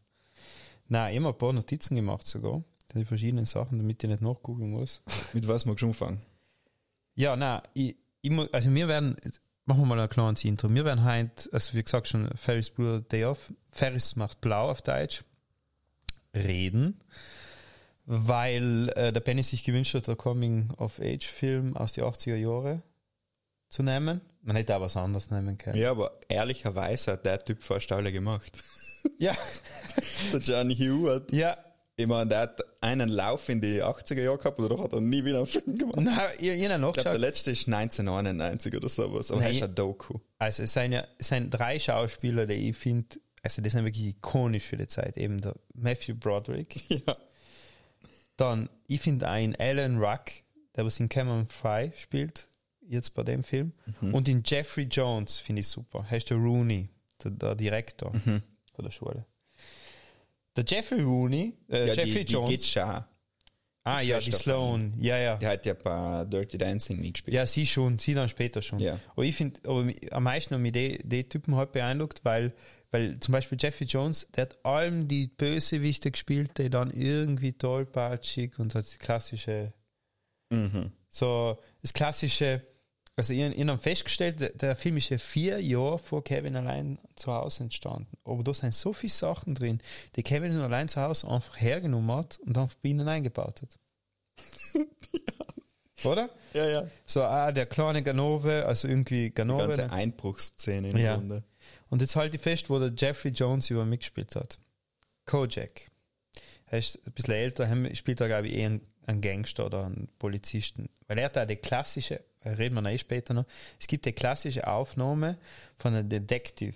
Nein, 0.89 1.13
ich 1.13 1.19
habe 1.19 1.33
ein 1.33 1.37
paar 1.37 1.53
Notizen 1.53 1.95
gemacht 1.95 2.27
sogar. 2.27 2.63
Die 2.95 3.05
verschiedenen 3.05 3.45
Sachen, 3.45 3.77
damit 3.77 4.03
ich 4.03 4.09
nicht 4.09 4.21
nachgucken 4.21 4.71
muss. 4.71 5.03
Mit 5.33 5.47
was 5.47 5.65
magst 5.65 5.83
du 5.83 5.87
anfangen? 5.87 6.19
Ja, 7.15 7.35
nein, 7.35 7.61
ich, 7.73 7.95
ich 8.21 8.31
muss, 8.31 8.51
also 8.51 8.73
wir 8.73 8.87
werden, 8.87 9.15
machen 9.65 9.81
wir 9.81 9.85
mal 9.85 9.99
ein 9.99 10.09
kleines 10.09 10.43
Intro. 10.43 10.73
Wir 10.73 10.85
werden 10.85 11.03
heute, 11.03 11.49
also 11.51 11.73
wie 11.73 11.83
gesagt 11.83 12.07
schon, 12.07 12.29
Ferris 12.35 12.71
Bueller 12.71 13.01
Day 13.01 13.25
Off, 13.25 13.53
Ferris 13.69 14.15
macht 14.15 14.41
blau 14.41 14.71
auf 14.71 14.81
Deutsch, 14.81 15.23
reden, 16.33 16.97
weil 18.05 18.89
äh, 18.95 19.13
der 19.13 19.19
Benny 19.19 19.43
sich 19.43 19.63
gewünscht 19.63 19.93
hat, 19.93 20.07
einen 20.07 20.17
Coming-of-Age-Film 20.17 21.77
aus 21.77 21.93
den 21.93 22.05
80er 22.05 22.35
Jahren 22.35 22.81
zu 23.67 23.83
nehmen. 23.83 24.21
Man 24.41 24.55
hätte 24.55 24.75
auch 24.75 24.81
was 24.81 24.97
anderes 24.97 25.29
nehmen 25.29 25.59
können. 25.59 25.77
Ja, 25.77 25.91
aber 25.91 26.19
ehrlicherweise 26.27 27.11
hat 27.11 27.25
der 27.25 27.43
Typ 27.43 27.61
fast 27.61 27.91
alle 27.91 28.11
gemacht. 28.11 28.57
Ja, 29.19 29.35
Der 30.31 30.39
Johnny 30.39 30.75
Hugh 30.75 31.09
hat, 31.13 31.31
ja. 31.31 31.57
ich 31.95 32.07
meine, 32.07 32.29
der 32.29 32.39
hat 32.39 32.61
einen 32.81 33.09
Lauf 33.09 33.49
in 33.49 33.59
die 33.61 33.83
80er 33.83 34.21
Jahre 34.21 34.37
gehabt, 34.37 34.59
oder 34.59 34.81
hat 34.81 34.93
er 34.93 35.01
nie 35.01 35.23
wieder 35.25 35.37
einen 35.37 35.45
Film 35.45 35.77
gemacht. 35.77 35.97
Nein, 35.99 36.15
ich, 36.39 36.47
ich 36.47 36.69
habe 36.69 36.73
Ich 36.87 36.93
glaube, 36.93 37.09
der 37.09 37.17
letzte 37.17 37.51
ist 37.51 37.67
1991 37.67 38.75
oder 38.75 38.87
sowas, 38.89 39.31
aber 39.31 39.43
er 39.43 39.51
ist 39.51 39.61
ein 39.63 39.75
Doku. 39.75 40.19
Also 40.37 40.63
es 40.63 40.73
sind, 40.73 40.93
ja, 40.93 41.05
es 41.17 41.27
sind 41.27 41.49
drei 41.51 41.79
Schauspieler, 41.79 42.45
die 42.45 42.69
ich 42.69 42.77
finde, 42.77 43.17
also 43.43 43.61
die 43.61 43.69
sind 43.69 43.85
wirklich 43.85 44.07
ikonisch 44.07 44.63
für 44.63 44.77
die 44.77 44.87
Zeit. 44.87 45.17
Eben 45.17 45.39
der 45.41 45.53
Matthew 45.73 46.15
Broderick, 46.15 46.89
Ja. 47.05 47.17
Dann, 48.37 48.69
ich 48.87 49.01
finde 49.01 49.27
einen 49.27 49.55
Alan 49.57 49.97
Ruck, 49.97 50.25
der 50.75 50.85
was 50.85 50.99
in 51.01 51.09
Cameron 51.09 51.45
Fry 51.45 51.91
spielt, 51.97 52.47
jetzt 52.87 53.13
bei 53.13 53.23
dem 53.23 53.43
Film. 53.43 53.73
Und 54.01 54.27
den 54.27 54.43
Jeffrey 54.45 54.85
Jones 54.85 55.37
finde 55.37 55.59
ich 55.59 55.67
super. 55.67 56.09
Heißt 56.09 56.29
der 56.29 56.37
Rooney, 56.37 56.87
der, 57.21 57.31
der 57.31 57.55
Direktor 57.55 58.13
von 58.79 58.85
der 58.85 58.91
Schule. 58.91 59.25
Der 60.55 60.63
Jeffrey 60.65 61.01
Rooney, 61.01 61.53
äh, 61.69 61.87
ja 61.87 61.93
Jeffrey 61.93 62.19
die, 62.19 62.25
die 62.25 62.33
Jones. 62.33 62.49
geht 62.49 62.63
schon. 62.65 63.03
ah 63.83 63.99
die 64.01 64.07
ja, 64.07 64.19
die 64.19 64.31
Sloan. 64.31 64.93
Ja, 64.97 65.17
ja. 65.17 65.35
Der 65.35 65.49
hat 65.49 65.65
ja 65.65 65.73
bei 65.73 66.23
Dirty 66.25 66.57
Dancing 66.57 67.01
mitgespielt. 67.01 67.35
Ja, 67.35 67.45
sie 67.45 67.65
schon, 67.65 67.99
sie 67.99 68.13
dann 68.13 68.29
später 68.29 68.61
schon. 68.61 68.79
Ja. 68.79 68.97
Aber 69.11 69.23
ich 69.23 69.35
finde, 69.35 69.59
aber 69.65 69.85
am 70.11 70.23
meisten 70.23 70.55
haben 70.55 70.61
mich 70.61 70.71
die, 70.71 70.97
die 71.03 71.27
Typen 71.27 71.55
halt 71.55 71.73
beeindruckt, 71.73 72.23
weil, 72.23 72.53
weil 72.91 73.19
zum 73.19 73.33
Beispiel 73.33 73.57
Jeffrey 73.59 73.85
Jones, 73.85 74.27
der 74.35 74.43
hat 74.43 74.65
allem 74.65 75.09
die 75.09 75.27
Bösewichte 75.27 76.11
gespielt, 76.11 76.57
die 76.57 76.69
dann 76.69 76.89
irgendwie 76.91 77.51
tollpatschig 77.51 78.59
und 78.59 78.71
so 78.71 78.79
das 78.79 78.97
klassische, 78.97 79.73
so 81.09 81.57
das 81.81 81.93
klassische, 81.93 82.61
also 83.19 83.33
ich, 83.33 83.39
ich 83.39 83.67
habe 83.67 83.77
festgestellt, 83.81 84.39
der, 84.39 84.49
der 84.51 84.75
Film 84.75 84.97
ist 84.97 85.09
ja 85.09 85.17
vier 85.17 85.59
Jahre 85.61 85.99
vor 85.99 86.23
Kevin 86.23 86.55
allein 86.55 86.97
zu 87.15 87.31
Hause 87.33 87.63
entstanden. 87.63 88.07
Aber 88.23 88.43
da 88.43 88.53
sind 88.53 88.73
so 88.73 88.93
viele 88.93 89.11
Sachen 89.11 89.55
drin, 89.55 89.79
die 90.15 90.23
Kevin 90.23 90.53
nur 90.55 90.63
allein 90.63 90.87
zu 90.87 91.01
Hause 91.01 91.27
einfach 91.27 91.59
hergenommen 91.59 92.15
hat 92.15 92.39
und 92.45 92.55
dann 92.57 92.69
bei 92.81 92.89
ihnen 92.89 93.07
eingebaut 93.07 93.61
hat. 93.61 93.77
Oder? 96.05 96.29
ja. 96.53 96.67
ja. 96.67 96.87
So, 97.05 97.23
ah, 97.23 97.51
der 97.51 97.65
kleine 97.65 98.01
Ganove, 98.03 98.65
also 98.65 98.87
irgendwie 98.87 99.25
Die 99.25 99.33
Ganove. 99.33 99.63
ganze 99.67 99.91
Einbruchsszene 99.91 100.89
in 100.91 100.97
Ja. 100.97 101.03
der 101.03 101.15
Runde. 101.15 101.43
Und 101.89 102.01
jetzt 102.01 102.15
halte 102.15 102.37
ich 102.37 102.41
fest, 102.41 102.69
wo 102.69 102.79
der 102.79 102.93
Jeffrey 102.95 103.31
Jones 103.31 103.69
über 103.69 103.83
mitgespielt 103.85 104.35
hat. 104.35 104.59
Kojak. 105.25 105.89
Er 106.67 106.79
ist 106.79 106.99
ein 107.05 107.11
bisschen 107.13 107.33
älter, 107.33 107.65
er 107.65 107.95
spielt 107.95 108.21
da, 108.21 108.27
glaube 108.27 108.47
ich, 108.47 108.53
eher 108.55 108.67
einen, 108.67 108.81
einen 109.07 109.21
Gangster 109.21 109.65
oder 109.65 109.85
einen 109.87 110.07
Polizisten. 110.19 110.87
Weil 111.07 111.17
er 111.17 111.25
hat 111.25 111.35
da 111.35 111.45
die 111.45 111.55
klassische, 111.55 112.23
reden 112.45 112.75
wir 112.75 112.81
noch 112.81 112.91
eh 112.91 112.97
später 112.97 113.33
noch, 113.33 113.45
es 113.79 113.87
gibt 113.87 114.05
die 114.05 114.13
klassische 114.13 114.67
Aufnahme 114.67 115.37
von 115.77 115.93
einem 115.93 116.09
Detective 116.09 116.75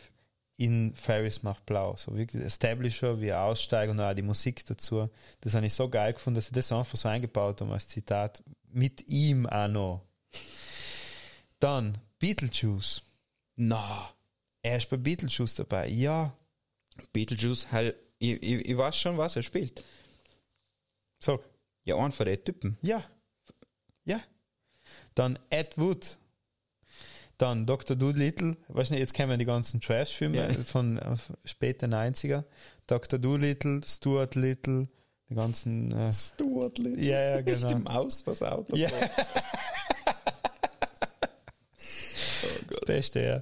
in 0.56 0.96
Ferris 0.96 1.42
macht 1.44 1.66
blau. 1.66 1.96
So 1.98 2.16
wirklich 2.16 2.44
Establisher, 2.44 3.20
wie 3.20 3.30
er 3.30 3.42
aussteigt 3.42 3.92
und 3.92 4.00
auch 4.00 4.14
die 4.14 4.22
Musik 4.22 4.64
dazu. 4.66 5.10
Das 5.42 5.56
habe 5.56 5.66
ich 5.66 5.74
so 5.74 5.90
geil 5.90 6.14
gefunden, 6.14 6.36
dass 6.36 6.48
sie 6.48 6.54
das 6.54 6.72
einfach 6.72 6.98
so 6.98 7.10
eingebaut 7.10 7.60
haben 7.62 7.72
als 7.72 7.88
Zitat. 7.88 8.44
Mit 8.72 9.08
ihm 9.10 9.48
auch 9.48 9.68
noch. 9.68 10.02
Dann 11.60 11.98
Beetlejuice. 12.20 13.04
Na, 13.56 14.14
Er 14.62 14.78
ist 14.78 14.90
bei 14.90 14.98
Beetlejuice 14.98 15.56
dabei. 15.56 15.88
Ja, 15.90 16.36
Beetlejuice, 17.12 17.72
halt, 17.72 17.96
ich, 18.20 18.42
ich, 18.42 18.66
ich 18.70 18.78
weiß 18.78 18.96
schon, 18.98 19.18
was 19.18 19.36
er 19.36 19.44
spielt. 19.44 19.84
sag. 21.20 21.40
Ja, 21.84 21.98
einen 21.98 22.12
von 22.14 22.26
den 22.26 22.44
Typen. 22.44 22.78
Ja. 22.82 23.04
Ja. 24.06 24.22
Dann 25.16 25.40
Ed 25.50 25.78
Wood. 25.78 26.18
Dann 27.38 27.66
Dr. 27.66 27.96
Doolittle. 27.96 28.56
Weiß 28.68 28.92
nicht, 28.92 29.00
jetzt 29.00 29.14
kennen 29.14 29.32
wir 29.32 29.38
die 29.38 29.46
ganzen 29.46 29.82
Trash-Filme 29.82 30.38
Ja. 30.38 30.50
von 30.64 31.00
späten 31.46 31.94
90er. 31.94 32.44
Dr. 32.88 33.18
Doolittle, 33.20 33.82
Stuart 33.86 34.36
Little, 34.36 34.88
die 35.30 35.36
ganzen. 35.36 35.92
Äh, 35.92 36.12
Stuart 36.12 36.78
Little. 36.78 37.04
Ja, 37.04 37.20
ja, 37.22 37.42
genau. 37.42 37.58
Ist 37.58 37.70
die 37.70 37.76
Maus 37.76 38.28
was 38.28 38.42
Auto? 38.44 38.76
ja, 38.76 38.90
fährt. 38.90 39.12
das 42.70 42.80
Beste, 42.86 43.22
ja. 43.24 43.42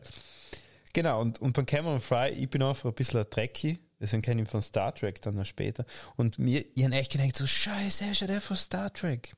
Genau, 0.94 1.22
und, 1.22 1.42
und 1.42 1.54
bei 1.54 1.64
Cameron 1.64 2.02
Fry, 2.02 2.30
ich 2.32 2.50
bin 2.50 2.62
einfach 2.62 2.90
ein 2.90 2.94
bisschen 2.96 3.22
ein 3.22 3.30
Trekkie, 3.30 3.80
deswegen 4.00 4.22
kenne 4.22 4.42
ich 4.42 4.48
ihn 4.48 4.52
von 4.52 4.62
Star 4.62 4.94
Trek 4.94 5.22
dann 5.22 5.36
noch 5.36 5.46
später. 5.46 5.86
Und 6.18 6.38
mir, 6.38 6.66
ich 6.76 6.84
habe 6.84 6.96
echt 6.96 7.14
gedacht, 7.14 7.38
so 7.38 7.48
Scheiße, 7.48 8.06
er 8.06 8.12
ist 8.12 8.22
ja 8.22 8.28
der 8.28 8.42
von 8.42 8.58
Star 8.58 8.92
Trek. 8.92 9.34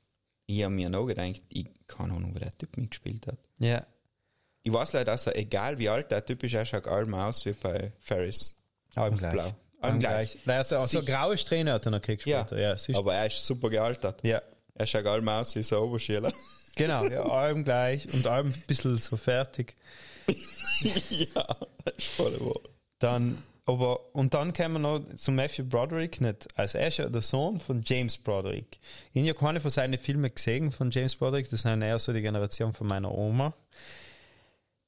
Ich 0.46 0.64
habe 0.64 0.74
mir 0.74 0.90
noch 0.90 1.06
gedacht, 1.06 1.42
ich 1.50 1.68
keine 1.88 2.14
Ahnung, 2.14 2.34
wo 2.36 2.40
der 2.40 2.52
Typ 2.58 2.76
mitgespielt 2.78 3.28
hat. 3.28 3.38
Ja. 3.60 3.86
Ich 4.64 4.72
weiß 4.72 4.94
leider, 4.94 5.12
dass 5.12 5.28
er, 5.28 5.38
egal 5.38 5.78
wie 5.78 5.90
alt 5.90 6.12
der 6.12 6.26
Typ 6.26 6.44
ist, 6.44 6.54
er 6.54 6.66
schaut 6.66 6.88
allem 6.88 7.14
aus 7.14 7.46
wie 7.46 7.52
bei 7.54 7.92
Ferris. 8.00 8.56
Allem 8.96 9.18
gleich. 9.18 9.34
Blau. 9.34 9.52
Allem 9.82 10.00
gleich. 10.00 10.32
gleich. 10.32 10.46
Nein, 10.46 10.58
also, 10.58 10.78
also 10.78 11.00
Sich- 11.00 11.08
graue 11.08 11.38
Strähne 11.38 11.74
hat 11.74 11.86
er 11.86 11.92
noch 11.92 12.00
gekriegt 12.02 12.26
Ja, 12.26 12.42
später. 12.48 12.60
Ja, 12.62 12.98
aber 12.98 13.16
er 13.16 13.28
ist 13.28 13.46
super 13.46 13.70
gealtert. 13.70 14.24
ja. 14.24 14.42
Er 14.76 14.88
schaut 14.88 15.06
allem 15.06 15.30
aus 15.30 15.56
wie 15.56 15.62
so 15.64 15.78
ein 15.78 15.84
Oberschüler. 15.84 16.34
Genau, 16.76 17.06
ja, 17.06 17.22
allem 17.24 17.64
gleich 17.64 18.12
und 18.12 18.26
allem 18.26 18.48
ein 18.48 18.64
bisschen 18.66 18.98
so 18.98 19.16
fertig. 19.16 19.76
ja, 21.12 21.46
das 21.86 21.94
ist 21.98 22.08
voll 22.08 22.40
wahr. 22.40 22.60
Dann, 22.98 23.38
aber, 23.66 24.14
und 24.14 24.34
dann 24.34 24.52
kommen 24.52 24.74
wir 24.74 24.80
noch 24.80 25.16
zu 25.16 25.32
Matthew 25.32 25.64
Broderick 25.64 26.20
nicht. 26.20 26.48
Also 26.58 26.78
er 26.78 26.88
ist 26.90 26.98
ja 26.98 27.08
der 27.08 27.22
Sohn 27.22 27.60
von 27.60 27.82
James 27.86 28.18
Broderick. 28.18 28.80
Ich 29.14 29.20
habe 29.20 29.28
ja 29.28 29.34
keine 29.34 29.62
von 29.62 29.72
seinen 29.72 29.98
Filmen 29.98 30.34
gesehen 30.34 30.72
von 30.72 30.92
James 30.92 31.16
Broderick, 31.16 31.50
das 31.50 31.62
sind 31.62 31.82
eher 31.82 32.00
so 32.00 32.12
die 32.12 32.22
Generation 32.22 32.74
von 32.74 32.88
meiner 32.88 33.12
Oma. 33.12 33.54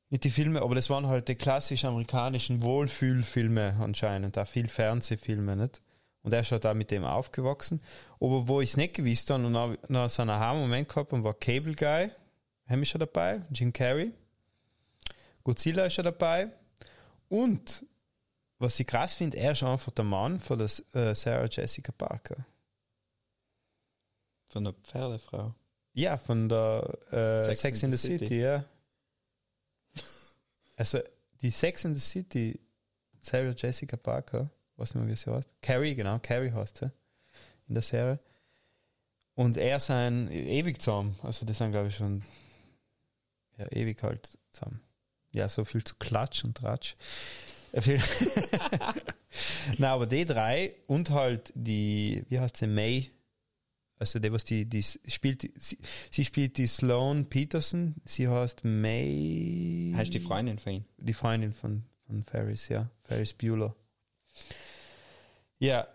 Mit 0.10 0.24
die 0.24 0.30
Filme, 0.30 0.62
aber 0.62 0.76
das 0.76 0.90
waren 0.90 1.08
halt 1.08 1.30
die 1.30 1.36
klassisch 1.36 1.86
amerikanischen 1.86 2.62
Wohlfühlfilme 2.62 3.78
anscheinend, 3.80 4.38
auch 4.38 4.48
viel 4.48 4.68
Fernsehfilme, 4.68 5.56
nicht? 5.56 5.82
Und 6.22 6.34
er 6.34 6.42
ist 6.42 6.52
halt 6.52 6.66
auch 6.66 6.74
mit 6.74 6.92
dem 6.92 7.06
aufgewachsen. 7.06 7.82
Aber 8.20 8.48
wo 8.48 8.60
ich 8.60 8.72
es 8.72 8.78
nicht 8.78 8.96
gewusst 8.96 9.30
habe 9.30 9.46
und 9.46 9.52
noch, 9.52 9.76
noch 9.88 10.10
so 10.10 10.24
einen 10.24 10.32
Aha-Moment 10.32 10.90
gehabt 10.90 11.12
habe, 11.12 11.24
war 11.24 11.34
Cable 11.34 11.76
Guy, 11.76 12.10
haben 12.68 12.80
wir 12.80 12.86
schon 12.86 13.00
dabei, 13.00 13.42
Jim 13.52 13.72
Carrey. 13.72 14.12
Godzilla 15.44 15.86
ist 15.86 15.94
schon 15.94 16.06
dabei. 16.06 16.50
Und 17.30 17.86
was 18.58 18.80
ich 18.80 18.88
krass 18.88 19.16
finde, 19.16 19.38
er 19.38 19.52
ist 19.52 19.64
einfach 19.64 19.92
der 19.92 20.06
Mann 20.06 20.40
von 20.40 20.58
der 20.58 20.70
äh, 20.94 21.14
Sarah 21.16 21.48
Jessica 21.50 21.92
Parker. 21.92 22.46
Von 24.46 24.64
der 24.64 24.74
Pferdefrau. 24.74 25.54
Ja, 25.94 26.18
von 26.18 26.50
der 26.50 26.98
äh, 27.12 27.44
Sex 27.44 27.60
Sex, 27.62 27.84
in 27.84 27.92
the 27.92 27.98
City. 27.98 28.40
ja. 28.42 28.66
Also 30.78 31.00
die 31.42 31.52
Sex 31.52 31.86
in 31.86 31.96
the 31.96 32.02
City, 32.02 32.60
Sarah 33.22 33.54
Jessica 33.56 33.96
Parker, 33.96 34.50
weiß 34.76 34.96
nicht 34.96 35.04
mehr, 35.06 35.12
wie 35.14 35.16
sie 35.16 35.32
heißt. 35.32 35.50
Carrie, 35.62 35.96
genau, 35.96 36.20
Carrie 36.20 36.52
heißt 36.52 36.78
sie 36.78 36.92
in 37.68 37.76
der 37.76 37.84
Serie. 37.84 38.20
Und 39.36 39.58
er 39.58 39.80
sein 39.80 40.30
ewig 40.32 40.82
zusammen. 40.82 41.18
Also 41.22 41.46
das 41.46 41.58
sind, 41.58 41.72
glaube 41.72 41.88
ich, 41.88 41.96
schon 41.96 42.24
ja, 43.58 43.72
ewig 43.72 44.02
halt 44.04 44.38
zusammen. 44.50 44.82
Ja, 45.32 45.50
so 45.50 45.66
viel 45.66 45.84
zu 45.84 45.96
Klatsch 45.96 46.44
und 46.44 46.56
Tratsch. 46.58 46.96
Na, 49.78 49.94
aber 49.94 50.06
die 50.06 50.26
drei 50.26 50.76
und 50.88 51.10
halt 51.10 51.52
die, 51.56 52.24
wie 52.30 52.40
heißt 52.40 52.58
sie, 52.58 52.68
May, 52.68 53.12
also 53.98 54.20
die, 54.20 54.32
was 54.32 54.44
die, 54.44 54.66
die 54.66 54.84
spielt, 54.84 55.50
sie, 55.58 55.78
sie 56.12 56.26
spielt 56.26 56.58
die 56.58 56.68
Sloan 56.68 57.26
Peterson, 57.26 57.96
sie 58.06 58.28
heißt 58.28 58.64
May. 58.64 59.94
Heißt 59.96 60.14
die 60.14 60.20
Freundin 60.20 60.60
von 60.60 60.74
ihm? 60.74 60.86
Die 60.98 61.14
Freundin 61.14 61.54
von, 61.54 61.84
von 62.06 62.24
Ferris, 62.24 62.70
ja. 62.70 62.90
Ferris 63.04 63.34
Bueller. 63.34 63.76
Ja. 65.60 65.88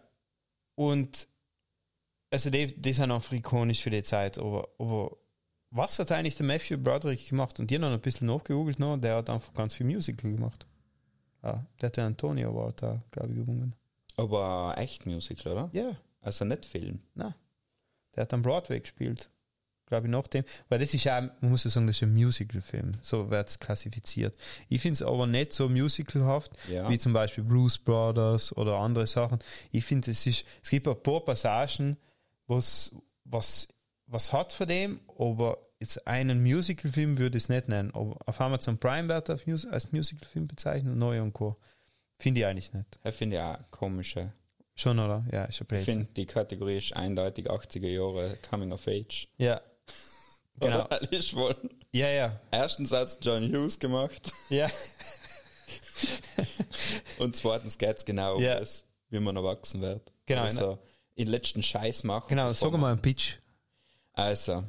Und 0.74 1.28
also 2.31 2.51
die, 2.51 2.81
die 2.81 2.93
sind 2.93 3.11
auch 3.11 3.33
ikonisch 3.33 3.83
für 3.83 3.91
die 3.91 4.03
Zeit, 4.03 4.39
aber, 4.39 4.68
aber 4.78 5.16
was 5.70 5.99
hat 5.99 6.12
eigentlich 6.12 6.37
der 6.37 6.47
Matthew 6.47 6.78
Broderick 6.78 7.28
gemacht? 7.28 7.61
Und 7.61 7.70
die 7.70 7.74
haben 7.74 7.83
noch 7.83 7.93
ein 7.93 8.01
bisschen 8.01 8.28
nachgegoogelt, 8.28 8.78
noch, 8.78 8.97
der 8.97 9.16
hat 9.16 9.31
einfach 9.31 9.53
ganz 9.53 9.74
viel 9.74 9.87
Musical 9.87 10.31
gemacht. 10.31 10.66
Ja, 11.43 11.64
der 11.80 11.86
hat 11.88 11.97
den 11.97 12.05
Antonio 12.05 12.51
Award 12.51 12.82
da, 12.82 13.03
glaube 13.11 13.30
ich, 13.30 13.36
gewonnen. 13.36 13.74
Aber 14.16 14.74
echt 14.76 15.07
Musical, 15.07 15.53
oder? 15.53 15.70
Ja, 15.72 15.97
Also 16.20 16.45
nicht 16.45 16.66
Film. 16.66 17.01
na. 17.14 17.34
Der 18.16 18.22
hat 18.22 18.34
am 18.34 18.43
Broadway 18.43 18.80
gespielt. 18.80 19.30
Glaube 19.86 20.07
ich, 20.07 20.11
nach 20.12 20.26
dem. 20.26 20.45
Weil 20.68 20.78
das 20.80 20.93
ist 20.95 21.05
ja, 21.05 21.20
man 21.20 21.51
muss 21.51 21.64
ja 21.64 21.70
sagen, 21.70 21.86
das 21.86 21.97
ist 21.97 22.03
ein 22.03 22.14
Musical-Film. 22.14 22.93
So 23.03 23.30
wird 23.30 23.49
es 23.49 23.59
klassifiziert. 23.59 24.36
Ich 24.68 24.80
finde 24.82 24.95
es 24.95 25.03
aber 25.03 25.26
nicht 25.26 25.53
so 25.53 25.68
musicalhaft, 25.68 26.53
Ja. 26.68 26.88
wie 26.91 26.99
zum 26.99 27.12
Beispiel 27.12 27.43
Blues 27.45 27.78
Brothers 27.78 28.57
oder 28.57 28.76
andere 28.76 29.07
Sachen. 29.07 29.38
Ich 29.72 29.84
finde, 29.84 30.11
es 30.11 30.26
ist, 30.26 30.45
es 30.62 30.70
gibt 30.70 30.86
ein 30.86 31.03
paar 31.03 31.20
Passagen, 31.24 31.97
was, 32.47 32.95
was, 33.24 33.68
was 34.07 34.32
hat 34.32 34.53
von 34.53 34.68
dem, 34.68 35.01
aber 35.18 35.59
jetzt 35.81 36.07
einen 36.07 36.43
Musical-Film 36.43 37.18
würde 37.18 37.39
ich 37.39 37.45
es 37.45 37.49
nicht 37.49 37.68
nennen. 37.68 37.93
Aber 37.95 38.16
auf 38.26 38.41
Amazon 38.41 38.78
Prime 38.78 39.09
wird 39.09 39.28
er 39.28 39.35
auf 39.35 39.47
Mus- 39.47 39.66
als 39.66 39.91
Musical-Film 39.93 40.47
bezeichnet, 40.47 40.97
neu 40.97 41.20
und 41.20 41.33
Co. 41.33 41.57
Finde 42.18 42.41
ich 42.41 42.47
eigentlich 42.47 42.72
nicht. 42.72 42.99
Das 43.03 43.16
finde 43.16 43.37
ich 43.37 43.43
auch 43.43 43.59
komische. 43.70 44.33
Schon, 44.76 44.99
oder? 44.99 45.24
Ja, 45.33 45.45
ist 45.45 45.61
ein 45.61 45.66
Ich 45.78 45.85
finde, 45.85 46.09
die 46.16 46.26
Kategorie 46.26 46.78
ist 46.78 46.95
eindeutig 46.95 47.51
80er 47.51 47.89
Jahre 47.89 48.37
Coming 48.49 48.72
of 48.72 48.87
Age. 48.87 49.28
Ja. 49.39 49.61
Genau. 50.62 50.87
Ist 51.11 51.35
wohl. 51.35 51.57
Ja, 51.91 52.09
ja. 52.11 52.39
Erstens 52.51 52.93
hat 52.93 53.09
John 53.22 53.45
Hughes 53.51 53.78
gemacht 53.78 54.31
Ja. 54.51 54.68
und 57.18 57.35
zweitens 57.37 57.78
geht 57.78 57.97
es 57.97 58.05
genau 58.05 58.37
um 58.37 58.43
Ja. 58.43 58.61
das, 58.61 58.85
wie 59.09 59.20
man 59.20 59.37
erwachsen 59.37 59.81
wird. 59.81 60.12
Genau, 60.26 60.43
Also, 60.43 60.78
in 61.14 61.28
letzten 61.28 61.62
Scheiß 61.62 62.05
machen. 62.05 62.26
Genau, 62.28 62.53
sag 62.53 62.72
mal 62.72 62.93
einen 62.93 63.01
Pitch. 63.01 63.37
Also, 64.12 64.64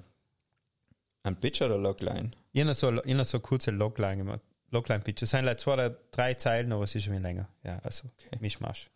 ein 1.24 1.36
Pitch 1.40 1.62
oder 1.62 1.78
Logline? 1.78 2.32
Ich 2.52 2.62
habe 2.62 2.74
so, 2.74 2.92
hab 2.96 3.26
so 3.26 3.40
kurze 3.40 3.72
Logline 3.72 4.18
gemacht. 4.18 4.42
Logline-Pitch. 4.72 5.24
Es 5.24 5.32
sind 5.32 5.46
like 5.46 5.60
zwei 5.60 5.74
oder 5.74 5.90
drei 6.12 6.34
Zeilen, 6.34 6.72
aber 6.72 6.84
es 6.86 6.96
ist 6.96 7.04
schon 7.04 7.14
wieder 7.14 7.24
länger. 7.24 7.48
Ja, 7.64 7.80
also, 7.84 8.08
Okay. 8.28 8.38
Mischmasch. 8.40 8.90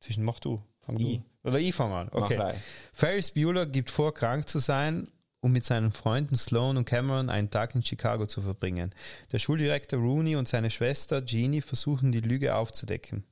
Zwischen, 0.00 0.24
mach 0.24 0.38
du. 0.38 0.62
Fang 0.80 0.96
Ich. 0.98 1.18
du. 1.42 1.48
Oder 1.48 1.58
ich 1.58 1.74
fange 1.74 1.96
an. 1.96 2.08
Okay. 2.12 2.54
Ferris 2.92 3.32
Bueller 3.32 3.66
gibt 3.66 3.90
vor, 3.90 4.14
krank 4.14 4.48
zu 4.48 4.60
sein, 4.60 5.08
um 5.40 5.52
mit 5.52 5.64
seinen 5.64 5.92
Freunden 5.92 6.36
Sloan 6.36 6.76
und 6.76 6.84
Cameron 6.84 7.30
einen 7.30 7.50
Tag 7.50 7.74
in 7.74 7.82
Chicago 7.82 8.26
zu 8.26 8.40
verbringen. 8.40 8.94
Der 9.32 9.38
Schuldirektor 9.38 9.98
Rooney 9.98 10.36
und 10.36 10.46
seine 10.48 10.70
Schwester 10.70 11.24
Jeannie 11.24 11.60
versuchen, 11.60 12.12
die 12.12 12.20
Lüge 12.20 12.54
aufzudecken. 12.54 13.24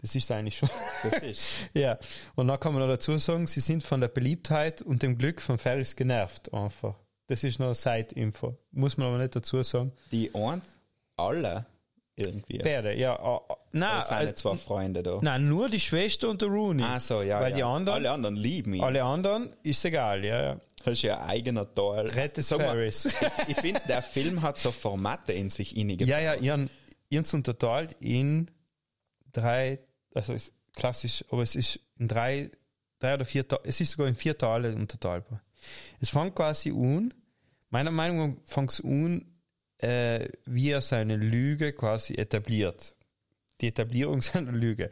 Das 0.00 0.14
ist 0.14 0.30
eigentlich 0.30 0.56
schon. 0.56 0.70
Das 1.02 1.22
ist. 1.22 1.46
Ja, 1.74 1.98
und 2.34 2.48
dann 2.48 2.58
kann 2.58 2.72
man 2.72 2.82
noch 2.82 2.88
dazu 2.88 3.16
sagen, 3.18 3.46
sie 3.46 3.60
sind 3.60 3.84
von 3.84 4.00
der 4.00 4.08
Beliebtheit 4.08 4.82
und 4.82 5.02
dem 5.02 5.18
Glück 5.18 5.42
von 5.42 5.58
Ferris 5.58 5.94
genervt 5.94 6.52
einfach. 6.54 6.94
Das 7.26 7.44
ist 7.44 7.58
noch 7.60 7.74
Side-Info. 7.74 8.56
Muss 8.72 8.96
man 8.96 9.08
aber 9.08 9.18
nicht 9.18 9.36
dazu 9.36 9.62
sagen. 9.62 9.92
Die 10.10 10.34
einen, 10.34 10.62
alle 11.16 11.66
irgendwie. 12.16 12.58
Beide, 12.58 12.94
ja. 12.96 13.40
Nein, 13.72 13.90
Das 13.98 14.08
sind 14.08 14.18
äh, 14.22 14.34
zwei 14.34 14.56
Freunde 14.56 15.02
da. 15.02 15.18
nein, 15.22 15.48
nur 15.48 15.68
die 15.68 15.80
Schwester 15.80 16.28
und 16.28 16.42
der 16.42 16.48
Rooney. 16.48 16.82
Ah, 16.82 16.98
so, 17.00 17.22
ja. 17.22 17.40
Weil 17.40 17.50
ja. 17.50 17.56
die 17.56 17.62
anderen, 17.62 17.96
Alle 17.96 18.08
alle, 18.08 18.14
anderen 18.14 18.36
lieben 18.36 18.74
ihn. 18.74 18.82
anderen 18.82 19.50
ist 19.62 19.84
egal, 19.84 20.24
ja. 20.24 20.42
ja. 20.42 20.58
Das 20.82 20.94
ist 20.94 21.02
ja 21.02 21.20
ein 21.20 21.28
eigener 21.28 21.72
Teil. 21.74 22.06
Rettet 22.08 22.50
mal, 22.50 22.58
Ferris. 22.58 23.14
Ich 23.48 23.56
finde, 23.56 23.80
der 23.86 24.02
Film 24.02 24.42
hat 24.42 24.58
so 24.58 24.70
Formate 24.70 25.32
in 25.34 25.50
sich 25.50 25.76
innig. 25.76 26.00
Ja, 26.02 26.18
ja, 26.18 26.34
ihren, 26.34 26.70
ihren 27.10 27.26
unterteilt 27.32 27.96
in 28.00 28.50
drei, 29.32 29.78
also 30.14 30.32
ist 30.32 30.52
klassisch, 30.74 31.24
aber 31.30 31.42
es 31.42 31.54
ist 31.56 31.80
in 31.98 32.08
drei, 32.08 32.50
drei 32.98 33.14
oder 33.14 33.24
vier, 33.24 33.44
es 33.64 33.80
ist 33.80 33.92
sogar 33.92 34.08
in 34.08 34.16
vier 34.16 34.36
Teile 34.36 34.74
unterteilbar. 34.74 35.42
Es 36.00 36.10
fängt 36.10 36.34
quasi 36.34 36.70
an, 36.70 37.12
meiner 37.70 37.90
Meinung 37.90 38.30
nach 38.30 38.36
fängt 38.44 38.72
es 38.72 38.82
an, 38.82 39.24
äh, 39.78 40.28
wie 40.44 40.70
er 40.70 40.82
seine 40.82 41.16
Lüge 41.16 41.72
quasi 41.72 42.14
etabliert. 42.14 42.96
Die 43.60 43.68
Etablierung 43.68 44.20
seiner 44.22 44.52
Lüge. 44.52 44.90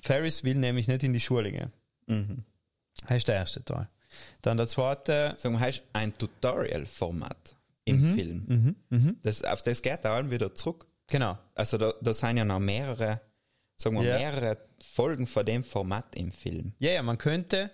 Ferris 0.00 0.44
will 0.44 0.56
nämlich 0.56 0.88
nicht 0.88 1.02
in 1.02 1.12
die 1.12 1.20
Schule 1.20 1.50
gehen. 1.50 1.72
Mhm. 2.06 2.44
Das 3.06 3.18
ist 3.18 3.28
der 3.28 3.36
erste 3.36 3.64
Teil. 3.64 3.88
Dann 4.42 4.56
der 4.56 4.66
zweite, 4.66 5.34
Sag 5.38 5.52
mal, 5.52 5.60
hast 5.60 5.82
ein 5.92 6.16
Tutorial-Format 6.16 7.56
im 7.84 8.14
Film. 8.14 8.76
Das, 9.22 9.44
auf 9.44 9.62
das 9.62 9.82
geht 9.82 10.04
er 10.04 10.30
wieder 10.30 10.54
zurück. 10.54 10.86
genau. 11.06 11.38
Also 11.54 11.78
da, 11.78 11.92
da 12.00 12.12
sind 12.12 12.36
ja 12.36 12.44
noch 12.44 12.58
mehrere, 12.58 13.20
sagen 13.80 13.96
wir, 13.96 14.04
Ja. 14.04 14.18
mehrere 14.18 14.58
Folgen 14.82 15.26
von 15.26 15.46
dem 15.46 15.64
Format 15.64 16.14
im 16.16 16.30
Film. 16.32 16.72
Ja, 16.78 16.90
ja, 16.90 17.02
man 17.02 17.16
könnte, 17.18 17.70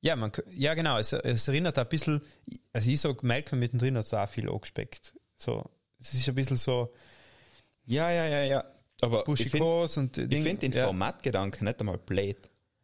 ja, 0.00 0.16
man, 0.16 0.32
ja, 0.50 0.74
genau, 0.74 0.98
es, 0.98 1.12
es 1.12 1.48
erinnert 1.48 1.78
ein 1.78 1.88
bisschen, 1.88 2.22
also 2.72 2.90
ich 2.90 3.00
sag, 3.00 3.22
Malcolm 3.22 3.58
mittendrin 3.60 3.96
hat 3.96 4.12
da 4.12 4.24
auch 4.24 4.28
viel 4.28 4.48
angespeckt. 4.48 5.12
So, 5.36 5.68
es 6.00 6.14
ist 6.14 6.28
ein 6.28 6.34
bisschen 6.34 6.56
so 6.56 6.92
Ja, 7.84 8.10
ja, 8.10 8.26
ja, 8.26 8.42
ja. 8.44 8.64
Aber 9.00 9.24
ich 9.28 9.48
finde 9.50 9.88
find 10.42 10.62
den 10.62 10.72
ja, 10.72 10.84
Formatgedanken 10.86 11.64
nicht 11.64 11.80
einmal 11.80 11.98
blöd. 11.98 12.36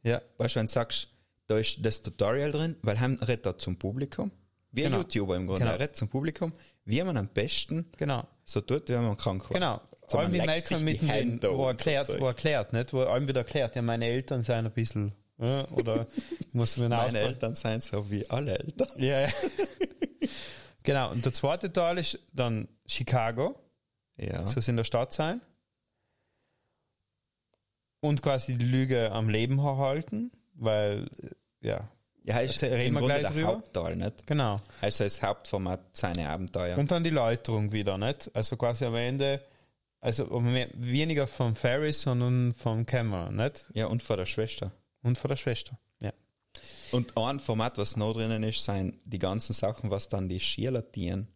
Ja, 0.03 0.23
Weißt 0.39 0.55
du, 0.55 0.61
wenn 0.61 0.67
du 0.67 0.73
sagst, 0.73 1.09
da 1.47 1.59
ist 1.59 1.79
das 1.85 2.03
Tutorial 2.03 2.53
drin, 2.53 2.77
weil 2.83 2.97
er 2.97 3.29
redet 3.29 3.61
zum 3.61 3.77
Publikum. 3.77 4.31
Ein 4.31 4.83
Genau. 4.83 4.99
YouTuber 4.99 5.37
im 5.37 5.47
Grunde. 5.47 5.61
Genau. 5.61 5.73
Er 5.73 5.81
redet 5.81 5.97
zum 5.97 6.09
Publikum, 6.09 6.53
wie 6.85 7.03
man 7.03 7.17
am 7.17 7.29
besten 7.29 7.87
genau. 7.97 8.27
so 8.45 8.61
tut, 8.61 8.89
wie 8.89 8.93
man 8.95 9.17
krank 9.17 9.45
war. 9.45 9.55
Genau. 9.55 9.81
So, 10.07 10.19
man 10.19 10.31
sich 10.31 10.43
die 10.79 10.85
mittendrin, 10.85 11.09
Hände 11.09 11.49
wo 11.51 11.53
er 11.53 11.57
so 11.57 11.69
erklärt, 11.69 12.07
Zeug. 12.07 12.21
wo 12.21 12.25
er 12.25 12.29
erklärt, 12.29 12.73
nicht? 12.73 12.93
Wo 12.93 13.01
allem 13.03 13.27
wieder 13.29 13.41
erklärt, 13.41 13.77
ja, 13.77 13.83
meine 13.83 14.07
Eltern 14.07 14.43
sind 14.43 14.67
ein 14.67 14.71
bisschen, 14.73 15.13
ja, 15.39 15.67
oder 15.71 16.07
muss 16.53 16.77
mir 16.77 16.89
Meine. 16.89 17.19
Eltern 17.19 17.55
sind 17.55 17.83
so 17.83 18.11
wie 18.11 18.29
alle 18.29 18.59
Eltern. 18.59 18.89
Ja, 18.97 19.21
ja. 19.23 19.29
genau. 20.83 21.11
Und 21.11 21.25
der 21.25 21.33
zweite 21.33 21.73
Teil 21.73 21.99
ist 21.99 22.19
dann 22.33 22.69
Chicago. 22.87 23.59
Ja. 24.17 24.47
so 24.47 24.61
in 24.71 24.77
der 24.77 24.85
Stadt 24.85 25.13
sein 25.13 25.41
und 28.05 28.23
quasi 28.23 28.57
die 28.57 28.65
Lüge 28.65 29.11
am 29.13 29.29
Leben 29.29 29.59
erhalten, 29.59 30.31
weil, 30.55 31.09
äh, 31.23 31.67
ja, 31.67 31.89
ja, 32.23 32.39
ist 32.39 32.63
reden 32.63 32.95
wir 32.95 33.03
gleich 33.03 33.23
der 33.23 33.31
drüber. 33.31 33.49
Hauptteil, 33.49 33.97
nicht? 33.97 34.27
genau. 34.27 34.61
Also 34.81 35.05
das 35.05 35.23
Hauptformat 35.23 35.81
seine 35.93 36.29
Abenteuer. 36.29 36.79
Und 36.79 36.91
dann 36.91 37.05
die 37.05 37.11
Läuterung 37.11 37.73
wieder, 37.73 37.99
nicht? 37.99 38.31
Also 38.35 38.57
quasi 38.57 38.85
am 38.87 38.95
Ende, 38.95 39.43
also 40.05 40.27
mehr, 40.41 40.69
weniger 40.75 41.27
vom 41.27 41.55
Ferris, 41.57 42.03
sondern 42.03 42.55
vom 42.55 42.85
Cameron, 42.87 43.37
nicht? 43.37 43.67
ja, 43.75 43.87
und 43.87 44.03
von 44.03 44.17
der 44.19 44.27
Schwester. 44.27 44.71
Und 45.03 45.19
von 45.19 45.29
der 45.29 45.37
Schwester. 45.37 45.79
Ja. 46.01 46.13
Und 46.93 47.17
ein 47.17 47.41
Format, 47.41 47.79
was 47.79 47.97
noch 47.97 48.13
drinnen 48.15 48.43
ist, 48.43 48.65
sind 48.65 48.99
die 49.05 49.19
ganzen 49.19 49.53
Sachen, 49.53 49.91
was 49.91 50.09
dann 50.09 50.29
die 50.29 50.41
Schüler 50.41 50.83
dienen, 50.83 51.29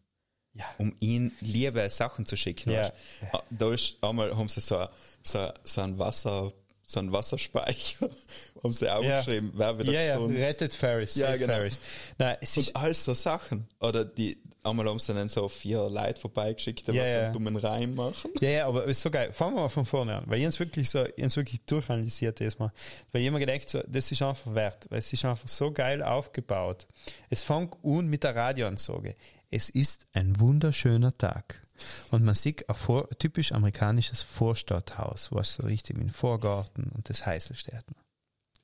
Ja. 0.52 0.64
um 0.78 0.94
ihn 1.00 1.32
liebe 1.40 1.88
Sachen 1.90 2.26
zu 2.26 2.36
schicken. 2.36 2.70
Ja. 2.70 2.82
weißt. 2.82 2.92
Ah, 3.32 3.42
Da 3.50 3.72
ist 3.72 3.96
einmal 4.02 4.36
haben 4.36 4.48
sie 4.48 4.60
so, 4.60 4.86
so, 5.22 5.50
so 5.64 5.80
ein 5.82 5.98
Wasser, 5.98 6.52
so 6.82 7.00
ein 7.00 7.12
Wasserspeicher, 7.12 8.08
haben 8.62 8.72
sie 8.72 8.88
aufgeschrieben, 8.90 9.52
wer 9.54 9.78
wieder 9.78 9.92
ja, 9.92 10.02
ja, 10.02 10.14
gesund. 10.16 10.36
rettet 10.36 10.74
Ferris, 10.74 11.16
Ja, 11.16 11.36
genau. 11.36 11.54
Ferris. 11.54 11.80
Nein, 12.18 12.36
es 12.40 12.56
ist, 12.56 12.68
Und 12.68 12.76
all 12.82 12.94
so 12.94 13.12
Sachen. 13.14 13.68
Oder 13.80 14.04
die, 14.04 14.40
einmal 14.68 14.86
haben 14.86 14.98
sie 14.98 15.14
dann 15.14 15.28
so 15.28 15.48
vier 15.48 15.88
Leute 15.88 16.20
vorbeigeschickt, 16.20 16.86
die 16.86 16.98
was 16.98 17.10
so 17.10 17.16
einen 17.16 17.32
dummen 17.32 17.56
Reim 17.56 17.94
machen. 17.94 18.30
Ja, 18.40 18.48
ja, 18.48 18.66
aber 18.66 18.84
ist 18.84 19.00
so 19.00 19.10
geil. 19.10 19.32
Fangen 19.32 19.56
wir 19.56 19.62
mal 19.62 19.68
von 19.68 19.86
vorne 19.86 20.16
an, 20.16 20.24
weil 20.26 20.40
ich 20.40 20.46
uns 20.46 20.58
wirklich 20.58 20.88
so, 20.90 21.04
ich 21.16 21.36
wirklich 21.36 21.60
durchanalysiert 21.62 22.40
diesmal. 22.40 22.72
Weil 23.12 23.22
ich 23.22 23.26
immer 23.26 23.38
gedacht 23.38 23.68
so, 23.68 23.82
das 23.86 24.12
ist 24.12 24.22
einfach 24.22 24.54
wert, 24.54 24.86
weil 24.90 24.98
es 24.98 25.12
ist 25.12 25.24
einfach 25.24 25.48
so 25.48 25.72
geil 25.72 26.02
aufgebaut. 26.02 26.86
Es 27.30 27.42
fängt 27.42 27.76
an 27.84 28.06
mit 28.06 28.24
der 28.24 28.36
Radioansage. 28.36 29.16
Es 29.50 29.70
ist 29.70 30.06
ein 30.12 30.38
wunderschöner 30.38 31.12
Tag. 31.12 31.62
Und 32.10 32.24
man 32.24 32.34
sieht 32.34 32.68
ein 32.68 32.74
vor, 32.74 33.08
typisch 33.18 33.52
amerikanisches 33.52 34.22
Vorstadthaus, 34.22 35.30
was 35.32 35.54
so 35.54 35.66
richtig 35.66 35.96
mit 35.96 36.08
dem 36.08 36.12
Vorgarten 36.12 36.90
und 36.94 37.08
das 37.08 37.24
Heißelstädten. 37.24 37.94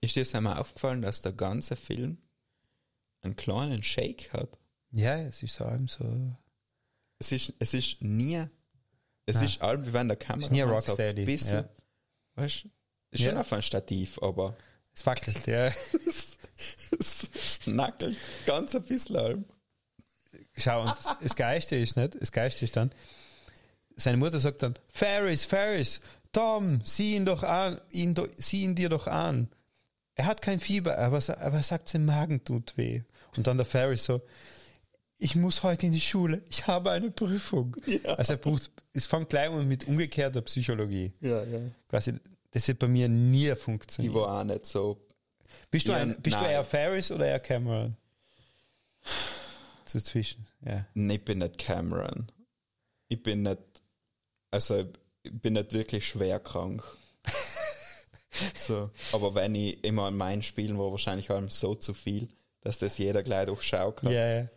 Ist 0.00 0.16
dir 0.16 0.22
das 0.22 0.34
einmal 0.34 0.59
aufgefallen, 0.59 1.02
dass 1.02 1.22
der 1.22 1.32
ganze 1.32 1.76
Film 1.76 2.18
einen 3.22 3.36
kleinen 3.36 3.82
Shake 3.82 4.32
hat. 4.32 4.59
Ja, 4.97 5.16
es 5.18 5.42
ist 5.42 5.55
so 5.57 5.64
allem 5.64 5.88
so. 5.88 6.05
Es 7.18 7.32
ist, 7.32 7.53
es 7.59 7.74
ist 7.74 8.01
nie, 8.03 8.45
es 9.26 9.40
ist 9.42 9.61
allem, 9.62 9.86
wie 9.86 9.92
wenn 9.92 10.09
der 10.09 10.16
Kamera 10.16 10.45
Ist 10.47 10.53
nie 10.53 10.61
Rocksteady, 10.61 11.22
ein 11.22 11.26
bisschen, 11.26 11.57
ja. 11.64 11.68
weißt, 12.36 12.66
ist 13.11 13.22
schon 13.22 13.34
Ja. 13.34 13.40
auf 13.40 13.53
ein 13.53 13.62
Stativ, 13.62 14.18
aber 14.22 14.57
Es 14.95 15.05
wackelt, 15.07 15.47
ja. 15.47 15.66
es, 16.07 16.38
es, 16.99 17.30
es 17.34 17.66
nackelt 17.66 18.16
ganz 18.47 18.74
ein 18.74 18.82
bisschen 18.84 19.16
allem. 19.16 19.45
Schau, 20.57 20.82
und 20.82 20.88
das, 20.90 21.16
das 21.20 21.34
Geiste 21.36 21.76
ist 21.76 21.97
nicht, 21.97 22.20
das 22.20 22.30
Geiste 22.30 22.64
ist 22.64 22.76
dann, 22.76 22.92
seine 23.97 24.16
Mutter 24.18 24.38
sagt 24.38 24.62
dann, 24.62 24.74
Ferris, 24.88 25.45
Ferris, 25.45 26.01
Tom, 26.32 26.80
sieh 26.84 27.14
ihn 27.16 27.24
doch 27.26 27.42
an, 27.42 27.80
ihn 27.90 28.14
do, 28.14 28.26
sieh 28.36 28.62
ihn 28.62 28.74
dir 28.74 28.88
doch 28.88 29.07
an. 29.09 29.49
Er 30.16 30.26
hat 30.26 30.42
kein 30.42 30.61
Fieber, 30.61 30.97
aber, 30.99 31.16
aber 31.16 31.57
er 31.57 31.62
sagt, 31.62 31.88
sein 31.88 32.05
Magen 32.05 32.45
tut 32.45 32.76
weh. 32.76 33.03
Und 33.36 33.47
dann 33.49 33.57
der 33.57 33.66
Ferris 33.66 34.05
so, 34.05 34.22
ich 35.25 35.35
muss 35.35 35.62
heute 35.62 35.87
in 35.87 35.93
die 35.93 36.03
Schule, 36.03 36.43
ich 36.51 36.66
habe 36.66 36.91
eine 36.91 37.11
Prüfung. 37.11 37.75
Also 38.18 38.35
er 38.35 38.37
braucht, 38.37 38.70
es 38.93 39.07
fängt 39.07 39.31
gleich 39.31 39.51
an 39.51 39.66
mit 39.66 39.89
umgekehrter 39.89 40.43
Psychologie. 40.43 41.14
Ja, 41.22 41.43
ja. 41.45 41.61
Quasi, 41.89 42.12
das 42.51 42.68
wird 42.68 42.79
bei 42.79 42.89
mir 42.89 43.09
nie 43.09 43.49
Ich 43.49 43.59
funktionieren. 43.59 44.14
war 44.14 44.41
auch 44.41 44.45
nicht 44.45 44.66
so, 44.66 45.01
Bist 45.70 45.89
du, 45.89 45.93
Ja, 45.93 45.99
ein, 45.99 46.20
bist 46.20 46.37
du 46.39 46.45
eher 46.45 46.62
Ferris 46.62 47.11
oder 47.11 47.27
eher 47.27 47.41
Cameron? 47.41 47.97
So 49.87 49.99
zwischen, 49.99 50.47
ja. 50.61 50.87
ich 50.95 51.25
bin 51.25 51.39
nicht 51.39 51.57
Cameron. 51.57 52.31
Ich 53.09 53.22
bin 53.22 53.45
nicht, 53.45 53.62
also, 54.51 54.85
ich 55.22 55.33
bin 55.41 55.55
nicht 55.55 55.72
wirklich 55.72 56.07
schwer 56.07 56.39
krank. 56.39 56.83
so. 58.59 58.91
Aber 59.12 59.35
wenn 59.35 59.55
ich 59.55 59.83
immer 59.85 60.03
an 60.05 60.18
meinen 60.18 60.43
Spielen 60.43 60.79
war, 60.79 60.91
wahrscheinlich 60.91 61.31
allem 61.31 61.49
so 61.49 61.75
zu 61.75 61.95
viel, 61.95 62.29
dass 62.61 62.79
das 62.79 62.99
jeder 62.99 63.22
gleich 63.22 63.47
durchschauen 63.47 63.95
kann. 63.97 64.12
Ja, 64.12 64.41
ja. 64.41 64.49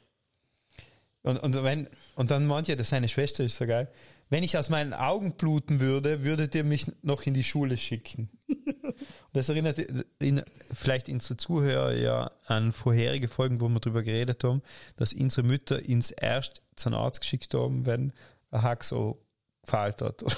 Und, 1.23 1.37
und, 1.37 1.63
wenn, 1.63 1.89
und 2.15 2.31
dann 2.31 2.45
meint 2.45 2.67
ja, 2.67 2.75
dass 2.75 2.89
seine 2.89 3.09
Schwester 3.09 3.43
ist 3.43 3.57
so 3.57 3.67
geil. 3.67 3.89
Wenn 4.29 4.43
ich 4.43 4.57
aus 4.57 4.69
meinen 4.69 4.93
Augen 4.93 5.33
bluten 5.33 5.79
würde, 5.79 6.23
würdet 6.23 6.53
ihr 6.55 6.63
mich 6.63 6.85
noch 7.01 7.23
in 7.23 7.33
die 7.33 7.43
Schule 7.43 7.77
schicken. 7.77 8.29
Und 8.47 8.95
das 9.33 9.49
erinnert 9.49 9.79
in, 10.19 10.41
vielleicht 10.73 11.09
unsere 11.09 11.37
Zuhörer 11.37 11.93
ja 11.93 12.31
an 12.45 12.73
vorherige 12.73 13.27
Folgen, 13.27 13.61
wo 13.61 13.69
wir 13.69 13.79
darüber 13.79 14.03
geredet 14.03 14.43
haben, 14.43 14.61
dass 14.97 15.13
unsere 15.13 15.45
Mütter 15.47 15.83
ins 15.83 16.11
erst 16.11 16.61
zum 16.75 16.93
Arzt 16.93 17.21
geschickt 17.21 17.53
haben, 17.53 17.85
wenn 17.85 18.13
ein 18.51 18.61
Hack 18.61 18.83
so 18.83 19.21
gefällt 19.63 20.01
hat. 20.01 20.23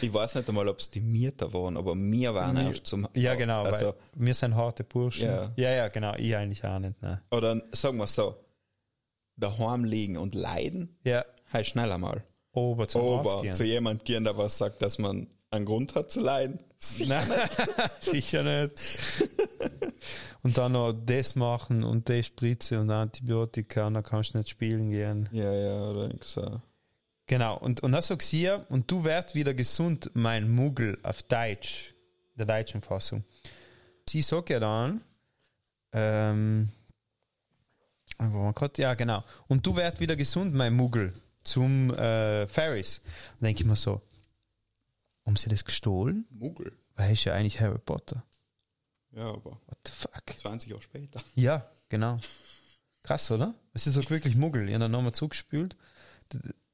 Ich 0.00 0.12
weiß 0.12 0.36
nicht 0.36 0.48
einmal, 0.48 0.68
ob 0.68 0.78
es 0.78 0.90
die 0.90 1.00
Mieter 1.00 1.52
waren, 1.52 1.76
aber 1.76 1.96
wir 1.96 2.34
waren 2.34 2.56
erst 2.56 2.86
zum. 2.86 3.08
ja, 3.14 3.34
genau. 3.34 3.64
Also, 3.64 3.86
weil 3.86 3.94
wir 4.26 4.34
sind 4.34 4.54
harte 4.54 4.84
Burschen. 4.84 5.26
Ja. 5.26 5.52
ja, 5.56 5.70
ja, 5.70 5.88
genau. 5.88 6.14
Ich 6.16 6.36
eigentlich 6.36 6.64
auch 6.64 6.78
nicht. 6.78 7.00
Ne. 7.02 7.20
oder 7.32 7.60
sagen 7.72 7.98
wir 7.98 8.06
so, 8.06 8.36
daheim 9.38 9.84
liegen 9.84 10.16
und 10.16 10.34
leiden, 10.34 10.96
Ja, 11.04 11.24
heißt 11.52 11.70
schnell 11.70 11.90
einmal. 11.92 12.24
Ober 12.52 12.88
zum 12.88 13.42
gehen. 13.42 13.54
zu 13.54 13.64
jemand 13.64 14.04
gehen, 14.04 14.24
der 14.24 14.36
was 14.36 14.58
sagt, 14.58 14.82
dass 14.82 14.98
man 14.98 15.28
einen 15.50 15.64
Grund 15.64 15.94
hat 15.94 16.10
zu 16.10 16.20
leiden. 16.20 16.58
Sicher 16.78 17.22
Nein, 17.26 17.48
sicher 18.00 18.42
nicht. 18.42 18.74
Und 20.42 20.56
dann 20.56 20.72
noch 20.72 20.92
das 20.92 21.34
machen 21.34 21.82
und 21.82 22.08
das 22.08 22.26
Spritze 22.26 22.80
und 22.80 22.90
Antibiotika 22.90 23.88
und 23.88 23.94
dann 23.94 24.04
kannst 24.04 24.32
du 24.34 24.38
nicht 24.38 24.48
spielen 24.48 24.90
gehen. 24.90 25.28
Ja, 25.32 25.52
ja, 25.52 25.90
oder 25.90 26.10
so. 26.22 26.62
Genau, 27.26 27.58
und, 27.58 27.82
und 27.82 27.90
dann 27.92 28.00
sagst 28.02 28.32
du 28.32 28.36
hier, 28.36 28.64
und 28.68 28.88
du 28.90 29.02
werd 29.02 29.34
wieder 29.34 29.52
gesund, 29.52 30.12
mein 30.14 30.48
Muggel, 30.48 30.96
auf 31.02 31.24
Deutsch, 31.24 31.94
der 32.36 32.46
deutschen 32.46 32.80
Fassung. 32.82 33.24
Sie 34.08 34.22
sagt 34.22 34.50
ja 34.50 34.60
dann, 34.60 35.02
ähm, 35.92 36.68
man 38.18 38.54
grad, 38.54 38.78
ja 38.78 38.94
genau, 38.94 39.24
und 39.46 39.64
du 39.66 39.76
werd 39.76 40.00
wieder 40.00 40.16
gesund, 40.16 40.54
mein 40.54 40.74
Muggel, 40.74 41.14
zum 41.42 41.92
äh, 41.94 42.46
Ferris. 42.46 43.00
Und 43.34 43.44
denke 43.44 43.62
ich 43.62 43.66
mir 43.66 43.76
so, 43.76 44.02
haben 45.24 45.36
sie 45.36 45.48
das 45.48 45.64
gestohlen? 45.64 46.26
Muggel. 46.30 46.72
Weil 46.96 47.06
er 47.06 47.12
ist 47.12 47.24
ja 47.24 47.34
eigentlich 47.34 47.60
Harry 47.60 47.78
Potter. 47.78 48.24
Ja, 49.12 49.28
aber 49.28 49.60
What 49.66 49.78
the 49.86 49.92
fuck? 49.92 50.22
20 50.40 50.70
Jahre 50.70 50.82
später. 50.82 51.20
Ja, 51.34 51.66
genau. 51.88 52.20
Krass, 53.02 53.30
oder? 53.30 53.54
Es 53.72 53.86
ist 53.86 53.96
auch 53.98 54.10
wirklich 54.10 54.36
Muggel. 54.36 54.68
Ich 54.68 54.74
habe 54.74 54.84
dann 54.84 54.90
nochmal 54.90 55.12
zurückgespült. 55.12 55.76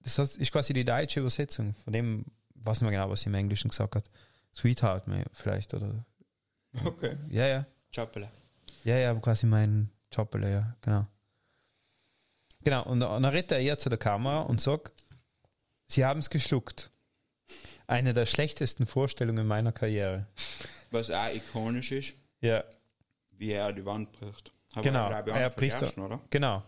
Das 0.00 0.18
ist 0.18 0.52
quasi 0.52 0.72
die 0.72 0.84
deutsche 0.84 1.20
Übersetzung 1.20 1.74
von 1.74 1.92
dem, 1.92 2.24
weiß 2.54 2.80
nicht 2.80 2.90
mehr 2.90 2.98
genau, 2.98 3.10
was 3.10 3.22
sie 3.22 3.28
im 3.28 3.34
Englischen 3.34 3.68
gesagt 3.68 3.96
hat. 3.96 4.10
Sweetheart 4.54 5.04
vielleicht, 5.32 5.74
oder? 5.74 6.04
Okay. 6.84 7.16
Ja, 7.30 7.46
ja. 7.46 7.66
Chappele. 7.92 8.30
Ja, 8.84 8.96
ja, 8.96 9.14
quasi 9.14 9.46
mein 9.46 9.90
Choppele, 10.14 10.50
ja, 10.50 10.76
genau. 10.80 11.06
Genau, 12.64 12.82
und, 12.84 13.00
dann 13.00 13.24
redet 13.24 13.52
er 13.52 13.60
ihr 13.60 13.78
zu 13.78 13.88
der 13.88 13.98
Kamera 13.98 14.40
und 14.40 14.60
sagt, 14.60 15.04
sie 15.86 16.04
haben 16.04 16.20
es 16.20 16.30
geschluckt. 16.30 16.90
Eine 17.86 18.14
der 18.14 18.24
schlechtesten 18.24 18.86
Vorstellungen 18.86 19.46
meiner 19.46 19.72
Karriere. 19.72 20.26
Was 20.90 21.10
auch 21.10 21.34
ikonisch 21.34 21.92
ist, 21.92 22.14
Ja, 22.40 22.64
wie 23.36 23.50
er 23.52 23.72
die 23.72 23.84
Wand 23.84 24.10
bricht. 24.12 24.52
Haben 24.74 24.82
genau. 24.82 25.10
Er 25.10 25.48
auch 25.48 25.54
bricht 25.54 25.98
oder? 25.98 26.20
Genau. 26.30 26.62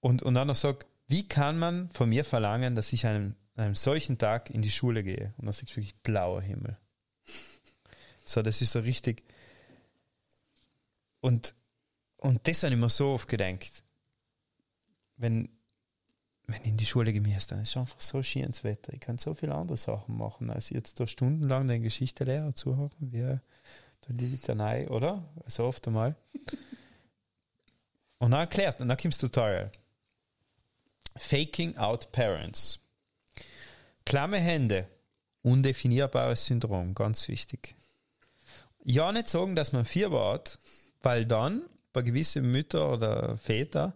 Und, 0.00 0.22
und 0.22 0.34
dann 0.34 0.48
er 0.48 0.54
sagt, 0.54 0.86
wie 1.06 1.26
kann 1.26 1.58
man 1.58 1.90
von 1.90 2.08
mir 2.08 2.24
verlangen, 2.24 2.76
dass 2.76 2.92
ich 2.92 3.06
an 3.06 3.14
einem, 3.14 3.36
einem 3.56 3.74
solchen 3.74 4.18
Tag 4.18 4.50
in 4.50 4.62
die 4.62 4.70
Schule 4.70 5.02
gehe? 5.02 5.34
Und 5.38 5.46
das 5.46 5.62
ist 5.62 5.76
wirklich 5.76 5.96
blauer 5.96 6.42
Himmel. 6.42 6.78
So, 8.24 8.42
das 8.42 8.62
ist 8.62 8.72
so 8.72 8.80
richtig. 8.80 9.22
Und, 11.20 11.54
und 12.24 12.48
das 12.48 12.62
habe 12.62 12.74
ich 12.74 12.80
mir 12.80 12.88
so 12.88 13.10
oft 13.10 13.28
gedacht. 13.28 13.84
Wenn, 15.16 15.50
wenn 16.46 16.62
ich 16.62 16.68
in 16.68 16.76
die 16.78 16.86
Schule 16.86 17.12
gehe, 17.12 17.20
dann 17.20 17.60
ist 17.60 17.70
es 17.70 17.76
einfach 17.76 18.00
so 18.00 18.22
schönes 18.22 18.64
Wetter. 18.64 18.94
Ich 18.94 19.00
kann 19.00 19.18
so 19.18 19.34
viele 19.34 19.54
andere 19.54 19.76
Sachen 19.76 20.16
machen, 20.16 20.50
als 20.50 20.70
jetzt 20.70 20.98
da 20.98 21.06
stundenlang 21.06 21.66
den 21.66 21.82
Geschichtelehrer 21.82 22.54
zuhören, 22.54 22.90
wie 22.98 23.20
da 23.20 23.40
liegt 24.08 24.32
Litanei, 24.32 24.88
oder? 24.88 25.22
So 25.46 25.64
oft 25.64 25.86
einmal. 25.86 26.16
Und 28.18 28.30
dann 28.30 28.40
erklärt, 28.40 28.80
und 28.80 28.88
dann 28.88 28.96
kommt 28.96 29.12
das 29.12 29.18
Tutorial. 29.18 29.70
Faking 31.16 31.76
out 31.76 32.10
parents. 32.10 32.80
Klamme 34.06 34.38
Hände. 34.38 34.88
Undefinierbares 35.42 36.46
Syndrom, 36.46 36.94
ganz 36.94 37.28
wichtig. 37.28 37.74
Ja, 38.82 39.12
nicht 39.12 39.28
sagen, 39.28 39.56
dass 39.56 39.72
man 39.72 39.84
Fieber 39.84 40.32
hat, 40.32 40.58
weil 41.02 41.26
dann 41.26 41.62
bei 41.94 42.02
gewissen 42.02 42.50
Mütter 42.52 42.92
oder 42.92 43.38
Väter, 43.38 43.94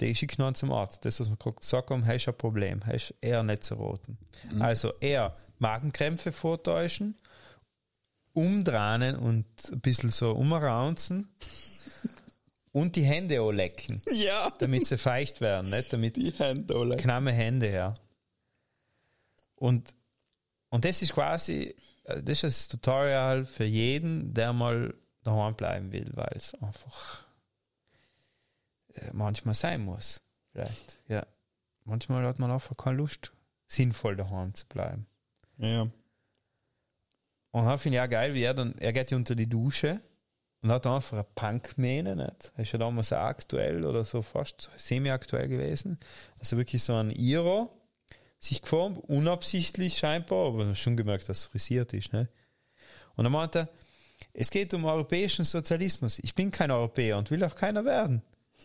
die 0.00 0.12
schicken 0.16 0.42
dann 0.42 0.56
zum 0.56 0.72
Arzt. 0.72 1.04
Das, 1.04 1.20
was 1.20 1.30
wir 1.30 1.36
gerade 1.36 1.56
gesagt 1.56 1.90
haben, 1.90 2.04
hast 2.04 2.26
ein 2.26 2.36
Problem, 2.36 2.84
hast 2.84 3.14
eher 3.20 3.44
nicht 3.44 3.62
zu 3.62 3.74
roten. 3.74 4.18
Also 4.58 4.92
eher 4.98 5.36
Magenkrämpfe 5.58 6.32
vortäuschen, 6.32 7.16
umdrehen 8.32 9.14
und 9.14 9.46
ein 9.70 9.80
bisschen 9.80 10.10
so 10.10 10.32
umraunzen 10.32 11.28
und 12.72 12.96
die 12.96 13.04
Hände 13.04 13.40
auch 13.40 13.52
lecken, 13.52 14.02
Ja, 14.10 14.50
damit 14.58 14.86
sie 14.86 14.98
feucht 14.98 15.40
werden, 15.40 15.70
nicht? 15.70 15.92
Damit 15.92 16.16
die 16.16 16.32
Hände 16.32 16.74
alle. 16.74 16.96
knamme 16.96 17.30
Hände, 17.30 17.72
ja. 17.72 17.94
Und, 19.54 19.94
und 20.70 20.84
das 20.84 21.00
ist 21.02 21.12
quasi, 21.12 21.76
äh, 22.04 22.22
das 22.22 22.42
ist 22.42 22.42
das 22.42 22.68
Tutorial 22.68 23.44
für 23.44 23.64
jeden, 23.64 24.34
der 24.34 24.52
mal 24.52 24.92
daheim 25.22 25.54
bleiben 25.54 25.92
will, 25.92 26.10
weil 26.14 26.32
es 26.34 26.54
einfach 26.54 27.23
manchmal 29.12 29.54
sein 29.54 29.82
muss. 29.82 30.22
Vielleicht, 30.52 31.00
ja. 31.08 31.26
Manchmal 31.84 32.24
hat 32.26 32.38
man 32.38 32.50
einfach 32.50 32.76
keine 32.76 32.96
Lust, 32.96 33.32
sinnvoll 33.66 34.16
daheim 34.16 34.54
zu 34.54 34.66
bleiben. 34.66 35.06
Ja. 35.58 35.82
Und 37.50 37.66
dann 37.66 37.78
finde 37.78 37.98
ich 37.98 38.04
auch 38.04 38.10
geil, 38.10 38.34
wie 38.34 38.42
er 38.42 38.54
dann, 38.54 38.76
er 38.78 38.92
geht 38.92 39.10
ja 39.10 39.16
unter 39.16 39.34
die 39.34 39.48
Dusche 39.48 40.00
und 40.62 40.72
hat 40.72 40.86
einfach 40.86 41.18
eine 41.18 41.26
Punkmähne, 41.34 42.16
nicht? 42.16 42.52
Er 42.56 42.62
ist 42.62 42.72
ja 42.72 42.78
damals 42.78 43.12
auch 43.12 43.18
aktuell 43.18 43.84
oder 43.84 44.02
so 44.02 44.22
fast 44.22 44.70
semi-aktuell 44.76 45.46
gewesen. 45.48 45.98
Also 46.38 46.56
wirklich 46.56 46.82
so 46.82 46.94
ein 46.94 47.10
Iro, 47.10 47.70
sich 48.40 48.62
geformt, 48.62 48.98
unabsichtlich 49.04 49.98
scheinbar, 49.98 50.48
aber 50.48 50.74
schon 50.74 50.96
gemerkt, 50.96 51.28
dass 51.28 51.38
es 51.40 51.44
frisiert 51.44 51.92
ist, 51.92 52.12
ne? 52.12 52.28
Und 53.16 53.24
dann 53.24 53.32
meinte 53.32 53.58
er, 53.60 53.68
es 54.32 54.50
geht 54.50 54.74
um 54.74 54.84
europäischen 54.84 55.44
Sozialismus. 55.44 56.18
Ich 56.18 56.34
bin 56.34 56.50
kein 56.50 56.70
Europäer 56.70 57.18
und 57.18 57.30
will 57.30 57.44
auch 57.44 57.54
keiner 57.54 57.84
werden. 57.84 58.22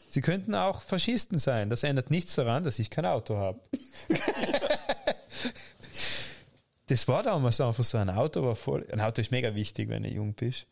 Sie 0.10 0.22
könnten 0.22 0.56
auch 0.56 0.82
Faschisten 0.82 1.38
sein. 1.38 1.70
Das 1.70 1.84
ändert 1.84 2.10
nichts 2.10 2.34
daran, 2.36 2.64
dass 2.64 2.80
ich 2.80 2.90
kein 2.90 3.06
Auto 3.06 3.38
habe. 3.38 3.60
das 6.88 7.08
war 7.08 7.22
damals 7.22 7.62
einfach 7.62 7.84
so. 7.84 7.98
Ein 8.00 8.10
Auto 8.10 8.44
war 8.44 8.56
voll. 8.56 8.88
Ein 8.92 9.02
Auto 9.02 9.22
ist 9.22 9.32
mega 9.32 9.54
wichtig, 9.54 9.90
wenn 9.90 10.04
du 10.04 10.10
jung 10.10 10.34
bist. 10.34 10.66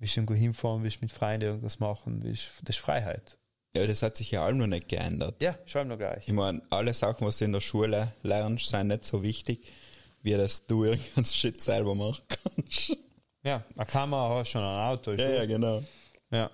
Willst 0.00 0.16
irgendwo 0.16 0.34
hinfahren, 0.34 0.82
willst 0.82 1.02
mit 1.02 1.12
Freunden 1.12 1.46
irgendwas 1.46 1.78
machen, 1.78 2.22
willst, 2.24 2.50
das 2.62 2.76
ist 2.76 2.82
Freiheit. 2.82 3.38
ja, 3.74 3.86
das 3.86 4.02
hat 4.02 4.16
sich 4.16 4.30
ja 4.30 4.44
allem 4.44 4.58
noch 4.58 4.66
nicht 4.66 4.88
geändert. 4.88 5.40
Ja, 5.42 5.56
schau 5.66 5.84
noch 5.84 5.98
gleich. 5.98 6.26
Ich 6.26 6.32
meine, 6.32 6.62
alle 6.70 6.94
Sachen, 6.94 7.26
was 7.26 7.38
du 7.38 7.44
in 7.44 7.52
der 7.52 7.60
Schule 7.60 8.12
lernst, 8.22 8.70
sind 8.70 8.88
nicht 8.88 9.04
so 9.04 9.22
wichtig, 9.22 9.70
wie 10.22 10.32
dass 10.32 10.66
du 10.66 10.84
irgendwas 10.86 11.36
Shit 11.36 11.60
selber 11.60 11.94
machen 11.94 12.22
kannst. 12.28 12.96
Ja, 13.42 13.62
eine 13.76 13.86
Kamera 13.86 14.38
hast 14.38 14.48
schon 14.48 14.62
ein 14.62 14.78
Auto. 14.78 15.12
Ja, 15.12 15.28
ja, 15.28 15.46
genau. 15.46 15.82
ja. 16.30 16.50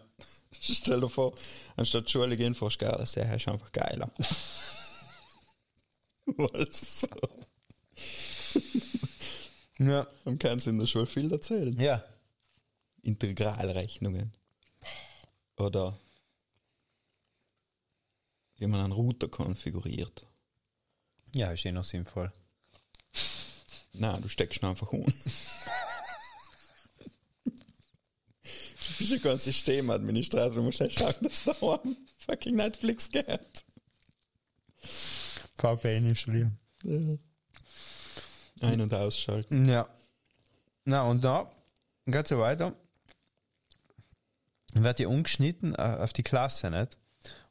Stell 0.75 1.01
dir 1.01 1.09
vor, 1.09 1.35
anstatt 1.77 2.11
Schule 2.11 2.37
gehen, 2.37 2.55
fährst 2.55 2.81
du 2.81 2.87
geil, 2.87 2.97
das 2.99 3.17
ist 3.17 3.49
einfach 3.49 3.73
geiler. 3.73 4.11
Was 6.27 7.01
so? 7.01 7.09
Ja. 9.79 10.07
Man 10.25 10.39
kann 10.39 10.59
es 10.59 10.67
in 10.67 10.79
der 10.79 10.87
Schule 10.87 11.07
viel 11.07 11.31
erzählen. 11.31 11.79
Ja. 11.79 12.05
Integralrechnungen. 13.03 14.33
Oder 15.57 15.99
wie 18.57 18.67
man 18.67 18.81
einen 18.81 18.93
Router 18.93 19.29
konfiguriert. 19.29 20.27
Ja, 21.33 21.53
ist 21.53 21.65
eh 21.65 21.73
noch 21.73 21.85
sinnvoll. 21.85 22.33
Nein, 23.93 24.23
du 24.23 24.29
steckst 24.29 24.63
ihn 24.63 24.69
einfach 24.69 24.93
um. 24.93 25.07
du 28.87 28.99
bist 28.99 29.11
ja 29.13 29.19
kein 29.19 29.39
Systemadministrator, 29.39 30.57
du 30.57 30.63
musst 30.63 30.81
ja 30.81 30.91
schauen, 30.91 31.15
dass 31.21 31.45
da 31.45 31.53
daheim 31.53 31.97
fucking 32.19 32.57
Netflix 32.57 33.11
geht. 33.11 33.65
VPN 35.57 36.09
installieren. 36.09 36.59
Ein- 38.61 38.81
und 38.81 38.95
ausschalten. 38.95 39.69
Ja. 39.69 39.89
Na, 40.85 41.03
und 41.03 41.25
da 41.25 41.51
geht's 42.07 42.31
ja 42.31 42.39
weiter. 42.39 42.73
Dann 44.75 44.85
wird 44.85 45.01
ja 45.01 45.09
umgeschnitten 45.09 45.75
äh, 45.75 45.99
auf 46.01 46.13
die 46.13 46.23
Klasse, 46.23 46.71
nicht? 46.71 46.99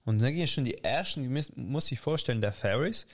Und 0.06 0.20
dann 0.20 0.34
gehen 0.34 0.48
schon 0.48 0.66
die 0.66 0.84
ersten, 0.84 1.24
die 1.24 1.44
muss, 1.56 1.86
sich 1.88 2.00
vorstellen, 2.00 2.40
der 2.40 2.54
Ferris, 2.54 3.08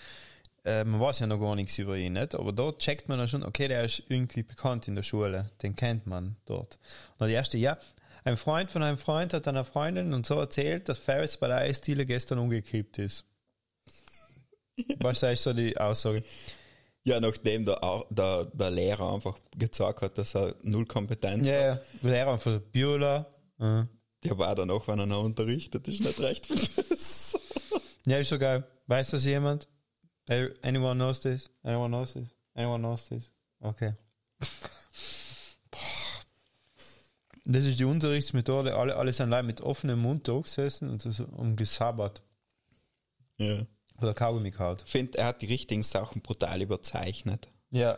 äh, 0.65 0.83
man 0.83 0.99
weiß 0.99 1.19
ja 1.19 1.27
noch 1.27 1.39
gar 1.39 1.55
nichts 1.55 1.77
über 1.77 1.95
ihn, 1.95 2.13
nicht? 2.13 2.35
Aber 2.35 2.51
dort 2.51 2.79
checkt 2.79 3.07
man 3.07 3.17
dann 3.17 3.29
schon, 3.29 3.43
okay, 3.43 3.67
der 3.67 3.85
ist 3.85 4.03
irgendwie 4.09 4.43
bekannt 4.43 4.87
in 4.87 4.95
der 4.95 5.03
Schule, 5.03 5.49
den 5.63 5.75
kennt 5.75 6.05
man 6.05 6.35
dort. 6.45 6.77
Und 7.17 7.27
die 7.27 7.33
erste, 7.33 7.57
ja, 7.57 7.77
ein 8.23 8.37
Freund 8.37 8.69
von 8.71 8.83
einem 8.83 8.97
Freund 8.97 9.33
hat 9.33 9.47
einer 9.47 9.65
Freundin 9.65 10.13
und 10.13 10.25
so 10.25 10.35
erzählt, 10.35 10.87
dass 10.89 10.97
Ferris 10.99 11.37
bei 11.37 11.47
der 11.47 11.57
Eisdiele 11.57 12.05
gestern 12.05 12.39
umgekippt 12.39 12.99
ist. 12.99 13.25
Was 14.99 15.21
ist 15.23 15.43
so 15.43 15.53
die 15.53 15.77
Aussage? 15.77 16.23
Ja, 17.03 17.19
nachdem 17.19 17.65
der, 17.65 17.79
der, 18.11 18.45
der 18.45 18.69
Lehrer 18.71 19.13
einfach 19.13 19.37
gezeigt 19.57 20.01
hat, 20.03 20.17
dass 20.17 20.35
er 20.35 20.53
null 20.61 20.85
Kompetenz 20.85 21.47
Ja, 21.47 21.71
hat. 21.75 21.83
ja, 22.03 22.09
Lehrer 22.09 22.37
von 22.37 22.61
Biola. 22.71 23.25
Ja. 23.59 23.87
Ja, 24.23 24.31
aber 24.33 24.51
auch 24.51 24.55
danach, 24.55 24.87
wenn 24.87 24.99
er 24.99 25.07
noch 25.07 25.23
unterrichtet, 25.23 25.87
ist 25.87 26.01
nicht 26.01 26.19
recht 26.19 26.45
viel 26.45 26.83
besser. 26.83 27.39
Ja, 28.05 28.17
ist 28.19 28.29
so 28.29 28.37
geil. 28.37 28.63
Weiß 28.85 29.09
das 29.09 29.25
jemand? 29.25 29.67
Anyone 30.61 30.93
knows 30.95 31.21
this? 31.21 31.49
Anyone 31.63 31.87
knows 31.89 32.13
this? 32.13 32.27
Anyone 32.53 32.79
knows 32.79 33.07
this? 33.09 33.31
Okay. 33.61 33.93
Das 37.45 37.65
ist 37.65 37.79
die 37.79 37.85
Unterrichtsmethode. 37.85 38.75
Alle, 38.75 38.95
alle 38.95 39.11
sind 39.13 39.29
leider 39.29 39.43
mit 39.43 39.61
offenem 39.61 39.99
Mund 39.99 40.27
da 40.27 40.37
gesessen 40.39 40.89
und 40.89 41.01
so 41.01 41.25
um 41.35 41.55
gesabbert. 41.55 42.21
Ja. 43.37 43.65
Oder 43.99 44.13
Kaugummi 44.13 44.51
kaut. 44.51 44.83
Ich 44.85 44.91
finde, 44.91 45.17
er 45.17 45.25
hat 45.27 45.41
die 45.41 45.47
richtigen 45.47 45.83
Sachen 45.83 46.21
brutal 46.21 46.61
überzeichnet. 46.61 47.47
Ja. 47.71 47.97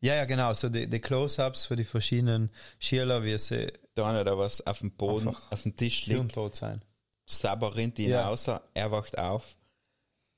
Ja, 0.00 0.14
ja, 0.14 0.24
genau. 0.24 0.52
So 0.54 0.68
die, 0.68 0.88
die 0.88 1.00
Close-Ups 1.00 1.66
für 1.66 1.76
die 1.76 1.84
verschiedenen 1.84 2.50
Schüler, 2.78 3.24
wie 3.24 3.36
sie 3.38 3.72
Da 3.94 4.08
einer, 4.10 4.24
der 4.24 4.38
was 4.38 4.64
auf 4.66 4.78
dem 4.80 4.92
Boden, 4.92 5.34
auf 5.50 5.62
dem 5.62 5.74
Tisch 5.74 6.06
liegt, 6.06 6.18
hirntot 6.20 6.54
sein. 6.54 6.82
Sabber 7.26 7.74
rennt 7.76 7.98
ihn 7.98 8.10
Ja. 8.10 8.28
außer, 8.28 8.62
er 8.74 8.90
wacht 8.92 9.18
auf, 9.18 9.56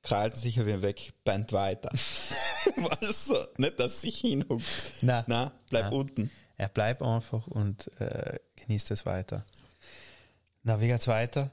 krallt 0.03 0.37
sich 0.37 0.59
auf 0.61 0.66
ihn 0.66 0.81
weg, 0.83 1.12
pennt 1.24 1.53
weiter. 1.53 1.91
Weißt 2.76 3.31
du, 3.31 3.37
nicht, 3.59 3.78
dass 3.78 4.01
sich 4.01 4.18
hinhuckt. 4.18 4.64
Nein. 5.03 5.24
Nein, 5.26 5.51
bleib 5.68 5.85
Nein. 5.85 5.93
unten. 5.93 6.31
Er 6.61 6.68
bleibt 6.68 7.00
einfach 7.00 7.46
und 7.46 7.90
äh, 8.02 8.38
genießt 8.56 8.90
es 8.90 9.06
weiter. 9.06 9.46
Na, 10.62 10.78
wie 10.78 10.88
geht's 10.88 11.08
weiter? 11.08 11.50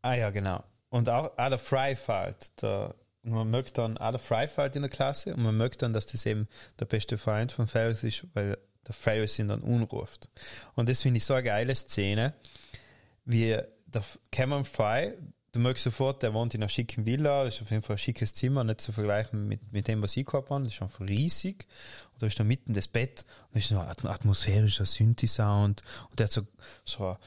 Ah 0.00 0.14
ja, 0.14 0.30
genau. 0.30 0.64
Und 0.88 1.10
auch, 1.10 1.36
der 1.36 1.58
Freifalt. 1.58 2.62
Der, 2.62 2.94
man 3.24 3.50
mögt 3.50 3.76
dann 3.76 3.96
der 3.96 4.18
Freifalt 4.18 4.74
in 4.74 4.80
der 4.80 4.90
Klasse 4.90 5.34
und 5.34 5.42
man 5.42 5.54
mögt 5.54 5.82
dann, 5.82 5.92
dass 5.92 6.06
das 6.06 6.24
eben 6.24 6.48
der 6.80 6.86
beste 6.86 7.18
Freund 7.18 7.52
von 7.52 7.68
Ferris 7.68 8.04
ist, 8.04 8.26
weil 8.32 8.56
der 8.86 8.94
Ferris 8.94 9.38
ihn 9.38 9.48
dann 9.48 9.60
unruft. 9.60 10.30
Und 10.76 10.88
das 10.88 11.02
finde 11.02 11.18
ich 11.18 11.26
so 11.26 11.34
eine 11.34 11.42
geile 11.42 11.74
Szene, 11.74 12.32
wie 13.26 13.58
der 13.84 14.02
Cameron 14.30 14.64
Fry, 14.64 15.12
du 15.52 15.60
merkst 15.60 15.84
sofort, 15.84 16.22
der 16.22 16.32
wohnt 16.34 16.54
in 16.54 16.62
einer 16.62 16.68
schicken 16.68 17.04
Villa, 17.06 17.44
das 17.44 17.56
ist 17.56 17.62
auf 17.62 17.70
jeden 17.70 17.82
Fall 17.82 17.96
ein 17.96 17.98
schickes 17.98 18.34
Zimmer, 18.34 18.64
nicht 18.64 18.80
zu 18.80 18.90
vergleichen 18.92 19.46
mit, 19.46 19.72
mit 19.72 19.86
dem, 19.88 20.02
was 20.02 20.16
ich 20.16 20.24
gehabt 20.26 20.50
habe, 20.50 20.64
das 20.64 20.72
ist 20.74 20.82
einfach 20.82 21.00
riesig. 21.06 21.66
Und 22.14 22.22
da 22.22 22.26
ist 22.26 22.38
da 22.40 22.44
mitten 22.44 22.72
das 22.74 22.88
Bett 22.88 23.24
und 23.48 23.54
da 23.54 23.58
ist 23.58 23.68
so 23.68 23.78
ein 23.78 23.86
atm- 23.88 24.08
atmosphärischer 24.08 24.86
Synthi-Sound 24.86 25.82
und 26.10 26.18
der 26.18 26.24
hat 26.26 26.32
so, 26.32 26.42
so 26.84 27.06
eine, 27.06 27.18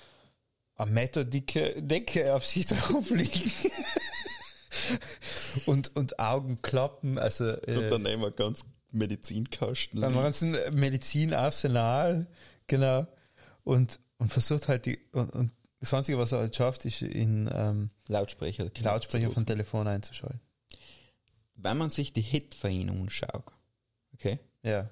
eine 0.77 0.91
Meter 0.91 1.23
dicke 1.23 1.81
Decke 1.81 2.33
auf 2.33 2.45
sich 2.45 2.65
drauf 2.67 3.09
liegen. 3.11 3.51
und, 5.65 5.95
und 5.95 6.19
Augenklappen, 6.19 7.17
also 7.17 7.45
Und 7.53 7.67
äh, 7.67 7.89
daneben 7.89 8.25
ein 8.25 8.35
ganz 8.35 8.65
Medizinkasten. 8.91 10.03
am 10.03 10.13
ganzen 10.15 10.55
Medizinarsenal, 10.73 12.27
genau. 12.67 13.05
Und, 13.63 13.99
und 14.17 14.31
versucht 14.31 14.67
halt 14.67 14.85
die, 14.85 14.99
und, 15.11 15.33
und 15.35 15.51
das 15.79 15.93
Einzige, 15.93 16.17
was 16.17 16.31
er 16.31 16.39
halt 16.39 16.55
schafft, 16.55 16.85
ist 16.85 17.01
in 17.01 17.49
ähm, 17.53 17.89
Lautsprecher. 18.07 18.69
Lautsprecher 18.81 19.29
von 19.31 19.45
Telefon 19.45 19.87
einzuschalten. 19.87 20.39
Wenn 21.55 21.77
man 21.77 21.89
sich 21.89 22.11
die 22.13 22.21
Hit 22.21 22.53
von 22.55 22.71
ihnen 22.71 23.01
anschaut, 23.01 23.43
okay, 24.13 24.39
Ja. 24.63 24.89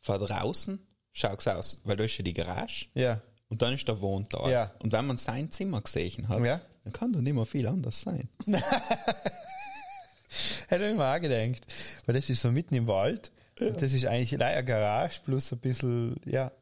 von 0.00 0.20
draußen 0.20 0.78
schaut's 1.12 1.46
aus, 1.48 1.80
weil 1.84 1.96
da 1.96 2.04
ist 2.04 2.16
ja 2.18 2.24
die 2.24 2.34
Garage 2.34 2.86
Ja. 2.94 3.20
und 3.48 3.62
dann 3.62 3.74
ist 3.74 3.88
der 3.88 4.00
Wohnteil. 4.00 4.50
Ja. 4.50 4.74
Und 4.80 4.92
wenn 4.92 5.06
man 5.06 5.18
sein 5.18 5.50
Zimmer 5.50 5.80
gesehen 5.80 6.28
hat, 6.28 6.42
Ja. 6.44 6.60
dann 6.84 6.92
kann 6.92 7.12
da 7.12 7.20
nicht 7.20 7.34
mehr 7.34 7.46
viel 7.46 7.66
anders 7.66 8.00
sein. 8.02 8.28
Hätte 10.68 10.86
ich 10.88 10.96
mir 10.96 11.04
auch 11.16 11.20
gedacht. 11.20 11.66
Weil 12.06 12.14
das 12.14 12.30
ist 12.30 12.40
so 12.40 12.52
mitten 12.52 12.74
im 12.74 12.86
Wald. 12.86 13.32
Und 13.60 13.82
das 13.82 13.92
ist 13.92 14.06
eigentlich 14.06 14.40
eine 14.40 14.64
Garage 14.64 15.20
plus 15.24 15.52
ein 15.52 15.58
bisschen, 15.58 16.16
ja. 16.24 16.52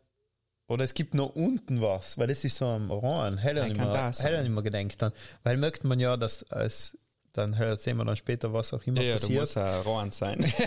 Oder 0.68 0.84
es 0.84 0.92
gibt 0.94 1.14
noch 1.14 1.34
unten 1.34 1.80
was, 1.80 2.18
weil 2.18 2.26
das 2.28 2.44
ist 2.44 2.56
so 2.58 2.66
am 2.66 2.90
Oran. 2.90 3.38
Hätte 3.38 3.60
Ja, 3.60 3.66
ich 3.66 3.74
kann 3.74 3.88
mir, 3.88 3.94
das 3.94 4.18
sein. 4.18 4.32
hätte 4.34 4.44
ich 4.44 4.50
mir 4.50 4.62
gedacht 4.62 5.00
dann. 5.02 5.12
Weil 5.42 5.56
möchte 5.56 5.86
man 5.86 5.98
ja, 5.98 6.16
dass 6.18 6.44
als, 6.52 6.96
dann 7.32 7.56
hört- 7.58 7.80
sehen 7.80 7.96
wir 7.96 8.04
dann 8.04 8.16
später, 8.16 8.52
was 8.52 8.72
auch 8.74 8.82
immer 8.86 9.00
Ja, 9.00 9.08
ja, 9.08 9.12
passiert. 9.14 9.40
muss 9.40 9.56
ein 9.56 9.80
Rohan 9.82 10.10
sein. 10.12 10.44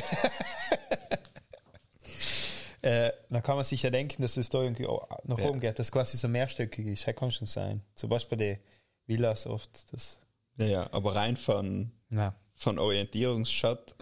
Äh, 2.83 3.11
dann 3.29 3.43
kann 3.43 3.57
man 3.57 3.63
sich 3.63 3.83
ja 3.83 3.91
denken, 3.91 4.23
dass 4.23 4.37
es 4.37 4.49
da 4.49 4.59
irgendwie 4.59 4.87
auch 4.87 5.07
nach 5.25 5.37
Ja. 5.37 5.49
oben 5.49 5.59
geht, 5.59 5.77
dass 5.77 5.91
quasi 5.91 6.17
so 6.17 6.27
mehrstöckig 6.27 6.87
ist. 6.87 7.07
Das 7.07 7.15
kann 7.15 7.31
schon 7.31 7.45
sein. 7.45 7.83
Zum 7.93 8.09
Beispiel 8.09 8.37
bei 8.39 8.43
den 8.43 8.57
Villas 9.05 9.45
oft. 9.45 9.93
Das, 9.93 10.19
ja, 10.57 10.65
ja, 10.65 10.89
aber 10.91 11.13
rein 11.13 11.37
von, 11.37 11.91
na, 12.09 12.33
von 12.55 12.79
Orientierungsschat 12.79 13.93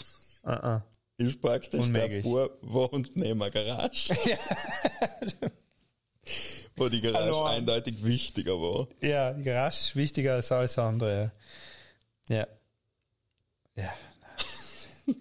uh 0.45 0.49
-uh. 0.49 0.81
ist 1.17 1.41
praktisch 1.41 1.81
Unmöglich. 1.87 2.23
der 2.23 2.29
Bub 2.31 2.57
wohnt 2.61 3.17
neben 3.17 3.41
einer 3.43 3.51
Garage. 3.51 4.15
Wo 6.75 6.89
die 6.89 7.01
Garage 7.01 7.25
Hallo. 7.25 7.45
eindeutig 7.45 8.03
wichtiger 8.03 8.53
war. 8.53 8.87
Ja, 9.01 9.33
die 9.33 9.43
Garage 9.43 9.79
ist 9.79 9.95
wichtiger 9.95 10.33
als 10.33 10.51
alles 10.51 10.77
andere. 10.77 11.31
Ja. 12.27 12.47
Ja. 13.75 13.93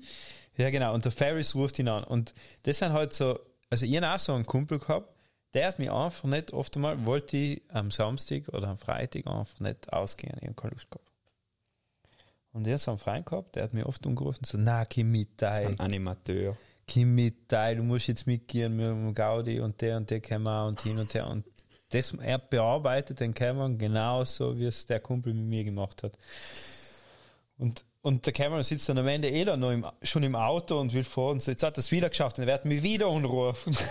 ja, 0.57 0.71
genau. 0.71 0.95
Und 0.95 1.05
der 1.05 1.13
Ferris 1.13 1.55
ruft 1.55 1.79
ihn 1.79 1.89
an. 1.89 2.05
Und 2.05 2.35
das 2.63 2.79
sind 2.79 2.93
halt 2.93 3.13
so, 3.13 3.39
also 3.71 3.87
ich 3.87 3.97
habe 3.97 4.09
auch 4.09 4.19
so 4.19 4.35
einen 4.35 4.47
Kumpel 4.47 4.79
gehabt, 4.79 5.13
der 5.55 5.69
hat 5.69 5.79
mich 5.79 5.91
einfach 5.91 6.25
nicht, 6.25 6.53
oft 6.53 6.77
einmal 6.77 7.07
wollte 7.07 7.37
ich 7.37 7.63
am 7.69 7.91
Samstag 7.91 8.49
oder 8.49 8.69
am 8.69 8.79
Freitag 8.79 9.27
einfach 9.27 9.61
nicht 9.61 9.93
ausgehen. 9.93 10.37
Ich 10.41 10.47
habe 10.47 10.55
keine 10.55 10.75
Lust 10.75 10.91
gehabt. 10.91 11.09
Und 12.53 12.65
der 12.65 12.75
hat 12.75 12.81
so 12.81 12.91
einen 12.91 12.99
Freund 12.99 13.27
gehabt, 13.27 13.57
der 13.57 13.65
hat 13.65 13.75
mich 13.75 13.85
oft 13.85 14.05
umgerufen 14.07 14.41
und 14.41 14.47
so, 14.47 14.59
na, 14.59 14.85
komm 14.85 15.13
mit, 15.13 15.41
ey. 15.43 15.67
ein 15.67 15.81
Animateur. 15.81 16.57
Komm 16.93 17.15
mit, 17.15 17.51
du 17.51 17.83
musst 17.83 18.09
jetzt 18.09 18.27
mitgehen 18.27 18.77
mit 18.77 18.87
dem 18.87 19.15
Gaudi 19.15 19.61
und 19.61 19.81
der 19.81 19.97
und 19.97 20.11
der 20.11 20.21
kommen 20.21 20.47
auch 20.47 20.69
und 20.69 20.81
hin 20.81 20.99
und 20.99 21.13
her. 21.15 21.29
Und 21.29 21.45
das, 21.91 22.15
er 22.15 22.39
bearbeitet 22.39 23.21
den 23.21 23.35
Cameron 23.35 23.79
genauso, 23.79 24.59
wie 24.59 24.65
es 24.65 24.87
der 24.87 25.01
Kumpel 25.01 25.35
mit 25.35 25.47
mir 25.47 25.65
gemacht 25.65 26.03
hat. 26.03 26.19
Und, 27.57 27.85
und 28.03 28.27
der 28.27 28.33
Cameron 28.33 28.63
sitzt 28.63 28.89
dann 28.89 28.99
am 28.99 29.09
Ende 29.09 29.31
eh 29.31 29.45
dann 29.45 29.61
noch 29.61 29.73
im, 29.73 29.87
schon 30.03 30.23
im 30.23 30.37
Auto 30.37 30.79
und 30.79 30.93
will 30.93 31.05
vor 31.05 31.33
und 31.33 31.43
so, 31.43 31.51
jetzt 31.51 31.63
hat 31.63 31.77
er 31.77 31.81
es 31.81 31.91
wieder 31.91 32.09
geschafft 32.09 32.39
und 32.39 32.45
er 32.45 32.55
wird 32.55 32.65
mich 32.65 32.83
wieder 32.83 33.09
anrufen. 33.09 33.77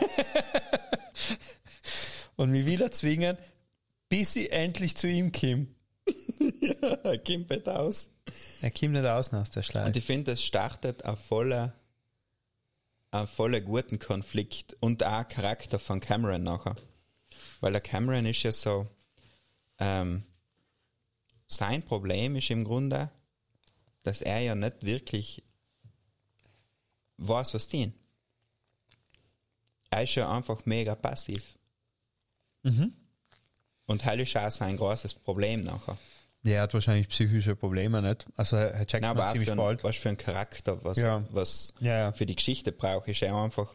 und 2.36 2.52
mich 2.52 2.66
wieder 2.66 2.92
zwingen, 2.92 3.38
bis 4.10 4.36
ich 4.36 4.52
endlich 4.52 4.96
zu 4.96 5.08
ihm 5.08 5.32
komme. 5.32 5.68
ja, 7.04 7.18
Kimpet 7.18 7.68
aus. 7.68 8.12
Er 8.62 8.72
kommt 8.72 8.94
nicht 8.94 9.06
aus 9.06 9.34
aus 9.34 9.50
der 9.50 9.64
Schleife. 9.64 9.88
Und 9.88 9.98
ich 9.98 10.04
finde, 10.04 10.34
es 10.34 10.44
startet 10.44 11.04
ein 11.04 11.18
voller, 11.18 11.74
ein 13.12 13.28
voller 13.28 13.62
guten 13.62 14.00
Konflikt 14.00 14.76
und 14.80 15.04
auch 15.04 15.28
Charakter 15.28 15.80
von 15.80 16.00
Cameron 16.00 16.44
nachher. 16.44 16.76
Weil 17.62 17.72
der 17.72 17.82
Cameron 17.82 18.26
ist 18.26 18.44
ja 18.44 18.52
so, 18.52 18.88
ähm, 19.80 20.24
sein 21.48 21.84
Problem 21.84 22.36
ist 22.36 22.50
im 22.50 22.64
Grunde, 22.64 23.10
dass 24.04 24.22
er 24.22 24.40
ja 24.40 24.56
nicht 24.56 24.84
wirklich 24.84 25.44
weiß, 27.18 27.54
was 27.54 27.68
tun. 27.68 27.94
Er 29.90 30.04
ist 30.04 30.16
ja 30.16 30.30
einfach 30.30 30.66
mega 30.66 30.96
passiv. 30.96 31.58
Und 33.86 34.04
heil 34.06 34.20
ist 34.20 34.36
auch 34.36 34.52
sein 34.52 34.76
großes 34.76 35.14
Problem 35.14 35.62
nachher. 35.62 35.98
Der 36.44 36.62
hat 36.62 36.74
wahrscheinlich 36.74 37.10
psychische 37.10 37.56
Probleme, 37.56 38.02
nicht? 38.02 38.26
Also 38.38 38.56
er 38.58 38.86
checkt 38.86 39.02
Nein, 39.02 39.12
aber 39.12 39.26
auch 39.28 39.32
ziemlich 39.32 39.50
für, 39.50 39.56
bald. 39.56 39.84
was 39.84 39.96
für 39.98 40.10
einen 40.10 40.18
Charakter, 40.18 40.84
was, 40.84 40.98
Ja. 40.98 41.24
was 41.32 41.74
Ja, 41.82 41.98
ja. 41.98 42.12
für 42.14 42.26
die 42.26 42.36
Geschichte 42.36 42.72
braucht, 42.72 43.08
ist 43.10 43.22
er 43.22 43.36
einfach. 43.36 43.74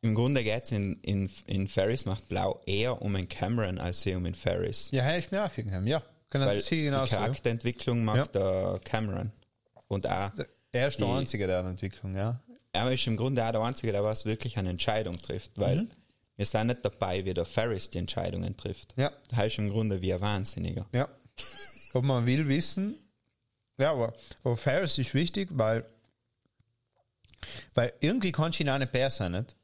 Im 0.00 0.14
Grunde 0.14 0.44
geht's 0.44 0.70
in, 0.72 0.94
in, 1.02 1.28
in 1.46 1.66
Ferris 1.66 2.04
macht 2.04 2.28
Blau 2.28 2.60
eher 2.66 3.02
um 3.02 3.14
einen 3.16 3.28
Cameron 3.28 3.78
als 3.78 4.02
sie 4.02 4.14
um 4.14 4.24
einen 4.26 4.34
Ferris. 4.34 4.90
Ja, 4.92 5.02
er 5.04 5.18
ist 5.18 5.32
mir 5.32 5.44
aufgegangen, 5.44 5.86
ja. 5.86 6.02
Kann 6.30 6.40
Weil 6.42 6.56
er 6.56 6.62
sie 6.62 6.76
die 6.76 6.82
genauso. 6.84 7.14
Ja. 7.14 7.20
Charakterentwicklung 7.22 8.04
macht 8.04 8.34
der 8.34 8.80
Cameron. 8.84 9.32
Und 9.88 10.06
auch, 10.06 10.30
Er 10.72 10.88
ist 10.88 11.00
der 11.00 11.06
die- 11.06 11.12
Einzige 11.12 11.46
der 11.46 11.60
Entwicklung, 11.60 12.14
ja. 12.14 12.40
er 12.72 12.92
ist 12.92 13.06
im 13.06 13.16
Grunde 13.16 13.44
auch 13.44 13.50
der 13.50 13.60
Einzige, 13.62 13.92
der 13.92 14.04
was 14.04 14.24
wirklich 14.24 14.56
eine 14.58 14.70
Entscheidung 14.70 15.16
trifft, 15.16 15.52
weil 15.56 15.76
Mhm. 15.82 15.90
Wir 16.38 16.46
sind 16.46 16.68
nicht 16.68 16.84
dabei, 16.84 17.24
wie 17.24 17.34
der 17.34 17.44
Ferris 17.44 17.90
die 17.90 17.98
Entscheidungen 17.98 18.56
trifft. 18.56 18.94
Ja. 18.96 19.10
Er 19.36 19.46
ist 19.46 19.58
im 19.58 19.70
Grunde 19.70 20.00
wie 20.00 20.14
ein 20.14 20.20
Wahnsinniger. 20.20 20.86
Ja. 20.94 21.08
Ob 21.92 22.04
man 22.04 22.26
will 22.26 22.48
wissen. 22.48 22.94
Ja, 23.76 23.90
aber, 23.90 24.14
aber 24.44 24.56
Ferris 24.56 24.98
ist 24.98 25.14
wichtig, 25.14 25.48
weil, 25.52 25.84
weil 27.74 27.92
irgendwie 28.00 28.30
kann 28.30 28.52
ich 28.52 28.60
ihn 28.60 28.70
auch 28.70 28.78
nicht 28.78 28.92
besser 28.92 29.24
sein, 29.24 29.32
nicht? 29.32 29.56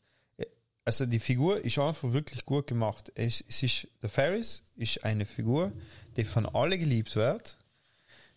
Also 0.85 1.07
die 1.07 1.21
Figur 1.21 1.65
ist 1.65 1.79
einfach 1.79 2.13
wirklich 2.13 2.45
gut 2.45 2.67
gemacht. 2.67 3.11
Es, 3.15 3.43
es 3.49 3.63
ist, 3.63 3.89
der 4.03 4.11
Ferris 4.11 4.65
ist 4.77 5.03
eine 5.03 5.25
Figur, 5.25 5.73
die 6.17 6.25
von 6.25 6.45
alle 6.45 6.77
geliebt 6.77 7.17
wird. 7.17 7.57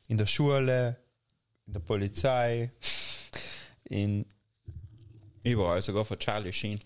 In 0.07 0.17
der 0.17 0.27
Schule, 0.27 0.95
in 1.65 1.73
der 1.73 1.81
Polizei, 1.81 2.71
in, 3.83 4.25
Überall, 5.43 5.81
sogar 5.81 6.05
von 6.05 6.19
Charlie 6.19 6.53
Sheen. 6.53 6.79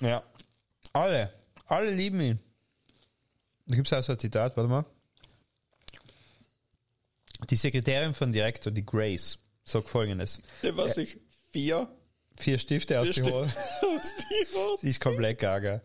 ja, 0.00 0.22
alle, 0.92 1.32
alle 1.66 1.90
lieben 1.90 2.20
ihn. 2.20 2.38
Da 3.66 3.76
gibt 3.76 3.86
es 3.86 3.92
auch 3.92 4.02
so 4.02 4.12
ein 4.12 4.18
Zitat, 4.18 4.56
warte 4.56 4.68
mal. 4.68 4.84
Die 7.48 7.56
Sekretärin 7.56 8.14
von 8.14 8.32
Direktor, 8.32 8.72
die 8.72 8.84
Grace, 8.84 9.38
sagt 9.64 9.88
folgendes. 9.88 10.40
Der 10.62 10.76
was 10.76 10.96
ich 10.98 11.16
vier, 11.50 11.88
Vier 12.40 12.58
Stifte 12.58 12.98
aus 12.98 13.08
vier 13.08 13.22
die 13.22 13.30
Hose. 13.30 13.50
Stück 13.50 13.90
aus 13.90 14.14
die 14.16 14.56
Hose. 14.56 14.80
Sie 14.80 14.88
ist 14.90 15.00
komplett 15.00 15.38
gaga. 15.38 15.82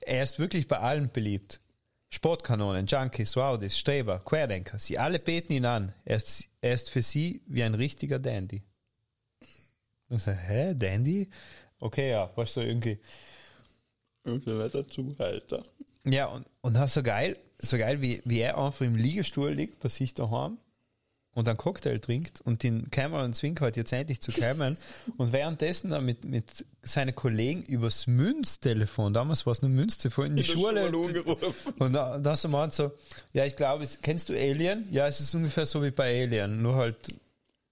Er 0.00 0.22
ist 0.22 0.38
wirklich 0.38 0.66
bei 0.66 0.78
allen 0.78 1.10
beliebt. 1.10 1.60
Sportkanonen, 2.08 2.86
Junkies, 2.86 3.36
Rowdies, 3.36 3.76
Streber, 3.76 4.20
Querdenker, 4.20 4.78
sie 4.78 4.98
alle 4.98 5.18
beten 5.18 5.52
ihn 5.52 5.66
an. 5.66 5.92
Er 6.04 6.16
ist, 6.16 6.46
er 6.60 6.74
ist 6.74 6.90
für 6.90 7.02
sie 7.02 7.42
wie 7.46 7.62
ein 7.62 7.74
richtiger 7.74 8.20
Dandy. 8.20 8.62
Und 10.08 10.18
ich 10.18 10.22
sage, 10.22 10.38
hä, 10.38 10.74
Dandy? 10.74 11.28
Okay, 11.80 12.10
ja, 12.10 12.30
weißt 12.36 12.56
du, 12.56 12.60
irgendwie. 12.60 13.00
Und 14.24 14.46
dann 14.46 14.58
wird 14.58 14.74
er 14.74 14.88
Zuhälter. 14.88 15.62
Ja, 16.04 16.26
und, 16.26 16.46
und 16.60 16.74
das 16.74 16.90
ist 16.90 16.94
so 16.94 17.02
geil, 17.02 17.36
so 17.58 17.78
geil, 17.78 18.00
wie, 18.02 18.22
wie 18.24 18.40
er 18.40 18.58
einfach 18.58 18.82
im 18.82 18.96
Liegestuhl 18.96 19.50
liegt, 19.50 19.80
bei 19.80 19.88
sich 19.88 20.14
daheim 20.14 20.58
und 21.34 21.48
einen 21.48 21.58
Cocktail 21.58 21.98
trinkt 21.98 22.40
und 22.42 22.62
den 22.62 22.90
Cameron 22.90 23.32
zwingt 23.32 23.60
halt 23.60 23.76
jetzt 23.76 23.92
endlich 23.92 24.20
zu 24.20 24.32
Cameron 24.32 24.76
und 25.18 25.32
währenddessen 25.32 25.90
dann 25.90 26.04
mit, 26.04 26.24
mit 26.24 26.64
seinen 26.82 27.14
Kollegen 27.14 27.62
übers 27.62 28.06
Münztelefon, 28.06 29.12
damals 29.12 29.44
war 29.44 29.52
es 29.52 29.62
nur 29.62 29.70
Münztelefon, 29.70 30.26
in 30.26 30.36
die 30.36 30.42
In 30.42 30.48
Schule. 30.48 30.92
Und 31.78 31.92
da, 31.92 32.18
da 32.18 32.36
so 32.36 32.48
meint 32.48 32.74
so, 32.74 32.92
ja, 33.32 33.44
ich 33.44 33.56
glaube, 33.56 33.86
kennst 34.02 34.28
du 34.28 34.34
Alien? 34.34 34.86
Ja, 34.90 35.08
es 35.08 35.20
ist 35.20 35.34
ungefähr 35.34 35.66
so 35.66 35.82
wie 35.82 35.90
bei 35.90 36.22
Alien, 36.22 36.62
nur 36.62 36.76
halt 36.76 36.96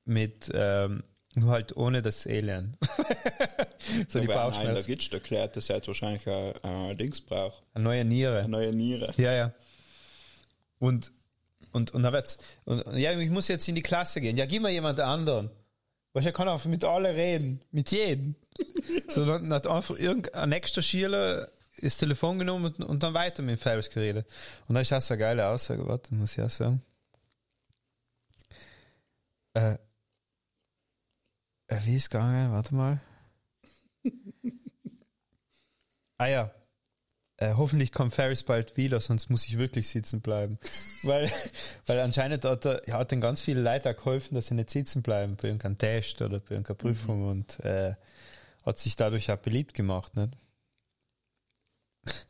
mit, 0.05 0.51
ähm, 0.53 1.05
nur 1.35 1.51
halt 1.51 1.77
ohne 1.77 2.03
das 2.03 2.27
Alien. 2.27 2.77
so 4.09 4.21
die 4.21 4.27
Wobei, 4.29 4.35
nein, 4.35 4.35
da 4.35 4.35
Bauchschmerzen. 4.35 4.87
gibt's 4.87 5.09
erklärt, 5.09 5.57
dass 5.57 5.71
er 5.71 5.77
jetzt 5.77 5.89
wahrscheinlich 5.89 6.27
ein, 6.29 6.55
ein 6.63 6.99
Dings 6.99 7.21
braucht. 7.21 7.63
Eine 7.75 7.85
neue 7.85 8.05
Niere. 8.05 8.41
Eine 8.41 8.49
neue 8.49 8.73
Niere. 8.73 9.13
Ja, 9.17 9.33
ja. 9.33 9.53
Und, 10.79 11.13
und, 11.73 11.93
und 11.93 12.03
dann 12.03 12.13
wird's, 12.13 12.39
und, 12.65 12.85
ja, 12.97 13.19
ich 13.19 13.31
muss 13.31 13.49
jetzt 13.49 13.67
in 13.69 13.75
die 13.75 13.83
Klasse 13.83 14.21
gehen. 14.21 14.37
Ja, 14.37 14.47
gib 14.47 14.63
mir 14.63 14.71
jemand 14.71 15.01
anderen. 15.01 15.51
Weil 16.13 16.27
er 16.27 16.33
kann 16.33 16.49
einfach 16.49 16.69
mit 16.69 16.85
alle 16.85 17.15
reden. 17.15 17.63
Mit 17.71 17.91
jedem. 17.91 18.35
so, 19.09 19.25
dann 19.25 19.53
hat 19.53 19.67
einfach 19.67 19.99
irgendein 19.99 20.51
nächster 20.51 20.83
Schüler 20.83 21.49
das 21.81 21.97
Telefon 21.97 22.39
genommen 22.39 22.67
und, 22.67 22.85
und 22.85 23.03
dann 23.03 23.15
weiter 23.15 23.43
mit 23.43 23.57
dem 23.57 23.59
Ferris 23.59 23.89
geredet. 23.91 24.27
Und 24.69 24.75
da 24.75 24.83
ist 24.83 24.93
auch 24.93 25.01
so 25.01 25.15
eine 25.15 25.21
geile 25.21 25.47
Aussage, 25.49 25.87
warte, 25.87 26.15
muss 26.15 26.37
ich 26.37 26.45
auch 26.45 26.51
sagen. 26.51 26.83
Äh, 29.55 29.73
äh, 29.73 29.79
wie 31.85 31.97
ist 31.97 32.05
es 32.05 32.11
gegangen? 32.11 32.53
Warte 32.53 32.75
mal. 32.75 33.01
ah 36.19 36.27
ja. 36.27 36.51
Äh, 37.39 37.55
hoffentlich 37.57 37.93
kommt 37.93 38.15
Ferris 38.15 38.43
bald 38.43 38.77
wieder, 38.77 39.01
sonst 39.01 39.29
muss 39.31 39.47
ich 39.47 39.59
wirklich 39.59 39.89
sitzen 39.89 40.21
bleiben. 40.21 40.59
weil, 41.03 41.31
weil 41.87 42.01
anscheinend 42.01 42.45
hat 42.45 42.65
er, 42.65 42.87
er 42.87 42.99
hat 42.99 43.11
den 43.11 43.21
ganz 43.21 43.43
viele 43.43 43.61
Leuten 43.63 43.97
geholfen, 43.97 44.35
dass 44.35 44.47
sie 44.47 44.55
nicht 44.55 44.71
sitzen 44.71 45.03
bleiben 45.03 45.37
bei 45.37 45.49
irgendeinem 45.49 45.79
Test 45.79 46.23
oder 46.23 46.41
bei 46.41 46.53
irgendeiner 46.53 46.77
Prüfung 46.77 47.29
und 47.29 47.59
äh, 47.61 47.95
hat 48.65 48.79
sich 48.79 48.97
dadurch 48.97 49.31
auch 49.33 49.39
beliebt 49.39 49.75
gemacht. 49.75 50.15
Nicht? 50.15 50.37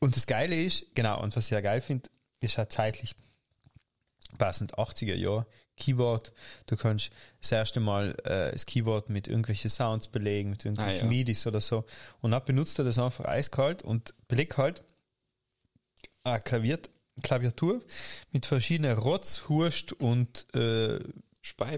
Und 0.00 0.16
das 0.16 0.26
Geile 0.26 0.54
ist, 0.54 0.94
genau, 0.94 1.22
und 1.22 1.34
was 1.34 1.46
ich 1.46 1.52
ja 1.52 1.62
geil 1.62 1.80
finde, 1.80 2.10
ist 2.40 2.58
halt 2.58 2.70
zeitlich 2.70 3.14
passend 4.36 4.74
80er 4.74 5.14
Jahre 5.14 5.46
Keyboard. 5.76 6.32
Du 6.66 6.76
kannst 6.76 7.10
das 7.40 7.52
erste 7.52 7.80
Mal 7.80 8.14
äh, 8.24 8.52
das 8.52 8.66
Keyboard 8.66 9.10
mit 9.10 9.28
irgendwelchen 9.28 9.70
Sounds 9.70 10.08
belegen, 10.08 10.50
mit 10.50 10.64
irgendwelchen 10.64 11.00
Ah, 11.00 11.04
ja. 11.04 11.08
MIDIs 11.08 11.46
oder 11.46 11.60
so. 11.60 11.84
Und 12.20 12.30
dann 12.30 12.44
benutzt 12.44 12.78
er 12.78 12.84
das 12.84 12.98
einfach 12.98 13.24
eiskalt 13.24 13.82
und 13.82 14.14
belegt 14.28 14.56
halt 14.56 14.82
eine 16.22 16.40
Klavier 16.40 16.78
Klaviatur 17.22 17.80
mit 18.32 18.44
verschiedenen 18.44 18.98
Rotz, 18.98 19.48
Hurst 19.48 19.92
und 19.92 20.46
äh, 20.52 20.98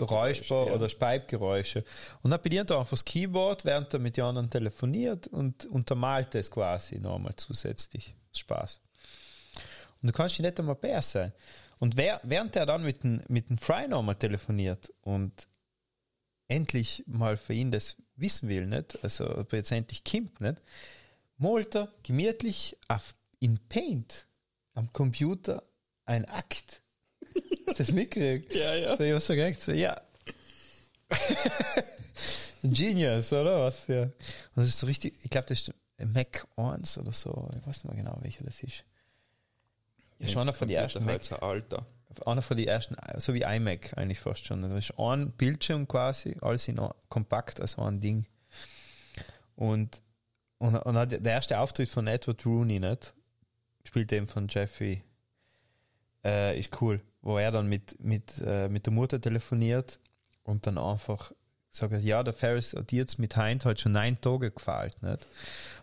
Räusper 0.00 0.66
ja. 0.66 0.72
oder 0.72 0.88
Speibgeräusche. 0.88 1.84
Und 2.22 2.30
dann 2.30 2.40
bedient 2.40 2.70
er 2.70 2.78
einfach 2.78 2.90
das 2.90 3.04
Keyboard, 3.04 3.64
während 3.64 3.92
er 3.92 4.00
mit 4.00 4.16
den 4.16 4.24
anderen 4.24 4.48
telefoniert 4.48 5.26
und 5.26 5.66
untermalt 5.66 6.34
es 6.36 6.50
quasi 6.50 6.98
nochmal 6.98 7.34
zusätzlich. 7.36 8.14
Spaß. 8.32 8.80
Und 10.02 10.08
du 10.08 10.12
kannst 10.12 10.38
nicht 10.38 10.58
einmal 10.58 10.76
besser 10.76 11.20
sein. 11.20 11.32
Und 11.78 11.96
wer, 11.96 12.20
während 12.22 12.56
er 12.56 12.66
dann 12.66 12.84
mit 12.84 13.04
dem, 13.04 13.22
mit 13.28 13.50
dem 13.50 13.58
Fry 13.58 13.86
nochmal 13.88 14.16
telefoniert 14.16 14.92
und 15.02 15.48
endlich 16.48 17.04
mal 17.06 17.36
für 17.36 17.52
ihn 17.52 17.70
das 17.70 17.96
wissen 18.14 18.48
will, 18.48 18.66
nicht? 18.66 19.02
Also, 19.04 19.36
ob 19.36 19.52
er 19.52 19.58
jetzt 19.58 19.72
endlich 19.72 20.04
kommt, 20.04 20.40
nicht? 20.40 20.60
Malt 21.38 21.74
er 21.76 21.92
gemütlich 22.02 22.78
auf, 22.88 23.14
in 23.40 23.58
Paint 23.68 24.26
am 24.74 24.92
Computer 24.92 25.62
ein 26.06 26.24
Akt. 26.26 26.82
Das 27.76 27.92
mitgekriegt? 27.92 28.54
Ja, 28.54 28.74
ja. 28.74 28.96
So, 28.96 29.02
ich 29.04 29.12
hab 29.12 29.22
so 29.22 29.34
gedacht, 29.34 29.60
so, 29.60 29.72
ja. 29.72 30.00
Genius, 32.62 33.32
oder 33.32 33.60
was? 33.60 33.86
Ja. 33.88 34.02
Und 34.02 34.12
das 34.54 34.68
ist 34.68 34.78
so 34.78 34.86
richtig, 34.86 35.14
ich 35.22 35.30
glaube, 35.30 35.46
das 35.46 35.68
ist 35.68 35.72
Mac 35.98 36.46
1 36.56 36.98
oder 36.98 37.12
so. 37.12 37.50
Ich 37.58 37.66
weiß 37.66 37.84
nicht 37.84 37.94
mehr 37.94 38.04
genau, 38.04 38.18
welcher 38.22 38.44
das 38.44 38.62
ist. 38.62 38.84
Das 40.18 40.28
ist 40.28 40.36
einer 40.36 40.52
von 40.52 40.68
den 40.68 40.76
ersten 40.76 41.04
Mac, 41.04 41.22
so 41.24 41.36
alter. 41.36 41.86
einer 42.24 42.42
von 42.42 42.56
den 42.56 42.66
ersten, 42.66 42.96
so 43.18 43.34
wie 43.34 43.42
iMac 43.42 43.96
eigentlich 43.96 44.20
fast 44.20 44.46
schon. 44.46 44.62
Das 44.62 44.72
ist 44.72 44.98
ein 44.98 45.30
Bildschirm 45.32 45.86
quasi, 45.86 46.36
alles 46.40 46.68
in 46.68 46.80
kompakt 47.08 47.60
als 47.60 47.78
ein 47.78 48.00
Ding. 48.00 48.26
Und, 49.54 50.00
und, 50.58 50.74
und 50.74 51.12
der 51.12 51.32
erste 51.32 51.58
Auftritt 51.58 51.88
von 51.88 52.06
Edward 52.06 52.44
Rooney, 52.46 52.80
nicht? 52.80 53.14
Spielt 53.84 54.12
eben 54.12 54.26
von 54.26 54.48
Jeffrey. 54.48 55.02
Äh, 56.24 56.58
ist 56.58 56.80
cool. 56.80 57.00
Wo 57.22 57.38
er 57.38 57.50
dann 57.50 57.68
mit, 57.68 58.02
mit, 58.02 58.40
äh, 58.44 58.68
mit 58.68 58.86
der 58.86 58.92
Mutter 58.92 59.20
telefoniert 59.20 59.98
und 60.44 60.66
dann 60.66 60.78
einfach 60.78 61.32
sagt, 61.70 62.02
ja, 62.02 62.22
der 62.22 62.34
Ferris 62.34 62.74
hat 62.74 62.92
jetzt 62.92 63.18
mit 63.18 63.36
Heint 63.36 63.64
halt 63.64 63.80
schon 63.80 63.92
neun 63.92 64.20
Tage 64.20 64.50
gefällt, 64.50 65.02
nicht? 65.02 65.26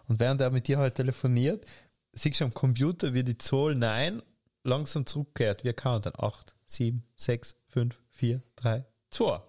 Und 0.08 0.20
während 0.20 0.42
er 0.42 0.52
mit 0.52 0.68
dir 0.68 0.80
halt 0.80 0.96
telefoniert, 0.96 1.66
siehst 2.14 2.40
du 2.40 2.46
am 2.46 2.54
Computer, 2.54 3.14
wie 3.14 3.24
die 3.24 3.38
Zahl 3.38 3.76
9 3.76 4.22
langsam 4.64 5.06
zurückkehrt. 5.06 5.64
Wir 5.64 5.74
dann 5.74 6.14
8, 6.18 6.56
7, 6.66 7.04
6, 7.16 7.58
5, 7.68 8.02
4, 8.12 8.44
3, 8.56 8.86
2. 9.10 9.40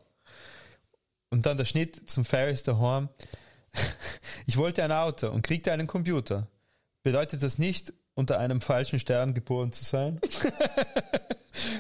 Und 1.30 1.46
dann 1.46 1.56
der 1.56 1.64
Schnitt 1.64 2.08
zum 2.08 2.24
Ferris 2.24 2.62
daheim. 2.62 3.08
Ich 4.46 4.58
wollte 4.58 4.84
ein 4.84 4.92
Auto 4.92 5.30
und 5.30 5.40
kriegte 5.40 5.72
einen 5.72 5.86
Computer. 5.86 6.48
Bedeutet 7.02 7.42
das 7.42 7.58
nicht, 7.58 7.94
unter 8.12 8.38
einem 8.38 8.60
falschen 8.60 9.00
Stern 9.00 9.32
geboren 9.32 9.72
zu 9.72 9.84
sein? 9.84 10.20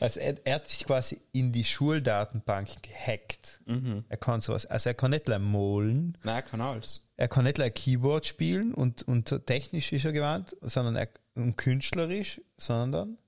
also 0.00 0.20
er, 0.20 0.46
er 0.46 0.56
hat 0.56 0.68
sich 0.68 0.84
quasi 0.86 1.20
in 1.32 1.52
die 1.52 1.64
Schuldatenbank 1.64 2.82
gehackt. 2.82 3.60
Er 4.08 4.16
kann 4.16 4.40
sowas. 4.40 4.66
Also 4.66 4.90
er 4.90 4.94
kann 4.94 5.10
nicht 5.10 5.28
mehr 5.28 5.38
malen, 5.38 6.16
Nein, 6.22 6.36
er 6.36 6.42
kann 6.42 6.60
alles. 6.60 7.08
er 7.16 7.28
kann 7.28 7.44
nicht 7.44 7.60
ein 7.60 7.72
Keyboard 7.72 8.26
spielen 8.26 8.74
und, 8.74 9.02
und 9.02 9.46
technisch 9.46 9.92
ist 9.92 10.04
er 10.04 10.12
gewandt, 10.12 10.56
sondern 10.60 10.96
er 10.96 11.08
und 11.34 11.56
künstlerisch, 11.56 12.40
sondern 12.56 13.18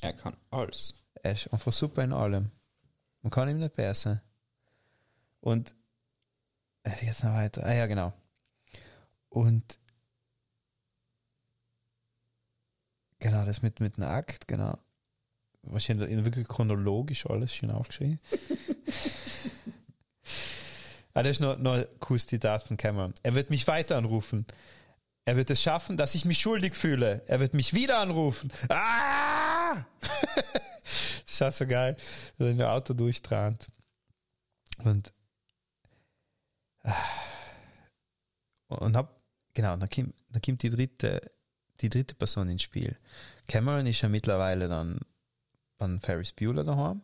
Er 0.00 0.12
kann 0.12 0.36
alles. 0.50 0.94
er 1.22 1.32
ist 1.32 1.52
einfach 1.52 1.72
super 1.72 2.04
in 2.04 2.12
allem. 2.12 2.50
Man 3.22 3.30
kann 3.30 3.48
ihm 3.48 3.58
nicht 3.58 3.74
besser. 3.74 4.22
Und 5.40 5.74
äh, 6.84 6.90
wie 7.00 7.06
geht's 7.06 7.22
noch 7.24 7.32
weiter? 7.34 7.64
Ah 7.66 7.74
ja, 7.74 7.86
genau. 7.86 8.12
Und 9.28 9.78
genau, 13.18 13.44
das 13.44 13.62
mit, 13.62 13.80
mit 13.80 13.96
dem 13.96 14.04
Akt, 14.04 14.46
genau. 14.48 14.78
Wahrscheinlich 15.66 16.10
in 16.10 16.24
wirklich 16.24 16.46
chronologisch 16.46 17.26
alles 17.26 17.54
schön 17.54 17.70
aufgeschrieben. 17.70 18.20
ah, 21.14 21.22
das 21.22 21.32
ist 21.32 21.40
noch, 21.40 21.58
noch 21.58 21.74
ein 21.74 21.86
cooles 22.00 22.26
Zitat 22.26 22.64
von 22.64 22.76
Cameron. 22.76 23.14
Er 23.22 23.34
wird 23.34 23.50
mich 23.50 23.66
weiter 23.66 23.96
anrufen. 23.96 24.46
Er 25.24 25.36
wird 25.36 25.50
es 25.50 25.60
schaffen, 25.60 25.96
dass 25.96 26.14
ich 26.14 26.24
mich 26.24 26.38
schuldig 26.38 26.76
fühle. 26.76 27.22
Er 27.26 27.40
wird 27.40 27.52
mich 27.52 27.74
wieder 27.74 27.98
anrufen. 27.98 28.52
Ah! 28.68 29.84
das 30.00 31.24
ist 31.26 31.42
auch 31.42 31.50
so 31.50 31.66
geil, 31.66 31.96
wenn 32.38 32.50
in 32.50 32.58
der 32.58 32.72
Auto 32.72 32.94
durchtrant. 32.94 33.66
Und, 34.84 35.12
ah. 36.84 36.94
und 38.68 38.96
hab, 38.96 39.20
genau, 39.52 39.76
dann 39.76 39.88
kommt, 39.88 40.14
dann 40.30 40.42
kommt 40.42 40.62
die 40.62 40.70
dritte, 40.70 41.20
die 41.80 41.88
dritte 41.88 42.14
Person 42.14 42.48
ins 42.48 42.62
Spiel. 42.62 42.96
Cameron 43.48 43.86
ist 43.86 44.02
ja 44.02 44.08
mittlerweile 44.08 44.68
dann 44.68 45.00
an 45.78 46.00
Ferris 46.00 46.32
Bueller 46.32 46.64
daheim. 46.64 47.02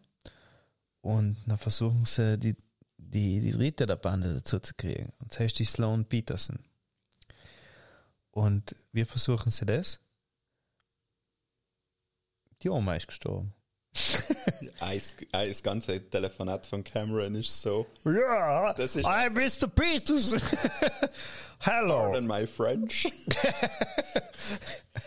Und 1.00 1.36
dann 1.46 1.58
versuchen 1.58 2.04
sie, 2.04 2.38
die, 2.38 2.56
die, 2.96 3.40
die 3.40 3.52
dritte 3.52 3.86
der 3.86 3.96
Bande 3.96 4.32
dazu 4.34 4.60
zu 4.60 4.74
kriegen. 4.74 5.12
Und 5.18 5.32
das 5.32 5.40
heißt 5.40 5.58
die 5.58 5.64
Sloan 5.64 6.04
Peterson. 6.04 6.58
Und 8.30 8.76
wie 8.92 9.04
versuchen 9.04 9.50
sie 9.50 9.66
das? 9.66 10.00
Die 12.62 12.70
Oma 12.70 12.94
ist 12.96 13.08
gestorben. 13.08 13.52
Das, 15.30 15.62
ganze 15.62 16.00
Telefonat 16.10 16.66
von 16.66 16.82
Cameron 16.82 17.36
ist 17.36 17.62
so. 17.62 17.86
Ja, 18.04 18.72
Das 18.74 18.96
ist- 18.96 19.06
I'm 19.06 19.30
Mr. 19.30 19.68
Peterson. 19.68 20.40
Hello. 21.60 22.10
Pardon 22.10 22.26
my 22.26 22.44
French. 22.46 23.06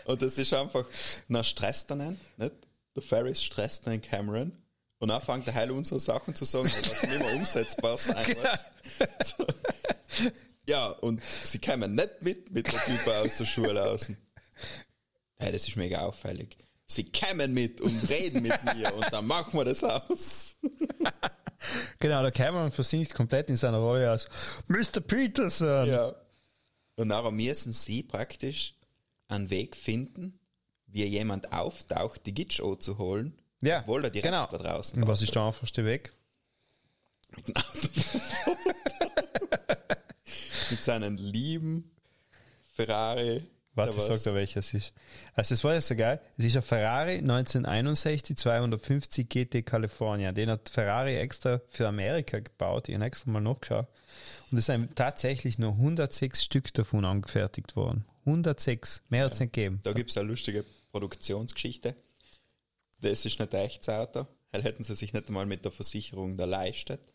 und 0.06 0.22
das 0.22 0.38
ist 0.38 0.52
einfach, 0.54 0.86
na 1.28 1.44
stresst 1.44 1.90
er 1.90 1.96
ihn, 1.98 2.18
nicht? 2.38 2.54
Der 2.96 3.02
Ferris 3.02 3.44
stresst 3.44 3.86
den 3.86 4.00
Cameron. 4.00 4.52
Und 4.98 5.08
dann 5.08 5.20
fängt 5.20 5.46
er 5.46 5.54
heil 5.54 5.70
unsere 5.70 6.00
Sachen 6.00 6.34
zu 6.34 6.46
sagen, 6.46 6.64
was 6.64 7.02
nicht 7.02 7.18
mehr 7.18 7.34
umsetzbar 7.36 7.98
sein 7.98 8.16
weißt? 8.98 9.36
so. 9.36 9.46
Ja, 10.66 10.86
und 10.88 11.22
sie 11.22 11.58
kommen 11.58 11.94
nicht 11.94 12.22
mit, 12.22 12.50
mit 12.50 12.66
der 12.72 12.80
Typ 12.80 13.06
aus 13.08 13.36
der 13.36 13.44
Schule 13.44 13.84
außen. 13.84 14.16
Hey, 15.36 15.52
das 15.52 15.68
ist 15.68 15.76
mega 15.76 16.00
auffällig. 16.00 16.56
Sie 16.86 17.10
kommen 17.12 17.52
mit 17.52 17.80
und 17.80 18.08
reden 18.08 18.42
mit 18.42 18.64
mir 18.74 18.94
und 18.94 19.12
dann 19.12 19.26
machen 19.26 19.58
wir 19.58 19.64
das 19.64 19.84
aus. 19.84 20.56
Genau, 21.98 22.22
der 22.22 22.30
Cameron 22.30 22.70
versinkt 22.70 23.12
komplett 23.14 23.50
in 23.50 23.56
seiner 23.56 23.78
Rolle 23.78 24.08
als 24.10 24.28
Mr. 24.68 25.00
Peterson. 25.00 25.88
Ja. 25.88 26.14
Und 26.96 27.08
nachher 27.08 27.30
müssen 27.30 27.72
sie 27.72 28.02
praktisch 28.02 28.74
einen 29.26 29.50
Weg 29.50 29.74
finden, 29.74 30.38
wie 30.96 31.04
jemand 31.04 31.52
auftaucht, 31.52 32.24
die 32.26 32.32
Gitsch 32.34 32.56
zu 32.78 33.30
Ja, 33.62 33.80
obwohl 33.80 34.04
er 34.04 34.10
direkt 34.10 34.32
genau. 34.32 34.46
da 34.50 34.56
draußen 34.58 35.02
Und 35.02 35.08
was 35.08 35.20
ist 35.22 35.34
der 35.34 35.42
einfachste 35.42 35.84
Weg? 35.84 36.12
mit 37.36 37.48
dem 37.48 37.56
Auto 37.56 37.88
mit 40.70 40.82
seinen 40.82 41.16
lieben 41.18 41.90
Ferrari. 42.74 43.42
Warte, 43.74 43.90
ich 43.92 43.96
was- 43.98 44.06
sag 44.06 44.22
dir 44.22 44.34
welches 44.34 44.72
ist. 44.72 44.94
Also 45.34 45.52
es 45.52 45.62
war 45.62 45.74
ja 45.74 45.80
so 45.82 45.94
geil. 45.94 46.18
Es 46.38 46.46
ist 46.46 46.56
ein 46.56 46.62
Ferrari 46.62 47.16
1961 47.18 48.36
250 48.38 49.28
GT 49.28 49.66
California. 49.66 50.32
Den 50.32 50.48
hat 50.50 50.68
Ferrari 50.70 51.16
extra 51.16 51.60
für 51.68 51.86
Amerika 51.86 52.38
gebaut. 52.40 52.88
Ich 52.88 52.94
habe 52.94 53.04
extra 53.04 53.30
mal 53.30 53.40
nachgeschaut. 53.40 53.86
Und 54.50 54.56
es 54.58 54.66
sind 54.66 54.96
tatsächlich 54.96 55.58
nur 55.58 55.72
106 55.72 56.42
Stück 56.42 56.72
davon 56.72 57.04
angefertigt 57.04 57.76
worden. 57.76 58.06
106. 58.24 59.02
Mehr 59.10 59.26
hat 59.26 59.32
es 59.34 59.40
nicht 59.40 59.52
gegeben. 59.52 59.80
Da 59.84 59.92
gibt's 59.92 60.16
eine 60.16 60.28
lustige 60.28 60.64
Produktionsgeschichte. 60.96 61.94
Das 63.02 63.26
ist 63.26 63.38
nicht 63.38 63.52
echtes 63.52 63.90
Auto. 63.90 64.26
Weil 64.50 64.62
hätten 64.62 64.82
sie 64.82 64.94
sich 64.94 65.12
nicht 65.12 65.28
einmal 65.28 65.44
mit 65.44 65.62
der 65.66 65.70
Versicherung 65.72 66.38
da 66.38 66.46
leistet. 66.46 67.12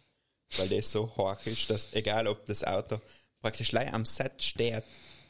Weil 0.58 0.70
das 0.70 0.92
so 0.92 1.16
hoch 1.18 1.44
ist, 1.46 1.68
dass 1.72 1.92
egal 1.94 2.28
ob 2.28 2.46
das 2.46 2.64
Auto 2.64 3.02
praktisch 3.42 3.70
gleich 3.70 3.92
am 3.92 4.06
Set 4.06 4.44
steht, 4.44 4.84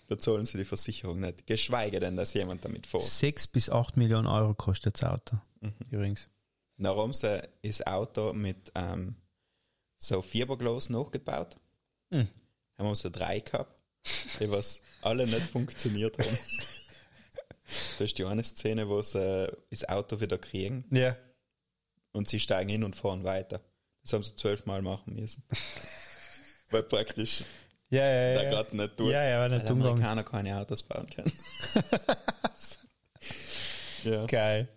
da 0.07 0.17
zahlen 0.17 0.45
sie 0.45 0.57
die 0.57 0.65
Versicherung 0.65 1.21
nicht. 1.21 1.47
Geschweige 1.47 2.01
denn, 2.01 2.17
dass 2.17 2.33
jemand 2.33 2.65
damit 2.65 2.87
fährt. 2.87 3.03
6 3.03 3.47
bis 3.47 3.69
8 3.69 3.95
Millionen 3.95 4.27
Euro 4.27 4.53
kostet 4.53 5.01
das 5.01 5.09
Auto. 5.09 5.37
Übrigens. 5.89 6.27
Darum 6.77 7.13
sie 7.13 7.41
ist 7.61 7.79
das 7.79 7.87
Auto 7.87 8.33
mit 8.33 8.69
ähm, 8.75 9.15
so 9.97 10.21
Fiberglas 10.21 10.89
nachgebaut. 10.89 11.55
Hm. 12.09 12.27
Haben 12.77 12.87
wir 12.87 12.95
so 12.95 13.09
drei 13.09 13.39
gehabt, 13.39 13.73
die 14.41 14.51
was 14.51 14.81
alle 15.01 15.25
nicht 15.25 15.43
funktioniert 15.43 16.17
haben. 16.17 16.37
da 17.97 18.05
ist 18.05 18.17
die 18.17 18.25
eine 18.25 18.43
Szene, 18.43 18.87
wo 18.89 19.01
sie 19.01 19.47
das 19.69 19.87
Auto 19.87 20.19
wieder 20.19 20.37
kriegen 20.37 20.85
Ja. 20.91 21.15
und 22.11 22.27
sie 22.27 22.39
steigen 22.39 22.69
hin 22.69 22.83
und 22.83 22.95
fahren 22.95 23.23
weiter. 23.23 23.61
Das 24.03 24.13
haben 24.13 24.23
sie 24.23 24.35
zwölfmal 24.35 24.81
machen 24.81 25.15
müssen. 25.15 25.43
Weil 26.69 26.83
praktisch 26.83 27.43
Ja, 27.89 28.05
ja, 28.05 28.33
da 28.35 28.43
ja. 28.43 28.63
geht 28.63 28.73
nicht 28.73 28.99
durch. 28.99 29.11
Ja, 29.11 29.23
ja, 29.23 29.39
war 29.39 29.49
nicht 29.49 29.65
weil. 29.65 29.71
Amerikaner 29.71 30.23
keine 30.23 30.57
Autos 30.57 30.83
bauen 30.83 31.07
können. 31.09 31.31
ja. 34.03 34.25
Geil. 34.25 34.67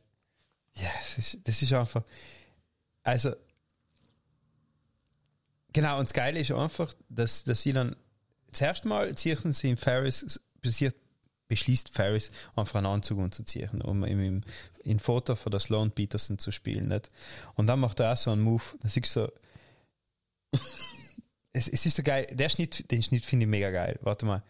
Ja, 0.76 0.90
das 0.98 1.18
ist, 1.18 1.38
das 1.46 1.62
ist 1.62 1.72
einfach. 1.72 2.02
Also, 3.04 3.34
genau, 5.72 5.98
und 5.98 6.04
das 6.04 6.12
Geile 6.12 6.40
ist 6.40 6.50
einfach, 6.50 6.92
dass, 7.08 7.44
dass 7.44 7.62
sie 7.62 7.72
dann 7.72 7.94
zuerst 8.52 8.84
mal 8.84 9.14
ziehen 9.14 9.52
sie 9.52 9.70
in 9.70 9.76
Ferris, 9.76 10.40
beschließt, 10.60 10.96
beschließt 11.48 11.90
Ferris, 11.90 12.30
einfach 12.56 12.76
einen 12.76 12.86
Anzug 12.86 13.18
anzuziehen, 13.18 13.82
um 13.82 14.04
im, 14.04 14.20
im, 14.20 14.44
in 14.82 14.98
Foto 14.98 15.36
von 15.36 15.50
der 15.50 15.60
Sloan 15.60 15.90
Peterson 15.90 16.38
zu 16.38 16.50
spielen. 16.50 16.88
Nicht? 16.88 17.10
Und 17.54 17.66
dann 17.66 17.80
macht 17.80 18.00
er 18.00 18.12
auch 18.12 18.16
so 18.16 18.30
einen 18.30 18.42
Move, 18.42 18.62
das 18.80 18.96
ist 18.96 19.12
so. 19.12 19.30
es, 21.52 21.68
es 21.68 21.86
ist 21.86 21.96
so 21.96 22.02
geil, 22.02 22.26
der 22.30 22.48
Schnitt, 22.48 22.90
den 22.90 23.02
Schnitt 23.02 23.24
finde 23.24 23.44
ich 23.44 23.50
mega 23.50 23.70
geil. 23.70 23.98
Warte 24.02 24.26
mal. 24.26 24.42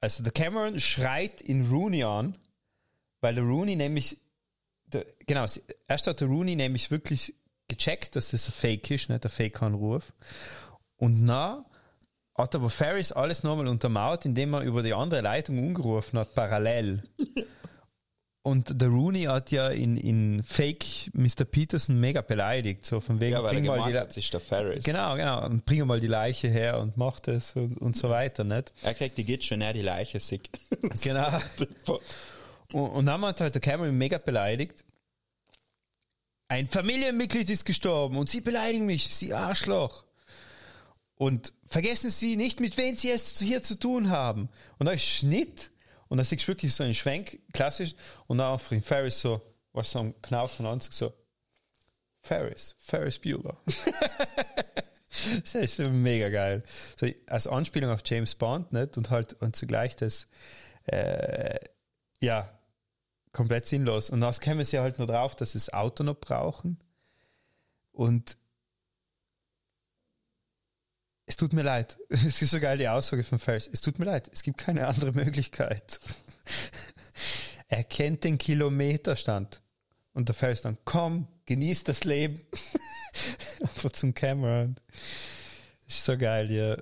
Also 0.00 0.22
der 0.22 0.32
Cameron 0.32 0.80
schreit 0.80 1.40
in 1.40 1.66
Rooney 1.68 2.04
an, 2.04 2.36
weil 3.20 3.34
der 3.34 3.44
Rooney 3.44 3.74
nämlich, 3.74 4.18
der, 4.86 5.06
genau, 5.26 5.46
erst 5.88 6.06
hat 6.06 6.20
der 6.20 6.28
Rooney 6.28 6.56
nämlich 6.56 6.90
wirklich 6.90 7.34
gecheckt, 7.68 8.16
dass 8.16 8.30
das 8.30 8.48
ein 8.48 8.52
Fake 8.52 8.90
ist, 8.90 9.08
nicht 9.08 9.24
ein 9.24 9.30
Fake-Anruf. 9.30 10.12
Und 10.96 11.24
na 11.24 11.64
hat 12.34 12.54
aber 12.54 12.70
Ferris 12.70 13.12
alles 13.12 13.42
nochmal 13.42 13.68
untermauert, 13.68 14.24
indem 14.24 14.54
er 14.54 14.62
über 14.62 14.82
die 14.82 14.94
andere 14.94 15.20
Leitung 15.20 15.58
umgerufen 15.58 16.18
hat, 16.18 16.34
parallel. 16.34 17.02
Und 18.46 18.78
der 18.78 18.88
Rooney 18.88 19.22
hat 19.22 19.52
ja 19.52 19.70
in, 19.70 19.96
in 19.96 20.42
Fake 20.42 20.84
Mr. 21.14 21.46
Peterson 21.50 21.98
mega 21.98 22.20
beleidigt, 22.20 22.84
so 22.84 23.00
von 23.00 23.18
wegen, 23.18 23.32
ja, 23.32 23.40
bring 23.40 23.64
mal 23.64 23.90
die 23.90 23.98
hat, 23.98 24.14
ist 24.14 24.34
der 24.34 24.40
Ferris. 24.40 24.84
Genau, 24.84 25.14
genau. 25.14 25.46
Und 25.46 25.64
bring 25.64 25.86
mal 25.86 25.98
die 25.98 26.08
Leiche 26.08 26.48
her 26.48 26.78
und 26.78 26.98
mach 26.98 27.20
das 27.20 27.56
und, 27.56 27.78
und 27.78 27.96
so 27.96 28.10
weiter, 28.10 28.44
nicht? 28.44 28.74
Er 28.82 28.92
kriegt 28.92 29.16
die 29.16 29.24
Gitsch, 29.24 29.50
wenn 29.50 29.62
er 29.62 29.72
die 29.72 29.82
Leiche 29.82 30.20
sieht. 30.20 30.50
Genau. 31.02 31.28
Und, 32.72 32.88
und 32.88 33.06
dann 33.06 33.20
hat 33.22 33.40
halt 33.40 33.54
der 33.54 33.60
Cameron 33.60 33.96
mega 33.96 34.18
beleidigt. 34.18 34.84
Ein 36.48 36.66
Familienmitglied 36.66 37.48
ist 37.48 37.64
gestorben 37.64 38.16
und 38.16 38.28
Sie 38.28 38.40
beleidigen 38.40 38.86
mich, 38.86 39.14
Sie 39.14 39.32
Arschloch. 39.32 40.04
Und 41.16 41.52
vergessen 41.66 42.10
Sie 42.10 42.36
nicht, 42.36 42.60
mit 42.60 42.76
wem 42.76 42.96
Sie 42.96 43.10
es 43.10 43.38
hier 43.38 43.62
zu 43.62 43.76
tun 43.76 44.10
haben. 44.10 44.48
Und 44.78 44.86
da 44.86 44.92
ist 44.92 45.04
Schnitt 45.04 45.70
und 46.08 46.18
da 46.18 46.24
siehst 46.24 46.44
du 46.44 46.48
wirklich 46.48 46.74
so 46.74 46.84
einen 46.84 46.94
Schwenk, 46.94 47.40
klassisch, 47.52 47.94
und 48.26 48.38
dann 48.38 48.48
auf 48.48 48.68
den 48.68 48.82
Ferris 48.82 49.20
so, 49.20 49.40
was 49.72 49.90
so 49.90 50.00
am 50.00 50.20
Knauf 50.22 50.52
von 50.52 50.66
Anzug 50.66 50.92
so, 50.92 51.12
Ferris, 52.20 52.74
Ferris 52.78 53.18
Bueller. 53.18 53.56
das 55.42 55.54
ist 55.54 55.78
mega 55.78 56.30
geil. 56.30 56.62
So, 56.98 57.06
als 57.26 57.46
Anspielung 57.46 57.90
auf 57.90 58.00
James 58.04 58.34
Bond, 58.34 58.72
nicht? 58.72 58.96
Und 58.96 59.10
halt, 59.10 59.34
und 59.42 59.54
zugleich 59.54 59.96
das, 59.96 60.26
äh, 60.84 61.58
ja, 62.20 62.48
komplett 63.32 63.66
sinnlos. 63.66 64.08
Und 64.10 64.20
dann 64.20 64.32
kämen 64.34 64.64
sie 64.64 64.78
halt 64.78 64.98
nur 64.98 65.06
drauf, 65.06 65.34
dass 65.36 65.52
sie 65.52 65.58
das 65.58 65.72
Auto 65.72 66.02
noch 66.02 66.18
brauchen. 66.18 66.78
Und 67.92 68.36
es 71.26 71.36
tut 71.36 71.52
mir 71.52 71.62
leid. 71.62 71.98
Es 72.10 72.42
ist 72.42 72.50
so 72.50 72.60
geil, 72.60 72.78
die 72.78 72.88
Aussage 72.88 73.24
von 73.24 73.38
Ferris. 73.38 73.68
Es 73.72 73.80
tut 73.80 73.98
mir 73.98 74.06
leid, 74.06 74.30
es 74.32 74.42
gibt 74.42 74.58
keine 74.58 74.86
andere 74.86 75.12
Möglichkeit. 75.12 76.00
er 77.68 77.84
kennt 77.84 78.24
den 78.24 78.38
Kilometerstand. 78.38 79.60
Und 80.12 80.28
der 80.28 80.34
Ferris 80.34 80.62
dann, 80.62 80.78
komm, 80.84 81.26
genieß 81.46 81.84
das 81.84 82.04
Leben. 82.04 82.40
Einfach 83.60 83.90
zum 83.90 84.14
Cameron. 84.14 84.76
Ist 85.86 86.04
so 86.04 86.16
geil, 86.16 86.50
ja. 86.50 86.76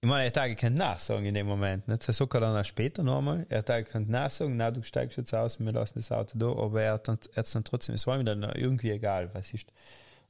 Ich 0.00 0.08
meine, 0.08 0.32
er 0.32 0.42
auch 0.42 0.46
gekannt 0.46 0.76
nachsagen 0.76 1.24
in 1.24 1.34
dem 1.34 1.46
Moment. 1.46 1.88
Nicht? 1.88 2.02
Sogar 2.02 2.40
dann 2.40 2.56
auch 2.56 2.64
später 2.64 3.02
nochmal. 3.02 3.46
Er 3.48 3.62
auch 3.62 3.64
gekannt 3.66 4.08
nachsagen, 4.08 4.56
na, 4.56 4.70
du 4.70 4.82
steigst 4.82 5.18
jetzt 5.18 5.34
aus, 5.34 5.58
wir 5.58 5.72
lassen 5.72 5.98
das 5.98 6.12
Auto 6.12 6.38
da, 6.38 6.46
aber 6.46 6.82
er 6.82 6.92
hat 6.94 7.08
dann, 7.08 7.18
er 7.32 7.36
hat's 7.36 7.52
dann 7.52 7.64
trotzdem, 7.64 7.96
es 7.96 8.06
war 8.06 8.18
ihm 8.18 8.24
dann 8.24 8.42
irgendwie 8.42 8.90
egal, 8.90 9.34
was 9.34 9.52
ist. 9.52 9.72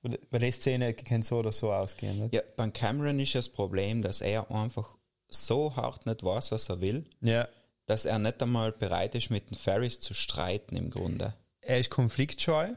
Weil 0.03 0.41
die 0.41 0.51
Szene 0.53 0.95
kann 0.95 1.23
so 1.23 1.39
oder 1.39 1.53
so 1.53 1.73
ausgehen. 1.73 2.21
Nicht? 2.21 2.33
Ja, 2.35 2.43
beim 2.57 2.73
Cameron 2.73 3.19
ist 3.21 3.35
das 3.35 3.49
Problem, 3.49 4.01
dass 4.03 4.21
er 4.21 4.51
einfach 4.51 4.97
so 5.29 5.75
hart 5.77 6.07
nicht 6.07 6.23
weiß, 6.23 6.53
was 6.53 6.69
er 6.69 6.81
will, 6.81 7.05
Ja. 7.21 7.49
dass 7.87 8.05
er 8.05 8.19
nicht 8.19 8.43
einmal 8.43 8.73
bereit 8.73 9.15
ist, 9.15 9.31
mit 9.31 9.51
dem 9.51 9.57
Ferris 9.57 10.01
zu 10.01 10.15
streiten 10.15 10.77
im 10.77 10.91
Grunde. 10.91 11.35
Er 11.61 11.79
ist 11.81 11.91
konfliktscheu. 11.91 12.71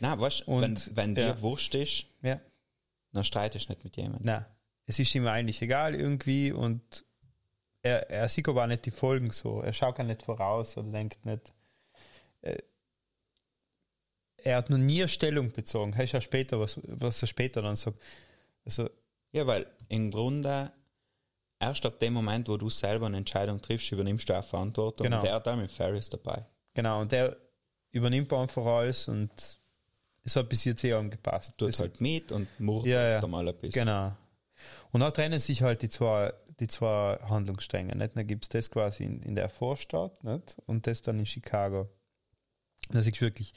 Na, 0.00 0.18
weißt 0.18 0.40
du, 0.46 0.52
Und, 0.52 0.62
wenn, 0.62 0.96
wenn 0.96 1.14
dir 1.14 1.26
ja. 1.28 1.40
wurscht 1.42 1.74
ist, 1.74 2.06
Ja. 2.22 2.40
dann 3.12 3.24
streitest 3.24 3.68
du 3.68 3.72
nicht 3.72 3.84
mit 3.84 3.96
jemandem. 3.96 4.26
Nein. 4.26 4.44
Es 4.86 4.98
ist 4.98 5.14
ihm 5.14 5.26
eigentlich 5.26 5.60
egal 5.62 5.94
irgendwie 5.94 6.50
und 6.52 7.04
er, 7.82 8.10
er 8.10 8.28
sieht 8.28 8.48
aber 8.48 8.64
auch 8.64 8.68
nicht 8.68 8.84
die 8.86 8.90
Folgen 8.90 9.30
so. 9.30 9.60
Er 9.60 9.72
schaut 9.72 9.96
gar 9.96 10.04
nicht 10.04 10.22
voraus 10.22 10.76
oder 10.76 10.90
denkt 10.90 11.24
nicht. 11.24 11.52
äh, 12.42 12.58
Er 14.44 14.56
hat 14.58 14.70
noch 14.70 14.78
nie 14.78 15.00
eine 15.00 15.08
Stellung 15.08 15.50
bezogen. 15.52 15.92
Das 15.92 16.04
ist 16.04 16.12
ja 16.12 16.20
später, 16.20 16.60
was, 16.60 16.80
was 16.84 17.20
er 17.22 17.26
später 17.28 17.62
dann 17.62 17.76
sagt. 17.76 17.98
Also, 18.64 18.88
Ja, 19.32 19.46
weil 19.46 19.66
im 19.88 20.10
Grunde 20.10 20.72
erst 21.60 21.84
ab 21.86 21.98
dem 21.98 22.12
Moment, 22.14 22.48
wo 22.48 22.56
du 22.56 22.70
selber 22.70 23.06
eine 23.06 23.16
Entscheidung 23.18 23.60
triffst, 23.60 23.90
übernimmst 23.92 24.28
du 24.28 24.38
auch 24.38 24.44
Verantwortung. 24.44 25.04
Genau. 25.04 25.16
Und 25.18 25.24
der 25.24 25.34
hat 25.34 25.46
da 25.46 25.56
mit 25.56 25.70
Ferris 25.70 26.08
dabei. 26.08 26.44
genau, 26.74 27.00
und 27.00 27.10
der 27.12 27.36
übernimmt 27.90 28.32
einfach 28.32 28.64
alles 28.64 29.08
und 29.08 29.30
es 30.24 30.36
hat 30.36 30.48
bis 30.48 30.64
jetzt 30.64 30.84
eh 30.84 30.92
angepasst. 30.92 31.54
Tut 31.58 31.68
Das- 31.68 31.80
halt 31.80 32.00
mit 32.00 32.30
und 32.32 32.46
murrt 32.60 32.86
Ja, 32.86 33.18
ja. 33.20 33.26
mal 33.26 33.48
ein 33.48 33.54
bisschen. 33.56 33.84
Genau. 33.84 34.14
Und 34.92 35.00
da 35.00 35.10
trennen 35.10 35.40
sich 35.40 35.62
halt 35.62 35.82
die 35.82 35.88
zwei, 35.88 36.32
die 36.60 36.66
zwei 36.68 37.18
Handlungsstränge. 37.28 37.94
Nicht? 37.96 38.16
Dann 38.16 38.26
gibt 38.26 38.44
es 38.44 38.48
das 38.50 38.70
quasi 38.70 39.04
in, 39.04 39.22
in 39.22 39.34
der 39.34 39.48
Vorstadt 39.48 40.22
nicht? 40.24 40.56
und 40.66 40.86
das 40.86 41.02
dann 41.02 41.18
in 41.18 41.26
Chicago. 41.26 41.88
Das 42.90 43.06
ist 43.06 43.20
wirklich, 43.20 43.52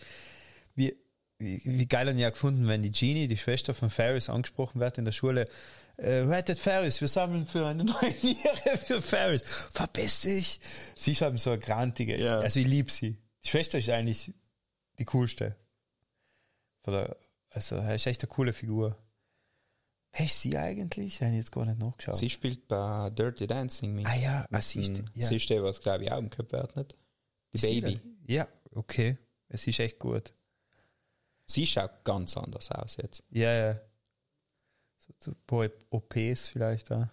wie, 0.76 0.96
wie, 1.38 1.62
wie 1.66 1.88
geil 1.88 2.08
haben 2.08 2.18
ja 2.18 2.30
gefunden, 2.30 2.68
wenn 2.68 2.82
die 2.82 2.92
Jeannie, 2.92 3.28
die 3.28 3.38
Schwester 3.38 3.74
von 3.74 3.90
Ferris, 3.90 4.30
angesprochen 4.30 4.80
wird 4.80 4.98
in 4.98 5.06
der 5.06 5.12
Schule. 5.12 5.48
Äh, 5.98 6.22
rettet 6.22 6.58
Ferris, 6.58 7.02
wir 7.02 7.08
sammeln 7.08 7.46
für 7.46 7.68
eine 7.68 7.84
neue 7.84 8.16
Niere 8.24 8.78
für 8.78 9.02
Ferris. 9.02 9.42
Verpiss 9.72 10.22
dich! 10.22 10.60
Sie 10.96 11.12
ist 11.12 11.22
halt 11.22 11.40
so 11.40 11.52
eine 11.52 11.60
grantige. 11.60 12.18
Ja. 12.18 12.40
Also 12.40 12.60
ich 12.60 12.68
liebe 12.68 12.90
sie. 12.90 13.18
Die 13.44 13.48
Schwester 13.48 13.78
ist 13.78 13.90
eigentlich 13.90 14.34
die 14.98 15.06
coolste. 15.06 15.56
Der, 16.86 17.16
also, 17.50 17.76
er 17.76 17.96
ist 17.96 18.08
echt 18.08 18.22
eine 18.24 18.30
coole 18.30 18.54
Figur. 18.54 18.98
Wer 20.14 20.26
ist 20.26 20.42
sie 20.42 20.58
eigentlich? 20.58 21.22
Habe 21.22 21.32
ich 21.32 21.38
jetzt 21.38 21.52
gar 21.52 21.66
nicht 21.66 21.80
nachgeschaut. 21.80 22.18
Sie 22.18 22.30
spielt 22.30 22.68
bei 22.68 23.10
Dirty 23.12 23.48
Dancing 23.48 23.96
mit. 23.96 24.06
ah 24.06 24.16
ja, 24.16 24.46
ah, 24.52 24.62
sie 24.62 24.82
ist, 24.82 25.02
ja. 25.14 25.28
Sie 25.28 25.38
ist 25.38 25.50
die, 25.50 25.62
was 25.62 25.80
glaube 25.80 26.04
ich 26.04 26.12
auch 26.12 26.18
umgekehrt 26.18 26.52
wird, 26.52 26.76
nicht? 26.76 26.96
Die 27.54 27.58
Ist 27.58 27.62
Baby. 27.62 28.02
Ja, 28.26 28.48
okay. 28.74 29.18
Es 29.48 29.68
ist 29.68 29.80
echt 29.80 30.00
gut. 30.00 30.34
Sie 31.46 31.68
schaut 31.68 32.04
ganz 32.04 32.38
anders 32.38 32.72
aus 32.72 32.98
jetzt. 32.98 33.24
Ja, 33.30 33.54
ja. 33.54 33.80
So, 35.20 35.32
ein 35.32 35.36
paar 35.46 35.70
OPs 35.90 36.50
vielleicht 36.50 36.92
da. 36.92 37.12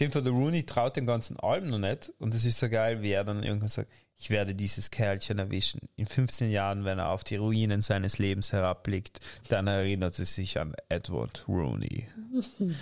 jeden 0.00 0.12
Fall, 0.12 0.22
der 0.22 0.32
Rooney 0.32 0.64
traut 0.64 0.96
dem 0.96 1.06
ganzen 1.06 1.38
Album 1.38 1.70
noch 1.70 1.78
nicht. 1.78 2.12
Und 2.18 2.34
es 2.34 2.44
ist 2.44 2.58
so 2.58 2.68
geil, 2.70 3.02
wie 3.02 3.12
er 3.12 3.24
dann 3.24 3.42
irgendwann 3.42 3.68
sagt, 3.68 3.92
ich 4.16 4.30
werde 4.30 4.54
dieses 4.54 4.90
Kerlchen 4.90 5.38
erwischen. 5.38 5.88
In 5.96 6.06
15 6.06 6.50
Jahren, 6.50 6.84
wenn 6.84 6.98
er 6.98 7.08
auf 7.08 7.24
die 7.24 7.36
Ruinen 7.36 7.82
seines 7.82 8.18
Lebens 8.18 8.52
herabblickt, 8.52 9.20
dann 9.48 9.66
erinnert 9.66 10.18
er 10.18 10.24
sich 10.26 10.58
an 10.58 10.74
Edward 10.88 11.44
Rooney. 11.48 12.06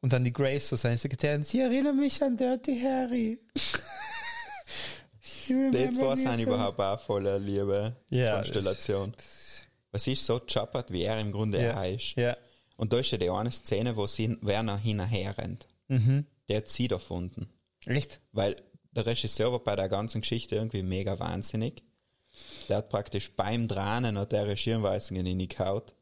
Und 0.00 0.12
dann 0.12 0.24
die 0.24 0.32
Grace, 0.32 0.68
so 0.68 0.76
seine 0.76 0.96
Sekretärin, 0.96 1.42
sie 1.42 1.60
erinnern 1.60 1.96
mich 1.96 2.22
an 2.22 2.36
Dirty 2.36 2.80
Harry. 2.80 3.38
Die 5.48 5.90
zwei 5.90 6.10
me 6.10 6.16
sind 6.16 6.38
überhaupt 6.40 6.80
auch 6.80 7.00
voller 7.00 7.38
Liebe 7.38 7.94
Ja, 8.10 8.36
Konstellation. 8.36 9.12
Was 9.92 10.06
ist 10.06 10.24
so 10.24 10.38
chappert, 10.40 10.90
wie 10.92 11.02
er 11.04 11.18
im 11.20 11.32
Grunde 11.32 11.62
Ja, 11.62 11.80
auch 11.80 11.84
ist. 11.84 12.14
ja. 12.16 12.36
Und 12.76 12.92
da 12.92 12.98
ist 12.98 13.10
ja 13.10 13.18
die 13.18 13.30
eine 13.30 13.50
Szene, 13.50 13.96
wo 13.96 14.06
sie 14.06 14.36
Werner 14.42 14.76
hinterher 14.76 15.36
rennt. 15.38 15.66
Mhm. 15.88 16.26
Der 16.48 16.58
hat 16.58 16.68
sie 16.68 16.88
erfunden. 16.90 17.48
Echt? 17.86 18.20
Weil 18.32 18.56
der 18.92 19.06
Regisseur 19.06 19.50
war 19.52 19.60
bei 19.64 19.76
der 19.76 19.88
ganzen 19.88 20.20
Geschichte 20.20 20.56
irgendwie 20.56 20.82
mega 20.82 21.18
wahnsinnig. 21.18 21.82
Der 22.68 22.78
hat 22.78 22.90
praktisch 22.90 23.34
beim 23.34 23.66
Dranen 23.68 24.16
und 24.18 24.30
der 24.32 24.46
Regieranweisungen 24.46 25.24
hingehaut. 25.24 25.94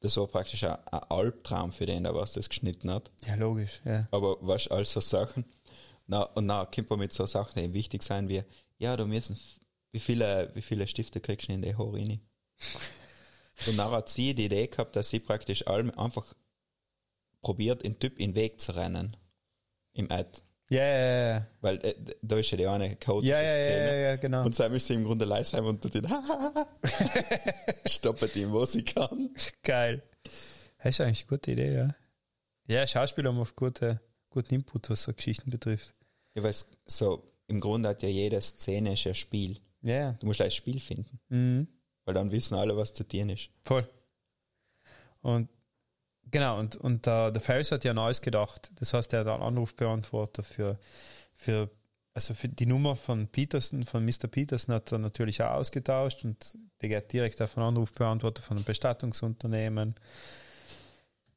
Das 0.00 0.18
war 0.18 0.26
praktisch 0.26 0.64
ein, 0.64 0.76
ein 0.90 1.00
Albtraum 1.08 1.72
für 1.72 1.86
den, 1.86 2.02
der 2.02 2.14
was 2.14 2.34
das 2.34 2.50
geschnitten 2.50 2.90
hat. 2.90 3.10
Ja, 3.26 3.36
logisch, 3.36 3.80
ja. 3.86 4.06
Aber 4.10 4.36
was 4.42 4.68
all 4.68 4.84
so 4.84 5.00
Sachen. 5.00 5.46
Na, 6.06 6.24
und 6.24 6.44
na, 6.44 6.66
kommt 6.66 6.90
man 6.90 6.98
mit 6.98 7.14
so 7.14 7.24
Sachen, 7.24 7.62
die 7.62 7.72
wichtig 7.72 8.02
sein 8.02 8.28
wie, 8.28 8.42
ja, 8.78 8.96
da 8.96 9.04
müssen, 9.04 9.38
wie 9.92 10.00
viele, 10.00 10.50
wie 10.54 10.62
viele 10.62 10.86
Stifte 10.86 11.20
kriegst 11.20 11.48
du 11.48 11.52
in 11.52 11.62
die 11.62 11.74
Haare 11.76 11.92
rein? 11.94 12.20
Und 13.66 13.76
dann 13.78 13.90
hat 13.92 14.08
sie 14.08 14.34
die 14.34 14.46
Idee 14.46 14.66
gehabt, 14.66 14.96
dass 14.96 15.10
sie 15.10 15.20
praktisch 15.20 15.66
allem 15.66 15.90
einfach 15.98 16.34
probiert, 17.40 17.84
den 17.84 17.98
Typ 17.98 18.18
in 18.18 18.30
den 18.30 18.36
Weg 18.36 18.60
zu 18.60 18.74
rennen. 18.74 19.16
Im 19.92 20.10
Ad. 20.10 20.40
Ja, 20.70 20.82
ja, 20.84 21.28
ja. 21.28 21.46
Weil 21.60 21.76
äh, 21.84 21.94
da 22.22 22.36
ist 22.38 22.50
ja 22.50 22.56
die 22.56 22.66
eine 22.66 22.96
chaotische 22.96 23.32
Ja, 23.32 23.40
ja, 23.40 23.56
ja, 23.56 23.62
Szene. 23.62 23.86
ja, 23.86 23.94
ja, 23.94 24.16
genau. 24.16 24.44
Und 24.44 24.54
Sam 24.56 24.74
ist 24.74 24.86
sie 24.86 24.94
im 24.94 25.04
Grunde 25.04 25.24
leise 25.24 25.50
sein 25.50 25.64
und 25.64 25.80
tut 25.82 25.94
ihn 25.94 26.08
stoppet 27.86 28.34
ihn, 28.36 28.50
wo 28.50 28.64
sie 28.64 28.84
kann. 28.84 29.34
Geil. 29.62 30.02
Das 30.78 30.86
ist 30.94 31.00
eigentlich 31.00 31.20
eine 31.20 31.28
gute 31.28 31.52
Idee, 31.52 31.74
ja. 31.74 31.94
Ja, 32.66 32.86
Schauspieler 32.86 33.28
haben 33.30 33.38
oft 33.38 33.54
gute, 33.56 34.00
guten 34.30 34.54
Input, 34.54 34.90
was 34.90 35.02
so 35.02 35.12
Geschichten 35.12 35.50
betrifft. 35.50 35.94
Ja, 36.34 36.42
weil 36.42 36.50
es 36.50 36.70
so, 36.86 37.22
im 37.46 37.60
Grunde 37.60 37.90
hat 37.90 38.02
ja 38.02 38.08
jede 38.08 38.40
Szene 38.40 38.94
ist 38.94 39.06
ein 39.06 39.14
Spiel. 39.14 39.60
Ja, 39.82 39.94
ja. 39.94 40.12
Du 40.12 40.26
musst 40.26 40.40
ein 40.40 40.50
Spiel 40.50 40.80
finden. 40.80 41.20
Mhm. 41.28 41.68
Weil 42.04 42.14
dann 42.14 42.32
wissen 42.32 42.54
alle, 42.56 42.76
was 42.76 42.92
zu 42.92 43.06
tun 43.06 43.30
ist. 43.30 43.50
Voll. 43.60 43.88
Und 45.20 45.48
genau, 46.30 46.58
und, 46.58 46.76
und 46.76 47.06
der, 47.06 47.30
der 47.30 47.40
Ferris 47.40 47.70
hat 47.72 47.84
ja 47.84 47.92
an 47.92 47.98
alles 47.98 48.20
gedacht. 48.20 48.70
Das 48.76 48.92
heißt, 48.92 49.12
er 49.12 49.20
hat 49.20 49.28
einen 49.28 49.42
Anrufbeantworter 49.42 50.42
für, 50.42 50.78
für, 51.34 51.70
also 52.12 52.34
für 52.34 52.48
die 52.48 52.66
Nummer 52.66 52.96
von 52.96 53.28
Peterson, 53.28 53.84
von 53.84 54.04
Mr. 54.04 54.28
Peterson 54.30 54.74
hat 54.74 54.92
er 54.92 54.98
natürlich 54.98 55.42
auch 55.42 55.52
ausgetauscht 55.52 56.24
und 56.24 56.56
der 56.82 56.88
geht 56.88 57.12
direkt 57.12 57.40
auf 57.40 57.56
einen 57.56 57.68
Anrufbeantworter 57.68 58.42
von 58.42 58.56
einem 58.56 58.64
Bestattungsunternehmen, 58.64 59.94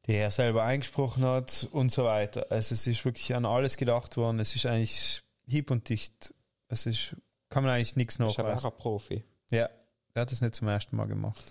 die 0.05 0.15
er 0.15 0.31
selber 0.31 0.63
eingesprochen 0.63 1.23
hat 1.23 1.67
und 1.71 1.91
so 1.91 2.05
weiter. 2.05 2.47
Also 2.49 2.73
es 2.73 2.87
ist 2.87 3.05
wirklich 3.05 3.35
an 3.35 3.45
alles 3.45 3.77
gedacht 3.77 4.17
worden. 4.17 4.39
Es 4.39 4.55
ist 4.55 4.65
eigentlich 4.65 5.21
hieb 5.47 5.71
und 5.71 5.89
dicht. 5.89 6.33
Es 6.67 6.85
ist, 6.85 7.15
kann 7.49 7.63
man 7.63 7.73
eigentlich 7.73 7.95
nichts 7.95 8.15
Ist 8.15 8.21
aber 8.21 8.31
auch 8.31 8.37
nachweisen. 8.37 8.67
ein 8.67 8.77
Profi. 8.77 9.23
Ja, 9.51 9.69
der 10.13 10.21
hat 10.21 10.31
das 10.31 10.41
nicht 10.41 10.55
zum 10.55 10.67
ersten 10.67 10.95
Mal 10.95 11.05
gemacht. 11.07 11.41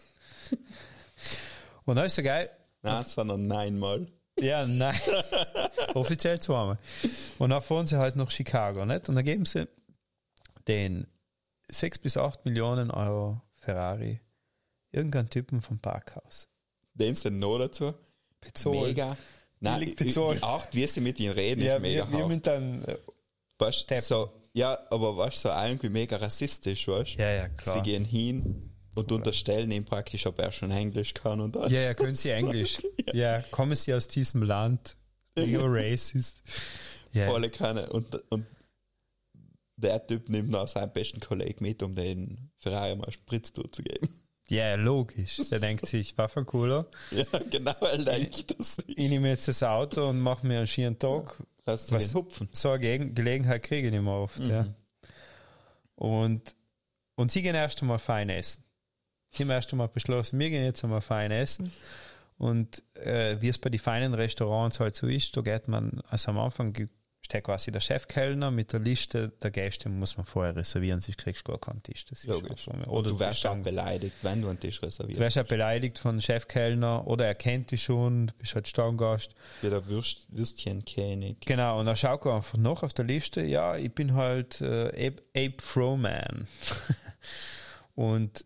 Und 1.84 1.96
dann 1.96 2.06
ist 2.06 2.16
so 2.16 2.22
geil. 2.22 2.50
Nein, 2.82 3.04
sondern 3.04 3.46
neunmal. 3.46 4.06
Ja, 4.38 4.66
nein. 4.66 4.98
Offiziell 5.94 6.40
zweimal. 6.40 6.78
Und 7.38 7.50
dann 7.50 7.62
fahren 7.62 7.86
sie 7.86 7.96
halt 7.96 8.16
nach 8.16 8.30
Chicago, 8.30 8.84
nicht? 8.84 9.08
Und 9.08 9.14
dann 9.14 9.24
geben 9.24 9.44
sie 9.44 9.68
den 10.66 11.06
6 11.68 12.00
bis 12.00 12.16
8 12.16 12.44
Millionen 12.44 12.90
Euro 12.90 13.40
Ferrari 13.54 14.20
irgendeinen 14.90 15.30
Typen 15.30 15.62
vom 15.62 15.78
Parkhaus. 15.78 16.48
Den 16.94 17.14
sind 17.14 17.38
noch 17.38 17.58
dazu. 17.58 17.94
Bezahlt. 18.40 18.80
Mega. 18.80 19.16
Nein, 19.60 19.94
bezahlt. 19.94 20.42
Art, 20.42 20.74
wie 20.74 20.86
sie 20.86 21.00
mit 21.00 21.18
ihnen 21.20 21.32
reden, 21.34 21.62
Ja, 21.62 21.76
ist 21.76 21.82
mega 21.82 22.10
wir, 22.10 22.18
wir 22.18 22.28
mit 22.28 22.46
dann, 22.46 22.84
äh, 22.84 22.98
Weißt, 23.58 23.88
so, 24.02 24.30
ja, 24.52 24.78
aber 24.90 25.16
weißt 25.16 25.40
so 25.42 25.48
irgendwie 25.48 25.88
mega 25.88 26.16
rassistisch, 26.16 26.88
weißt 26.88 27.14
Ja, 27.16 27.30
ja, 27.30 27.48
klar. 27.48 27.76
Sie 27.76 27.82
gehen 27.82 28.04
hin 28.04 28.70
und 28.94 29.12
unterstellen 29.12 29.70
ihm 29.70 29.84
praktisch, 29.84 30.26
ob 30.26 30.38
er 30.40 30.52
schon 30.52 30.70
Englisch 30.70 31.14
kann 31.14 31.40
und 31.40 31.56
alles. 31.56 31.72
ja, 31.72 31.80
ja, 31.80 31.94
können 31.94 32.14
sie 32.14 32.30
Englisch. 32.32 32.78
Ja, 33.12 33.40
kommen 33.50 33.76
sie 33.76 33.94
aus 33.94 34.08
diesem 34.08 34.42
Land. 34.42 34.96
Mega 35.36 35.60
racist. 35.62 36.42
Ja, 37.12 37.26
Volle 37.26 37.50
Kanne. 37.50 37.90
Und, 37.90 38.14
und 38.30 38.46
der 39.76 40.06
Typ 40.06 40.28
nimmt 40.28 40.50
noch 40.50 40.68
seinen 40.68 40.92
besten 40.92 41.20
Kollegen 41.20 41.62
mit, 41.64 41.82
um 41.82 41.94
den 41.94 42.50
Ferrari 42.58 42.96
mal 42.96 43.10
Spritz 43.12 43.52
zuzugeben. 43.52 44.08
ja, 44.48 44.74
logisch. 44.76 45.36
Der 45.50 45.60
denkt 45.60 45.86
sich, 45.86 46.16
Waffencooler. 46.16 46.86
Ja, 47.10 47.24
genau, 47.50 47.76
er 47.80 47.98
denkt 47.98 48.58
das. 48.58 48.78
Ich 48.86 49.08
nehme 49.10 49.28
jetzt 49.28 49.48
das 49.48 49.62
Auto 49.62 50.08
und 50.08 50.20
mache 50.20 50.46
mir 50.46 50.58
einen 50.58 50.66
schönen 50.66 50.98
Tag. 50.98 51.42
Lass 51.66 51.90
Was- 51.92 52.14
hupfen. 52.14 52.48
so 52.52 52.70
eine 52.70 53.10
Gelegenheit 53.12 53.62
kriege 53.64 53.88
ich 53.88 53.92
nicht 53.92 54.02
mehr 54.02 54.12
oft. 54.14 54.38
Ja. 54.38 54.66
Und, 55.96 56.54
und 57.16 57.30
sie 57.30 57.42
gehen 57.42 57.54
erst 57.54 57.80
einmal 57.82 57.98
fein 57.98 58.28
essen. 58.28 58.62
Sie 59.30 59.42
haben 59.42 59.50
erst 59.50 59.72
einmal 59.72 59.88
beschlossen, 59.88 60.38
wir 60.38 60.50
gehen 60.50 60.64
jetzt 60.64 60.84
einmal 60.84 61.00
fein 61.00 61.30
essen. 61.30 61.72
Und 62.38 62.82
äh, 62.94 63.40
wie 63.40 63.48
es 63.48 63.58
bei 63.58 63.70
den 63.70 63.80
feinen 63.80 64.14
Restaurants 64.14 64.78
halt 64.78 64.94
so 64.94 65.06
ist, 65.06 65.36
da 65.36 65.40
geht 65.40 65.68
man, 65.68 66.02
also 66.08 66.30
am 66.30 66.38
Anfang 66.38 66.72
steht 67.22 67.42
quasi 67.42 67.72
der 67.72 67.80
Chefkellner 67.80 68.52
mit 68.52 68.72
der 68.72 68.78
Liste 68.80 69.30
der 69.42 69.50
Gäste, 69.50 69.88
muss 69.88 70.16
man 70.16 70.24
vorher 70.24 70.54
reservieren, 70.54 71.00
sonst 71.00 71.18
kriegst 71.18 71.46
du 71.46 71.50
gar 71.52 71.58
keinen 71.60 71.82
Tisch. 71.82 72.04
Das 72.04 72.22
Logisch. 72.24 72.68
Oder 72.68 73.10
du 73.10 73.18
wärst 73.18 73.44
auch 73.46 73.50
dann- 73.54 73.64
beleidigt, 73.64 74.14
wenn 74.22 74.42
du 74.42 74.48
einen 74.48 74.60
Tisch 74.60 74.78
Du 74.80 74.86
reservierst. 74.86 75.18
wärst 75.20 75.36
ja 75.36 75.42
beleidigt 75.42 75.98
von 75.98 76.20
Chefkellner 76.20 77.04
oder 77.06 77.26
er 77.26 77.34
kennt 77.34 77.72
dich 77.72 77.82
schon, 77.82 78.28
du 78.28 78.34
bist 78.34 78.54
halt 78.54 78.68
Stammgast. 78.68 79.34
Wie 79.60 79.70
der 79.70 79.84
Würst, 79.88 80.26
Würstchenkönig. 80.30 81.38
Genau, 81.40 81.80
und 81.80 81.86
dann 81.86 81.96
schau 81.96 82.14
ich 82.16 82.26
einfach 82.26 82.58
noch 82.58 82.84
auf 82.84 82.92
der 82.94 83.04
Liste, 83.06 83.42
ja, 83.42 83.76
ich 83.76 83.92
bin 83.92 84.14
halt 84.14 84.60
äh, 84.60 85.08
Abe, 85.08 85.22
Abe 85.36 85.56
Froman. 85.60 86.46
und 87.96 88.44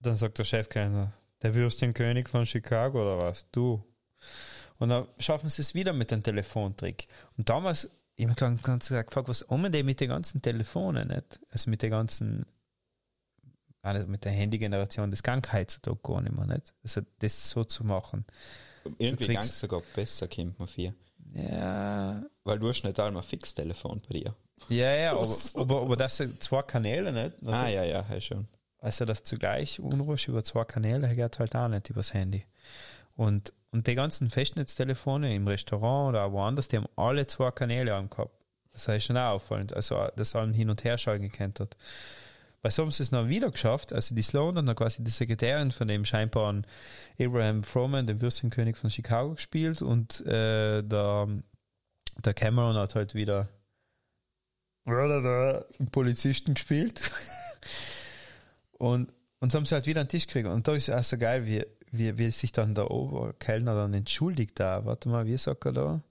dann 0.00 0.16
sagt 0.16 0.38
der 0.38 0.44
Chefkellner, 0.44 1.12
der 1.42 1.54
Würstchenkönig 1.54 2.28
von 2.28 2.44
Chicago 2.44 3.00
oder 3.00 3.22
was? 3.26 3.50
Du. 3.50 3.82
Und 4.80 4.88
dann 4.88 5.06
schaffen 5.18 5.48
sie 5.48 5.62
es 5.62 5.74
wieder 5.74 5.92
mit 5.92 6.10
dem 6.10 6.22
Telefontrick. 6.22 7.06
Und 7.36 7.48
damals 7.48 7.88
ich 8.20 8.28
habe 8.28 8.50
mich 8.50 8.62
ganz 8.62 8.88
gefragt, 8.88 9.28
was 9.28 9.46
haben 9.48 9.72
die 9.72 9.82
mit 9.82 10.00
den 10.00 10.10
ganzen 10.10 10.42
Telefonen, 10.42 11.08
nicht? 11.08 11.40
Also 11.50 11.70
mit 11.70 11.80
den 11.80 11.90
ganzen, 11.90 12.44
also 13.80 14.06
mit 14.06 14.24
der 14.26 14.32
Handy-Generation, 14.32 15.10
das 15.10 15.22
kann 15.22 15.40
heutzutage 15.50 15.98
gar 16.02 16.20
nicht 16.20 16.36
mehr, 16.36 16.46
nicht? 16.46 16.74
Also 16.82 17.00
das 17.20 17.48
so 17.48 17.64
zu 17.64 17.84
machen. 17.84 18.26
Irgendwie 18.98 19.24
Tricks. 19.24 19.40
ganz 19.40 19.60
sogar 19.60 19.82
besser, 19.94 20.28
kommt 20.28 20.58
man 20.58 20.68
für. 20.68 20.92
Ja, 21.32 22.22
Weil 22.44 22.58
du 22.58 22.68
hast 22.68 22.82
nicht 22.82 23.00
einmal 23.00 23.22
ein 23.22 23.26
Fixtelefon 23.28 24.02
bei 24.06 24.18
dir. 24.18 24.34
ja, 24.68 24.94
ja, 24.94 25.12
aber, 25.16 25.28
aber, 25.54 25.82
aber 25.82 25.96
das 25.96 26.18
sind 26.18 26.42
zwei 26.42 26.62
Kanäle, 26.62 27.12
nicht? 27.12 27.46
Ah, 27.46 27.68
ja, 27.68 27.84
ja, 27.84 28.04
ja, 28.06 28.20
schon. 28.20 28.48
Also 28.80 29.06
das 29.06 29.22
zugleich 29.22 29.80
unruhig 29.80 30.28
über 30.28 30.44
zwei 30.44 30.64
Kanäle 30.64 31.14
geht 31.14 31.38
halt 31.38 31.56
auch 31.56 31.68
nicht 31.68 31.88
übers 31.88 32.12
Handy. 32.12 32.44
Und, 33.16 33.52
und 33.72 33.86
die 33.86 33.94
ganzen 33.94 34.30
Festnetztelefone 34.30 35.34
im 35.34 35.46
Restaurant 35.46 36.10
oder 36.10 36.32
woanders, 36.32 36.68
die 36.68 36.76
haben 36.76 36.88
alle 36.96 37.26
zwei 37.26 37.50
Kanäle 37.50 37.94
angehabt. 37.94 38.34
Das 38.72 38.88
ist 38.88 39.04
schon 39.04 39.16
auch 39.16 39.32
auffallend. 39.32 39.74
Also, 39.74 40.08
dass 40.16 40.34
allem 40.34 40.52
hin 40.52 40.70
und 40.70 40.84
her 40.84 40.98
schalten 40.98 41.24
gekannt 41.24 41.60
hat. 41.60 41.76
Bei 42.62 42.70
so 42.70 42.82
haben 42.82 42.90
sie 42.90 43.02
es 43.02 43.10
noch 43.10 43.28
wieder 43.28 43.50
geschafft. 43.50 43.92
Also, 43.92 44.14
die 44.14 44.22
Sloan 44.22 44.56
hat 44.56 44.68
dann 44.68 44.76
quasi 44.76 45.02
die 45.02 45.10
Sekretärin 45.10 45.72
von 45.72 45.88
dem 45.88 46.04
scheinbaren 46.04 46.66
Abraham 47.18 47.64
Froman, 47.64 48.06
dem 48.06 48.20
Würstchenkönig 48.20 48.76
von 48.76 48.90
Chicago, 48.90 49.34
gespielt 49.34 49.82
und 49.82 50.24
äh, 50.26 50.82
der, 50.82 51.28
der 52.24 52.34
Cameron 52.34 52.76
hat 52.76 52.94
halt 52.94 53.14
wieder 53.14 53.48
einen 55.78 55.90
Polizisten 55.90 56.54
gespielt. 56.54 57.10
Und, 58.80 59.12
und 59.40 59.52
so 59.52 59.58
haben 59.58 59.66
sie 59.66 59.74
halt 59.74 59.86
wieder 59.86 60.00
einen 60.00 60.08
Tisch 60.08 60.26
gekriegt. 60.26 60.48
Und 60.48 60.66
da 60.66 60.72
ist 60.72 60.88
es 60.88 60.94
auch 60.94 61.04
so 61.04 61.18
geil, 61.18 61.44
wie, 61.44 61.62
wie, 61.90 62.18
wie 62.18 62.30
sich 62.30 62.52
dann 62.52 62.74
der 62.74 62.90
Oberkellner 62.90 63.74
dann 63.74 63.94
entschuldigt 63.94 64.58
da. 64.60 64.84
Warte 64.84 65.08
mal, 65.08 65.26
wie 65.26 65.36
sagt 65.36 65.64
er 65.66 65.72
da? 65.72 66.02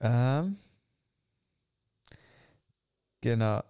Ähm, 0.00 0.56
genau. 3.20 3.62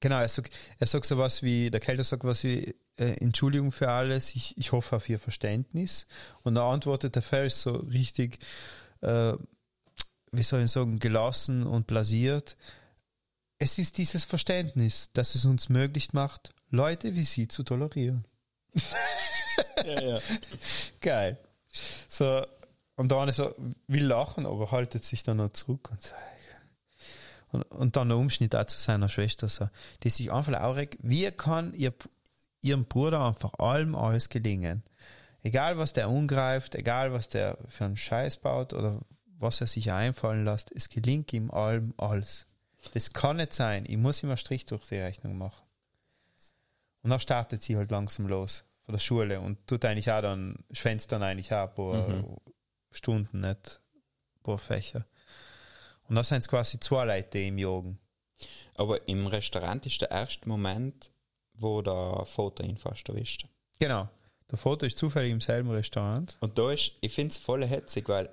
Genau, 0.00 0.20
er 0.20 0.28
sagt, 0.28 0.54
er 0.78 0.86
sagt 0.86 1.06
sowas 1.06 1.42
wie, 1.42 1.70
der 1.70 1.80
Kellner 1.80 2.04
sagt 2.04 2.24
was 2.24 2.44
wie, 2.44 2.74
äh, 2.98 3.16
Entschuldigung 3.20 3.72
für 3.72 3.88
alles, 3.90 4.34
ich, 4.34 4.56
ich 4.58 4.72
hoffe 4.72 4.96
auf 4.96 5.08
Ihr 5.08 5.18
Verständnis. 5.18 6.06
Und 6.42 6.54
da 6.54 6.70
antwortet 6.70 7.14
der 7.14 7.22
Ferris 7.22 7.60
so 7.62 7.76
richtig, 7.76 8.38
äh, 9.00 9.32
wie 10.32 10.42
soll 10.42 10.62
ich 10.62 10.70
sagen, 10.70 10.98
gelassen 10.98 11.66
und 11.66 11.86
blasiert. 11.86 12.56
Es 13.58 13.78
ist 13.78 13.96
dieses 13.96 14.24
Verständnis, 14.24 15.10
das 15.14 15.34
es 15.34 15.46
uns 15.46 15.70
möglich 15.70 16.12
macht, 16.12 16.54
Leute 16.68 17.14
wie 17.14 17.24
Sie 17.24 17.48
zu 17.48 17.62
tolerieren. 17.62 18.26
Ja, 19.84 20.00
ja. 20.00 20.18
Geil. 21.00 21.38
So, 22.08 22.44
und 22.96 23.12
dann 23.12 23.30
so, 23.32 23.54
will 23.86 24.06
lachen, 24.06 24.46
aber 24.46 24.70
haltet 24.70 25.04
sich 25.04 25.22
dann 25.22 25.36
noch 25.36 25.50
zurück 25.50 25.90
und 25.90 26.02
so. 26.02 26.14
Und, 27.52 27.62
und 27.72 27.96
dann 27.96 28.08
der 28.08 28.18
Umschnitt 28.18 28.56
auch 28.56 28.64
zu 28.64 28.78
seiner 28.78 29.08
Schwester, 29.08 29.48
so, 29.48 29.68
die 30.02 30.10
sich 30.10 30.32
einfach 30.32 30.58
aufregt, 30.60 30.98
wie 31.02 31.30
kann 31.30 31.74
ihr, 31.74 31.92
ihrem 32.60 32.84
Bruder 32.86 33.24
einfach 33.24 33.54
allem 33.58 33.94
alles 33.94 34.28
gelingen? 34.28 34.82
Egal, 35.42 35.78
was 35.78 35.92
der 35.92 36.10
umgreift, 36.10 36.74
egal, 36.74 37.12
was 37.12 37.28
der 37.28 37.56
für 37.68 37.84
einen 37.84 37.96
Scheiß 37.96 38.38
baut 38.38 38.72
oder 38.72 39.00
was 39.38 39.60
er 39.60 39.66
sich 39.66 39.92
einfallen 39.92 40.44
lässt, 40.44 40.72
es 40.72 40.88
gelingt 40.88 41.32
ihm 41.32 41.50
allem 41.50 41.94
alles. 41.98 42.46
Das 42.94 43.12
kann 43.12 43.36
nicht 43.36 43.52
sein. 43.52 43.84
Ich 43.86 43.96
muss 43.96 44.22
immer 44.22 44.36
Strich 44.36 44.64
durch 44.64 44.86
die 44.86 44.96
Rechnung 44.96 45.38
machen. 45.38 45.62
Und 47.02 47.10
dann 47.10 47.20
startet 47.20 47.62
sie 47.62 47.76
halt 47.76 47.90
langsam 47.90 48.26
los 48.26 48.64
von 48.86 48.92
der 48.92 49.00
Schule 49.00 49.40
und 49.40 49.66
tut 49.66 49.84
eigentlich 49.84 50.10
auch 50.10 50.22
dann, 50.22 50.64
schwänzt 50.70 51.10
dann 51.12 51.22
eigentlich 51.22 51.52
auch 51.52 51.68
ein 51.68 51.74
paar 51.74 52.24
Stunden, 52.92 53.40
nicht 53.40 53.80
ein 54.36 54.42
paar 54.42 54.58
Fächer. 54.58 55.04
Und 56.08 56.14
da 56.14 56.22
sind 56.22 56.38
es 56.38 56.48
quasi 56.48 56.78
zwei 56.78 57.04
Leute 57.04 57.40
im 57.40 57.58
Jagen. 57.58 57.98
Aber 58.76 59.06
im 59.08 59.26
Restaurant 59.26 59.84
ist 59.86 60.00
der 60.00 60.12
erste 60.12 60.48
Moment, 60.48 61.10
wo 61.54 61.82
der 61.82 62.24
Vater 62.26 62.62
ihn 62.62 62.76
fast 62.76 63.08
erwischt. 63.08 63.46
Genau. 63.80 64.08
Der 64.50 64.58
Foto 64.58 64.86
ist 64.86 64.98
zufällig 64.98 65.32
im 65.32 65.40
selben 65.40 65.70
Restaurant. 65.70 66.36
Und 66.40 66.56
da 66.56 66.70
ist, 66.70 66.92
ich 67.00 67.12
finde 67.12 67.32
es 67.32 67.38
voll 67.38 67.66
hetzig, 67.66 68.08
weil 68.08 68.30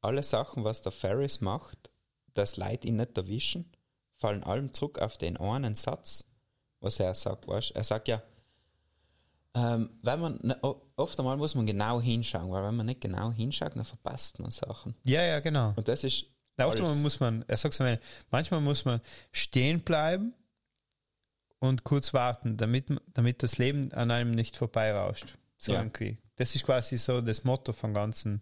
alle 0.00 0.22
Sachen, 0.22 0.64
was 0.64 0.80
der 0.80 0.92
Ferris 0.92 1.42
macht, 1.42 1.90
dass 2.32 2.56
Leute 2.56 2.88
ihn 2.88 2.96
nicht 2.96 3.16
erwischen, 3.18 3.70
fallen 4.16 4.42
allem 4.42 4.72
zurück 4.72 5.00
auf 5.00 5.18
den 5.18 5.36
einen 5.36 5.74
Satz, 5.74 6.24
was 6.80 6.98
er 6.98 7.14
sagt, 7.14 7.46
weißt 7.46 7.72
Er 7.72 7.84
sagt 7.84 8.08
ja, 8.08 8.22
ähm, 9.54 9.90
wenn 10.02 10.20
man, 10.20 10.38
ne, 10.42 10.58
oft 10.96 11.18
einmal 11.18 11.36
muss 11.36 11.54
man 11.54 11.66
genau 11.66 12.00
hinschauen, 12.00 12.50
weil 12.50 12.64
wenn 12.64 12.76
man 12.76 12.86
nicht 12.86 13.00
genau 13.00 13.30
hinschaut, 13.32 13.76
dann 13.76 13.84
verpasst 13.84 14.38
man 14.40 14.50
Sachen. 14.50 14.94
Ja, 15.04 15.22
ja, 15.22 15.40
genau. 15.40 15.74
Und 15.76 15.88
das 15.88 16.04
ist 16.04 16.26
Na, 16.56 16.66
oft 16.66 16.80
alles- 16.80 17.02
muss 17.02 17.20
man, 17.20 17.44
er 17.48 17.56
sagt 17.56 17.74
so, 17.74 17.84
manchmal 18.30 18.60
muss 18.60 18.84
man 18.84 19.00
stehen 19.30 19.80
bleiben 19.80 20.34
und 21.58 21.84
kurz 21.84 22.12
warten, 22.14 22.56
damit, 22.56 22.86
damit 23.14 23.42
das 23.42 23.58
Leben 23.58 23.92
an 23.92 24.10
einem 24.10 24.32
nicht 24.34 24.56
vorbeirauscht. 24.56 25.36
So 25.58 25.72
Ja. 25.72 25.80
irgendwie. 25.80 26.18
Das 26.36 26.54
ist 26.54 26.64
quasi 26.64 26.96
so 26.96 27.20
das 27.20 27.44
Motto 27.44 27.72
vom 27.72 27.92
ganzen 27.94 28.40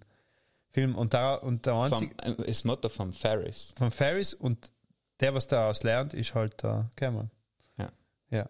Film. 0.71 0.95
Und, 0.95 1.13
da, 1.13 1.35
und 1.35 1.67
der 1.67 1.75
einzige, 1.75 2.15
vom, 2.23 2.33
äh, 2.39 2.47
das 2.47 2.65
Motto 2.65 2.89
vom 2.89 3.13
Ferris. 3.13 3.75
von 3.77 3.91
Ferris 3.91 4.33
und 4.33 4.71
der, 5.19 5.35
was 5.35 5.47
daraus 5.49 5.83
lernt, 5.83 6.15
ist 6.15 6.35
halt 6.35 6.63
der 6.63 6.89
Cameron. 6.97 7.31
Ja. 7.77 7.89
Ja. 8.31 8.49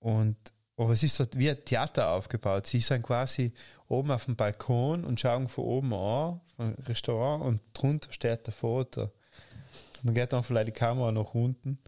Und 0.00 0.36
aber 0.76 0.90
es 0.90 1.02
ist 1.02 1.16
so 1.16 1.24
wie 1.34 1.50
ein 1.50 1.64
Theater 1.64 2.10
aufgebaut. 2.10 2.66
Sie 2.66 2.80
sind 2.80 3.02
quasi 3.02 3.52
oben 3.88 4.10
auf 4.10 4.26
dem 4.26 4.36
Balkon 4.36 5.04
und 5.04 5.20
schauen 5.20 5.48
von 5.48 5.64
oben 5.64 5.94
an, 5.94 6.40
vom 6.56 6.74
Restaurant, 6.86 7.44
und 7.44 7.62
drunter 7.72 8.12
steht 8.12 8.46
der 8.46 8.52
Foto. 8.52 9.10
Dann 10.02 10.14
geht 10.14 10.32
dann 10.32 10.42
vielleicht 10.42 10.68
die 10.68 10.72
Kamera 10.72 11.12
nach 11.12 11.34
unten. 11.34 11.78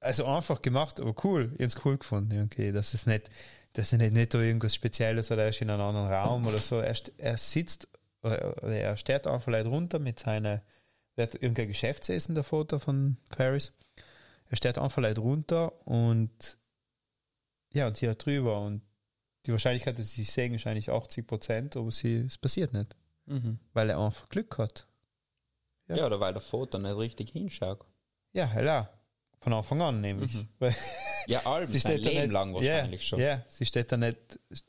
Also 0.00 0.26
einfach 0.26 0.60
gemacht, 0.60 1.00
aber 1.00 1.14
cool. 1.24 1.54
Ich 1.56 1.64
hab's 1.64 1.84
cool 1.84 1.96
gefunden. 1.96 2.44
Okay, 2.44 2.72
das 2.72 2.92
ist 2.92 3.06
nicht, 3.06 3.30
das 3.72 3.92
ist 3.92 3.98
nicht, 3.98 4.12
nicht 4.12 4.34
irgendwas 4.34 4.74
Spezielles 4.74 5.30
oder 5.30 5.44
er 5.44 5.48
ist 5.48 5.62
in 5.62 5.70
einem 5.70 5.82
anderen 5.82 6.12
Raum 6.12 6.46
oder 6.46 6.58
so. 6.58 6.80
Er, 6.80 6.94
er 7.16 7.38
sitzt 7.38 7.88
oder 8.22 8.38
er 8.62 8.96
steht 8.96 9.26
einfach 9.26 9.42
vielleicht 9.42 9.66
runter 9.66 9.98
mit 9.98 10.18
seiner, 10.18 10.62
er 11.16 11.22
hat 11.22 11.34
irgendein 11.34 11.68
Geschäftsessen, 11.68 12.34
der 12.34 12.44
Foto 12.44 12.78
von 12.78 13.16
Paris. 13.30 13.72
Er 14.50 14.56
steht 14.56 14.78
einfach 14.78 14.94
vielleicht 14.94 15.18
runter 15.18 15.86
und 15.86 16.58
ja, 17.74 17.86
und 17.86 17.96
sie 17.96 18.08
hat 18.08 18.24
drüber 18.24 18.60
und 18.60 18.82
die 19.46 19.52
Wahrscheinlichkeit, 19.52 19.98
dass 19.98 20.10
sie 20.10 20.22
sich 20.22 20.32
sehen, 20.32 20.54
ist 20.54 20.66
eigentlich 20.66 20.90
80 20.90 21.26
Prozent, 21.26 21.76
aber 21.76 21.90
sie, 21.90 22.16
es 22.16 22.38
passiert 22.38 22.72
nicht, 22.72 22.96
weil 23.74 23.90
er 23.90 23.98
einfach 23.98 24.28
Glück 24.28 24.56
hat. 24.58 24.86
Ja. 25.88 25.96
Ja. 25.96 26.06
oder 26.06 26.18
weil 26.18 26.32
der 26.32 26.40
Vater 26.40 26.78
nicht 26.78 26.96
richtig 26.96 27.30
hinschaut. 27.30 27.84
Ja, 28.32 28.46
hella. 28.46 28.88
Von 29.40 29.52
Anfang 29.52 29.82
an 29.82 30.00
nämlich. 30.00 30.46
Weil 30.58 30.74
Ja, 31.26 31.40
allem, 31.44 31.66
sie 31.66 31.78
sein 31.78 31.98
steht 31.98 32.06
da 32.06 32.08
Leben 32.08 32.22
nicht, 32.22 32.32
lang 32.32 32.54
wahrscheinlich 32.54 33.02
ja, 33.02 33.06
schon. 33.06 33.20
Ja, 33.20 33.44
sie 33.48 33.66
steht 33.66 33.92
da 33.92 33.98
nicht, 33.98 34.16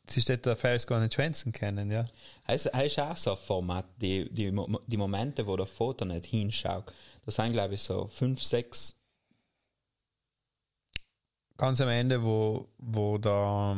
sie 0.05 0.21
steht 0.21 0.45
da 0.45 0.55
Ferris 0.55 0.85
gar 0.85 0.99
nicht 0.99 1.13
schwänzen 1.13 1.53
können, 1.53 1.89
ja. 1.89 2.05
Es 2.45 2.65
ist 2.65 2.99
auch 2.99 3.15
so 3.15 3.31
ein 3.31 3.37
Format, 3.37 3.85
die, 4.01 4.29
die, 4.29 4.53
die 4.87 4.97
Momente, 4.97 5.47
wo 5.47 5.55
der 5.55 5.65
Vater 5.65 6.03
nicht 6.03 6.25
hinschaut. 6.25 6.91
Das 7.25 7.35
sind, 7.35 7.53
glaube 7.53 7.75
ich, 7.75 7.81
so 7.81 8.07
fünf, 8.07 8.43
sechs. 8.43 8.99
Ganz 11.57 11.79
am 11.81 11.89
Ende, 11.89 12.23
wo, 12.23 12.67
wo 12.77 13.17
da, 13.17 13.71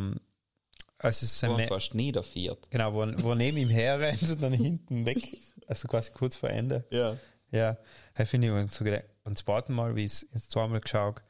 also 0.98 1.24
es 1.24 1.24
ist 1.24 1.44
wo 1.44 1.54
ein 1.54 1.60
er 1.60 1.68
fast 1.68 1.94
niederfährt. 1.94 2.70
genau, 2.72 2.94
wo, 2.94 3.06
wo 3.24 3.36
neben 3.36 3.58
ihm 3.58 3.70
herrennt 3.70 4.30
und 4.30 4.41
dann 4.41 4.54
hinten 4.54 5.06
weg, 5.06 5.38
also 5.68 5.88
quasi 5.88 6.12
kurz 6.12 6.36
vor 6.36 6.49
Ende. 6.49 6.86
Ja. 6.90 7.18
Ja, 7.49 7.78
da 8.16 8.26
finde 8.26 8.48
ich 8.48 8.54
mir 8.54 8.68
so 8.68 8.84
gedacht, 8.84 9.06
und 9.24 9.38
das 9.38 9.45
zweite 9.45 9.72
Mal, 9.72 9.95
wie 9.95 10.06
ich 10.06 10.26
es 10.34 10.49
zweimal 10.49 10.82
geschaut, 10.82 11.22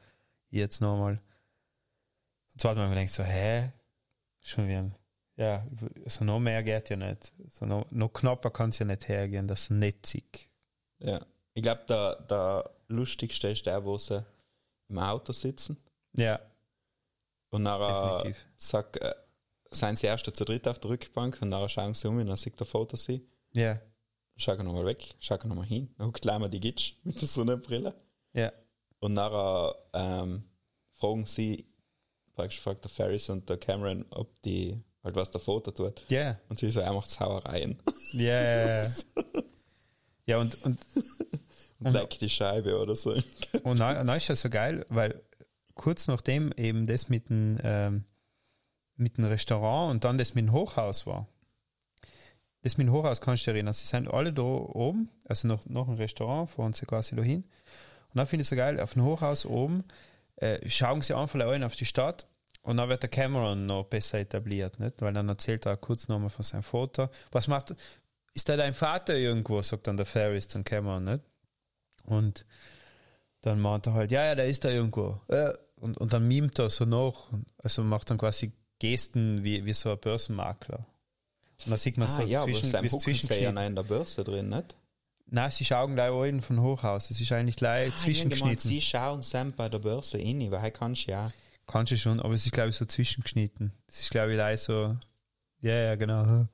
jetzt 0.50 0.80
nochmal. 0.80 1.20
Das 2.54 2.62
zweite 2.62 2.76
Mal 2.76 2.86
habe 2.86 2.94
ich 2.94 2.98
mir 2.98 3.04
gedacht, 3.04 3.14
so, 3.14 3.22
hä? 3.22 3.72
Schon 4.40 4.68
wieder, 4.68 4.90
ja, 5.36 5.64
so 6.06 6.24
noch 6.24 6.40
mehr 6.40 6.62
geht 6.64 6.88
ja 6.88 6.96
nicht. 6.96 7.32
So 7.48 7.66
noch, 7.66 7.86
noch 7.90 8.12
knapper 8.12 8.50
kann 8.50 8.70
es 8.70 8.78
ja 8.80 8.86
nicht 8.86 9.06
hergehen, 9.08 9.46
das 9.46 9.62
ist 9.62 9.70
netzig. 9.70 10.48
ja. 10.98 11.24
Ich 11.54 11.62
glaube, 11.64 11.82
der, 11.88 12.14
der 12.30 12.70
lustigste 12.86 13.48
ist 13.48 13.66
der, 13.66 13.84
wo 13.84 13.98
sie 13.98 14.24
im 14.88 14.98
Auto 15.00 15.32
sitzen 15.32 15.76
Ja, 16.14 16.40
und 17.50 17.62
nachher 17.62 18.18
Definitiv. 18.18 18.46
sagt, 18.56 18.96
äh, 18.98 19.14
seien 19.70 19.96
sie 19.96 20.06
erst 20.06 20.24
zu 20.34 20.44
dritt 20.44 20.66
auf 20.68 20.78
der 20.78 20.90
Rückbank 20.90 21.38
und 21.42 21.48
nachher 21.50 21.68
schauen 21.68 21.94
sie 21.94 22.08
um 22.08 22.18
und 22.18 22.26
dann 22.26 22.36
sieht 22.36 22.58
der 22.58 22.66
Vater 22.66 22.96
sie. 22.96 23.26
ja, 23.52 23.80
Schau 24.40 24.54
nochmal 24.62 24.86
weg, 24.86 25.16
schau 25.18 25.36
nochmal 25.44 25.66
hin, 25.66 25.92
dann 25.98 26.06
guckt 26.08 26.22
gleich 26.22 26.38
mal 26.38 26.48
die 26.48 26.60
Gitsch 26.60 26.94
mit 27.02 27.20
der 27.20 27.26
Sonnenbrille. 27.28 27.94
ja, 28.32 28.52
Und 29.00 29.12
nachher 29.14 29.74
ähm, 29.92 30.44
fragen 30.92 31.26
sie, 31.26 31.66
praktisch 32.34 32.60
fragt 32.60 32.84
der 32.84 32.90
Ferris 32.90 33.28
und 33.30 33.48
der 33.48 33.56
Cameron, 33.58 34.04
ob 34.10 34.40
die, 34.42 34.80
halt 35.02 35.16
was 35.16 35.30
der 35.32 35.40
Vater 35.40 35.74
tut. 35.74 36.02
ja, 36.08 36.38
Und 36.48 36.58
sie 36.58 36.70
so, 36.70 36.80
er 36.80 36.92
macht 36.92 37.10
Sauereien 37.10 37.78
ja, 38.12 38.42
ja, 38.42 38.88
ja. 40.26 40.38
Und, 40.38 40.62
und, 40.62 40.78
und 41.80 41.92
leckt 41.92 42.20
die 42.20 42.28
Scheibe 42.28 42.78
oder 42.78 42.94
so. 42.94 43.14
Und 43.62 43.78
dann 43.80 44.06
ist 44.10 44.28
das 44.28 44.42
so 44.42 44.50
geil, 44.50 44.84
weil 44.90 45.22
kurz 45.78 46.06
nachdem 46.06 46.52
eben 46.56 46.86
das 46.86 47.08
mit 47.08 47.30
dem, 47.30 47.58
ähm, 47.62 48.04
mit 48.96 49.16
dem 49.16 49.24
Restaurant 49.24 49.92
und 49.92 50.04
dann 50.04 50.18
das 50.18 50.34
mit 50.34 50.44
dem 50.44 50.52
Hochhaus 50.52 51.06
war, 51.06 51.26
das 52.62 52.76
mit 52.76 52.86
dem 52.86 52.92
Hochhaus 52.92 53.20
kannst 53.20 53.46
du 53.46 53.50
dir 53.50 53.54
erinnern. 53.56 53.72
Sie 53.72 53.86
sind 53.86 54.08
alle 54.08 54.32
da 54.32 54.42
oben, 54.42 55.08
also 55.24 55.48
noch, 55.48 55.64
noch 55.66 55.88
ein 55.88 55.96
Restaurant, 55.96 56.50
fahren 56.50 56.72
sie 56.72 56.86
quasi 56.86 57.16
da 57.16 57.22
hin. 57.22 57.44
Und 58.10 58.16
dann 58.16 58.26
finde 58.26 58.42
ich 58.42 58.48
so 58.48 58.56
geil, 58.56 58.80
auf 58.80 58.94
dem 58.94 59.04
Hochhaus 59.04 59.46
oben 59.46 59.84
äh, 60.36 60.68
schauen 60.68 61.00
sie 61.00 61.14
einfach 61.14 61.40
ein 61.40 61.64
auf 61.64 61.76
die 61.76 61.84
Stadt 61.84 62.26
und 62.62 62.76
dann 62.76 62.88
wird 62.88 63.02
der 63.02 63.10
Cameron 63.10 63.66
noch 63.66 63.84
besser 63.84 64.18
etabliert, 64.18 64.78
nicht? 64.80 65.00
Weil 65.00 65.12
dann 65.12 65.28
erzählt 65.28 65.66
er 65.66 65.76
kurz 65.76 66.08
nochmal 66.08 66.30
von 66.30 66.42
seinem 66.42 66.62
Vater. 66.62 67.10
Was 67.30 67.48
macht, 67.48 67.74
ist 68.34 68.48
da 68.48 68.56
dein 68.56 68.74
Vater 68.74 69.16
irgendwo, 69.16 69.62
sagt 69.62 69.86
dann 69.86 69.96
der 69.96 70.06
Ferris 70.06 70.48
zum 70.48 70.64
Cameron, 70.64 71.04
nicht? 71.04 71.22
Und 72.04 72.44
dann 73.42 73.60
meint 73.60 73.86
er 73.86 73.94
halt, 73.94 74.10
ja, 74.10 74.24
ja, 74.24 74.34
der 74.34 74.46
ist 74.46 74.64
da 74.64 74.70
irgendwo. 74.70 75.20
Äh, 75.28 75.52
Und, 75.80 75.96
und 75.96 76.12
dann 76.12 76.26
mimt 76.26 76.58
er 76.58 76.70
so 76.70 76.84
nach, 76.84 77.28
also 77.62 77.82
macht 77.82 78.10
dann 78.10 78.18
quasi 78.18 78.52
Gesten 78.78 79.42
wie, 79.44 79.64
wie 79.64 79.74
so 79.74 79.90
ein 79.90 79.98
Börsenmakler. 79.98 80.86
Und 81.64 81.72
da 81.72 81.76
sieht 81.76 81.96
man 81.96 82.08
so 82.08 82.20
ah, 82.20 82.24
ja, 82.24 82.42
aber 82.42 82.52
zwischen, 82.52 82.62
bis 82.62 82.72
Hucken 82.72 82.80
sei 82.82 82.90
ja 82.90 82.98
zwischengeschnitten. 83.00 83.54
noch 83.54 83.66
in 83.66 83.74
der 83.74 83.82
Börse 83.82 84.24
drin, 84.24 84.48
nicht? 84.48 84.76
Nein, 85.30 85.50
sie 85.50 85.64
schauen 85.64 85.94
gleich 85.94 86.12
einen 86.12 86.40
von 86.40 86.60
Hochhaus. 86.60 87.10
Es 87.10 87.20
ist 87.20 87.32
eigentlich 87.32 87.56
gleich 87.56 87.92
Ah, 87.92 87.94
ich 88.08 88.22
hab 88.22 88.30
gemeint, 88.30 88.30
zwischengeschnitten. 88.30 88.70
Sie 88.70 88.80
schauen 88.80 89.22
Sam 89.22 89.52
bei 89.52 89.68
der 89.68 89.78
Börse 89.78 90.18
rein, 90.18 90.50
weil 90.50 90.62
er 90.62 90.70
kannst 90.70 91.06
ja. 91.06 91.30
Kannst 91.66 91.92
du 91.92 91.98
schon, 91.98 92.20
aber 92.20 92.34
es 92.34 92.46
ist, 92.46 92.52
glaube 92.52 92.70
ich, 92.70 92.76
so 92.76 92.84
zwischengeschnitten. 92.84 93.72
Es 93.88 94.00
ist, 94.00 94.10
glaube 94.10 94.30
ich, 94.30 94.36
gleich 94.36 94.60
so, 94.60 94.96
ja, 95.60 95.74
ja, 95.74 95.94
genau. 95.96 96.46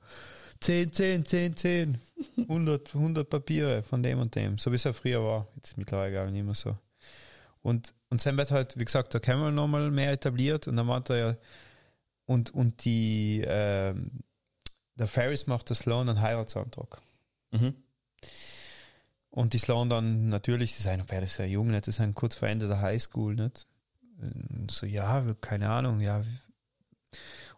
10, 0.59 0.91
10, 0.91 1.25
10, 1.25 1.55
10. 1.55 2.01
100, 2.37 2.95
100 2.95 3.29
Papiere 3.29 3.83
von 3.83 4.01
dem 4.01 4.19
und 4.19 4.35
dem. 4.35 4.57
So 4.57 4.71
wie 4.71 4.75
es 4.75 4.83
ja 4.83 4.93
früher 4.93 5.23
war. 5.23 5.47
Jetzt 5.55 5.77
mittlerweile, 5.77 6.11
glaube 6.11 6.27
ich, 6.27 6.33
nicht 6.33 6.45
mehr 6.45 6.55
so. 6.55 6.75
Und, 7.65 7.95
und 8.09 8.23
dann 8.23 8.37
wird 8.37 8.51
halt, 8.51 8.77
wie 8.77 8.85
gesagt, 8.85 9.15
der 9.15 9.21
Cameron 9.21 9.55
nochmal 9.55 9.89
mehr 9.89 10.11
etabliert 10.11 10.67
und 10.67 10.75
dann 10.75 10.85
macht 10.85 11.09
er 11.09 11.17
ja, 11.17 11.35
und, 12.25 12.53
und 12.53 12.85
die, 12.85 13.43
ähm, 13.43 14.21
der 14.93 15.07
Ferris 15.07 15.47
macht 15.47 15.69
der 15.69 15.75
Sloan 15.75 16.07
einen 16.07 16.21
Heiratsantrag. 16.21 17.01
Mhm. 17.49 17.73
Und 19.31 19.53
die 19.53 19.57
Sloan 19.57 19.89
dann 19.89 20.29
natürlich, 20.29 20.75
die 20.75 20.83
sind 20.83 21.07
beide 21.07 21.25
sehr 21.25 21.49
jung, 21.49 21.71
nicht? 21.71 21.87
die 21.87 21.91
sind 21.91 22.13
kurz 22.13 22.35
vor 22.35 22.47
Ende 22.47 22.67
der 22.67 22.81
Highschool, 22.81 23.33
nicht? 23.33 23.65
Und 24.19 24.69
So, 24.69 24.85
ja, 24.85 25.25
keine 25.41 25.71
Ahnung, 25.71 26.01
ja. 26.01 26.23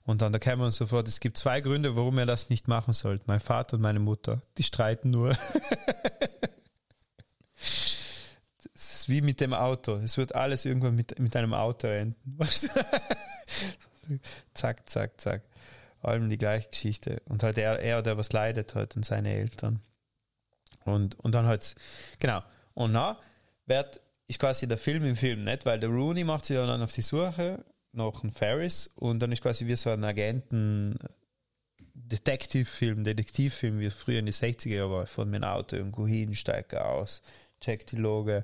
Und 0.04 0.22
dann 0.22 0.32
der 0.32 0.40
Cameron 0.40 0.72
sofort, 0.72 1.10
es 1.10 1.20
gibt 1.20 1.38
zwei 1.38 1.60
Gründe, 1.60 1.98
warum 1.98 2.18
er 2.18 2.26
das 2.26 2.50
nicht 2.50 2.70
machen 2.70 2.94
sollte. 2.94 3.26
Mein 3.28 3.42
Vater 3.42 3.76
und 3.76 3.82
meine 3.82 4.00
Mutter, 4.00 4.42
die 4.58 4.64
streiten 4.64 5.10
nur. 5.10 5.36
Wie 9.08 9.22
mit 9.22 9.40
dem 9.40 9.54
Auto. 9.54 9.96
Es 9.96 10.18
wird 10.18 10.36
alles 10.36 10.66
irgendwann 10.66 10.96
mit, 10.96 11.18
mit 11.20 11.36
einem 11.36 11.54
Auto 11.54 11.88
enden. 11.88 12.38
Zack, 14.54 14.90
zack, 14.90 15.20
zack. 15.20 15.42
Allem 16.02 16.30
die 16.30 16.38
gleiche 16.38 16.70
Geschichte. 16.70 17.22
Und 17.26 17.44
halt 17.44 17.58
er, 17.58 17.80
er 17.80 18.02
der 18.02 18.18
was 18.18 18.32
leidet 18.32 18.76
halt 18.76 18.96
und 18.96 19.04
seine 19.06 19.34
Eltern. 19.34 19.82
Und, 20.86 21.20
und 21.20 21.36
dann 21.36 21.46
halt, 21.46 21.76
genau. 22.20 22.42
Und 22.74 22.94
dann 22.94 23.18
wird, 23.66 24.00
ist 24.28 24.40
quasi 24.40 24.68
der 24.68 24.78
Film 24.78 25.04
im 25.06 25.16
Film 25.16 25.44
nicht, 25.44 25.66
weil 25.66 25.80
der 25.80 25.90
Rooney 25.90 26.24
macht 26.24 26.46
sich 26.46 26.56
dann 26.56 26.82
auf 26.82 26.94
die 26.94 27.02
Suche 27.02 27.64
nach 27.92 28.24
einem 28.24 28.32
Ferris 28.32 28.88
und 28.96 29.20
dann 29.20 29.32
ist 29.32 29.42
quasi 29.42 29.68
wie 29.68 29.76
so 29.76 29.90
ein 29.90 30.04
Agenten, 30.04 30.98
Detektivfilm, 31.94 33.04
Detektivfilm, 33.04 33.80
wie 33.80 33.90
früher 33.90 34.20
in 34.20 34.28
die 34.28 34.34
60er 34.34 34.70
Jahre 34.70 34.92
war, 34.92 35.08
von 35.08 35.30
mit 35.30 35.42
dem 35.42 35.50
Auto 35.50 35.76
irgendwo 35.76 36.08
hin, 36.08 36.36
steigt 36.36 36.76
aus, 36.76 37.22
checkt 37.60 37.92
die 37.92 37.96
Loge, 37.98 38.44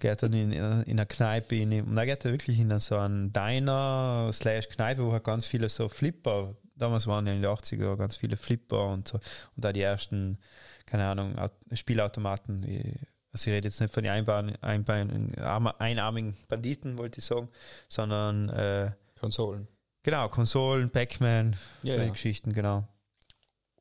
geht 0.00 0.22
dann 0.22 0.32
in, 0.32 0.52
in 0.52 0.60
eine 0.84 1.06
Kneipe 1.06 1.56
rein 1.56 1.82
und 1.84 1.94
dann 1.96 2.06
geht 2.06 2.24
er 2.24 2.32
wirklich 2.32 2.58
in 2.58 2.78
so 2.78 2.96
einen 2.96 3.32
Diner 3.32 4.30
slash 4.32 4.68
Kneipe, 4.68 5.04
wo 5.04 5.12
halt 5.12 5.24
ganz 5.24 5.46
viele 5.46 5.68
so 5.68 5.88
Flipper, 5.88 6.52
damals 6.74 7.06
waren 7.06 7.26
ja 7.26 7.32
in 7.32 7.42
den 7.42 7.50
80er 7.50 7.82
Jahren 7.84 7.98
ganz 7.98 8.16
viele 8.16 8.36
Flipper 8.36 8.86
und 8.88 9.08
so, 9.08 9.16
und 9.56 9.64
da 9.64 9.72
die 9.72 9.82
ersten, 9.82 10.38
keine 10.86 11.06
Ahnung, 11.06 11.38
Aut- 11.38 11.52
Spielautomaten, 11.72 12.66
wie- 12.66 12.94
also 13.32 13.50
ich 13.50 13.56
rede 13.56 13.68
jetzt 13.68 13.80
nicht 13.80 13.92
von 13.92 14.02
den 14.02 14.12
Einbein, 14.12 14.56
Einbein, 14.62 15.34
einarmigen 15.78 16.36
Banditen, 16.48 16.96
wollte 16.98 17.18
ich 17.18 17.24
sagen, 17.26 17.48
sondern 17.88 18.48
äh, 18.48 18.92
Konsolen. 19.20 19.68
Genau, 20.02 20.28
Konsolen, 20.28 20.88
Pac-Man, 20.88 21.54
Ja, 21.82 21.92
solche 21.92 22.06
ja. 22.06 22.12
Geschichten, 22.12 22.52
genau. 22.54 22.86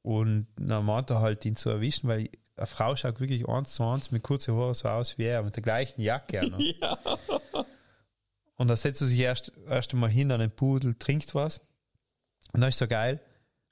Und 0.01 0.47
dann 0.57 0.85
meint 0.85 1.09
er 1.09 1.21
halt, 1.21 1.45
ihn 1.45 1.55
zu 1.55 1.69
erwischen, 1.69 2.07
weil 2.09 2.29
eine 2.57 2.67
Frau 2.67 2.95
schaut 2.95 3.19
wirklich 3.19 3.47
eins 3.47 3.73
zu 3.73 3.83
eins 3.83 4.11
mit 4.11 4.23
kurzen 4.23 4.55
Haaren 4.55 4.73
so 4.73 4.87
aus 4.87 5.17
wie 5.17 5.25
er, 5.25 5.43
mit 5.43 5.55
der 5.55 5.63
gleichen 5.63 6.01
Jacke. 6.01 6.47
noch. 6.49 6.59
Ja. 6.81 7.65
Und 8.57 8.69
da 8.69 8.75
setzt 8.77 9.01
er 9.01 9.07
sich 9.07 9.19
erst, 9.19 9.51
erst 9.67 9.93
einmal 9.93 10.09
hin 10.09 10.31
an 10.31 10.39
den 10.39 10.51
Pudel, 10.51 10.95
trinkt 10.95 11.35
was. 11.35 11.59
Und 12.53 12.61
dann 12.61 12.69
ist 12.69 12.77
so 12.77 12.87
geil, 12.87 13.19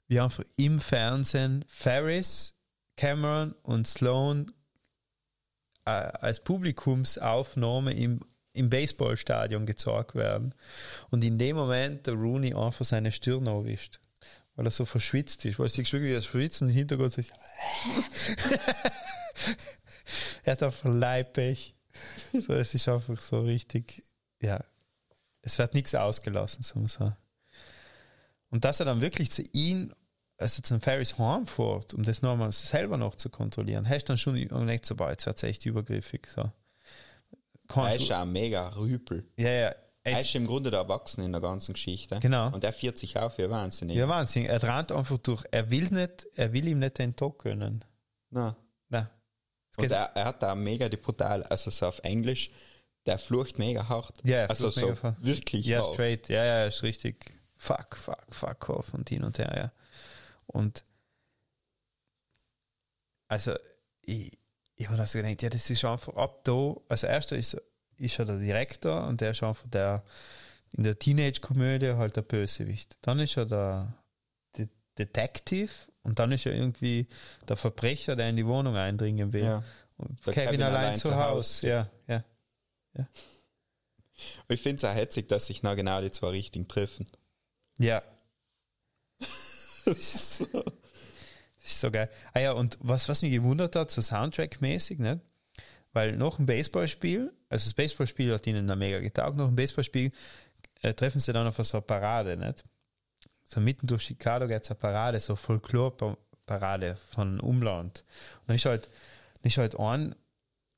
wie 0.08 0.20
einfach 0.20 0.44
im 0.56 0.78
Fernsehen 0.78 1.64
Ferris, 1.66 2.54
Cameron 2.96 3.54
und 3.62 3.88
Sloan 3.88 4.52
äh, 5.86 5.90
als 5.90 6.44
Publikumsaufnahme 6.44 7.94
im, 7.94 8.20
im 8.52 8.68
Baseballstadion 8.68 9.64
gezeigt 9.64 10.14
werden. 10.14 10.54
Und 11.10 11.24
in 11.24 11.38
dem 11.38 11.56
Moment 11.56 12.06
der 12.06 12.14
Rooney 12.14 12.54
einfach 12.54 12.84
seine 12.84 13.10
Stirn 13.10 13.46
erwischt. 13.46 14.00
Weil 14.56 14.66
er 14.66 14.70
so 14.70 14.84
verschwitzt 14.84 15.44
ist. 15.44 15.58
Weil 15.58 15.66
du 15.66 15.72
siehst 15.72 15.92
wirklich, 15.92 16.10
wie 16.12 16.16
er 16.16 16.22
schwitzt 16.22 16.62
und 16.62 16.68
im 16.68 16.74
Hintergrund 16.74 17.12
so 17.12 17.22
er 20.44 20.52
hat 20.52 20.62
einfach 20.62 20.84
Leibpech. 20.84 21.74
So, 22.32 22.52
es 22.54 22.74
ist 22.74 22.88
einfach 22.88 23.18
so 23.20 23.40
richtig, 23.42 24.02
ja, 24.40 24.64
es 25.42 25.58
wird 25.58 25.74
nichts 25.74 25.94
ausgelassen, 25.94 26.62
so 26.62 26.78
muss 26.78 26.98
man 26.98 27.08
sagen. 27.08 27.16
Und 28.50 28.64
dass 28.64 28.80
er 28.80 28.86
dann 28.86 29.00
wirklich 29.00 29.30
zu 29.30 29.42
ihm, 29.52 29.94
also 30.38 30.62
zum 30.62 30.80
Ferris 30.80 31.18
heimfährt, 31.18 31.94
um 31.94 32.02
das 32.02 32.22
nochmal 32.22 32.52
selber 32.52 32.96
noch 32.96 33.16
zu 33.16 33.30
kontrollieren, 33.30 33.88
hast 33.88 34.04
du 34.04 34.08
dann 34.08 34.18
schon 34.18 34.34
nicht 34.34 34.86
so, 34.86 34.96
boah, 34.96 35.10
jetzt 35.10 35.26
wird 35.26 35.36
es 35.36 35.42
echt 35.42 35.66
übergriffig, 35.66 36.28
so. 36.28 36.50
Kannst 37.68 38.00
ist 38.00 38.08
du, 38.08 38.10
ja 38.10 38.22
ein 38.22 38.32
mega 38.32 38.68
Rüpel. 38.68 39.24
ja, 39.36 39.50
ja, 39.50 39.74
Er 40.06 40.18
ist 40.18 40.34
im 40.34 40.46
Grunde 40.46 40.70
der 40.70 40.80
Erwachsene 40.80 41.24
in 41.24 41.32
der 41.32 41.40
ganzen 41.40 41.72
Geschichte. 41.72 42.18
Genau. 42.20 42.52
Und 42.52 42.62
er 42.62 42.72
führt 42.74 42.98
sich 42.98 43.16
auf 43.18 43.38
wie 43.38 43.44
ein 43.44 43.50
Wahnsinnig. 43.50 43.96
ja, 43.96 44.06
Wahnsinn, 44.06 44.44
er 44.44 44.62
rennt 44.62 44.92
einfach 44.92 45.16
durch, 45.18 45.44
er 45.50 45.70
will 45.70 45.88
nicht, 45.88 46.26
er 46.34 46.52
will 46.52 46.68
ihm 46.68 46.78
nicht 46.78 46.98
den 46.98 47.16
Tag 47.16 47.38
gönnen. 47.38 47.82
Na. 48.30 48.54
Nein. 48.90 49.08
Es 49.72 49.78
Und 49.78 49.90
er, 49.90 50.10
er 50.14 50.24
hat 50.26 50.42
da 50.42 50.54
mega 50.54 50.88
die 50.90 50.98
brutal, 50.98 51.42
also 51.44 51.70
so 51.70 51.86
auf 51.86 52.00
Englisch, 52.00 52.50
der 53.06 53.18
flucht 53.18 53.58
mega 53.58 53.88
hart. 53.88 54.14
Ja, 54.24 54.36
er 54.40 54.50
also 54.50 54.68
so 54.68 54.88
mega 54.88 55.16
wirklich 55.20 55.64
Ja, 55.66 55.78
hart. 55.82 55.94
straight. 55.94 56.28
Ja, 56.28 56.44
ja, 56.44 56.66
ist 56.66 56.82
richtig. 56.82 57.34
Fuck, 57.56 57.96
fuck, 57.96 58.26
fuck 58.28 58.68
off 58.68 58.92
und 58.92 59.08
hin 59.08 59.24
und 59.24 59.38
her, 59.38 59.52
ja. 59.56 59.72
Und 60.46 60.84
also 63.28 63.54
ich, 64.02 64.36
ich 64.76 64.86
habe 64.86 64.98
das 64.98 65.12
so 65.12 65.18
gedacht, 65.18 65.42
ja, 65.42 65.48
das 65.48 65.70
ist 65.70 65.84
einfach 65.84 66.14
ab 66.16 66.44
da, 66.44 66.74
also 66.88 67.06
erster 67.06 67.36
ist, 67.36 67.56
ist 67.98 68.18
er 68.18 68.24
der 68.24 68.38
Direktor 68.38 69.06
und 69.06 69.20
der 69.20 69.32
ist 69.32 69.42
einfach 69.42 69.68
der 69.68 70.04
in 70.76 70.82
der 70.82 70.98
Teenage-Komödie 70.98 71.94
halt 71.94 72.16
der 72.16 72.22
Bösewicht. 72.22 72.98
Dann 73.02 73.20
ist 73.20 73.36
er 73.36 73.46
der, 73.46 73.94
De 74.56 74.68
Detective 74.98 75.70
und 76.02 76.18
dann 76.18 76.32
ist 76.32 76.46
er 76.46 76.52
irgendwie 76.52 77.06
der 77.48 77.56
Verbrecher, 77.56 78.16
der 78.16 78.28
in 78.30 78.36
die 78.36 78.46
Wohnung 78.46 78.76
eindringen 78.76 79.32
will. 79.32 79.44
Ja. 79.44 79.64
Und 79.96 80.26
Der 80.26 80.34
Kevin, 80.34 80.62
allein, 80.62 80.96
zu 80.96 81.14
Hause. 81.14 81.68
Ja, 81.68 81.90
ja. 82.08 82.24
Und 82.96 84.54
ich 84.54 84.60
finde 84.60 84.76
es 84.76 84.84
auch 84.84 84.94
hetzig, 84.94 85.28
dass 85.28 85.46
sich 85.46 85.62
noch 85.62 85.76
genau 85.76 86.00
die 86.00 86.10
zwei 86.10 86.30
Richtigen 86.30 86.66
treffen. 86.66 87.06
Ja, 87.78 88.02
Das 89.84 90.40
ist 91.72 91.80
so 91.80 91.90
geil. 91.90 92.10
Ah 92.34 92.40
ja, 92.40 92.52
und 92.52 92.76
was, 92.80 93.08
was 93.08 93.22
mich 93.22 93.32
gewundert 93.32 93.74
hat, 93.74 93.90
so 93.90 94.02
Soundtrack-mäßig, 94.02 94.98
ne? 94.98 95.20
Weil 95.94 96.16
nach 96.16 96.36
dem 96.36 96.46
Baseballspiel, 96.46 97.32
also 97.48 97.64
das 97.64 97.72
Baseballspiel 97.74 98.34
hat 98.34 98.46
ihnen 98.46 98.66
da 98.66 98.74
mega 98.74 98.98
getaugt, 98.98 99.36
nach 99.36 99.46
dem 99.46 99.56
Baseballspiel 99.56 100.10
äh, 100.82 100.92
treffen 100.92 101.20
sie 101.20 101.32
dann 101.32 101.46
auf 101.46 101.56
so 101.56 101.78
eine 101.78 101.82
Parade, 101.82 102.36
nicht? 102.36 102.64
So 103.44 103.60
mitten 103.60 103.86
durch 103.86 104.02
Chicago 104.02 104.48
geht 104.48 104.62
es 104.62 104.70
eine 104.70 104.78
Parade, 104.78 105.20
so 105.20 105.36
Folklore-Parade 105.36 106.96
von 106.96 107.38
Umland. 107.38 108.04
Und 108.40 108.48
dann 108.48 108.56
ist 108.56 108.64
halt, 108.64 108.90
dann 109.42 109.52
halt 109.52 109.78
ein, 109.78 110.14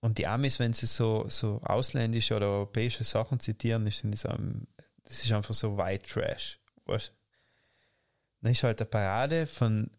und 0.00 0.18
die 0.18 0.26
Amis, 0.26 0.58
wenn 0.58 0.74
sie 0.74 0.86
so, 0.86 1.24
so 1.28 1.62
ausländische 1.62 2.36
oder 2.36 2.48
europäische 2.48 3.02
Sachen 3.02 3.40
zitieren, 3.40 3.86
ist 3.86 4.04
in 4.04 4.10
diesem, 4.10 4.66
das 5.04 5.24
ist 5.24 5.32
einfach 5.32 5.54
so 5.54 5.78
White 5.78 6.06
Trash. 6.06 6.60
Weißt? 6.84 7.12
Dann 8.42 8.52
ist 8.52 8.62
halt 8.62 8.82
eine 8.82 8.90
Parade 8.90 9.46
von 9.46 9.90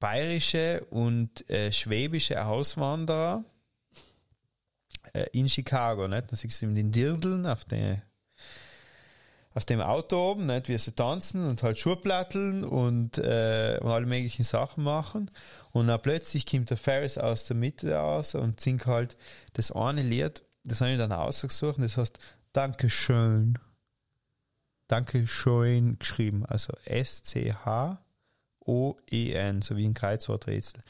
bayerische 0.00 0.84
und 0.90 1.48
äh, 1.48 1.72
schwäbische 1.72 2.44
Auswanderer 2.44 3.42
in 5.32 5.48
Chicago. 5.48 6.08
Nicht? 6.08 6.30
Dann 6.30 6.36
siehst 6.36 6.62
du 6.62 6.66
in 6.66 6.74
den 6.74 6.90
Dirndeln 6.90 7.46
auf, 7.46 7.64
der, 7.64 8.02
auf 9.54 9.64
dem 9.64 9.80
Auto 9.80 10.32
oben, 10.32 10.46
nicht? 10.46 10.68
wie 10.68 10.78
sie 10.78 10.92
tanzen 10.92 11.46
und 11.46 11.62
halt 11.62 11.78
Schuhplatteln 11.78 12.64
und, 12.64 13.18
äh, 13.18 13.78
und 13.80 13.90
alle 13.90 14.06
möglichen 14.06 14.44
Sachen 14.44 14.84
machen. 14.84 15.30
Und 15.72 15.88
dann 15.88 16.00
plötzlich 16.00 16.46
kommt 16.46 16.70
der 16.70 16.76
Ferris 16.76 17.18
aus 17.18 17.46
der 17.46 17.56
Mitte 17.56 17.94
raus 17.94 18.34
und 18.34 18.60
singt 18.60 18.86
halt 18.86 19.16
das 19.54 19.72
eine 19.72 20.02
Lied, 20.02 20.42
das 20.64 20.80
habe 20.80 20.92
ich 20.92 20.98
dann 20.98 21.12
ausgesucht, 21.12 21.76
das 21.78 21.96
heißt 21.96 22.18
Dankeschön. 22.52 23.58
Dankeschön 24.88 25.98
geschrieben, 25.98 26.46
also 26.46 26.72
S-C-H 26.84 28.05
S-L-O-E-N, 28.66 29.62
so 29.62 29.76
wie 29.76 29.86
ein 29.86 29.94
Kreuzworträtsel. 29.94 30.80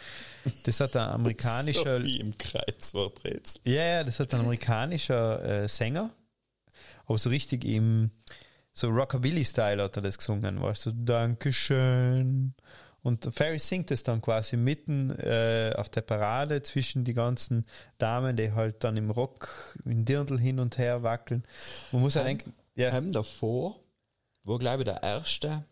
Das 0.65 0.81
hat 0.81 0.97
ein 0.97 1.11
amerikanischer, 1.11 2.01
So 2.01 2.07
wie 2.07 2.20
im 2.20 2.36
Kreuzworträtsel. 2.36 3.61
ja, 3.65 3.82
ja, 3.82 4.05
das 4.05 4.20
hat 4.20 4.32
ein 4.35 4.40
amerikanischer 4.40 5.62
äh, 5.65 5.69
Sänger, 5.69 6.11
aber 7.07 7.19
so 7.19 7.31
richtig 7.31 7.65
im, 7.65 8.11
so 8.73 8.89
Rockabilly-Style 8.89 9.82
hat 9.82 9.97
er 9.97 10.03
das 10.03 10.19
gesungen, 10.19 10.61
weißt 10.61 10.86
du, 10.86 10.90
Dankeschön. 10.93 12.55
Und 13.03 13.32
Ferry 13.32 13.61
singt 13.61 13.93
es 13.93 14.03
dann 14.03 14.20
quasi 14.20 14.57
mitten 14.57 15.11
äh, 15.20 15.73
auf 15.77 15.89
der 15.89 16.01
Parade 16.01 16.61
zwischen 16.62 17.05
die 17.05 17.15
ganzen 17.15 17.65
Damen, 17.98 18.36
die 18.36 18.51
halt 18.51 18.82
dann 18.82 18.97
im 18.97 19.11
Rock, 19.12 19.77
in 19.85 20.05
Dirndl 20.05 20.40
hin 20.40 20.59
und 20.59 20.77
her 20.77 21.05
wackeln. 21.05 21.44
Man 21.93 22.03
muss 22.03 22.15
ja 22.15 22.24
denken, 22.24 22.53
ja, 22.74 22.93
Ähm, 22.93 23.12
davor, 23.12 23.78
wo 24.43 24.59
glaube 24.59 24.82
ich 24.82 24.86
der 24.86 25.05
erste 25.05 25.65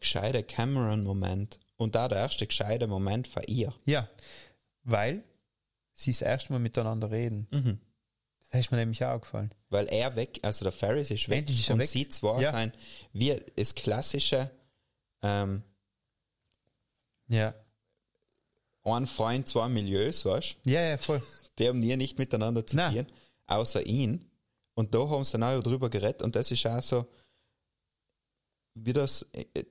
gescheite 0.00 0.42
Cameron-Moment 0.42 1.58
und 1.76 1.94
da 1.94 2.08
der 2.08 2.18
erste 2.18 2.46
gescheite 2.46 2.86
Moment 2.86 3.26
von 3.28 3.42
ihr. 3.44 3.72
ja, 3.84 4.08
weil 4.82 5.22
sie 5.92 6.10
das 6.12 6.22
erste 6.22 6.52
Mal 6.52 6.58
miteinander 6.58 7.10
reden. 7.10 7.80
Das 8.50 8.60
ist 8.60 8.70
mir 8.70 8.78
nämlich 8.78 9.04
auch 9.04 9.20
gefallen. 9.20 9.54
Weil 9.68 9.86
er 9.88 10.16
weg, 10.16 10.40
also 10.42 10.64
der 10.64 10.72
Ferris 10.72 11.10
ist 11.10 11.28
weg 11.28 11.40
Endlich 11.40 11.60
ist 11.60 11.70
und 11.70 11.78
weg. 11.80 11.86
sie 11.86 12.08
zwar 12.08 12.40
Ja. 12.40 12.50
sein, 12.52 12.72
wie 13.12 13.38
das 13.56 13.74
klassische 13.74 14.50
ähm, 15.22 15.62
Ja. 17.28 17.54
ein 18.84 19.06
Freund, 19.06 19.46
zwei 19.48 19.68
Milieus, 19.68 20.24
weißt 20.24 20.56
du? 20.64 20.70
Ja, 20.70 20.80
ja, 20.82 20.96
voll. 20.96 21.22
Die 21.58 21.68
haben 21.68 21.78
nie 21.78 21.94
nicht 21.96 22.18
miteinander 22.18 22.66
zu 22.66 22.76
tun, 22.78 23.06
außer 23.46 23.84
ihn. 23.86 24.24
Und 24.74 24.94
da 24.94 25.08
haben 25.08 25.22
sie 25.24 25.32
dann 25.38 25.42
auch 25.44 25.62
drüber 25.62 25.90
geredet 25.90 26.22
und 26.22 26.34
das 26.34 26.50
ist 26.50 26.66
auch 26.66 26.82
so, 26.82 27.06
wie 28.74 28.94
das, 28.94 29.22
äh, 29.34 29.64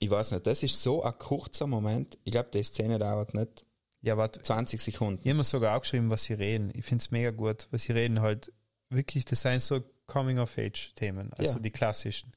ich 0.00 0.10
weiß 0.10 0.32
nicht, 0.32 0.46
das 0.46 0.62
ist 0.64 0.82
so 0.82 1.02
ein 1.04 1.16
kurzer 1.18 1.66
Moment. 1.68 2.18
Ich 2.24 2.32
glaube, 2.32 2.48
die 2.52 2.62
Szene 2.64 2.98
dauert 2.98 3.34
nicht 3.34 3.64
Ja, 4.02 4.16
warte. 4.16 4.40
20 4.42 4.80
Sekunden. 4.80 5.20
Ich 5.22 5.28
habe 5.28 5.36
mir 5.36 5.44
sogar 5.44 5.76
auch 5.76 5.82
geschrieben, 5.82 6.10
was 6.10 6.24
sie 6.24 6.32
reden. 6.34 6.72
Ich 6.74 6.84
finde 6.86 7.02
es 7.02 7.10
mega 7.10 7.30
gut, 7.30 7.68
weil 7.70 7.78
sie 7.80 7.92
reden 7.92 8.20
halt 8.22 8.50
wirklich, 8.88 9.24
das 9.26 9.42
sind 9.42 9.60
so 9.60 9.80
Coming-of-Age-Themen, 10.06 11.32
also 11.34 11.52
Ja. 11.54 11.58
die 11.58 11.70
klassischen. 11.70 12.32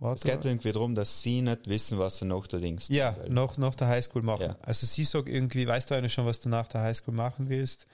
Warte 0.00 0.16
Es 0.16 0.24
geht 0.24 0.42
mal. 0.44 0.50
irgendwie 0.50 0.72
darum, 0.72 0.94
dass 0.94 1.22
sie 1.22 1.40
nicht 1.42 1.68
wissen, 1.68 1.98
was 1.98 2.18
sie 2.18 2.24
nach 2.24 2.46
der 2.48 2.58
Dings 2.60 2.88
Ja, 2.88 3.16
noch, 3.28 3.58
nach 3.58 3.74
der 3.76 3.88
Highschool 3.88 4.22
machen. 4.22 4.42
Ja. 4.42 4.56
Also 4.62 4.86
sie 4.86 5.04
sagt 5.04 5.28
irgendwie, 5.28 5.66
weißt 5.66 5.90
du 5.90 5.94
eigentlich 5.94 6.12
schon, 6.12 6.26
was 6.26 6.40
du 6.40 6.48
nach 6.48 6.66
der 6.68 6.80
Highschool 6.80 7.14
machen 7.14 7.48
willst? 7.48 7.86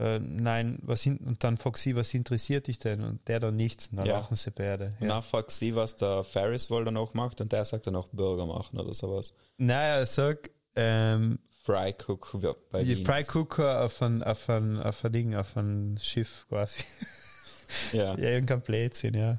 Äh, 0.00 0.18
nein, 0.18 0.78
was 0.82 1.04
in, 1.04 1.18
und 1.18 1.44
dann 1.44 1.58
fragt 1.58 1.76
sie, 1.76 1.94
was 1.94 2.14
interessiert 2.14 2.68
dich 2.68 2.78
denn? 2.78 3.02
Und 3.04 3.28
der 3.28 3.38
dann 3.38 3.56
nichts. 3.56 3.88
Und 3.88 3.98
dann 3.98 4.06
Ja. 4.06 4.14
lachen 4.18 4.34
sie 4.34 4.50
beide. 4.50 4.94
Und 4.98 5.06
Ja. 5.08 5.14
dann 5.14 5.22
fragt 5.22 5.50
sie, 5.50 5.76
was 5.76 5.94
der 5.96 6.24
Ferris 6.24 6.70
wohl 6.70 6.86
danach 6.86 7.12
macht 7.12 7.40
und 7.42 7.52
der 7.52 7.66
sagt 7.66 7.86
dann 7.86 7.96
auch 7.96 8.08
Burger 8.08 8.46
machen 8.46 8.78
oder 8.80 8.94
sowas. 8.94 9.34
Naja, 9.58 10.06
sag, 10.06 10.50
ähm, 10.74 11.38
Fry 11.62 11.94
Cook 12.06 12.32
bei 12.72 12.82
die. 12.82 13.04
Fry 13.04 13.24
Cooker 13.24 13.84
auf 13.84 14.00
ein, 14.00 14.22
auf 14.22 14.48
ein, 14.48 14.80
auf 14.80 15.04
ein 15.04 15.12
Ding, 15.12 15.34
auf 15.34 15.54
ein 15.56 15.98
Schiff 16.02 16.46
quasi. 16.48 16.82
Ja. 17.92 18.16
ja, 18.16 18.30
irgendein 18.30 18.62
Blödsinn, 18.62 19.14
ja. 19.14 19.38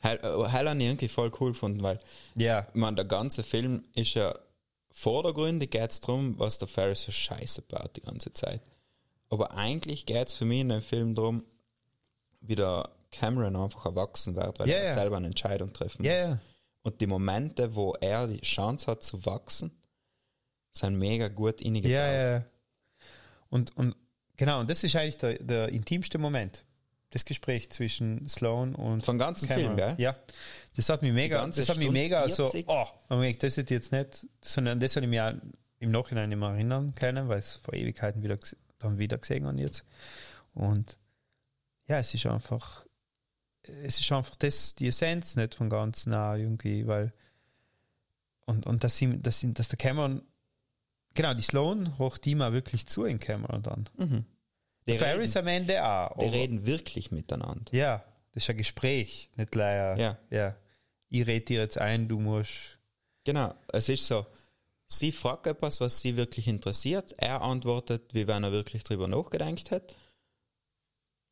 Hell, 0.00 0.18
äh, 0.22 0.84
irgendwie 0.84 1.06
voll 1.08 1.30
cool 1.40 1.52
gefunden, 1.52 1.82
weil 1.84 2.00
Ja, 2.34 2.66
meine, 2.74 2.96
der 2.96 3.04
ganze 3.04 3.44
Film 3.44 3.84
ist 3.94 4.14
ja 4.14 4.34
vordergründig 4.96 5.70
geht 5.70 5.90
es 5.90 6.00
darum, 6.00 6.38
was 6.38 6.56
der 6.56 6.68
Ferris 6.68 7.04
für 7.04 7.12
Scheiße 7.12 7.62
baut 7.62 7.96
die 7.96 8.00
ganze 8.00 8.32
Zeit. 8.32 8.62
Aber 9.28 9.50
eigentlich 9.52 10.06
geht 10.06 10.28
es 10.28 10.34
für 10.34 10.46
mich 10.46 10.60
in 10.60 10.70
dem 10.70 10.80
Film 10.80 11.14
darum, 11.14 11.44
wie 12.40 12.54
der 12.54 12.88
Cameron 13.10 13.56
einfach 13.56 13.84
erwachsen 13.84 14.34
wird, 14.36 14.58
weil 14.58 14.68
Ja, 14.68 14.76
er 14.76 14.84
ja. 14.84 14.94
selber 14.94 15.18
eine 15.18 15.26
Entscheidung 15.26 15.72
treffen 15.72 16.02
Ja, 16.04 16.28
muss. 16.28 16.38
Und 16.82 17.00
die 17.00 17.06
Momente, 17.06 17.74
wo 17.74 17.94
er 18.00 18.26
die 18.26 18.40
Chance 18.40 18.86
hat 18.90 19.02
zu 19.02 19.24
wachsen, 19.26 19.70
sind 20.72 20.96
mega 20.96 21.28
gut 21.28 21.60
ingebaut. 21.60 21.90
Ja, 21.90 22.12
ja, 22.12 22.30
ja. 22.30 22.44
Und, 23.50 23.76
und 23.76 23.94
genau, 24.36 24.60
und 24.60 24.70
das 24.70 24.82
ist 24.82 24.96
eigentlich 24.96 25.18
der, 25.18 25.34
der 25.40 25.68
intimste 25.70 26.18
Moment. 26.18 26.64
Das 27.10 27.24
Gespräch 27.24 27.70
zwischen 27.70 28.28
Sloan 28.28 28.74
und 28.74 29.04
Vom 29.04 29.18
ganzen 29.18 29.48
Cameron. 29.48 29.76
Film, 29.76 29.76
gell? 29.76 29.94
Ja. 29.98 30.16
Das 30.76 30.88
hat 30.90 31.02
mich 31.02 31.12
mega, 31.12 31.46
das 31.46 31.68
hat 31.68 31.78
mich 31.78 31.90
mega 31.90 32.22
40? 32.22 32.66
so, 32.66 32.72
oh, 32.72 32.86
das 33.08 33.58
ist 33.58 33.70
jetzt 33.70 33.92
nicht, 33.92 34.26
sondern 34.42 34.78
das 34.78 34.94
habe 34.96 35.06
ich 35.06 35.10
mir 35.10 35.40
im 35.78 35.90
Nachhinein 35.90 36.28
nicht 36.28 36.38
mehr 36.38 36.50
erinnern 36.50 36.94
können, 36.94 37.28
weil 37.28 37.38
es 37.38 37.56
vor 37.56 37.74
Ewigkeiten 37.74 38.22
wieder, 38.22 38.38
dann 38.78 38.98
wieder 38.98 39.18
gesehen 39.18 39.46
habe 39.46 39.58
jetzt. 39.60 39.84
Und 40.54 40.98
ja, 41.86 41.98
es 41.98 42.12
ist 42.14 42.26
einfach, 42.26 42.84
es 43.62 44.00
ist 44.00 44.12
einfach 44.12 44.34
das, 44.36 44.74
die 44.74 44.88
Essenz 44.88 45.36
nicht 45.36 45.54
von 45.54 45.70
ganz 45.70 46.06
nah 46.06 46.36
irgendwie, 46.36 46.86
weil, 46.86 47.12
und, 48.46 48.66
und 48.66 48.84
dass, 48.84 48.96
sie, 48.96 49.20
dass, 49.20 49.40
sie, 49.40 49.54
dass 49.54 49.68
der 49.68 49.78
Cameron, 49.78 50.22
genau, 51.14 51.34
die 51.34 51.42
Sloan 51.42 51.98
hocht 51.98 52.26
ihm 52.26 52.42
auch 52.42 52.52
wirklich 52.52 52.86
zu 52.86 53.04
in 53.04 53.18
Cameron 53.18 53.62
dann. 53.62 53.88
Die, 53.98 54.92
Der 54.92 54.98
Ferris 54.98 55.36
am 55.36 55.46
Ende 55.48 55.84
auch. 55.84 56.18
die 56.18 56.26
reden 56.26 56.64
wirklich 56.64 57.10
miteinander. 57.10 57.72
ja, 57.72 58.04
das 58.32 58.44
ist 58.44 58.50
ein 58.50 58.58
Gespräch, 58.58 59.30
nicht 59.36 59.54
leider. 59.54 59.96
Ja. 59.98 60.18
ja. 60.30 60.54
Ich 61.08 61.26
rede 61.26 61.44
dir 61.44 61.60
jetzt 61.60 61.78
ein, 61.78 62.08
du 62.08 62.18
musst. 62.18 62.78
Genau, 63.24 63.54
es 63.72 63.88
ist 63.88 64.06
so, 64.06 64.26
sie 64.86 65.12
fragt 65.12 65.46
etwas, 65.46 65.80
was 65.80 66.00
sie 66.00 66.16
wirklich 66.16 66.48
interessiert, 66.48 67.12
er 67.18 67.42
antwortet, 67.42 68.14
wie 68.14 68.26
wenn 68.26 68.44
er 68.44 68.52
wirklich 68.52 68.84
drüber 68.84 69.08
nachgedacht 69.08 69.70
hat. 69.70 69.96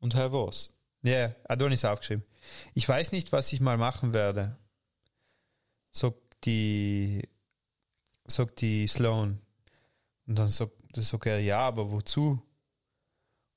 Und 0.01 0.14
Herr 0.14 0.32
was? 0.32 0.72
Ja, 1.02 1.34
Adonis 1.44 1.84
aufgeschrieben. 1.84 2.24
Ich 2.74 2.88
weiß 2.88 3.12
nicht, 3.12 3.32
was 3.32 3.52
ich 3.52 3.60
mal 3.60 3.78
machen 3.78 4.12
werde. 4.12 4.56
Sagt 5.92 6.44
die, 6.44 7.28
sagt 8.26 8.60
die 8.60 8.86
Sloan. 8.86 9.40
Und 10.26 10.38
dann 10.38 10.48
sagt, 10.48 10.72
sagt 10.94 11.26
er, 11.26 11.40
ja, 11.40 11.60
aber 11.60 11.90
wozu? 11.90 12.42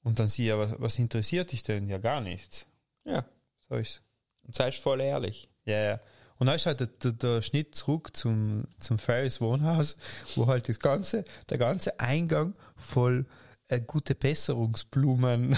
Und 0.03 0.19
dann 0.19 0.27
sie, 0.27 0.51
aber 0.51 0.79
was 0.79 0.99
interessiert 0.99 1.51
dich 1.51 1.63
denn? 1.63 1.89
Ja, 1.89 1.97
gar 1.97 2.21
nichts. 2.21 2.67
Ja, 3.03 3.25
So 3.67 3.75
ist 3.75 4.03
und 4.47 4.55
sei 4.55 4.71
voll 4.71 5.01
ehrlich. 5.01 5.49
Ja, 5.67 5.83
ja. 5.83 5.99
Und 6.39 6.47
dann 6.47 6.55
ist 6.55 6.65
halt 6.65 6.79
der, 6.79 6.87
der, 6.87 7.11
der 7.13 7.41
Schnitt 7.41 7.75
zurück 7.75 8.15
zum, 8.15 8.65
zum 8.79 8.99
Ferris 8.99 9.41
Wohnhaus, 9.41 9.97
wo 10.35 10.47
halt 10.47 10.69
das 10.69 10.79
ganze, 10.79 11.25
der 11.49 11.57
ganze 11.57 11.99
Eingang 11.99 12.55
voll 12.75 13.25
äh, 13.67 13.81
gute 13.81 14.15
Besserungsblumen 14.15 15.57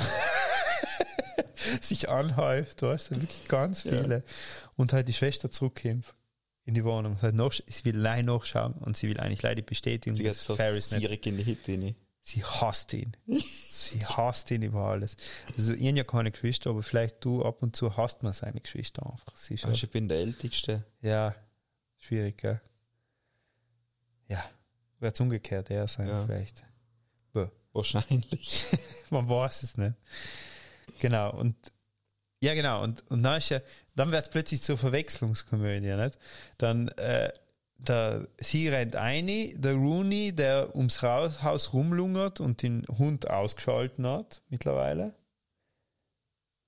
sich 1.81 2.09
anhäuft, 2.09 2.81
weißt 2.81 3.11
du, 3.11 3.21
wirklich 3.21 3.47
ganz 3.47 3.83
viele. 3.83 4.23
Und 4.75 4.93
halt 4.93 5.07
die 5.07 5.13
Schwester 5.13 5.51
zurückkommt 5.51 6.13
in 6.65 6.73
die 6.73 6.83
Wohnung. 6.83 7.21
Halt 7.21 7.35
noch, 7.35 7.51
sie 7.51 7.85
will 7.85 7.97
allein 7.97 8.25
nachschauen 8.25 8.73
und 8.73 8.95
sie 8.95 9.09
will 9.09 9.19
eigentlich 9.19 9.41
leider 9.41 9.55
die 9.55 9.61
Bestätigung, 9.63 10.15
Sie 10.15 10.29
hat 10.29 10.35
dass 10.35 10.45
so 10.45 10.55
Ferris 10.55 10.91
nicht 10.91 11.25
in 11.25 11.37
die 11.37 11.43
Hit 11.43 11.67
rein. 11.67 11.95
Sie 12.29 12.43
hasst 12.43 12.93
ihn. 12.93 13.17
Sie 13.41 14.05
hasst 14.05 14.51
ihn 14.51 14.61
über 14.61 14.81
alles. 14.81 15.17
Also, 15.57 15.73
ich 15.73 15.87
habe 15.87 15.97
ja 15.97 16.03
keine 16.03 16.29
Geschwister, 16.31 16.69
aber 16.69 16.83
vielleicht 16.83 17.25
du 17.25 17.43
ab 17.43 17.63
und 17.63 17.75
zu 17.75 17.97
hasst 17.97 18.21
man 18.21 18.33
seine 18.33 18.61
Geschwister 18.61 19.03
einfach. 19.11 19.35
Sie 19.35 19.55
Weißt, 19.55 19.63
du, 19.65 19.71
ich 19.71 19.89
bin 19.89 20.07
der 20.07 20.19
Älteste. 20.19 20.85
ja, 21.01 21.33
schwierig, 21.97 22.37
gell? 22.37 22.61
Ja, 24.27 24.47
wird 24.99 25.15
es 25.15 25.19
umgekehrt 25.19 25.71
eher 25.71 25.87
sein, 25.87 26.07
Ja. 26.07 26.23
vielleicht. 26.25 26.63
Bäh. 27.33 27.47
Wahrscheinlich. 27.73 28.63
Man 29.09 29.27
weiß 29.27 29.63
es 29.63 29.77
nicht. 29.77 29.95
Genau, 30.99 31.31
und 31.35 31.55
ja, 32.41 32.53
genau, 32.53 32.83
und, 32.83 33.09
und 33.09 33.23
dann, 33.23 33.37
ist 33.39 33.49
ja, 33.49 33.59
dann 33.95 34.11
wird 34.11 34.25
es 34.25 34.29
plötzlich 34.29 34.61
zur 34.61 34.77
Verwechslungskomödie, 34.77 35.95
nicht? 35.95 36.19
Dann, 36.59 36.89
äh, 36.89 37.31
der, 37.79 38.27
sie 38.37 38.67
rennt 38.67 38.95
ein, 38.95 39.27
der 39.61 39.73
Rooney, 39.73 40.33
der 40.33 40.75
ums 40.75 41.01
Haus 41.01 41.73
rumlungert 41.73 42.39
und 42.39 42.61
den 42.61 42.85
Hund 42.87 43.29
ausgeschalten 43.29 44.05
hat, 44.05 44.41
mittlerweile. 44.49 45.15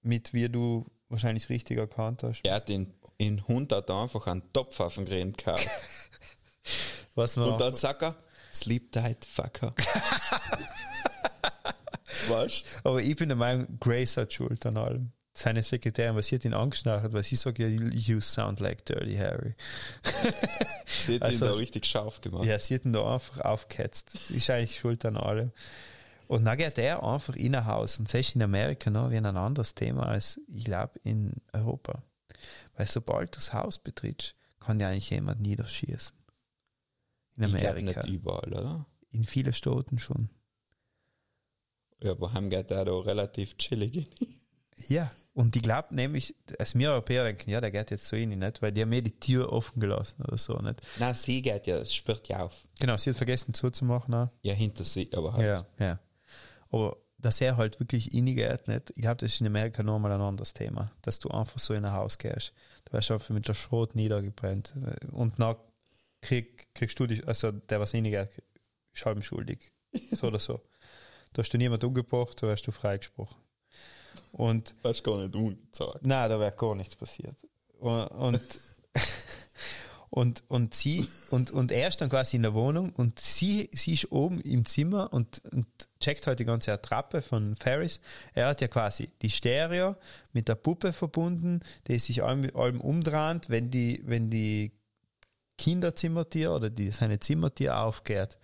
Mit, 0.02 0.34
wie 0.34 0.50
du 0.50 0.86
wahrscheinlich 1.10 1.50
richtig 1.50 1.78
erkannt 1.78 2.24
hast. 2.24 2.42
er 2.44 2.56
hat 2.56 2.70
den, 2.70 2.94
den 3.20 3.48
Hund 3.48 3.72
hat 3.74 3.92
einfach 3.92 4.26
einen 4.28 4.52
Topf 4.54 4.80
auf 4.80 4.96
den 4.96 5.06
Grind 5.06 5.38
gehauen. 5.38 5.60
Was 7.16 7.36
man 7.36 7.50
Und 7.52 7.62
dann 7.62 7.76
sagt 7.76 8.04
er, 8.04 8.16
sleep 8.54 8.92
tight, 8.92 9.26
fucker. 9.26 9.76
weißt 12.30 12.66
Aber 12.84 13.02
ich 13.02 13.16
bin 13.16 13.30
der 13.30 13.36
Meinung, 13.36 13.80
Grace 13.80 14.18
hat 14.18 14.34
Schuld 14.34 14.66
an 14.66 14.78
allem. 14.78 15.12
Seine 15.34 15.64
Sekretärin, 15.64 16.16
was 16.16 16.28
sie 16.28 16.36
hat 16.36 16.46
ihn 16.46 16.54
angeschnachert, 16.54 17.14
weil 17.14 17.24
sie 17.24 17.38
sagt 17.38 17.60
ja, 17.60 17.68
you 17.68 18.20
sound 18.20 18.60
like 18.60 18.86
Dirty 18.86 19.16
Harry. 19.16 19.56
Sie 20.86 21.16
hat 21.16 21.22
Also 21.24 21.46
ihn 21.46 21.52
da 21.52 21.58
richtig 21.58 21.86
scharf 21.86 22.20
gemacht. 22.20 22.46
Ja, 22.46 22.60
sie 22.60 22.76
hat 22.76 22.84
ihn 22.84 22.92
da 22.92 23.14
einfach 23.14 23.40
aufgehetzt. 23.40 24.14
Ist 24.30 24.50
eigentlich 24.50 24.78
schuld 24.78 25.06
an 25.06 25.16
allem. 25.16 25.52
Und 26.28 26.44
dann 26.46 26.58
geht 26.58 26.78
er 26.78 27.02
einfach 27.04 27.36
in 27.36 27.56
ein 27.56 27.66
Haus 27.66 27.98
und 27.98 28.14
das 28.14 28.20
ist 28.20 28.36
in 28.36 28.42
Amerika 28.42 28.90
noch 28.90 29.10
wie 29.10 29.18
ein 29.18 29.26
anderes 29.26 29.74
Thema 29.74 30.06
als, 30.08 30.40
ich 30.50 30.66
glaube, 30.66 31.00
in 31.04 31.34
Europa. 31.54 32.04
Weil 32.76 32.88
sobald 32.88 33.34
du 33.34 33.38
das 33.38 33.54
Haus 33.54 33.80
betrittst, 33.80 34.36
kann 34.60 34.80
ja 34.80 34.90
eigentlich 34.90 35.10
jemand 35.10 35.42
niederschießen. 35.42 36.16
In 37.38 37.44
ich 37.44 37.68
Amerika. 37.68 38.02
nicht 38.02 38.10
überall, 38.10 38.54
oder? 38.54 38.86
In 39.12 39.24
vielen 39.24 39.54
Staaten 39.54 39.98
schon. 39.98 40.30
Ja, 42.02 42.12
aber 42.12 42.34
heim 42.34 42.50
geht 42.50 42.72
er 42.72 42.86
da 42.86 42.94
relativ 43.00 43.58
chillig 43.58 43.94
hin. 43.94 44.08
Ja, 44.88 45.12
Und 45.34 45.56
ich 45.56 45.62
glaube 45.62 45.96
nämlich, 45.96 46.36
als 46.60 46.76
wir 46.76 46.92
Europäer 46.92 47.24
denken, 47.24 47.50
ja, 47.50 47.62
der 47.62 47.72
geht 47.72 47.92
jetzt 47.92 48.08
so 48.08 48.18
rein, 48.18 48.30
nicht? 48.30 48.62
Weil 48.62 48.74
die 48.74 48.82
haben 48.82 48.90
mir 48.90 49.02
die 49.02 49.18
Tür 49.18 49.52
offen 49.52 49.80
gelassen 49.80 50.22
oder 50.24 50.38
so, 50.38 50.58
nicht? 50.58 50.82
Nein, 51.00 51.16
sie 51.16 51.42
geht 51.42 51.68
ja, 51.68 51.78
es 51.78 51.94
spürt 51.94 52.28
ja 52.28 52.40
auf. 52.40 52.68
Genau, 52.80 52.98
sie 52.98 53.12
hat 53.12 53.18
vergessen 53.18 53.54
zuzumachen. 53.54 54.14
Auch. 54.14 54.30
Ja, 54.42 54.54
hinter 54.54 54.84
sie, 54.84 55.10
aber 55.14 55.34
halt. 55.34 55.46
Ja, 55.46 55.66
ja. 55.80 56.00
Aber 56.70 56.98
dass 57.18 57.40
er 57.40 57.56
halt 57.56 57.80
wirklich 57.80 58.14
reingeht, 58.14 58.68
nicht? 58.68 58.90
Ich 58.90 59.02
glaube, 59.02 59.18
das 59.18 59.34
ist 59.34 59.42
in 59.42 59.48
Amerika 59.48 59.84
nochmal 59.84 60.12
ein 60.12 60.22
anderes 60.22 60.54
Thema, 60.54 60.92
dass 61.02 61.20
du 61.20 61.30
einfach 61.30 61.60
so 61.60 61.74
in 61.74 61.86
ein 61.86 61.94
Haus 61.94 62.18
gehst. 62.18 62.54
Du 62.86 62.94
wirst 62.94 63.12
einfach 63.12 63.30
mit 63.30 63.48
der 63.48 63.54
Schrot 63.54 63.96
niedergebrennt. 63.96 64.74
Und 65.12 65.40
nach 65.40 65.58
krieg, 66.22 66.74
kriegst 66.74 67.00
du 67.00 67.08
dich, 67.08 67.28
also 67.28 67.52
der, 67.52 67.80
was 67.80 67.94
reingeht, 67.94 68.44
ist 68.94 69.06
halb 69.06 69.24
schuldig. 69.24 69.72
So 70.12 70.28
oder 70.28 70.40
so. 70.40 70.62
Da 71.34 71.42
hast 71.42 71.54
du 71.54 71.58
niemand 71.58 71.84
umgebracht, 71.84 72.42
da 72.42 72.48
wirst 72.48 72.68
du 72.68 72.72
freigesprochen. 72.72 73.38
Und 74.34 74.76
Das 74.84 74.98
ist 74.98 75.04
gar 75.04 75.18
nicht 75.18 75.36
ungesagt. 75.36 76.06
Nein, 76.06 76.30
da 76.30 76.40
wäre 76.40 76.56
gar 76.56 76.76
nichts 76.76 76.96
passiert. 76.96 77.36
Und, 77.80 78.08
und, 78.08 78.42
und, 80.10 80.44
und 80.48 80.74
sie, 80.74 81.08
und, 81.32 81.52
und 81.52 81.72
er 81.72 81.88
ist 81.88 82.02
dann 82.02 82.10
quasi 82.10 82.36
in 82.36 82.44
der 82.44 82.54
Wohnung 82.54 82.92
und 82.94 83.20
sie, 83.20 83.70
sie 83.72 83.94
ist 83.94 84.12
oben 84.12 84.40
im 84.42 84.66
Zimmer 84.66 85.12
und, 85.14 85.42
und 85.52 85.68
checkt 86.00 86.28
halt 86.28 86.40
die 86.40 86.46
ganze 86.46 86.74
Attrappe 86.74 87.22
von 87.22 87.56
Ferris. 87.56 88.02
Er 88.34 88.48
hat 88.48 88.62
ja 88.62 88.68
quasi 88.68 89.10
die 89.22 89.30
Stereo 89.30 89.96
mit 90.34 90.48
der 90.48 90.56
Puppe 90.56 90.94
verbunden, 90.94 91.62
die 91.88 92.00
sich 92.00 92.24
allem, 92.24 92.50
allem 92.56 92.82
umdreht, 92.82 93.50
wenn 93.50 93.72
die, 93.72 94.02
wenn 94.06 94.30
die 94.30 94.72
Kinderzimmertür 95.58 96.56
oder 96.56 96.70
die, 96.70 96.90
seine 96.90 97.20
Zimmertür 97.20 97.78
aufgeht. 97.78 98.38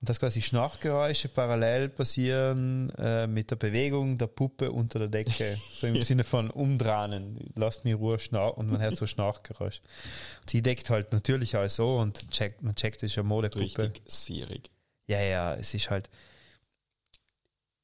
Und 0.00 0.10
dass 0.10 0.20
quasi 0.20 0.42
Schnarchgeräusche 0.42 1.28
parallel 1.28 1.88
passieren 1.88 2.90
äh, 2.98 3.26
mit 3.26 3.50
der 3.50 3.56
Bewegung 3.56 4.18
der 4.18 4.26
Puppe 4.26 4.70
unter 4.70 4.98
der 4.98 5.08
Decke. 5.08 5.56
So 5.56 5.86
im 5.86 5.94
Sinne 6.02 6.22
von 6.22 6.50
umdrehen. 6.50 7.50
Lasst 7.54 7.84
mich 7.84 7.92
in 7.92 7.98
Ruhe 7.98 8.18
schnarchen 8.18 8.58
und 8.58 8.70
man 8.70 8.80
hört 8.80 8.96
so 8.96 9.06
Schnarchgeräusch. 9.06 9.80
Und 10.42 10.50
sie 10.50 10.60
deckt 10.60 10.90
halt 10.90 11.12
natürlich 11.12 11.56
alles 11.56 11.76
so 11.76 11.96
und 11.96 12.30
checkt, 12.30 12.62
man 12.62 12.74
checkt, 12.74 13.02
das 13.02 13.10
ist 13.10 13.18
eine 13.18 13.28
Modepuppe. 13.28 13.84
Richtig 13.84 14.02
sierig. 14.04 14.70
Ja, 15.06 15.20
ja, 15.20 15.54
es 15.54 15.72
ist 15.72 15.88
halt. 15.88 16.10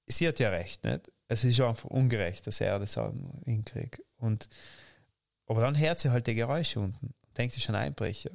Sie 0.07 0.29
hat 0.29 0.39
ja 0.39 0.51
recht, 0.51 0.85
nicht? 0.85 1.11
Es 1.29 1.45
ist 1.45 1.61
einfach 1.61 1.89
ungerecht, 1.89 2.47
dass 2.47 2.61
er 2.61 2.79
das 2.79 2.99
hinkriegt. 3.45 4.03
Und, 4.19 4.49
aber 5.47 5.63
dann 5.63 5.79
hört 5.79 5.99
sie 5.99 6.11
halt 6.11 6.27
die 6.27 6.35
Geräusche 6.35 6.79
unten. 6.81 7.15
Denkt 7.39 7.55
sich 7.55 7.67
an 7.71 7.75
Einbrecher. 7.75 8.31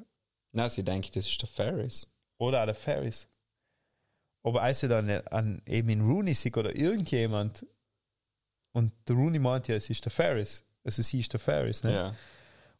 Nein, 0.52 0.70
sie 0.72 0.84
denkt, 0.84 1.16
das 1.16 1.28
ist 1.28 1.40
der 1.40 1.50
Ferris. 1.50 2.08
Oder 2.40 2.62
auch 2.62 2.66
der 2.66 2.74
Ferris. 2.74 3.28
Aber 4.48 4.62
als 4.62 4.80
sie 4.80 4.88
dann 4.88 5.10
an 5.10 5.62
eben 5.66 5.90
in 5.90 6.02
Rooney 6.02 6.34
sieht 6.34 6.58
oder 6.58 6.76
irgendjemand 6.76 7.66
und 8.72 8.94
der 9.08 9.16
Rooney 9.16 9.40
meint 9.40 9.68
ja, 9.68 9.76
es 9.76 9.90
ist 9.90 10.06
der 10.06 10.12
Ferris. 10.12 10.64
Also 10.84 11.02
sie 11.02 11.20
ist 11.20 11.34
der 11.34 11.40
Ferris, 11.40 11.84
ne? 11.84 11.94
Ja. 11.94 12.16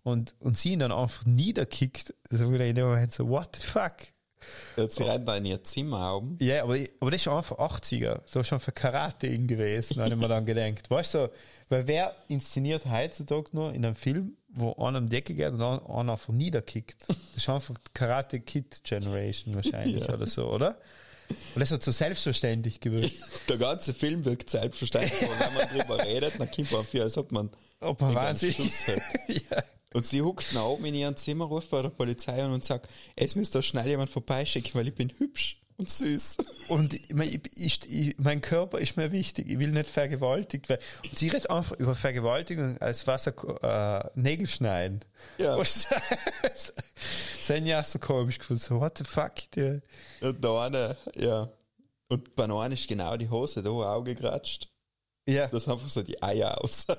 Und, 0.04 0.36
und 0.40 0.58
sie 0.58 0.74
ihn 0.74 0.80
dann 0.80 0.92
einfach 0.92 1.26
niederkickt. 1.26 2.14
Also 2.32 2.54
ich 2.54 2.62
in 2.62 2.76
dem 2.76 2.86
Moment 2.86 3.12
so, 3.12 3.28
what 3.28 3.56
the 3.56 3.62
fuck? 3.62 3.94
Ja, 4.78 4.88
Sie 4.90 5.04
rennt 5.04 5.28
da 5.28 5.36
in 5.36 5.46
ihr 5.46 5.64
Zimmer 5.64 6.16
oben. 6.16 6.38
Ja, 6.40 6.64
aber, 6.64 6.78
aber 7.00 7.12
das 7.12 7.22
ist 7.22 7.28
einfach 7.28 7.58
80er. 7.58 8.22
Da 8.32 8.40
ist 8.40 8.48
schon 8.48 8.60
für 8.60 8.72
Karate 8.72 9.28
in 9.28 9.48
gewesen, 9.48 10.02
habe 10.02 10.14
ich 10.14 10.16
mir 10.16 10.28
dann 10.28 10.46
gedacht. 10.46 10.90
Weißt 10.90 11.16
du, 11.16 11.18
so, 11.18 11.30
weil 11.70 11.88
wer 11.88 12.16
inszeniert 12.30 12.86
heutzutage 12.86 13.50
nur 13.52 13.74
in 13.74 13.84
einem 13.84 13.96
Film, 13.96 14.38
wo 14.50 14.74
einer 14.76 15.00
um 15.00 15.06
die 15.10 15.16
Decke 15.18 15.34
geht 15.34 15.52
und 15.52 15.62
einer 15.62 16.12
einfach 16.14 16.30
niederkickt? 16.34 17.10
Das 17.10 17.18
ist 17.36 17.50
einfach 17.50 17.76
Karate 17.94 18.40
Kid 18.40 18.82
Generation 18.84 19.56
wahrscheinlich 19.56 20.04
Ja. 20.08 20.14
oder 20.14 20.26
so, 20.28 20.50
oder? 20.50 20.78
Und 21.30 21.60
das 21.60 21.72
hat 21.72 21.84
so 21.84 21.92
selbstverständlich 21.92 22.80
gewirkt. 22.80 23.14
Der 23.50 23.58
ganze 23.58 23.94
Film 23.94 24.24
wirkt 24.26 24.50
selbstverständlich, 24.50 25.24
aber 25.24 25.40
wenn 25.40 25.54
man 25.54 25.68
drüber 25.70 26.06
redet, 26.06 26.40
dann 26.40 26.50
kommt 26.50 26.72
man 26.72 26.82
auf, 26.82 26.96
als 26.96 27.18
ob 27.18 27.32
man. 27.32 27.50
Schuss 28.54 28.88
hat. 28.88 29.02
ja. 29.28 29.64
Und 29.94 30.06
sie 30.06 30.22
huckt 30.22 30.54
nach 30.54 30.66
oben 30.66 30.86
in 30.86 30.96
ihrem 30.96 31.16
Zimmer, 31.16 31.46
ruft 31.46 31.70
bei 31.70 31.82
der 31.82 31.90
Polizei 31.90 32.44
an 32.44 32.54
und 32.54 32.64
sagt, 32.64 32.90
es 33.16 33.36
müsste 33.36 33.60
da 33.60 33.62
schnell 33.62 33.88
jemand 33.88 34.10
vorbeischicken, 34.10 34.74
weil 34.76 34.88
ich 34.88 34.96
bin 34.96 35.12
hübsch 35.18 35.60
und 35.78 35.90
süß. 35.90 36.38
Und 36.70 36.94
ich, 36.96 37.14
mein, 37.14 37.42
ich, 37.56 37.90
ich, 37.90 38.18
mein 38.18 38.42
Körper 38.42 38.80
ist 38.80 38.98
mir 38.98 39.12
wichtig. 39.12 39.48
Ich 39.50 39.60
will 39.60 39.70
nicht 39.72 39.90
vergewaltigt 39.90 40.70
werden. 40.70 40.82
Und 41.04 41.18
sie 41.18 41.28
redet 41.30 41.50
einfach 41.50 41.76
über 41.78 41.94
Vergewaltigung 41.96 42.78
als 42.80 43.06
Wasser, 43.08 43.34
äh, 43.64 44.10
Nägel 44.20 44.48
schneiden. 44.48 45.02
Ja. 45.38 45.58
Was- 45.58 45.88
Das 46.42 46.74
sind 47.56 47.68
ja 47.68 47.84
so 47.84 48.00
komisch. 48.00 48.40
So, 48.50 48.80
what 48.82 48.98
the 48.98 49.04
fuck? 49.04 49.34
Die, 49.56 49.80
Und 50.22 50.44
da 50.44 50.66
eine, 50.66 50.98
ja. 51.16 51.50
Und 52.10 52.36
bei 52.36 52.44
einer 52.46 52.72
ist 52.72 52.88
genau 52.88 53.16
die 53.18 53.30
Hose 53.30 53.62
da 53.62 53.70
Auge 53.70 54.16
geratscht. 54.16 54.68
ja. 55.28 55.48
Das 55.48 55.68
einfach 55.68 55.90
so 55.90 56.02
die 56.04 56.22
Eier 56.22 56.60
aus. 56.64 56.86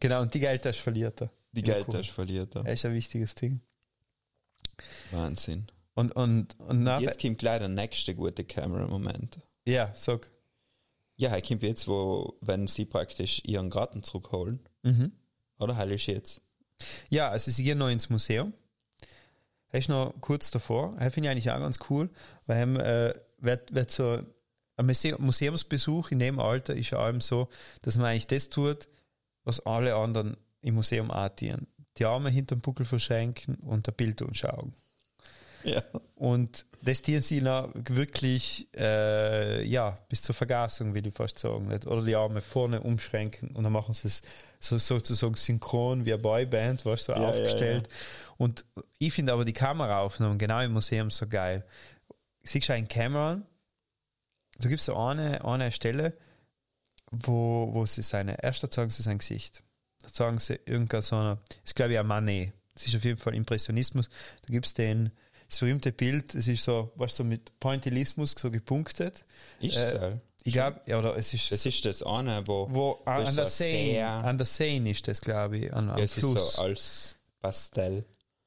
Genau, 0.00 0.22
und 0.22 0.32
die 0.34 0.40
Geldtasche 0.40 0.80
verliert 0.82 1.20
er. 1.20 1.30
Die 1.52 1.60
Ja, 1.60 1.74
Geldtasche 1.74 2.12
verliert 2.12 2.54
er. 2.56 2.64
Das 2.64 2.74
ist 2.74 2.84
ein 2.86 2.94
wichtiges 2.94 3.34
Ding. 3.34 3.60
Wahnsinn. 5.12 5.66
Und, 5.94 6.12
und, 6.12 6.58
und 6.60 6.82
nach, 6.82 7.00
Jetzt 7.00 7.20
kommt 7.20 7.38
gleich 7.38 7.58
der 7.58 7.68
nächste 7.68 8.14
gute 8.14 8.44
Camera-Moment. 8.44 9.38
ja, 9.66 9.90
sag. 9.94 10.30
Ja, 11.16 11.30
er 11.30 11.42
kommt 11.42 11.62
jetzt, 11.62 11.86
wo, 11.86 12.36
wenn 12.40 12.66
sie 12.66 12.84
praktisch 12.86 13.42
ihren 13.44 13.68
Garten 13.70 14.02
zurückholen. 14.02 14.60
Mhm. 14.82 15.12
Oder 15.58 15.76
heil 15.76 15.92
ist 15.92 16.06
jetzt? 16.06 16.40
Ja, 17.10 17.28
also 17.28 17.50
sie 17.50 17.62
gehen 17.62 17.78
noch 17.78 17.90
ins 17.90 18.08
Museum. 18.10 18.54
Er 19.68 19.78
ist 19.78 19.88
noch 19.88 20.14
kurz 20.20 20.50
davor. 20.50 20.96
Er 20.98 21.10
finde 21.12 21.28
ich 21.28 21.32
eigentlich 21.32 21.50
auch 21.50 21.60
ganz 21.60 21.78
cool, 21.90 22.10
weil 22.46 22.62
ihm, 22.66 22.76
äh, 22.76 23.12
wird, 23.38 23.74
wird 23.74 23.90
so 23.90 24.18
ein 24.76 24.86
Muse- 24.86 25.16
Museumsbesuch 25.20 26.10
in 26.10 26.18
dem 26.18 26.40
Alter 26.40 26.74
ist 26.74 26.90
ja 26.90 26.98
allem 26.98 27.20
so, 27.20 27.48
dass 27.82 27.96
man 27.96 28.06
eigentlich 28.06 28.26
das 28.26 28.48
tut, 28.48 28.88
was 29.44 29.60
alle 29.60 29.94
anderen 29.94 30.36
im 30.62 30.74
Museum 30.74 31.10
auch 31.10 31.28
tun. 31.28 31.66
Die 31.98 32.04
Arme 32.06 32.30
hinterm 32.30 32.60
Buckel 32.60 32.86
verschränken 32.86 33.56
und 33.56 33.86
ein 33.86 33.94
Bild 33.94 34.22
anschauen. 34.22 34.74
Ja. 35.64 35.82
Und 36.16 36.66
das 36.82 37.02
tun 37.02 37.20
sie 37.20 37.40
noch 37.40 37.70
wirklich, 37.74 38.68
äh, 38.76 39.64
ja, 39.64 39.98
bis 40.08 40.22
zur 40.22 40.34
Vergasung, 40.34 40.94
will 40.94 41.06
ich 41.06 41.14
fast 41.14 41.38
sagen. 41.38 41.68
Nicht? 41.68 41.86
Oder 41.86 42.02
die 42.02 42.16
Arme 42.16 42.40
vorne 42.40 42.80
umschränken 42.80 43.50
und 43.50 43.64
dann 43.64 43.72
machen 43.72 43.94
sie 43.94 44.08
es 44.08 44.22
so, 44.60 44.78
sozusagen 44.78 45.34
synchron 45.34 46.04
wie 46.04 46.12
eine 46.12 46.22
Boyband, 46.22 46.84
weißt 46.84 47.08
du, 47.08 47.14
so 47.14 47.18
Ja, 47.18 47.28
aufgestellt. 47.28 47.88
Und 48.38 48.64
ich 48.98 49.12
finde 49.12 49.32
aber 49.32 49.44
die 49.44 49.52
Kameraaufnahmen 49.52 50.38
genau 50.38 50.60
im 50.60 50.72
Museum 50.72 51.10
so 51.10 51.26
geil. 51.26 51.64
Siehst 52.42 52.68
du 52.68 52.72
einen 52.72 52.88
Cameron, 52.88 53.44
da 54.58 54.68
gibt 54.68 54.80
es 54.80 54.86
so 54.86 54.96
eine, 54.96 55.44
eine 55.44 55.72
Stelle, 55.72 56.16
wo, 57.10 57.68
wo 57.72 57.86
sie 57.86 58.02
seine, 58.02 58.42
erst 58.42 58.70
zeigen 58.72 58.90
sie 58.90 59.02
sein 59.02 59.18
Gesicht. 59.18 59.62
Da 60.02 60.08
sagen 60.08 60.38
sie 60.38 60.58
irgendwas 60.66 61.08
so 61.08 61.38
ist 61.64 61.76
glaube 61.76 61.92
ich 61.92 61.98
ein 61.98 62.06
Manet. 62.06 62.52
Das 62.74 62.86
ist 62.86 62.96
auf 62.96 63.04
jeden 63.04 63.18
Fall 63.18 63.34
Impressionismus. 63.34 64.08
Da 64.08 64.52
gibt 64.52 64.66
es 64.66 64.74
den, 64.74 65.12
das 65.52 65.60
berühmte 65.60 65.92
Bild, 65.92 66.34
es 66.34 66.48
ist 66.48 66.64
so, 66.64 66.92
was 66.96 67.14
so 67.16 67.24
mit 67.24 67.58
Pointillismus 67.60 68.34
so 68.38 68.50
gepunktet. 68.50 69.24
Ist 69.60 69.76
Äh, 69.76 69.98
so? 69.98 70.20
Ich 70.44 70.52
glaube, 70.54 70.80
ja, 70.86 70.98
oder 70.98 71.16
es 71.16 71.32
ist, 71.34 71.52
Das 71.52 71.64
ist 71.66 71.84
das 71.84 72.02
eine, 72.02 72.42
wo, 72.46 72.66
wo 72.70 72.98
an, 73.04 73.20
das 73.20 73.28
an 73.30 73.36
der 73.36 73.46
Seine, 73.46 74.08
an 74.24 74.38
der 74.38 74.46
Seine 74.46 74.90
ist 74.90 75.06
das, 75.06 75.20
glaube 75.20 75.58
ich, 75.58 75.72
an, 75.72 75.88
am 75.90 75.98
ja, 75.98 76.04
es 76.04 76.16
ist 76.16 76.24
Fluss. 76.24 76.54
so 76.56 76.62
als 76.62 77.16
Pastell. 77.40 78.04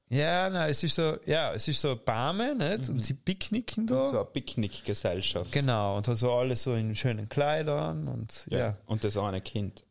ja, 0.09 0.49
nein, 0.49 0.69
es 0.69 0.83
ist 0.83 0.95
so, 0.95 1.17
ja, 1.25 1.53
es 1.53 1.67
ist 1.69 1.79
so 1.79 1.95
Bäume, 1.95 2.53
nicht? 2.55 2.89
Und 2.89 3.05
sie 3.05 3.13
picknicken 3.13 3.87
da. 3.87 4.07
Mhm. 4.07 4.11
So 4.11 4.17
eine 4.17 4.25
Picknickgesellschaft. 4.25 5.51
Genau, 5.53 5.95
und 5.97 6.05
so 6.17 6.33
alle 6.33 6.57
so 6.57 6.73
in 6.75 6.95
schönen 6.95 7.29
Kleidern 7.29 8.07
und 8.09 8.45
ja. 8.49 8.57
ja. 8.57 8.77
Und 8.87 9.03
das 9.05 9.15
eine 9.15 9.39
Kind. 9.41 9.83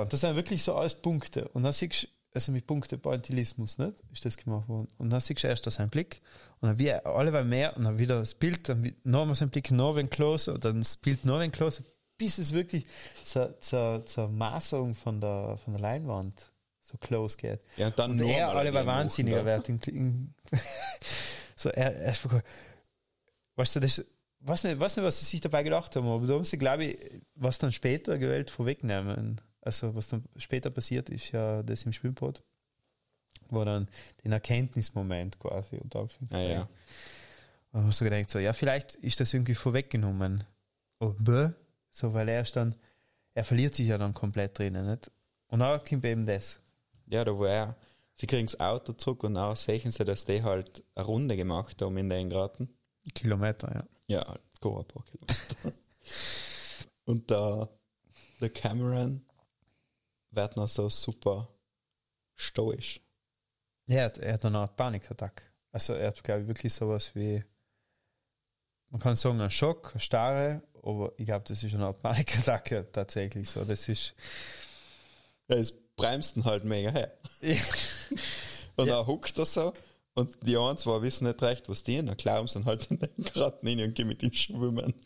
und 0.00 0.12
das 0.12 0.22
sind 0.22 0.34
wirklich 0.34 0.64
so 0.64 0.74
alles 0.74 0.94
Punkte. 0.94 1.46
Und 1.48 1.62
dann 1.62 1.72
siehst 1.72 2.02
du, 2.04 2.06
also 2.34 2.50
mit 2.50 2.66
Punkte 2.66 2.98
Pointillismus, 2.98 3.78
nicht? 3.78 4.02
Ist 4.12 4.24
das 4.24 4.36
gemacht 4.36 4.68
worden. 4.68 4.88
Und 4.98 5.10
dann 5.10 5.20
siehst 5.20 5.44
du 5.44 5.46
erst 5.46 5.70
seinen 5.70 5.90
Blick 5.90 6.20
und 6.60 6.68
dann 6.68 6.78
wie 6.78 6.92
alle 6.92 7.32
wollen 7.32 7.48
mehr 7.48 7.76
und 7.76 7.84
dann 7.84 7.98
wieder 7.98 8.18
das 8.20 8.34
Bild, 8.34 8.68
dann 8.68 8.94
nochmal 9.04 9.34
sein 9.34 9.50
Blick 9.50 9.70
noch 9.70 9.96
ein 9.96 10.10
closer 10.10 10.54
und 10.54 10.64
dann 10.64 10.78
das 10.78 10.96
Bild 10.96 11.24
noch 11.24 11.38
ein 11.38 11.52
closer, 11.52 11.84
bis 12.16 12.38
es 12.38 12.52
wirklich 12.52 12.86
zur, 13.22 13.60
zur, 13.60 14.04
zur 14.06 14.28
Maserung 14.28 14.94
von 14.94 15.20
der, 15.20 15.58
von 15.62 15.74
der 15.74 15.80
Leinwand 15.82 16.50
so 16.82 16.98
close 16.98 17.36
geht. 17.36 17.60
Ja, 17.76 17.86
und 17.88 17.98
dann 17.98 18.10
und 18.12 18.16
noch 18.18 18.28
er 18.28 18.54
einen 18.56 18.86
wahnsinniger 18.86 19.42
machen, 19.42 19.46
wird. 19.46 19.68
In, 19.68 19.80
in, 19.94 20.34
so, 21.56 21.70
er, 21.70 21.94
er 21.96 22.12
ist 22.12 22.18
voll- 22.18 22.42
weißt 23.56 23.76
du, 23.76 23.80
das, 23.80 24.04
weiß 24.40 24.64
nicht, 24.64 24.78
weiß 24.78 24.96
nicht, 24.96 25.06
was 25.06 25.18
sie 25.18 25.24
sich 25.24 25.40
dabei 25.40 25.62
gedacht 25.62 25.96
haben, 25.96 26.06
aber 26.06 26.26
da 26.26 26.34
haben 26.34 26.44
sie, 26.44 26.58
glaube 26.58 26.84
ich, 26.84 27.20
was 27.34 27.58
dann 27.58 27.72
später 27.72 28.18
gewählt 28.18 28.50
vorwegnehmen. 28.50 29.40
Also, 29.62 29.94
was 29.94 30.08
dann 30.08 30.24
später 30.36 30.70
passiert 30.70 31.08
ist, 31.08 31.32
ja, 31.32 31.62
das 31.62 31.84
im 31.84 31.92
Schwimmbad, 31.94 32.42
war 33.54 33.64
dann 33.64 33.88
den 34.24 34.32
Erkenntnismoment 34.32 35.38
quasi. 35.38 35.76
Und 35.76 35.94
dann 35.94 36.08
Ah, 36.30 36.38
ja. 36.40 36.68
Und 37.72 38.00
du 38.00 38.04
gedacht, 38.04 38.30
so, 38.30 38.38
ja, 38.38 38.52
vielleicht 38.52 38.94
ist 38.96 39.18
das 39.20 39.34
irgendwie 39.34 39.54
vorweggenommen. 39.54 40.44
Aber, 41.00 41.54
so, 41.90 42.14
weil 42.14 42.28
er 42.28 42.42
ist 42.42 42.54
dann, 42.56 42.74
er 43.34 43.44
verliert 43.44 43.74
sich 43.74 43.88
ja 43.88 43.98
dann 43.98 44.14
komplett 44.14 44.58
drinnen, 44.58 44.86
nicht? 44.86 45.10
Und 45.48 45.60
dann 45.60 45.82
kommt 45.84 46.04
eben 46.04 46.24
das. 46.24 46.60
Ja, 47.06 47.24
da 47.24 47.36
wo 47.36 47.44
er, 47.44 47.76
sie 48.14 48.26
kriegen 48.26 48.46
das 48.46 48.60
Auto 48.60 48.92
zurück 48.92 49.24
und 49.24 49.36
auch 49.36 49.56
sehen 49.56 49.90
sie, 49.90 50.04
dass 50.04 50.24
die 50.24 50.42
halt 50.42 50.84
eine 50.94 51.04
Runde 51.04 51.36
gemacht 51.36 51.82
haben 51.82 51.96
in 51.96 52.08
den 52.08 52.30
Garten. 52.30 52.68
Kilometer, 53.12 53.72
ja. 53.74 53.84
Ja, 54.06 54.34
go 54.60 54.78
ein 54.78 54.84
paar 54.86 55.04
Kilometer. 55.04 55.72
und 57.04 57.30
da 57.30 57.68
der 58.40 58.50
Cameron 58.50 59.24
wird 60.30 60.56
noch 60.56 60.68
so 60.68 60.88
super 60.88 61.48
stoisch. 62.34 63.00
Ja, 63.86 63.96
er 63.96 64.04
hat, 64.06 64.18
er 64.18 64.32
hat 64.34 64.44
eine 64.44 64.58
Art 64.58 64.76
Panikattack. 64.76 65.50
Also 65.72 65.92
er 65.94 66.08
hat, 66.08 66.22
glaube 66.24 66.42
ich, 66.42 66.46
wirklich 66.48 66.72
sowas 66.72 67.14
wie, 67.14 67.42
man 68.90 69.00
kann 69.00 69.14
sagen, 69.16 69.40
ein 69.40 69.50
Schock, 69.50 69.90
eine 69.92 70.00
Starre, 70.00 70.62
aber 70.82 71.12
ich 71.16 71.26
glaube, 71.26 71.44
das 71.48 71.62
ist 71.62 71.74
eine 71.74 71.86
Art 71.86 72.00
Panikattacke 72.00 72.88
tatsächlich 72.92 73.48
so. 73.50 73.64
Das 73.64 73.88
ist, 73.88 74.14
Ja, 75.48 75.56
es 75.56 75.72
bremst 75.96 76.36
ihn 76.36 76.44
halt 76.44 76.64
mega 76.64 76.90
her. 76.90 77.12
Und 78.76 78.86
Ja. 78.88 78.96
dann 78.96 79.06
huckt 79.06 79.38
er 79.38 79.44
so 79.46 79.72
und 80.16 80.30
die 80.46 80.56
einen 80.56 80.78
zwei 80.78 81.00
wissen 81.02 81.26
nicht 81.26 81.42
recht, 81.42 81.68
was 81.68 81.82
die, 81.84 81.96
dann 82.04 82.16
sie 82.48 82.58
ihn 82.58 82.64
halt 82.64 82.90
in 82.90 82.98
den 82.98 83.24
Gratten 83.24 83.66
rein 83.68 83.80
und 83.80 83.94
gehen 83.94 84.08
mit 84.08 84.22
ihm 84.22 84.32
schwimmen. 84.32 84.94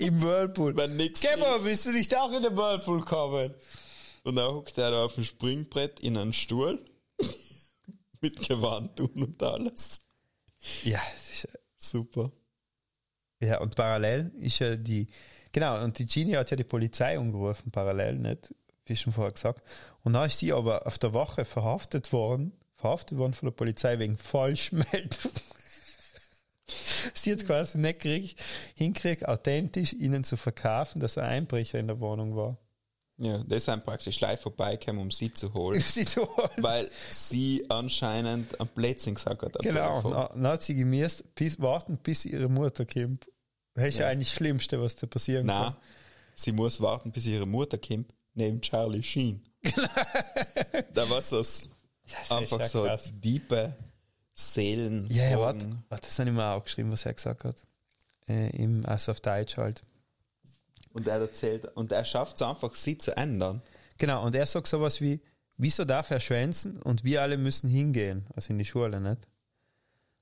im 0.00 0.22
Whirlpool. 0.22 0.76
Wenn 0.76 0.96
nix 0.96 1.20
Geh 1.20 1.36
mal, 1.36 1.62
willst 1.62 1.86
du 1.86 1.92
nicht 1.92 2.16
auch 2.16 2.32
in 2.32 2.42
den 2.42 2.56
Whirlpool 2.56 3.02
kommen? 3.02 3.54
Und 4.22 4.36
dann 4.36 4.52
huckt 4.52 4.76
er 4.78 4.90
da 4.90 5.04
auf 5.04 5.14
dem 5.14 5.24
Springbrett 5.24 6.00
in 6.00 6.16
einen 6.16 6.32
Stuhl 6.32 6.84
mit 8.20 8.46
Gewand 8.46 9.00
und 9.00 9.42
alles. 9.42 10.02
Ja, 10.84 11.00
ist, 11.16 11.48
Super. 11.78 12.30
ja, 13.40 13.60
und 13.60 13.74
parallel 13.74 14.32
ist 14.40 14.58
ja 14.58 14.76
die, 14.76 15.08
genau, 15.52 15.82
und 15.82 15.98
die 15.98 16.04
Genie 16.04 16.36
hat 16.36 16.50
ja 16.50 16.56
die 16.56 16.64
Polizei 16.64 17.18
umgerufen, 17.18 17.70
parallel, 17.70 18.16
nicht? 18.16 18.54
Wie 18.84 18.96
schon 18.96 19.12
vorher 19.12 19.32
gesagt. 19.32 19.62
Und 20.02 20.12
dann 20.12 20.26
ist 20.26 20.38
sie 20.38 20.52
aber 20.52 20.86
auf 20.86 20.98
der 20.98 21.14
Wache 21.14 21.44
verhaftet 21.44 22.12
worden, 22.12 22.52
verhaftet 22.74 23.16
worden 23.16 23.32
von 23.32 23.46
der 23.46 23.54
Polizei 23.54 23.98
wegen 23.98 24.18
Falschmeldung. 24.18 25.32
sie 27.14 27.30
jetzt 27.30 27.46
quasi 27.46 27.78
nicht 27.78 28.00
krieg, 28.00 28.36
hinkriegt, 28.74 29.26
authentisch 29.26 29.92
ihnen 29.92 30.24
zu 30.24 30.36
verkaufen, 30.36 31.00
dass 31.00 31.18
ein 31.18 31.24
Einbrecher 31.24 31.78
in 31.78 31.86
der 31.86 32.00
Wohnung 32.00 32.36
war. 32.36 32.58
Ja, 33.22 33.36
die 33.44 33.58
sind 33.58 33.84
praktisch 33.84 34.18
live 34.20 34.40
vorbeigekommen, 34.40 35.02
um 35.02 35.10
sie 35.10 35.32
zu 35.32 35.52
holen. 35.52 35.78
sie 35.86 36.06
zu 36.06 36.22
holen. 36.22 36.50
weil 36.56 36.88
sie 37.10 37.62
anscheinend 37.68 38.58
am 38.58 38.66
Plätzchen 38.68 39.14
gesagt 39.14 39.42
hat. 39.42 39.58
Genau, 39.60 40.00
na, 40.08 40.28
dann 40.28 40.46
hat 40.46 40.62
sie 40.62 40.74
gemisst, 40.74 41.34
bis, 41.34 41.60
warten, 41.60 41.98
bis 41.98 42.24
ihre 42.24 42.48
Mutter 42.48 42.86
kommt. 42.86 43.26
Das 43.74 43.84
ist 43.84 43.98
ja, 43.98 44.08
eigentlich 44.08 44.28
das 44.28 44.36
Schlimmste, 44.36 44.80
was 44.80 44.96
da 44.96 45.06
passieren 45.06 45.46
Nein, 45.46 45.64
kann. 45.64 45.76
sie 46.34 46.52
muss 46.52 46.80
warten, 46.80 47.12
bis 47.12 47.26
ihre 47.26 47.46
Mutter 47.46 47.76
kommt, 47.76 48.12
neben 48.32 48.60
Charlie 48.62 49.02
Sheen. 49.02 49.42
da 50.94 51.08
war 51.10 51.20
so 51.22 51.36
Das 51.38 51.68
einfach 52.30 52.64
so 52.64 52.84
krass. 52.84 53.12
diepe 53.14 53.76
Seelen. 54.32 55.06
Ja, 55.10 55.28
ja, 55.28 55.38
warte, 55.38 55.66
warte, 55.90 56.06
das 56.06 56.18
habe 56.18 56.30
ich 56.30 56.34
mir 56.34 56.46
auch 56.54 56.64
geschrieben, 56.64 56.90
was 56.90 57.04
er 57.04 57.12
gesagt 57.12 57.44
hat. 57.44 57.66
Äh, 58.26 58.48
Im, 58.56 58.86
also 58.86 59.12
auf 59.12 59.20
Deutsch 59.20 59.58
halt. 59.58 59.82
Und 60.92 61.06
er 61.06 61.20
erzählt, 61.20 61.66
und 61.76 61.92
er 61.92 62.04
schafft 62.04 62.36
es 62.36 62.42
einfach, 62.42 62.74
sie 62.74 62.98
zu 62.98 63.16
ändern. 63.16 63.62
Genau, 63.98 64.24
und 64.24 64.34
er 64.34 64.46
sagt 64.46 64.66
sowas 64.66 65.00
wie, 65.00 65.20
wieso 65.56 65.84
darf 65.84 66.10
er 66.10 66.20
schwänzen 66.20 66.80
und 66.82 67.04
wir 67.04 67.22
alle 67.22 67.36
müssen 67.36 67.68
hingehen, 67.68 68.26
also 68.34 68.52
in 68.52 68.58
die 68.58 68.64
Schule, 68.64 69.00
nicht? 69.00 69.28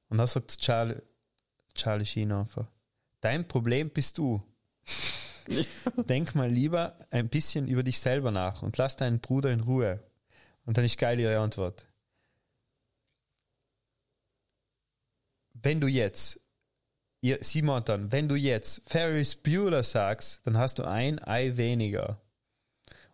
Und 0.09 0.19
dann 0.19 0.27
sagt 0.27 0.59
Charlie, 0.59 1.01
Charlie 1.74 2.05
Sheen 2.05 2.32
einfach, 2.32 2.66
dein 3.20 3.47
Problem 3.47 3.90
bist 3.90 4.19
du. 4.19 4.40
Denk 6.09 6.35
mal 6.35 6.51
lieber 6.51 6.99
ein 7.11 7.28
bisschen 7.28 7.69
über 7.69 7.82
dich 7.82 8.01
selber 8.01 8.31
nach 8.31 8.62
und 8.62 8.77
lass 8.77 8.97
deinen 8.97 9.20
Bruder 9.20 9.51
in 9.51 9.61
Ruhe. 9.61 10.03
Und 10.65 10.77
dann 10.77 10.85
ist 10.85 10.99
geil 10.99 11.19
ihre 11.19 11.39
Antwort. 11.39 11.86
Wenn 15.55 15.81
du 15.81 15.86
jetzt, 15.86 16.40
ihr, 17.20 17.39
dann, 17.85 18.12
wenn 18.12 18.28
du 18.28 18.35
jetzt 18.36 18.82
Ferris 18.86 19.35
Bueller 19.35 19.82
sagst, 19.82 20.40
dann 20.45 20.57
hast 20.57 20.78
du 20.78 20.85
ein 20.85 21.19
Ei 21.24 21.57
weniger. 21.57 22.20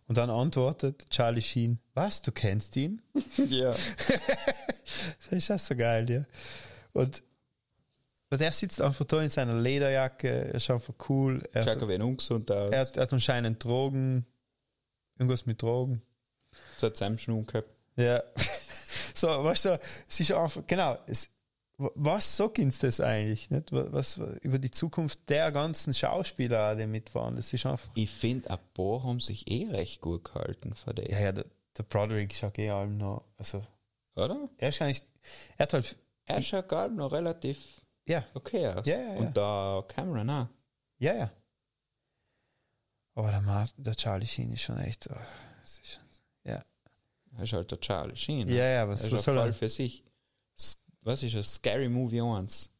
Und 0.07 0.17
dann 0.17 0.29
antwortet 0.29 1.09
Charlie 1.09 1.41
Sheen, 1.41 1.79
was, 1.95 2.21
du 2.21 2.31
kennst 2.31 2.75
ihn? 2.75 3.01
ja. 3.49 3.73
Das 5.19 5.31
ist 5.31 5.47
ja 5.47 5.57
so 5.57 5.75
geil, 5.75 6.07
ja. 6.09 6.23
Und, 6.93 7.23
und 8.29 8.41
er 8.41 8.51
sitzt 8.51 8.79
einfach 8.79 9.03
da 9.05 9.21
in 9.21 9.31
seiner 9.31 9.59
Lederjacke, 9.59 10.29
er 10.29 10.55
ist 10.55 10.69
einfach 10.69 10.93
cool. 11.09 11.41
Er 11.51 11.63
Schaut 11.63 11.81
hat, 11.81 12.01
ungesund 12.01 12.51
aus. 12.51 12.71
er, 12.71 12.81
hat, 12.81 12.95
er 12.95 13.03
hat 13.03 13.13
anscheinend 13.13 13.63
Drogen, 13.63 14.25
irgendwas 15.17 15.47
mit 15.47 15.61
Drogen. 15.61 16.03
so 16.77 16.87
hat 16.87 16.97
Sam 16.97 17.17
Schnum 17.17 17.45
gehabt. 17.45 17.69
Ja. 17.95 18.21
So, 19.13 19.27
weißt 19.27 19.65
du, 19.65 19.79
es 20.09 20.19
ist 20.19 20.31
einfach, 20.33 20.61
genau, 20.67 20.97
es, 21.07 21.29
was 21.77 22.37
sagt 22.37 22.59
uns 22.59 22.79
das 22.79 22.99
eigentlich? 23.01 23.49
Nicht? 23.51 23.71
Was, 23.71 24.17
was, 24.19 24.37
über 24.37 24.59
die 24.59 24.71
Zukunft 24.71 25.29
der 25.29 25.51
ganzen 25.51 25.93
Schauspieler, 25.93 26.75
die 26.75 26.87
mitfahren, 26.87 27.35
das 27.35 27.51
ist 27.51 27.65
einfach. 27.65 27.89
Ich 27.95 28.09
finde, 28.09 28.49
ein 28.49 28.59
paar 28.73 29.03
haben 29.03 29.19
sich 29.19 29.49
eh 29.51 29.67
recht 29.69 30.01
gut 30.01 30.23
gehalten 30.23 30.73
von 30.75 30.95
dem. 30.95 31.11
Ja, 31.11 31.19
ja, 31.19 31.31
der, 31.33 31.45
der 31.77 31.83
Broderick 31.83 32.33
schaut 32.33 32.57
eh 32.59 32.69
allem 32.69 32.97
noch, 32.97 33.25
also, 33.37 33.61
Oder? 34.15 34.49
er 34.57 34.69
ist 34.69 34.81
eigentlich, 34.81 35.03
er 35.57 35.63
hat 35.63 35.73
halt, 35.73 35.97
Er 36.25 36.41
schaut 36.41 36.69
gar 36.69 36.87
noch 36.87 37.11
relativ 37.11 37.81
ja, 38.07 38.23
okay 38.33 38.67
aus. 38.67 38.85
Ja, 38.87 38.97
ja, 38.97 39.13
ja. 39.13 39.19
Und 39.19 39.35
da 39.35 39.83
Cameron 39.87 40.29
auch. 40.29 40.47
ja, 40.99 41.13
ja. 41.13 41.31
Aber 43.15 43.31
der, 43.31 43.41
Ma 43.41 43.65
der 43.77 43.95
Charlie 43.95 44.27
Sheen 44.27 44.51
ist 44.53 44.61
schon 44.61 44.77
echt, 44.79 45.09
oh, 45.09 45.15
ist 45.63 45.85
schon, 45.87 46.03
ja. 46.43 46.63
Er 47.37 47.43
ist 47.43 47.53
halt 47.53 47.71
der 47.71 47.79
Charlie 47.79 48.15
Sheen. 48.15 48.47
Ja, 48.49 48.65
ja, 48.67 48.87
was- 48.87 49.03
ist 49.03 49.11
was 49.11 49.23
soll 49.23 49.37
er? 49.37 49.53
Für 49.53 49.69
sich. 49.69 50.03
Was 51.05 51.21
ist 51.21 51.35
ein 51.35 51.43
Scary 51.43 51.87
Movie 51.87 52.19
1? 52.19 52.71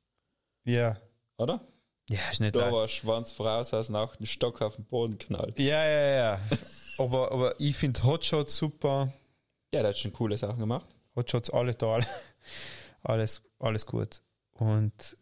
Ja. 0.64 0.98
Oder? 1.38 1.62
Ja, 2.10 2.20
ist 2.32 2.42
nicht 2.42 2.56
Da 2.56 2.62
leicht. 2.62 2.74
war 2.74 2.88
Schwanz 2.88 3.32
voraus, 3.32 3.72
als 3.74 3.90
nach 3.90 4.16
dem 4.16 4.26
Stock 4.26 4.62
auf 4.64 4.76
den 4.76 4.86
Boden 4.86 5.18
knallt. 5.20 5.60
Ja, 5.60 5.86
ja, 5.86 6.16
ja. 6.16 6.40
aber, 6.98 7.32
aber 7.32 7.60
ich 7.60 7.76
finde 7.76 8.04
Hotshots 8.04 8.58
super. 8.58 9.14
Ja, 9.72 9.82
der 9.82 9.90
hat 9.90 9.98
schon 10.00 10.12
coole 10.12 10.38
Sachen 10.38 10.60
gemacht. 10.60 10.90
Hotshots 11.16 11.52
alle 11.52 11.78
toll. 11.78 12.04
alles, 13.04 13.44
alles 13.60 13.86
gut. 13.86 14.24
Und 14.54 15.16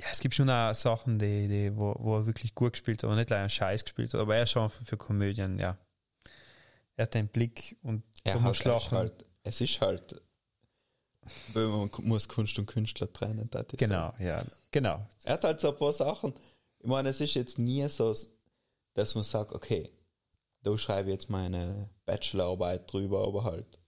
ja, 0.00 0.06
es 0.10 0.18
gibt 0.18 0.34
schon 0.34 0.50
auch 0.50 0.74
Sachen, 0.74 1.18
die, 1.20 1.46
die, 1.46 1.76
wo, 1.76 1.94
wo 1.98 2.16
er 2.16 2.26
wirklich 2.26 2.56
gut 2.56 2.72
gespielt 2.72 3.02
hat, 3.02 3.04
aber 3.04 3.16
nicht 3.16 3.30
leider 3.30 3.48
Scheiß 3.48 3.84
gespielt 3.84 4.12
hat, 4.14 4.20
aber 4.20 4.34
er 4.36 4.42
ist 4.44 4.50
schon 4.50 4.68
für, 4.68 4.84
für 4.84 4.96
Komödien, 4.96 5.58
ja. 5.60 5.78
Er 6.96 7.04
hat 7.04 7.14
den 7.14 7.28
Blick 7.28 7.76
und 7.82 8.02
Er 8.24 8.42
hat 8.42 8.64
lachen. 8.64 8.98
halt, 8.98 9.24
es 9.44 9.60
ist 9.60 9.80
halt, 9.80 10.20
wenn 11.52 11.70
man 11.70 11.90
muss 12.02 12.28
Kunst 12.28 12.58
und 12.58 12.66
Künstler 12.66 13.12
trennen. 13.12 13.48
das 13.50 13.66
ist 13.72 13.78
Genau, 13.78 14.12
ja, 14.18 14.42
genau. 14.70 15.06
Er 15.24 15.34
hat 15.34 15.44
halt 15.44 15.60
so 15.60 15.70
ein 15.70 15.76
paar 15.76 15.92
Sachen. 15.92 16.34
Ich 16.78 16.86
meine, 16.86 17.08
es 17.08 17.20
ist 17.20 17.34
jetzt 17.34 17.58
nie 17.58 17.86
so, 17.88 18.14
dass 18.94 19.14
man 19.14 19.24
sagt, 19.24 19.52
okay, 19.52 19.90
da 20.62 20.76
schreibe 20.76 21.08
ich 21.08 21.14
jetzt 21.14 21.30
meine 21.30 21.88
Bachelorarbeit 22.06 22.92
drüber, 22.92 23.26
aber 23.26 23.44
halt, 23.44 23.78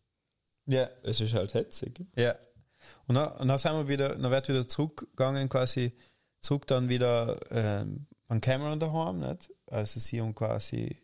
Ja, 0.67 0.89
es 1.03 1.21
ist 1.21 1.35
halt 1.35 1.55
hetzig. 1.55 2.01
Ja. 2.17 2.37
Und 3.07 3.17
dann, 3.17 3.33
und 3.33 3.49
dann 3.49 3.59
sind 3.59 3.73
wir 3.73 3.89
wieder, 3.89 4.17
dann 4.17 4.31
wird 4.31 4.49
wieder 4.49 4.67
zurückgegangen, 4.67 5.49
quasi 5.49 5.93
zurück 6.41 6.67
dann 6.67 6.89
wieder 6.89 7.39
ähm, 7.51 8.07
an 8.29 8.41
Cameron 8.41 8.81
daheim, 8.81 9.21
nicht? 9.21 9.51
Also 9.67 10.01
sie 10.01 10.21
haben 10.21 10.35
quasi 10.35 10.97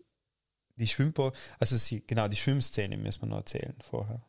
die 0.77 0.87
Schwimmbad, 0.87 1.35
also 1.59 1.77
sie, 1.77 2.07
genau, 2.07 2.29
die 2.29 2.37
Schwimmszene 2.37 2.97
müssen 2.97 3.23
wir 3.23 3.29
noch 3.29 3.39
erzählen 3.39 3.77
vorher. 3.81 4.23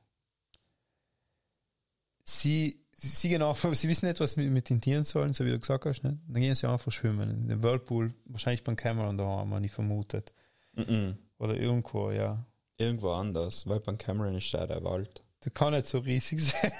Sie, 2.39 2.79
sie 2.95 3.29
gehen 3.29 3.41
einfach, 3.41 3.73
sie 3.73 3.87
wissen 3.89 4.07
nicht, 4.07 4.19
was 4.19 4.31
sie 4.31 4.41
mit, 4.41 4.51
mit 4.51 4.69
den 4.69 4.81
Tieren 4.81 5.03
sollen, 5.03 5.33
so 5.33 5.45
wie 5.45 5.51
du 5.51 5.59
gesagt 5.59 5.85
hast, 5.85 6.03
nicht? 6.03 6.17
Dann 6.27 6.41
gehen 6.41 6.53
sie 6.55 6.67
einfach 6.69 6.91
schwimmen. 6.91 7.29
In 7.29 7.47
dem 7.47 7.63
Whirlpool, 7.63 8.13
wahrscheinlich 8.25 8.63
beim 8.63 8.75
Cameron 8.75 9.17
daheim, 9.17 9.49
man 9.49 9.61
nicht 9.61 9.73
vermutet. 9.73 10.33
Oder 11.39 11.55
irgendwo, 11.57 12.11
ja. 12.11 12.45
Irgendwo 12.77 13.11
anders, 13.11 13.67
weil 13.67 13.79
beim 13.79 13.97
Cameron 13.97 14.35
ist 14.35 14.53
da 14.53 14.67
der 14.67 14.83
Wald. 14.83 15.23
Der 15.43 15.51
kann 15.51 15.73
nicht 15.73 15.87
so 15.87 15.99
riesig 15.99 16.39
sein. 16.43 16.71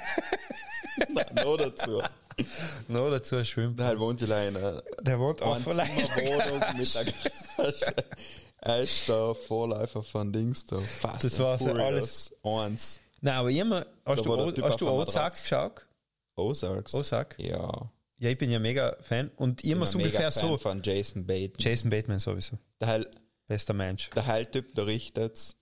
Nein, 1.14 1.26
noch 1.36 1.58
dazu. 1.58 2.02
Nur 2.88 3.10
dazu 3.10 3.36
ein 3.38 3.46
Schwimmbad. 3.46 3.88
Der 3.90 4.00
wohnt 4.00 4.22
ja 4.22 4.42
in 4.44 4.56
einer 4.56 4.84
Der 5.02 5.20
wohnt 5.20 5.42
auch 5.42 5.66
alleine. 5.66 5.92
Wohnung 6.04 6.78
mit 6.78 6.94
der 6.96 7.06
Garage. 7.06 7.94
Er 8.62 8.82
ist 8.82 9.08
der 9.10 9.34
Vorläufer 9.36 10.04
von 10.04 10.32
Dings 10.32 10.66
da. 10.66 10.80
Fast 10.82 11.24
Das 11.24 11.40
war 11.40 11.58
so 11.58 11.72
alles- 11.72 12.36
Eins. 12.44 13.00
Nein, 13.22 13.34
aber 13.34 13.50
immer, 13.52 13.86
hast 14.06 14.20
Da 14.20 14.24
du, 14.24 14.34
O- 14.34 14.62
hast 14.64 14.82
du 14.82 14.90
Ozark 14.90 15.34
geschaut? 15.34 15.86
Ozarks. 16.36 16.94
Ozark? 16.94 17.36
Ja. 17.40 17.92
Ja, 18.20 18.30
ich 18.30 18.38
bin 18.38 18.50
ja 18.50 18.60
mega 18.60 18.96
Fan 19.02 19.30
und 19.36 19.64
immer 19.64 19.86
so 19.86 19.98
ungefähr 19.98 20.20
mega 20.22 20.32
Fan 20.32 20.50
so. 20.50 20.58
von 20.58 20.82
Jason 20.84 21.26
Bateman. 21.26 21.56
Jason 21.60 21.90
Bateman 21.90 22.20
sowieso. 22.20 22.58
Der 22.80 22.88
Heil, 22.88 23.12
Bester 23.48 23.74
Mensch. 23.74 24.10
der 24.12 24.26
Heiltyp, 24.26 24.74
der 24.76 24.88
richtet's. 24.88 25.56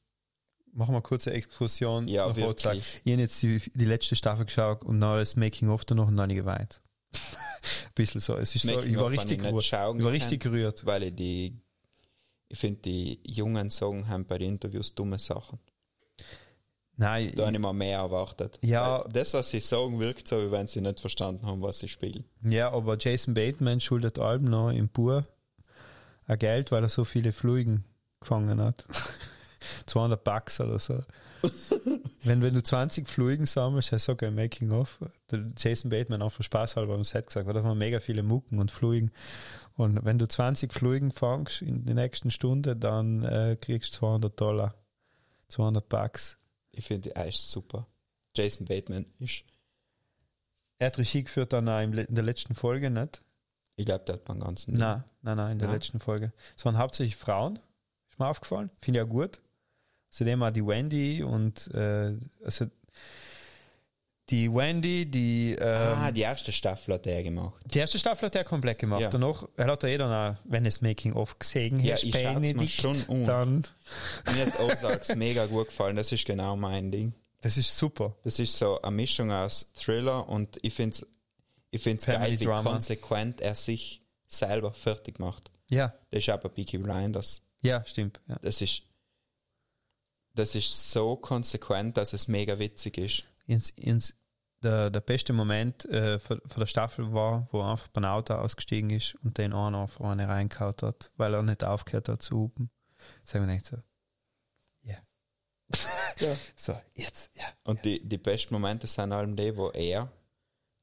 Machen 0.71 0.91
wir 0.91 0.95
eine 0.97 1.01
kurze 1.03 1.31
Exkursion 1.31 2.07
Ja, 2.07 2.27
nach 2.27 2.35
wirklich. 2.35 2.49
Ozark. 2.51 2.77
Ich 3.05 3.11
habe 3.13 3.21
jetzt 3.21 3.41
die, 3.41 3.59
die 3.73 3.85
letzte 3.85 4.15
Staffel 4.17 4.45
geschaut 4.45 4.83
und 4.83 4.99
dann 4.99 5.17
das 5.17 5.35
Making-of 5.37 5.85
da 5.85 5.95
noch 5.95 6.07
und 6.09 6.19
habe 6.19 6.31
ich 6.31 6.37
geweint. 6.39 6.81
Ein 7.13 7.19
bisschen 7.95 8.19
so. 8.21 8.35
Es 8.35 8.53
ist 8.55 8.63
so, 8.65 8.81
ich 8.81 8.97
war 8.97 9.09
richtig 9.09 9.37
ich 9.37 9.43
nicht 9.43 9.49
gerührt. 9.49 9.63
Ich 9.65 9.71
war 9.71 9.93
können, 9.93 10.05
richtig 10.07 10.41
gerührt. 10.41 10.85
Weil 10.85 11.03
ich 11.03 11.15
die, 11.15 11.57
ich 12.49 12.57
finde, 12.57 12.81
die 12.81 13.19
Jungen 13.25 13.69
sagen 13.69 14.07
haben 14.09 14.25
bei 14.25 14.37
den 14.37 14.53
Interviews 14.53 14.93
dumme 14.95 15.17
Sachen. 15.19 15.59
Nein, 16.97 17.31
Da 17.35 17.47
habe 17.47 17.55
ich 17.55 17.61
mir 17.61 17.73
mehr 17.73 17.99
erwartet. 17.99 18.57
Ja. 18.61 19.03
Weil 19.03 19.11
das, 19.11 19.33
was 19.33 19.49
sie 19.49 19.59
sagen, 19.59 19.99
wirkt 19.99 20.27
so, 20.27 20.41
wie 20.41 20.51
wenn 20.51 20.67
sie 20.67 20.81
nicht 20.81 20.99
verstanden 20.99 21.45
haben, 21.45 21.61
was 21.61 21.79
sie 21.79 21.87
spielen. 21.87 22.23
ja, 22.41 22.71
aber 22.71 22.97
Jason 22.97 23.33
Bateman 23.33 23.79
schuldet 23.79 24.17
Alben 24.19 24.49
noch 24.49 24.71
im 24.71 24.87
Pur 24.89 25.25
ein 26.27 26.39
Geld, 26.39 26.71
weil 26.71 26.83
er 26.83 26.89
so 26.89 27.03
viele 27.03 27.33
Fluigen 27.33 27.83
gefangen 28.19 28.61
hat. 28.61 28.85
200 29.85 30.23
Bucks 30.23 30.59
oder 30.59 30.79
so. 30.79 31.03
wenn, 32.23 32.41
wenn 32.41 32.53
du 32.53 32.63
20 32.63 33.07
Fluigen 33.07 33.45
sammelst, 33.45 33.91
er 33.91 33.99
sagt 33.99 34.23
ein 34.23 34.33
Making 34.33 34.71
of, 34.71 34.99
Jason 35.57 35.89
Bateman 35.91 36.21
auch 36.21 36.31
für 36.31 36.43
Spaß 36.43 36.75
halber 36.75 36.95
am 36.95 37.03
Set 37.03 37.27
gesagt, 37.27 37.45
weil 37.45 37.53
da 37.53 37.63
waren 37.63 37.77
mega 37.77 37.99
viele 37.99 38.23
Mucken 38.23 38.59
und 38.59 38.71
Fluigen. 38.71 39.11
Und 39.75 40.03
wenn 40.05 40.17
du 40.17 40.27
20 40.27 40.73
Fluigen 40.73 41.11
fangst 41.11 41.61
in 41.61 41.85
der 41.85 41.95
nächsten 41.95 42.31
Stunde, 42.31 42.75
dann 42.75 43.23
äh, 43.23 43.57
kriegst 43.59 43.93
du 43.95 43.99
200 43.99 44.39
Dollar. 44.39 44.75
200 45.49 45.87
Bucks. 45.87 46.37
Ich 46.77 46.85
finde 46.85 47.09
die 47.09 47.15
echt 47.15 47.41
super. 47.41 47.87
Jason 48.35 48.65
Bateman 48.67 49.05
ist, 49.19 49.43
Er 50.77 50.87
hat 50.87 50.97
Regie 50.97 51.23
geführt 51.23 51.53
dann 51.53 51.69
auch 51.69 51.79
in 51.81 51.91
der 51.93 52.23
letzten 52.23 52.53
Folge, 52.53 52.89
nicht? 52.89 53.21
ich 53.77 53.85
glaube, 53.85 54.03
der 54.05 54.15
hat 54.15 54.25
beim 54.25 54.39
ganzen. 54.41 54.73
Nein, 54.77 55.03
nein, 55.21 55.37
nein, 55.37 55.51
in 55.53 55.59
der 55.59 55.67
Ja. 55.69 55.73
letzten 55.73 55.99
Folge. 55.99 56.31
Es 56.57 56.65
waren 56.65 56.77
hauptsächlich 56.77 57.15
Frauen, 57.15 57.59
ist 58.09 58.19
mir 58.19 58.27
aufgefallen. 58.27 58.69
Finde 58.81 58.99
ich 58.99 59.05
auch 59.05 59.09
gut. 59.09 59.39
Außerdem 60.13 60.43
auch 60.43 60.51
die 60.51 60.65
Wendy 60.65 61.23
und 61.23 61.67
äh, 61.73 62.17
also 62.43 62.65
die 64.29 64.51
Wendy, 64.51 65.05
die 65.05 65.51
ähm, 65.53 65.97
Ah, 65.99 66.11
die 66.11 66.21
erste 66.21 66.51
Staffel 66.51 66.95
hat 66.95 67.05
er 67.05 67.21
gemacht. 67.21 67.53
die 67.65 67.77
erste 67.79 67.99
Staffel 67.99 68.25
hat 68.25 68.35
er 68.35 68.43
komplett 68.43 68.79
gemacht. 68.79 69.01
Ja. 69.01 69.09
Danach, 69.09 69.47
er 69.55 69.67
hat 69.67 69.83
ja 69.83 69.89
eh 69.89 69.97
dann 69.97 70.11
auch, 70.11 70.39
wenn 70.45 70.65
es 70.65 70.81
Making-of 70.81 71.37
gesehen 71.37 71.79
Ja, 71.79 71.93
hast, 71.93 72.09
Benedikt, 72.11 72.71
schon 72.71 72.97
an. 73.09 73.25
dann, 73.25 73.67
Mir 74.33 74.45
hat 74.47 74.59
Ozarks 74.59 75.15
mega 75.15 75.45
gut 75.45 75.67
gefallen. 75.67 75.95
Das 75.95 76.11
ist 76.11 76.25
genau 76.25 76.55
mein 76.55 76.91
Ding. 76.91 77.13
das 77.41 77.57
ist 77.57 77.77
super. 77.77 78.15
Das 78.23 78.39
ist 78.39 78.57
so 78.57 78.81
eine 78.81 78.95
Mischung 78.95 79.31
aus 79.31 79.71
Thriller 79.73 80.27
und 80.27 80.57
ich 80.63 80.73
finde 80.73 80.95
es 80.95 81.07
ich 81.71 81.81
find's 81.83 82.05
geil, 82.05 82.15
Family 82.17 82.39
wie 82.39 82.45
Drama. 82.45 82.71
konsequent 82.71 83.41
er 83.41 83.53
sich 83.53 84.01
selber 84.27 84.71
fertig 84.73 85.19
macht. 85.19 85.51
Ja, 85.67 85.93
Das 86.09 86.25
ist 86.25 86.41
bei 86.41 86.49
Peaky 86.49 86.77
Blinders. 86.79 87.41
ja, 87.61 87.83
stimmt. 87.85 88.19
Ja. 88.27 88.37
Das 88.41 88.61
ist, 88.61 88.81
das 90.33 90.55
ist 90.55 90.91
so 90.91 91.15
konsequent, 91.15 91.97
dass 91.97 92.13
es 92.13 92.27
mega 92.27 92.57
witzig 92.59 92.97
ist. 92.97 93.23
Ins, 93.47 93.69
ins, 93.71 94.15
der, 94.63 94.89
der 94.89 95.01
beste 95.01 95.33
Moment 95.33 95.85
äh, 95.85 96.19
von, 96.19 96.41
von 96.45 96.59
der 96.59 96.67
Staffel 96.67 97.13
war, 97.13 97.47
wo 97.51 97.61
er 97.61 97.71
einfach 97.71 97.87
beim 97.89 98.05
Auto 98.05 98.33
ausgestiegen 98.33 98.89
ist 98.89 99.15
und 99.23 99.37
den 99.37 99.53
einen 99.53 99.75
auf 99.75 100.01
eine 100.01 100.27
reingehauen 100.27 100.75
hat, 100.81 101.11
weil 101.17 101.33
er 101.33 101.43
nicht 101.43 101.63
aufgehört 101.63 102.09
hat 102.09 102.21
zu 102.21 102.35
hupen. 102.37 102.69
Sagen 103.23 103.45
wir 103.47 103.53
nicht 103.53 103.65
so. 103.65 103.77
Ja. 104.83 104.97
Ja. 106.17 106.33
So, 106.55 106.79
jetzt, 106.93 107.35
ja. 107.35 107.43
Und 107.65 107.83
die, 107.83 108.01
die 108.07 108.17
besten 108.17 108.53
Momente 108.53 108.87
sind 108.87 109.11
allem 109.11 109.35
die, 109.35 109.55
wo 109.57 109.69
er, 109.71 110.09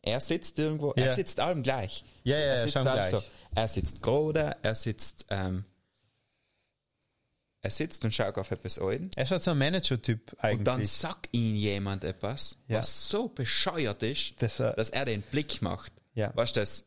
er 0.02 0.20
sitzt 0.20 0.58
irgendwo, 0.58 0.90
er 0.90 1.06
Ja. 1.06 1.10
sitzt 1.10 1.40
allem 1.40 1.62
gleich. 1.62 2.04
Ja, 2.22 2.36
ja, 2.36 2.42
er 2.42 2.52
ja, 2.52 2.58
sitzt 2.58 2.72
schon 2.74 2.86
allem 2.86 3.08
gleich. 3.08 3.22
so. 3.22 3.30
Er 3.54 3.68
sitzt 3.68 4.02
gerade, 4.02 4.56
er 4.62 4.74
sitzt, 4.74 5.24
ähm, 5.30 5.64
er 7.64 7.70
sitzt 7.70 8.04
und 8.04 8.12
schaut 8.12 8.36
auf 8.38 8.50
etwas 8.50 8.78
an. 8.78 9.10
Er 9.14 9.22
ist 9.22 9.30
halt 9.30 9.42
so 9.42 9.52
ein 9.52 9.58
Manager-Typ 9.58 10.34
eigentlich. 10.38 10.58
Und 10.58 10.64
dann 10.64 10.84
sagt 10.84 11.28
ihm 11.32 11.54
jemand 11.54 12.02
etwas, 12.04 12.56
Ja. 12.66 12.80
was 12.80 13.08
so 13.08 13.28
bescheuert 13.28 14.02
ist, 14.02 14.42
Das, 14.42 14.58
äh, 14.58 14.74
dass 14.74 14.90
er 14.90 15.04
den 15.04 15.22
Blick 15.22 15.62
macht. 15.62 15.92
Ja. 16.14 16.34
Weißt 16.34 16.56
du 16.56 16.60
das? 16.60 16.86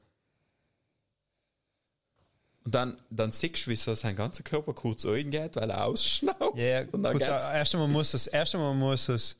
Und 2.65 2.73
dann, 2.75 2.99
dann 3.09 3.31
siehst 3.31 3.65
du, 3.67 3.71
wie 3.71 3.75
so 3.75 3.93
sein 3.95 4.15
ganzer 4.15 4.43
Körper 4.43 4.73
kurz 4.73 5.05
eingeht, 5.05 5.55
weil 5.55 5.69
er 5.69 5.85
ausschnauft. 5.85 6.57
ja, 6.57 6.81
ja, 6.81 6.87
und 6.91 7.03
dann 7.03 7.13
kurz, 7.13 7.27
erst 7.27 7.73
einmal 7.75 7.87
muss 7.87 8.13
es, 8.13 8.27
erst 8.27 8.53
einmal 8.55 8.73
muss 8.73 9.07
es 9.07 9.35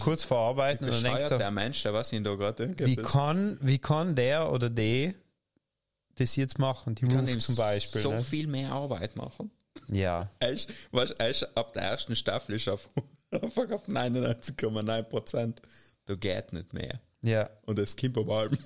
kurz 0.00 0.24
verarbeiten 0.24 0.86
und 0.86 0.92
dann 0.94 1.02
denkt 1.04 1.22
bescheuert 1.22 1.38
der 1.38 1.46
er, 1.48 1.50
Mensch, 1.52 1.82
der 1.82 1.92
was 1.92 2.12
ihn 2.12 2.24
da 2.24 2.34
gerade 2.34 2.66
wie 2.78 2.84
irgendetwas- 2.96 3.12
kann, 3.12 3.58
wie 3.60 3.78
kann 3.78 4.16
der 4.16 4.50
oder 4.50 4.70
die 4.70 5.14
das 6.16 6.34
jetzt 6.36 6.58
machen? 6.58 6.94
Die 6.94 7.06
ihm 7.28 7.38
zum 7.38 7.54
Beispiel. 7.56 8.00
so 8.00 8.12
ne? 8.12 8.20
viel 8.22 8.46
mehr 8.46 8.72
Arbeit 8.72 9.14
machen. 9.14 9.50
Ja. 9.90 10.30
Ist, 10.40 10.70
weißt, 10.92 11.20
ist 11.22 11.56
ab 11.56 11.72
der 11.72 11.82
ersten 11.82 12.16
Staffel 12.16 12.54
ist 12.56 12.68
auf, 12.68 12.88
einfach 13.30 13.70
auf 13.70 13.86
99,9 13.88 15.02
Prozent. 15.04 15.62
Da 16.06 16.14
geht 16.14 16.52
nicht 16.52 16.72
mehr. 16.72 17.00
Ja. 17.22 17.48
Und 17.62 17.78
es 17.78 17.96
kommt 17.96 18.18
aber 18.18 18.36
allem 18.38 18.58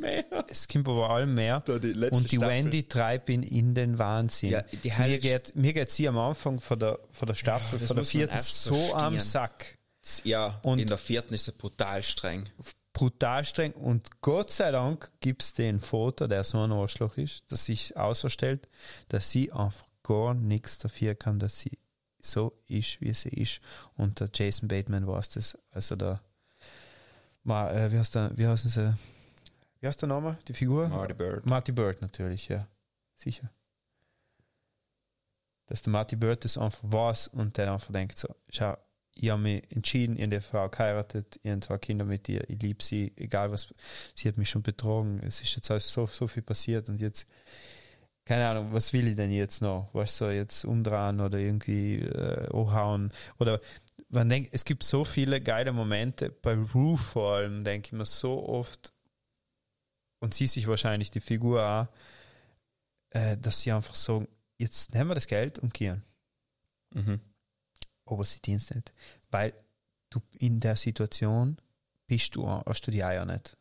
mehr. 0.00 0.24
Es 0.48 0.68
kommt 0.68 0.88
aber 0.88 1.10
allem 1.10 1.34
mehr. 1.34 1.60
Da 1.60 1.78
die 1.78 1.92
letzte 1.92 2.16
und 2.16 2.30
die 2.32 2.36
Staffel. 2.36 2.48
Wendy 2.54 2.82
treibt 2.88 3.30
ihn 3.30 3.42
in 3.42 3.74
den 3.74 3.98
Wahnsinn. 3.98 4.50
Ja, 4.50 4.62
die 4.62 4.90
mir, 4.90 5.18
geht, 5.18 5.54
mir 5.56 5.72
geht 5.72 5.90
sie 5.90 6.08
am 6.08 6.18
Anfang 6.18 6.60
von 6.60 6.78
der, 6.78 6.98
von 7.10 7.26
der 7.28 7.34
Staffel, 7.34 7.78
das 7.78 7.88
von 7.88 7.96
der 7.96 8.06
vierten, 8.06 8.40
so 8.40 8.74
am 8.94 9.14
verstehen. 9.14 9.20
Sack. 9.20 9.78
Ja, 10.24 10.60
Und- 10.62 10.78
in 10.78 10.86
der 10.86 10.98
vierten 10.98 11.34
ist 11.34 11.48
er 11.48 11.52
brutal 11.52 12.02
streng. 12.02 12.44
Brutal 12.92 13.44
streng. 13.44 13.72
Und 13.72 14.20
Gott 14.22 14.50
sei 14.50 14.70
Dank 14.72 15.10
gibt's 15.20 15.54
den 15.54 15.80
Foto, 15.80 16.26
der 16.26 16.42
so 16.44 16.58
ein 16.62 16.72
Arschloch 16.72 17.16
ist, 17.16 17.44
das 17.48 17.66
sich 17.66 17.96
außerstellt, 17.96 18.68
dass 19.08 19.30
sie 19.30 19.52
einfach 19.52 19.84
gar 20.08 20.32
nichts 20.34 20.78
dafür 20.78 21.14
kann, 21.14 21.38
dass 21.38 21.60
sie 21.60 21.78
so 22.18 22.58
ist, 22.66 23.00
wie 23.00 23.12
sie 23.12 23.28
ist. 23.28 23.60
Und 23.94 24.20
der 24.20 24.30
Jason 24.32 24.68
Bateman 24.68 25.06
weiß 25.06 25.30
das. 25.30 25.58
Also 25.70 25.96
der, 25.96 26.20
Ma, 27.44 27.70
äh, 27.70 27.92
wie 27.92 27.98
heißt 27.98 28.14
der, 28.14 28.36
wie 28.36 28.46
heißen 28.46 28.70
sie? 28.70 28.96
Wie 29.80 29.86
heißt 29.86 30.00
der 30.00 30.08
Name? 30.08 30.38
Die 30.48 30.54
Figur? 30.54 30.88
Marty 30.88 31.14
Bird. 31.14 31.46
Marty 31.46 31.72
Bird 31.72 32.00
natürlich, 32.00 32.48
ja. 32.48 32.66
Sicher. 33.14 33.50
Dass 35.66 35.82
der 35.82 35.92
Marty 35.92 36.16
Bird 36.16 36.44
das 36.44 36.56
einfach 36.56 36.80
weiß 36.82 37.28
und 37.28 37.58
der 37.58 37.72
einfach 37.72 37.92
denkt 37.92 38.18
so, 38.18 38.34
schau, 38.48 38.76
ich 39.14 39.30
habe 39.30 39.42
mich 39.42 39.70
entschieden, 39.70 40.16
ich 40.16 40.22
habe 40.22 40.36
die 40.36 40.40
Frau 40.40 40.68
geheiratet, 40.68 41.38
ich 41.42 41.50
habe 41.50 41.60
zwei 41.60 41.78
Kinder 41.78 42.04
mit 42.04 42.28
ihr, 42.28 42.48
ich 42.48 42.60
liebe 42.62 42.82
sie, 42.82 43.12
egal 43.16 43.50
was, 43.50 43.74
sie 44.14 44.28
hat 44.28 44.38
mich 44.38 44.48
schon 44.48 44.62
betrogen, 44.62 45.20
es 45.22 45.42
ist 45.42 45.54
jetzt 45.54 45.70
alles 45.70 45.92
so, 45.92 46.06
so 46.06 46.28
viel 46.28 46.42
passiert 46.42 46.88
und 46.88 47.00
jetzt, 47.00 47.26
keine 48.28 48.46
Ahnung, 48.46 48.74
was 48.74 48.92
will 48.92 49.08
ich 49.08 49.16
denn 49.16 49.30
jetzt 49.30 49.62
noch? 49.62 49.88
Weißt 49.94 50.20
du, 50.20 50.26
jetzt 50.26 50.66
umdrehen 50.66 51.18
oder 51.20 51.38
irgendwie 51.38 52.00
äh, 52.00 52.46
anhauen 52.52 53.10
oder 53.38 53.58
man 54.10 54.28
denkt, 54.28 54.50
es 54.52 54.66
gibt 54.66 54.84
so 54.84 55.06
viele 55.06 55.40
geile 55.40 55.72
Momente, 55.72 56.28
bei 56.30 56.54
Rue 56.54 56.98
vor 56.98 57.36
allem, 57.36 57.64
denke 57.64 57.86
ich 57.86 57.92
mir 57.92 58.04
so 58.04 58.46
oft, 58.46 58.92
und 60.20 60.34
sie 60.34 60.46
sich 60.46 60.66
wahrscheinlich 60.66 61.10
die 61.10 61.20
Figur 61.20 61.62
auch, 61.62 61.88
äh, 63.10 63.38
dass 63.38 63.62
sie 63.62 63.72
einfach 63.72 63.94
sagen, 63.94 64.28
jetzt 64.58 64.92
nehmen 64.92 65.08
wir 65.08 65.14
das 65.14 65.26
Geld 65.26 65.58
und 65.58 65.72
gehen. 65.72 66.02
Mhm. 66.94 67.20
Aber 68.04 68.24
sie 68.24 68.42
dienst 68.42 68.74
nicht. 68.74 68.92
Weil 69.30 69.54
du 70.10 70.20
in 70.38 70.60
der 70.60 70.76
Situation 70.76 71.56
bist 72.06 72.36
du, 72.36 72.46
hast 72.46 72.86
du 72.86 72.90
die 72.90 73.04
Eier 73.04 73.24
nicht. 73.24 73.56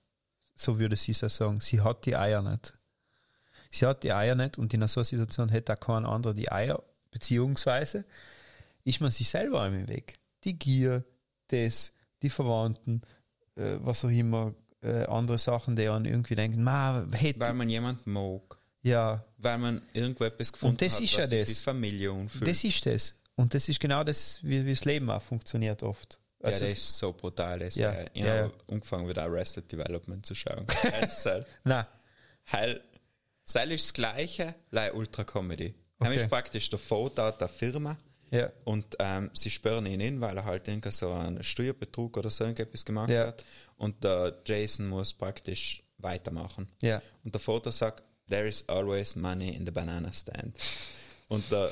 So 0.55 0.77
würde 0.77 0.97
sie 0.97 1.11
es 1.11 1.19
sagen. 1.19 1.61
Sie 1.61 1.81
hat 1.81 2.05
die 2.05 2.17
Eier 2.17 2.41
nicht. 2.41 2.76
Sie 3.71 3.85
hat 3.85 4.03
die 4.03 4.13
Eier 4.13 4.35
nicht 4.35 4.57
und 4.57 4.73
in 4.73 4.87
so 4.87 4.99
einer 4.99 5.05
Situation 5.05 5.49
hätte 5.49 5.73
auch 5.73 5.79
kein 5.79 6.05
anderer 6.05 6.33
die 6.33 6.51
Eier, 6.51 6.81
beziehungsweise 7.11 8.05
ist 8.83 9.01
man 9.01 9.11
sich 9.11 9.29
selber 9.29 9.65
im 9.67 9.87
Weg. 9.87 10.17
Die 10.43 10.57
Gier, 10.57 11.03
das, 11.47 11.93
die 12.21 12.29
Verwandten, 12.29 13.01
äh, 13.55 13.77
was 13.81 14.05
auch 14.05 14.09
immer, 14.09 14.53
äh, 14.81 15.05
andere 15.05 15.37
Sachen, 15.39 15.75
die 15.75 15.87
an 15.87 16.05
irgendwie 16.05 16.35
denken, 16.35 16.63
ma, 16.63 17.05
hätte, 17.11 17.39
Weil 17.39 17.53
man 17.53 17.69
jemanden 17.69 18.11
mag. 18.11 18.57
ja, 18.83 19.25
Weil 19.37 19.57
man 19.57 19.81
irgendwo 19.93 20.23
etwas 20.23 20.53
gefunden 20.53 20.73
Und 20.75 20.81
das 20.81 20.95
hat, 20.95 21.01
ist 21.03 21.13
ja 21.17 21.27
das. 21.27 21.49
wie 21.49 21.53
Familie 21.63 22.11
anfühlt. 22.11 22.47
das 22.47 22.63
ist 22.63 22.85
das. 22.85 23.15
Und 23.35 23.53
das 23.53 23.67
ist 23.69 23.79
genau 23.79 24.03
das, 24.03 24.39
wie, 24.43 24.65
wie 24.65 24.71
das 24.71 24.85
Leben 24.85 25.09
auch 25.11 25.21
funktioniert 25.21 25.83
oft. 25.83 26.19
ja, 26.39 26.47
Also, 26.47 26.65
das 26.67 26.77
ist 26.77 26.97
so 26.97 27.13
brutal. 27.13 27.59
Das 27.59 27.75
Ja, 27.75 27.93
ja, 27.93 28.05
ich 28.13 28.21
ja, 28.23 28.43
habe 28.43 28.53
angefangen 28.69 29.07
wieder 29.09 29.23
Arrested 29.23 29.71
Development 29.71 30.25
zu 30.25 30.33
schauen. 30.35 30.65
Nein, 31.63 31.85
Heil, 32.51 32.81
Seil 33.49 33.71
ist 33.71 33.85
das 33.85 33.93
Gleiche, 33.93 34.55
like 34.71 34.93
Ultra 34.93 35.23
Comedy. 35.23 35.73
Okay. 35.99 36.09
Okay. 36.11 36.15
ist 36.23 36.29
praktisch 36.29 36.69
der 36.69 36.79
Vater 36.79 37.31
der 37.31 37.47
Firma 37.47 37.97
ja, 38.29 38.51
und 38.65 38.85
ähm, 38.99 39.31
sie 39.33 39.49
sperren 39.49 39.85
ihn 39.85 40.01
in, 40.01 40.19
weil 40.21 40.35
er 40.35 40.43
halt 40.43 40.67
irgendwie 40.67 40.91
so 40.91 41.11
einen 41.13 41.41
Steuerbetrug 41.43 42.17
oder 42.17 42.29
so 42.29 42.43
irgendetwas 42.43 42.83
gemacht 42.83 43.09
Ja. 43.09 43.27
hat. 43.27 43.45
Und 43.77 44.03
der 44.03 44.37
Jason 44.45 44.89
muss 44.89 45.13
praktisch 45.13 45.81
weitermachen. 45.97 46.67
ja, 46.81 47.01
Und 47.23 47.33
der 47.33 47.39
Vater 47.39 47.71
sagt, 47.71 48.03
there 48.29 48.45
is 48.47 48.67
always 48.67 49.15
money 49.15 49.49
in 49.55 49.65
the 49.65 49.71
banana 49.71 50.11
stand. 50.11 50.57
Und 51.29 51.49
der 51.51 51.71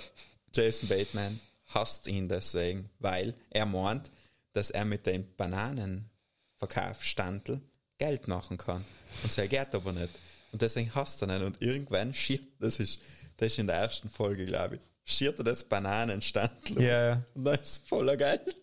Jason 0.53 0.87
Bateman 0.87 1.39
hasst 1.67 2.07
ihn 2.07 2.29
deswegen, 2.29 2.89
weil 2.99 3.35
er 3.49 3.65
meint, 3.65 4.09
dass 4.53 4.71
er 4.71 4.85
mit 4.85 5.05
dem 5.05 5.27
Bananenverkaufsstandel 5.35 7.59
Geld 7.97 8.27
machen 8.29 8.57
kann. 8.57 8.85
Und 9.23 9.31
so 9.31 9.41
geht 9.47 9.75
aber 9.75 9.91
nicht. 9.91 10.17
Und 10.55 10.61
deswegen 10.61 10.95
hasst 10.95 11.21
er 11.21 11.35
ihn. 11.35 11.43
Und 11.43 11.61
irgendwann 11.61 12.13
schiert, 12.13 12.47
das 12.59 12.79
ist, 12.79 13.01
das 13.35 13.47
ist 13.47 13.59
in 13.59 13.67
der 13.67 13.75
ersten 13.75 14.09
Folge, 14.09 14.45
glaube 14.45 14.77
ich, 14.77 14.81
schiert 15.03 15.37
er 15.37 15.43
das 15.43 15.65
Bananenstandel. 15.65 16.81
Ja, 16.81 17.07
ja. 17.07 17.23
Und 17.33 17.43
dann 17.43 17.59
ist 17.59 17.85
voller 17.85 18.15
Geld. 18.15 18.55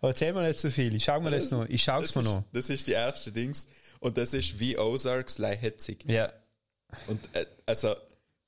Aber 0.00 0.10
erzähl 0.10 0.32
mir 0.32 0.46
nicht 0.46 0.60
zu 0.60 0.70
viel. 0.70 0.94
Ich 0.94 1.02
schau 1.02 1.20
mir 1.20 1.32
das, 1.32 1.50
noch. 1.50 1.68
Ich 1.68 1.82
schau's 1.82 2.12
das 2.12 2.14
mir 2.14 2.20
ist, 2.22 2.28
noch. 2.28 2.44
Das 2.52 2.70
ist 2.70 2.86
die 2.86 2.92
erste 2.92 3.32
Dings. 3.32 3.66
Und 3.98 4.16
das 4.16 4.32
ist 4.32 4.60
wie 4.60 4.78
Ozarks 4.78 5.38
like 5.38 5.60
hetzig. 5.60 6.04
Ja, 6.06 6.32
Und 7.08 7.28
äh, 7.34 7.44
also, 7.66 7.96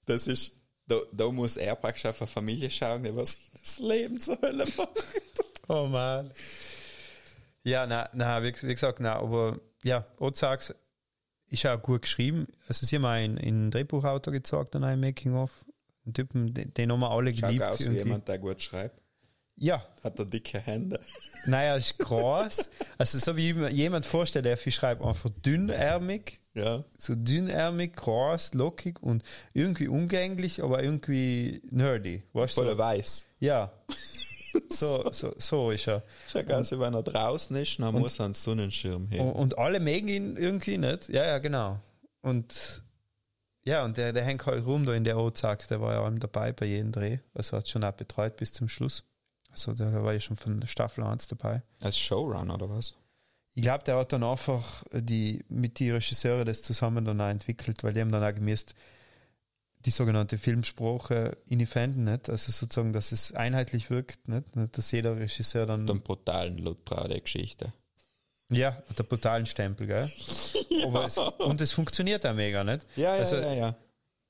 das 0.06 0.28
ist, 0.28 0.52
da, 0.86 1.00
da 1.10 1.26
muss 1.32 1.56
er 1.56 1.74
praktisch 1.74 2.06
auf 2.06 2.22
eine 2.22 2.28
Familie 2.28 2.70
schauen, 2.70 3.02
die 3.02 3.16
was 3.16 3.50
das 3.60 3.80
Leben 3.80 4.20
zur 4.20 4.40
Hölle 4.40 4.64
macht. 4.76 4.90
Oh 5.66 5.88
Mann. 5.88 6.30
Ja, 7.64 7.84
na, 7.84 8.08
na, 8.12 8.40
wie, 8.44 8.54
wie 8.62 8.74
gesagt, 8.74 9.00
na, 9.00 9.16
aber 9.16 9.58
ja, 9.82 10.06
Ozarks 10.18 10.72
ist 11.50 11.66
auch 11.66 11.80
gut 11.82 12.02
geschrieben. 12.02 12.46
Also 12.68 12.86
sie 12.86 12.96
haben 12.96 13.04
auch 13.04 13.10
einen, 13.10 13.70
Drehbuchautor 13.70 14.32
gezeigt 14.32 14.74
an 14.76 14.84
einem 14.84 15.00
Making-of. 15.02 15.50
Einen 16.06 16.14
Typen, 16.14 16.54
den, 16.54 16.72
den 16.74 16.92
haben 16.92 17.00
wir 17.00 17.10
alle 17.10 17.30
Schaut 17.36 17.48
geliebt. 17.50 17.64
aus 17.64 17.80
wie 17.80 17.84
irgendwie. 17.84 17.98
jemand, 18.04 18.28
der 18.28 18.38
gut 18.38 18.62
schreibt. 18.62 19.00
Ja, 19.56 19.84
Hat 20.02 20.18
er 20.18 20.24
dicke 20.24 20.58
Hände. 20.58 20.98
naja, 21.46 21.76
ist 21.76 21.98
groß. 21.98 22.70
also 22.96 23.18
so 23.18 23.36
wie 23.36 23.52
jemand 23.70 24.06
vorstellt, 24.06 24.46
der 24.46 24.56
viel 24.56 24.72
schreibt, 24.72 25.02
einfach 25.02 25.28
dünnärmig, 25.44 26.40
Ja. 26.54 26.82
so 26.96 27.14
dünnärmig, 27.14 27.94
groß, 27.94 28.54
lockig 28.54 29.02
und 29.02 29.22
irgendwie 29.52 29.88
umgänglich, 29.88 30.62
aber 30.62 30.82
irgendwie 30.82 31.60
nerdy. 31.70 32.22
Weißt? 32.32 32.54
Voller 32.54 32.72
So? 32.72 32.78
Weiß. 32.78 33.26
Ja. 33.40 33.70
So, 34.70 35.10
so, 35.12 35.32
so 35.36 35.70
ist 35.70 35.88
er. 35.88 36.02
Schaut 36.28 36.50
aus, 36.52 36.70
wenn 36.72 36.94
er 36.94 37.02
draußen 37.02 37.54
ist, 37.56 37.78
dann 37.80 37.94
muss 37.94 38.18
er 38.18 38.26
einen 38.26 38.34
Sonnenschirm 38.34 39.04
Und, 39.04 39.10
heben. 39.12 39.32
und 39.32 39.58
alle 39.58 39.80
mögen 39.80 40.08
ihn 40.08 40.36
irgendwie 40.36 40.78
nicht. 40.78 41.08
Ja, 41.08 41.24
ja, 41.26 41.38
genau. 41.38 41.80
Und 42.22 42.82
ja, 43.64 43.84
und 43.84 43.96
der, 43.96 44.12
der 44.12 44.24
hängt 44.24 44.46
halt 44.46 44.64
rum 44.64 44.86
da 44.86 44.94
in 44.94 45.04
der 45.04 45.18
Ozark, 45.18 45.66
der 45.68 45.80
war 45.80 45.92
ja 45.94 46.02
allem 46.02 46.18
dabei 46.18 46.52
bei 46.52 46.66
jedem 46.66 46.92
Dreh. 46.92 47.18
Also 47.34 47.56
hat 47.56 47.68
schon 47.68 47.84
auch 47.84 47.92
betreut 47.92 48.36
bis 48.36 48.52
zum 48.52 48.68
Schluss. 48.68 49.04
Also 49.50 49.74
der, 49.74 50.02
war 50.02 50.12
ja 50.12 50.20
schon 50.20 50.36
von 50.36 50.66
Staffel 50.66 51.04
1 51.04 51.28
dabei. 51.28 51.62
Als 51.80 51.98
Showrunner 51.98 52.54
oder 52.54 52.70
was? 52.70 52.94
Ich 53.52 53.62
glaube, 53.62 53.84
der 53.84 53.96
hat 53.96 54.12
dann 54.12 54.22
einfach 54.22 54.84
die, 54.92 55.44
mit 55.48 55.78
die 55.78 55.90
Regisseure 55.90 56.44
das 56.44 56.62
zusammen 56.62 57.04
dann 57.04 57.20
auch 57.20 57.28
entwickelt, 57.28 57.82
weil 57.82 57.92
die 57.92 58.00
haben 58.00 58.12
dann 58.12 58.24
auch 58.24 58.34
gemäß 58.34 58.66
die 59.86 59.90
sogenannte 59.90 60.36
Filmsprache 60.38 61.38
inifenden, 61.46 62.04
nicht? 62.04 62.28
Also 62.28 62.52
sozusagen, 62.52 62.92
dass 62.92 63.12
es 63.12 63.32
einheitlich 63.32 63.90
wirkt, 63.90 64.28
nicht? 64.28 64.46
Dass 64.72 64.90
jeder 64.92 65.16
Regisseur 65.16 65.66
dann, 65.66 65.86
Den 65.86 66.00
brutalen 66.02 66.58
Luther 66.58 67.08
der 67.08 67.20
Geschichte. 67.20 67.72
ja, 68.50 68.82
mit 68.88 68.98
der 68.98 69.04
brutalen 69.04 69.46
Stempel, 69.46 69.86
gell? 69.86 70.10
Aber 70.84 71.06
es, 71.06 71.16
und 71.18 71.60
es 71.60 71.72
funktioniert 71.72 72.26
auch 72.26 72.34
mega, 72.34 72.62
nicht? 72.64 72.86
Ja, 72.96 73.14
ja, 73.14 73.20
also, 73.20 73.36
ja, 73.36 73.52
ja. 73.54 73.76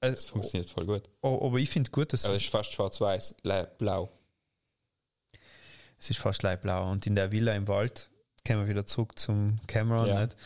Das 0.01 0.10
Also, 0.18 0.28
funktioniert 0.32 0.70
voll 0.70 0.86
gut. 0.86 1.02
oh, 1.20 1.47
aber 1.47 1.59
ich 1.59 1.68
finde 1.68 1.90
gut, 1.90 2.12
dass 2.12 2.24
Aber 2.24 2.35
es, 2.35 2.40
es 2.40 2.47
ist 2.47 2.52
fast 2.52 2.72
schwarz-weiß, 2.72 3.35
blau. 3.78 4.10
es 5.98 6.10
ist 6.10 6.18
fast 6.18 6.43
leiblau. 6.43 6.90
Und 6.90 7.06
in 7.06 7.14
der 7.16 7.32
Villa 7.32 7.55
im 7.55 7.68
Wald, 7.68 8.10
kommen 8.47 8.61
wir 8.61 8.69
wieder 8.69 8.85
zurück 8.87 9.19
zum 9.19 9.59
Cameron, 9.67 10.07
Ja. 10.09 10.21
nicht? 10.21 10.37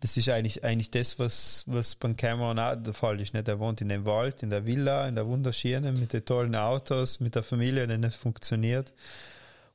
Das 0.00 0.16
ist 0.18 0.28
eigentlich, 0.28 0.62
eigentlich 0.64 0.90
das, 0.90 1.18
was, 1.18 1.64
was 1.66 1.94
beim 1.94 2.16
Cameron 2.16 2.58
auch 2.58 2.74
der 2.76 2.92
Fall 2.92 3.20
ist, 3.20 3.32
nicht? 3.32 3.48
Er 3.48 3.58
wohnt 3.58 3.80
in 3.80 3.88
dem 3.88 4.04
Wald, 4.04 4.42
in 4.42 4.50
der 4.50 4.66
Villa, 4.66 5.08
in 5.08 5.14
der 5.14 5.26
wunderschönen, 5.26 5.98
mit 5.98 6.12
den 6.12 6.24
tollen 6.24 6.54
Autos, 6.56 7.20
mit 7.20 7.34
der 7.34 7.42
Familie, 7.42 7.86
die 7.86 7.96
nicht 7.96 8.16
funktioniert. 8.16 8.92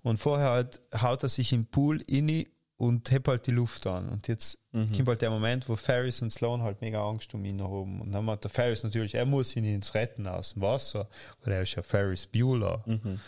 Und 0.04 0.18
vorher 0.20 0.50
halt 0.52 0.82
haut 1.02 1.24
er 1.24 1.30
sich 1.30 1.52
im 1.52 1.66
Pool 1.66 2.02
inni 2.08 2.48
und 2.78 3.10
hebt 3.12 3.28
halt 3.28 3.48
die 3.48 3.52
Luft 3.52 3.88
an. 3.88 4.08
Und 4.08 4.28
jetzt 4.28 4.60
kommt 4.72 5.08
halt 5.08 5.22
der 5.22 5.32
Moment, 5.32 5.68
wo 5.68 5.76
Ferris 5.76 6.22
und 6.22 6.32
Sloan 6.32 6.62
halt 6.62 6.80
mega 6.82 7.04
Angst 7.04 7.34
um 7.34 7.44
ihn 7.44 7.62
haben. 7.64 8.00
Und 8.00 8.12
dann 8.12 8.30
hat 8.30 8.44
der 8.44 8.52
Ferris 8.52 8.84
natürlich, 8.84 9.16
er 9.16 9.26
muss 9.26 9.56
ihn 9.56 9.66
ins 9.66 9.96
retten 9.96 10.28
aus 10.28 10.54
dem 10.54 10.62
Wasser, 10.62 11.10
weil 11.44 11.54
er 11.56 11.64
ist 11.64 11.76
ja 11.76 11.82
Ferris 11.82 12.28
Bueller. 12.28 12.84
Und 12.86 13.20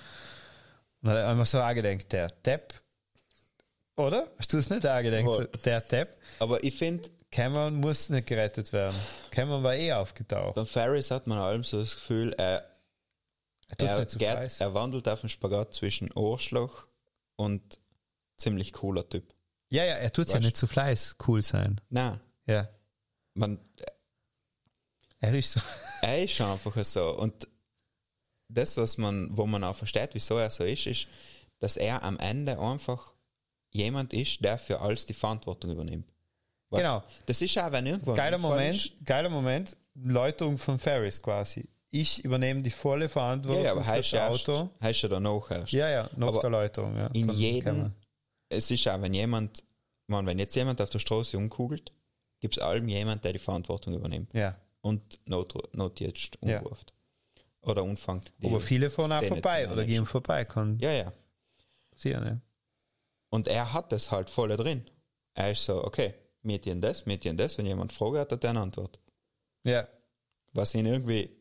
dann 1.02 1.11
hat 1.11 1.18
er 1.18 1.28
einmal 1.30 1.45
so 1.48 1.60
angedenkt, 1.60 2.11
der 2.14 2.30
Depp, 2.45 2.80
oder? 3.97 4.31
Hast 4.38 4.53
du 4.53 4.57
es 4.57 4.69
nicht 4.69 4.85
angedenkt? 4.85 5.31
Voll. 5.31 5.47
Der 5.65 5.81
Depp. 5.81 6.18
Aber 6.39 6.63
ich 6.63 6.76
finde, 6.76 7.09
Cameron 7.31 7.76
muss 7.76 8.09
nicht 8.09 8.27
gerettet 8.27 8.73
werden. 8.73 8.95
Cameron 9.30 9.63
war 9.63 9.76
eh 9.76 9.93
aufgetaucht. 9.93 10.55
beim 10.55 10.65
Ferris 10.65 11.11
hat 11.11 11.27
man 11.27 11.38
allem 11.38 11.63
so 11.63 11.80
das 11.80 11.95
Gefühl, 11.95 12.34
er, 12.38 12.65
Er 13.77 14.05
geht, 14.05 14.59
er 14.59 14.73
wandelt 14.73 15.07
auf 15.07 15.22
den 15.22 15.30
Spagat 15.30 15.73
zwischen 15.73 16.09
Arschloch 16.15 16.88
und 17.38 17.80
ziemlich 18.38 18.73
cooler 18.73 19.07
Typ. 19.07 19.34
Ja, 19.69 19.85
ja, 19.85 19.93
er 19.95 20.11
tut 20.11 20.27
ja 20.30 20.38
Weißt- 20.38 20.41
nicht 20.41 20.57
zu 20.57 20.68
Fleiß 20.68 21.15
cool 21.27 21.41
sein. 21.41 21.80
Nein, 21.89 22.19
Ja. 22.45 22.68
man, 23.35 23.59
Er 25.19 25.34
ist 25.34 25.53
so. 25.53 25.61
er 26.01 26.23
ist 26.23 26.34
schon 26.34 26.47
einfach 26.47 26.76
so. 26.84 27.11
Und 27.18 27.47
das, 28.49 28.76
was 28.76 28.97
man, 28.97 29.30
wo 29.38 29.45
man 29.45 29.63
auch 29.63 29.76
versteht, 29.76 30.09
wieso 30.13 30.38
er 30.38 30.49
so 30.49 30.65
ist, 30.65 30.88
ist, 30.88 31.07
dass 31.59 31.77
er 31.77 32.03
am 32.03 32.18
Ende 32.19 32.59
einfach 32.59 33.13
jemand 33.72 34.14
ist, 34.14 34.43
der 34.43 34.57
für 34.57 34.80
alles 34.80 35.06
die 35.06 35.14
Verantwortung 35.14 35.72
übernimmt. 35.72 36.11
Weißt? 36.69 36.84
Genau. 36.84 37.03
Das 37.26 37.41
ist 37.41 37.57
auch, 37.57 37.72
wenn 37.72 37.85
irgendwo 37.88 38.14
Geiler 38.14 38.38
Moment, 38.38 38.93
geiler 39.06 39.30
Moment, 39.30 39.76
Läuterung 39.95 40.57
von 40.57 40.77
Ferris 40.80 41.22
quasi. 41.22 41.68
Ich 41.89 42.23
übernehme 42.23 42.61
die 42.61 42.72
volle 42.72 43.06
Ja, 43.06 43.10
Verantwortung 43.10 43.65
ja, 43.65 43.72
aber 43.73 43.84
für 43.84 43.98
das 43.98 44.11
ja 44.11 44.30
erst, 44.30 44.49
Auto. 44.49 44.69
heißt 44.81 45.02
ja 45.02 45.10
danach 45.10 45.52
erst. 45.52 45.73
Ja, 45.73 45.89
ja, 45.89 46.10
nach 46.15 46.27
Aber 46.30 46.39
der 46.39 46.49
Läuterung. 46.49 46.95
Ja, 46.95 47.07
in 47.07 47.30
jedem, 47.31 47.91
es 48.48 48.72
ist 48.72 48.88
auch, 48.88 49.02
wenn 49.02 49.14
jemand, 49.14 49.64
man, 50.07 50.26
wenn 50.26 50.39
jetzt 50.39 50.56
jemand 50.56 50.81
auf 50.81 50.89
der 50.89 50.99
Straße 50.99 51.38
umkugelt, 51.38 51.91
gibt 52.39 52.56
es 52.57 52.64
allem 52.64 52.88
jemand, 52.88 53.26
der 53.26 53.34
die 53.34 53.39
Verantwortung 53.39 53.93
übernimmt 53.93 54.34
Ja. 54.34 54.56
und 54.80 55.19
Not, 55.26 55.53
Notdienst 55.76 56.38
Ja. 56.43 56.60
umruft. 56.60 56.93
Oder 57.64 57.84
umfängt. 57.84 58.31
die 58.41 58.48
Aber 58.48 58.61
viele 58.61 58.89
fahren 58.89 59.11
auch 59.11 59.23
vorbei 59.23 59.69
oder 59.69 59.85
gehen 59.85 60.06
vorbei, 60.06 60.45
kann 60.45 60.80
Ja, 60.80 60.91
ja. 60.93 61.11
sehen, 61.95 62.23
ne? 62.23 62.41
Und 63.33 63.47
er 63.47 63.73
hat 63.73 63.91
das 63.91 64.11
halt 64.11 64.29
voll 64.29 64.49
drin. 64.55 64.89
Er 65.33 65.51
ist 65.51 65.63
so, 65.65 65.83
okay, 65.83 66.13
dienen 66.43 66.81
das, 66.81 67.05
dienen 67.05 67.37
das. 67.37 67.57
Wenn 67.57 67.65
jemand 67.65 67.93
Frage 67.93 68.19
hat, 68.19 68.31
hat 68.31 68.43
er 68.43 68.49
eine 68.51 68.61
Antwort. 68.61 68.99
Ja. 69.63 69.87
Was 70.53 70.75
ihn 70.75 70.85
irgendwie 70.85 71.37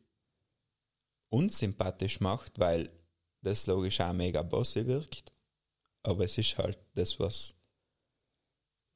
unsympathisch 1.31 2.21
macht, 2.21 2.59
weil 2.59 2.91
das 3.43 3.67
logisch 3.67 4.01
auch 4.01 4.13
mega 4.13 4.43
bossy 4.43 4.87
wirkt. 4.87 5.33
Aber 6.03 6.25
es 6.25 6.39
ist 6.39 6.57
halt 6.59 6.79
das, 6.95 7.19
was 7.19 7.55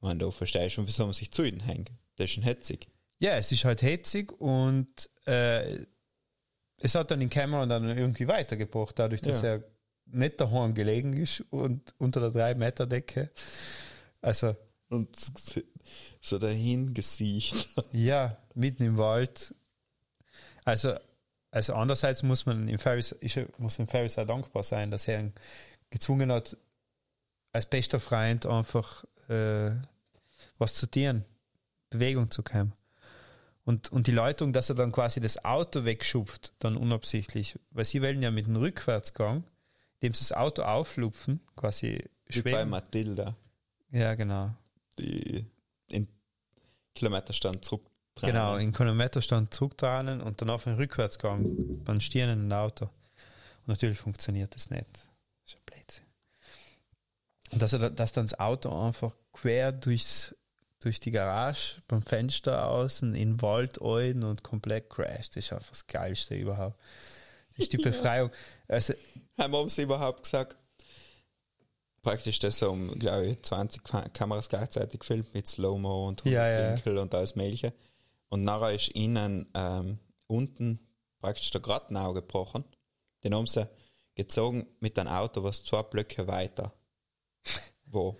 man 0.01 0.19
da 0.19 0.31
versteht 0.31 0.71
schon, 0.71 0.87
wieso 0.87 1.03
man 1.05 1.13
sich 1.13 1.31
zu 1.31 1.43
ihnen 1.43 1.59
hängt. 1.61 1.91
Das 2.15 2.25
ist 2.25 2.31
schon 2.33 2.43
hetzig. 2.43 2.87
Ja, 3.19 3.35
es 3.37 3.51
ist 3.51 3.65
halt 3.65 3.81
hetzig 3.81 4.31
und 4.39 5.09
äh, 5.25 5.85
es 6.79 6.95
hat 6.95 7.11
dann 7.11 7.21
in 7.21 7.29
Cameron 7.29 7.69
dann 7.69 7.89
irgendwie 7.89 8.27
weitergebracht, 8.27 8.97
dadurch, 8.99 9.21
dass 9.21 9.41
Ja. 9.41 9.55
er 9.55 9.63
nicht 10.07 10.39
daheim 10.39 10.73
gelegen 10.73 11.13
ist 11.13 11.43
und 11.49 11.93
unter 11.97 12.19
der 12.29 12.31
3-Meter-Decke. 12.55 13.29
Also, 14.21 14.55
Und 14.89 15.09
so 16.21 16.37
dahin 16.37 16.93
gesiegt. 16.93 17.69
ja, 17.91 18.37
mitten 18.53 18.83
im 18.83 18.97
Wald. 18.97 19.53
Also, 20.63 20.95
also 21.51 21.73
andererseits 21.73 22.23
muss 22.23 22.45
man 22.45 22.67
im 22.67 22.79
Ferris, 22.79 23.11
ist, 23.13 23.37
er- 23.37 23.47
muss 23.57 23.77
dem 23.77 23.87
Ferris 23.87 24.17
auch 24.17 24.25
dankbar 24.25 24.63
sein, 24.63 24.91
dass 24.91 25.07
er 25.07 25.19
ihn 25.19 25.33
gezwungen 25.89 26.31
hat, 26.31 26.57
als 27.51 27.65
bester 27.67 27.99
Freund 27.99 28.45
einfach 28.45 29.05
äh, 29.29 29.71
was 30.57 30.75
zu 30.75 30.89
tun, 30.89 31.23
Bewegung 31.89 32.29
zu 32.31 32.43
kommen. 32.43 32.73
Und, 33.63 33.91
und 33.91 34.07
die 34.07 34.11
Läutung, 34.11 34.53
dass 34.53 34.69
er 34.69 34.75
dann 34.75 34.91
quasi 34.91 35.19
das 35.21 35.43
Auto 35.45 35.85
wegschupft, 35.85 36.53
dann 36.59 36.77
unabsichtlich, 36.77 37.57
weil 37.71 37.85
sie 37.85 38.01
wollen 38.01 38.21
ja 38.21 38.29
mit 38.31 38.45
dem 38.47 38.55
Rückwärtsgang, 38.57 39.43
indem 40.05 40.13
sie 40.13 40.21
das 40.29 40.31
Auto 40.33 40.61
auflupfen, 40.63 41.41
quasi 41.55 42.03
Wie 42.27 42.41
bei. 42.41 42.65
Matilda, 42.65 43.35
Ja, 43.91 44.15
genau. 44.15 44.53
die 44.97 45.45
in 45.89 46.07
Kilometerstand 46.93 47.63
zurück. 47.65 47.85
Genau, 48.21 48.55
in 48.55 48.71
Kilometerstand 48.71 49.53
zurückdrehen 49.53 50.21
und 50.21 50.41
dann 50.41 50.49
auf 50.49 50.63
den 50.63 50.75
Rückwärtsgang 50.75 51.83
beim 51.83 51.99
stehenden 51.99 52.51
Auto. 52.53 52.85
Und 52.85 53.67
natürlich 53.67 53.97
funktioniert 53.99 54.55
das 54.55 54.69
nicht. 54.69 54.85
Das 54.93 55.03
ist 55.45 55.53
ja 55.53 55.59
Blödsinn. 55.65 56.05
Und 57.51 57.61
dass, 57.61 57.73
er, 57.73 57.79
da- 57.79 57.89
dass 57.89 58.13
dann 58.13 58.27
das 58.27 58.39
Auto 58.39 58.69
einfach 58.87 59.15
quer 59.33 59.73
durchs, 59.73 60.33
durch 60.79 61.01
die 61.01 61.11
Garage, 61.11 61.81
beim 61.89 62.01
Fenster 62.01 62.67
außen, 62.69 63.13
in 63.15 63.31
den 63.33 63.41
Wald 63.41 63.81
ein 63.81 64.23
und 64.23 64.43
komplett 64.43 64.89
crasht, 64.89 65.35
das 65.35 65.45
ist 65.45 65.53
einfach 65.53 65.69
das 65.71 65.87
Geilste 65.87 66.35
überhaupt. 66.35 66.79
Das 67.49 67.65
ist 67.65 67.73
die 67.73 67.77
Befreiung. 67.83 68.31
Also, 68.67 68.93
Haben 69.37 69.69
sie 69.69 69.83
überhaupt 69.83 70.23
gesagt? 70.23 70.55
Praktisch 72.01 72.39
das 72.39 72.61
um, 72.61 72.97
glaube 72.99 73.25
ich, 73.27 73.41
20 73.41 73.83
Ka- 73.83 74.07
Kameras 74.09 74.47
gleichzeitig 74.49 74.99
gefilmt 74.99 75.33
mit 75.33 75.47
Slow-Mo 75.47 76.07
und 76.07 76.23
Ja, 76.25 76.47
ja. 76.47 76.69
Winkel 76.75 76.97
und 76.99 77.13
alles 77.15 77.35
Mögliche. 77.35 77.73
Und 78.29 78.43
nachher 78.43 78.73
ist 78.73 78.93
ihnen 78.95 79.49
ähm, 79.55 79.99
unten 80.27 80.79
praktisch 81.19 81.49
der 81.51 81.61
Grattenau 81.61 82.13
gebrochen. 82.13 82.63
Den 83.23 83.33
haben 83.33 83.47
sie 83.47 83.67
gezogen 84.13 84.67
mit 84.79 84.99
einem 84.99 85.09
Auto, 85.09 85.43
was 85.43 85.63
zwei 85.63 85.81
Blöcke 85.81 86.27
weiter. 86.27 86.73
Wo? 87.87 88.19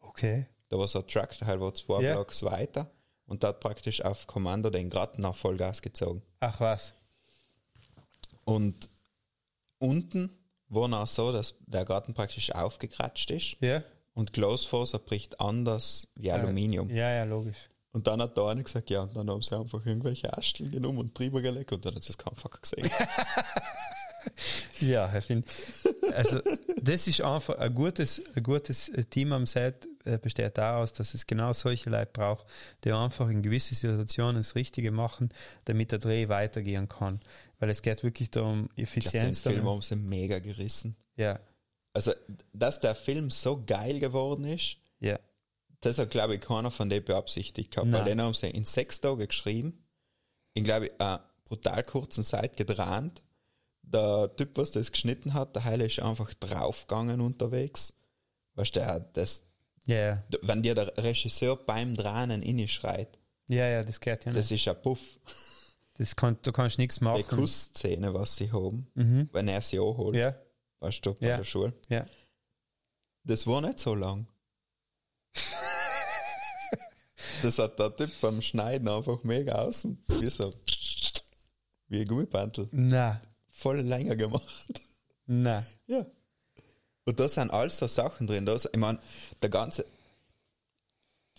okay. 0.00 0.46
Da 0.68 0.78
war 0.78 0.88
so 0.88 1.00
ein 1.00 1.06
Truck-Teil, 1.06 1.60
wo 1.60 1.70
zwei 1.70 2.02
Ja. 2.02 2.14
Blocks 2.14 2.42
weiter. 2.44 2.90
Und 3.26 3.44
da 3.44 3.48
hat 3.48 3.60
praktisch 3.60 4.00
auf 4.02 4.26
Kommando 4.26 4.68
den 4.70 4.90
Grattenau 4.90 5.32
Vollgas 5.32 5.80
gezogen. 5.82 6.22
Ach 6.40 6.58
was. 6.60 6.94
Und 8.44 8.88
unten 9.82 10.30
war 10.68 10.88
noch 10.88 11.06
so, 11.06 11.32
dass 11.32 11.56
der 11.66 11.84
Garten 11.84 12.14
praktisch 12.14 12.54
aufgekratscht 12.54 13.30
ist 13.30 13.56
Ja? 13.60 13.82
und 14.14 14.32
Glasfaser 14.32 14.98
bricht 14.98 15.40
anders 15.40 16.08
wie 16.14 16.30
Aluminium. 16.32 16.88
Ja, 16.90 17.10
ja, 17.10 17.24
logisch. 17.24 17.68
Und 17.92 18.06
dann 18.06 18.22
hat 18.22 18.38
da 18.38 18.48
einer 18.48 18.62
gesagt, 18.62 18.88
ja, 18.88 19.02
und 19.02 19.14
dann 19.14 19.28
haben 19.28 19.42
sie 19.42 19.58
einfach 19.58 19.84
irgendwelche 19.84 20.32
Asteln 20.36 20.70
genommen 20.70 20.98
und 20.98 21.18
drüber 21.18 21.42
gelegt 21.42 21.72
und 21.72 21.84
dann 21.84 21.94
hat 21.94 22.02
sie 22.02 22.14
es 22.18 22.38
Fuck 22.40 22.62
gesehen. 22.62 22.90
Ja, 24.80 25.12
ich 25.16 25.24
finde, 25.24 25.46
also 26.14 26.40
das 26.80 27.06
ist 27.06 27.20
einfach 27.20 27.58
ein 27.58 27.74
gutes, 27.74 28.22
ein 28.34 28.42
gutes 28.42 28.90
Team 29.10 29.32
am 29.32 29.46
Set 29.46 29.88
besteht 30.22 30.58
daraus, 30.58 30.92
dass 30.92 31.14
es 31.14 31.26
genau 31.26 31.52
solche 31.52 31.90
Leute 31.90 32.10
braucht, 32.12 32.46
die 32.84 32.92
einfach 32.92 33.28
in 33.28 33.42
gewissen 33.42 33.74
Situationen 33.74 34.36
das 34.36 34.54
Richtige 34.54 34.90
machen, 34.90 35.30
damit 35.64 35.92
der 35.92 35.98
Dreh 35.98 36.28
weitergehen 36.28 36.88
kann. 36.88 37.20
Weil 37.58 37.70
es 37.70 37.82
geht 37.82 38.02
wirklich 38.02 38.30
darum, 38.30 38.62
Ich 38.62 38.66
glaub, 38.68 38.74
den 38.76 38.82
Effizienz. 38.84 39.42
Film 39.42 39.66
haben 39.66 39.82
sie 39.82 39.96
mega 39.96 40.38
gerissen. 40.38 40.96
ja, 41.16 41.38
Also, 41.92 42.12
dass 42.52 42.80
der 42.80 42.94
Film 42.94 43.30
so 43.30 43.62
geil 43.64 44.00
geworden 44.00 44.44
ist, 44.44 44.76
ja, 45.00 45.18
das 45.80 45.98
hat, 45.98 46.10
glaube 46.10 46.36
ich, 46.36 46.40
keiner 46.40 46.70
von 46.70 46.88
denen 46.88 47.04
beabsichtigt 47.04 47.72
gehabt. 47.72 47.88
Nein. 47.88 48.00
Weil 48.00 48.08
den 48.10 48.20
haben 48.22 48.34
sie 48.34 48.48
in 48.48 48.64
sechs 48.64 49.00
Tagen 49.00 49.26
geschrieben, 49.26 49.84
in, 50.54 50.64
glaube 50.64 50.86
ich, 50.86 50.92
einer 51.00 51.24
brutal 51.44 51.82
kurzen 51.82 52.22
Zeit 52.22 52.56
gedreht. 52.56 53.22
Der 53.82 54.34
Typ, 54.36 54.56
was 54.56 54.70
das 54.70 54.92
geschnitten 54.92 55.34
hat, 55.34 55.56
der 55.56 55.64
Heile 55.64 55.84
ist 55.86 56.00
einfach 56.00 56.32
draufgegangen 56.34 57.20
unterwegs. 57.20 57.94
Weißt 58.54 58.76
du, 58.76 58.80
der, 58.80 59.00
das, 59.00 59.44
ja, 59.86 59.96
ja, 59.96 60.24
wenn 60.42 60.62
dir 60.62 60.74
der 60.74 60.96
Regisseur 60.98 61.56
beim 61.56 61.94
Drahnen 61.94 62.42
inne 62.42 62.68
schreit, 62.68 63.18
ja, 63.48 63.66
ja, 63.68 63.82
das 63.82 64.00
geht 64.00 64.24
ja 64.24 64.32
nicht. 64.32 64.38
das 64.38 64.50
ist 64.50 64.68
ein 64.68 64.80
Puff. 64.80 65.18
Das 65.94 66.16
kann, 66.16 66.38
du 66.42 66.52
kannst 66.52 66.78
nichts 66.78 66.96
Die 66.98 67.04
machen. 67.04 67.24
Kussszene, 67.26 68.14
was 68.14 68.36
sie 68.36 68.50
haben, 68.50 68.86
wenn 69.32 69.48
er 69.48 69.60
sie 69.60 69.78
anholt, 69.78 70.14
Mhm. 70.14 70.20
Ja, 70.20 70.34
weißt 70.80 71.04
du, 71.04 71.14
bei 71.14 71.26
Ja. 71.26 71.36
der 71.36 71.44
Schule, 71.44 71.72
ja. 71.88 72.06
das 73.24 73.46
war 73.46 73.60
nicht 73.60 73.78
so 73.78 73.94
lang. 73.94 74.26
das 77.42 77.58
hat 77.58 77.78
der 77.78 77.94
Typ 77.96 78.10
beim 78.20 78.40
Schneiden 78.40 78.88
einfach 78.88 79.22
mega 79.24 79.56
außen, 79.56 80.02
wie 80.20 80.30
so, 80.30 80.54
wie 81.88 82.00
ein 82.02 82.06
Gummibandel, 82.06 82.68
Na, 82.72 83.20
voll 83.50 83.80
länger 83.80 84.16
gemacht. 84.16 84.80
na. 85.26 85.64
Ja. 85.86 86.06
Und 87.04 87.18
da 87.18 87.28
sind 87.28 87.50
all 87.50 87.70
so 87.70 87.86
Sachen 87.88 88.26
drin. 88.26 88.46
Da 88.46 88.54
ist, 88.54 88.68
ich 88.72 88.78
meine, 88.78 88.98
der 89.42 89.50
ganze. 89.50 89.84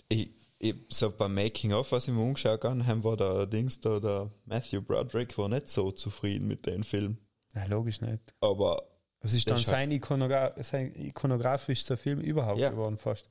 Ich, 0.10 0.30
ich, 0.60 0.76
so 0.90 1.12
beim 1.12 1.34
Making-of, 1.34 1.92
was 1.92 2.08
ich 2.08 2.14
mir 2.14 2.22
umgeschaut 2.22 2.64
habe, 2.64 2.86
haben 2.86 3.04
war 3.04 3.18
der 3.18 3.46
Dings 3.48 3.80
da, 3.80 4.00
der 4.00 4.30
Matthew 4.46 4.82
Broderick, 4.82 5.38
war 5.38 5.50
nicht 5.50 5.70
so 5.70 5.92
zufrieden 5.92 6.48
mit 6.48 6.66
dem 6.66 6.84
Film. 6.84 7.18
Na, 7.54 7.66
logisch 7.66 8.02
nicht. 8.02 8.34
Aber 8.42 8.82
Es 9.22 9.34
ist 9.34 9.48
Das 9.48 9.54
dann 9.54 9.62
ist 9.62 9.68
sein, 9.68 9.92
Ikonogra 9.92 10.54
sein 10.62 10.94
ikonografischster 10.96 11.96
Film 11.98 12.20
überhaupt 12.20 12.60
Ja. 12.60 12.70
geworden 12.72 12.98
fast. 12.98 13.30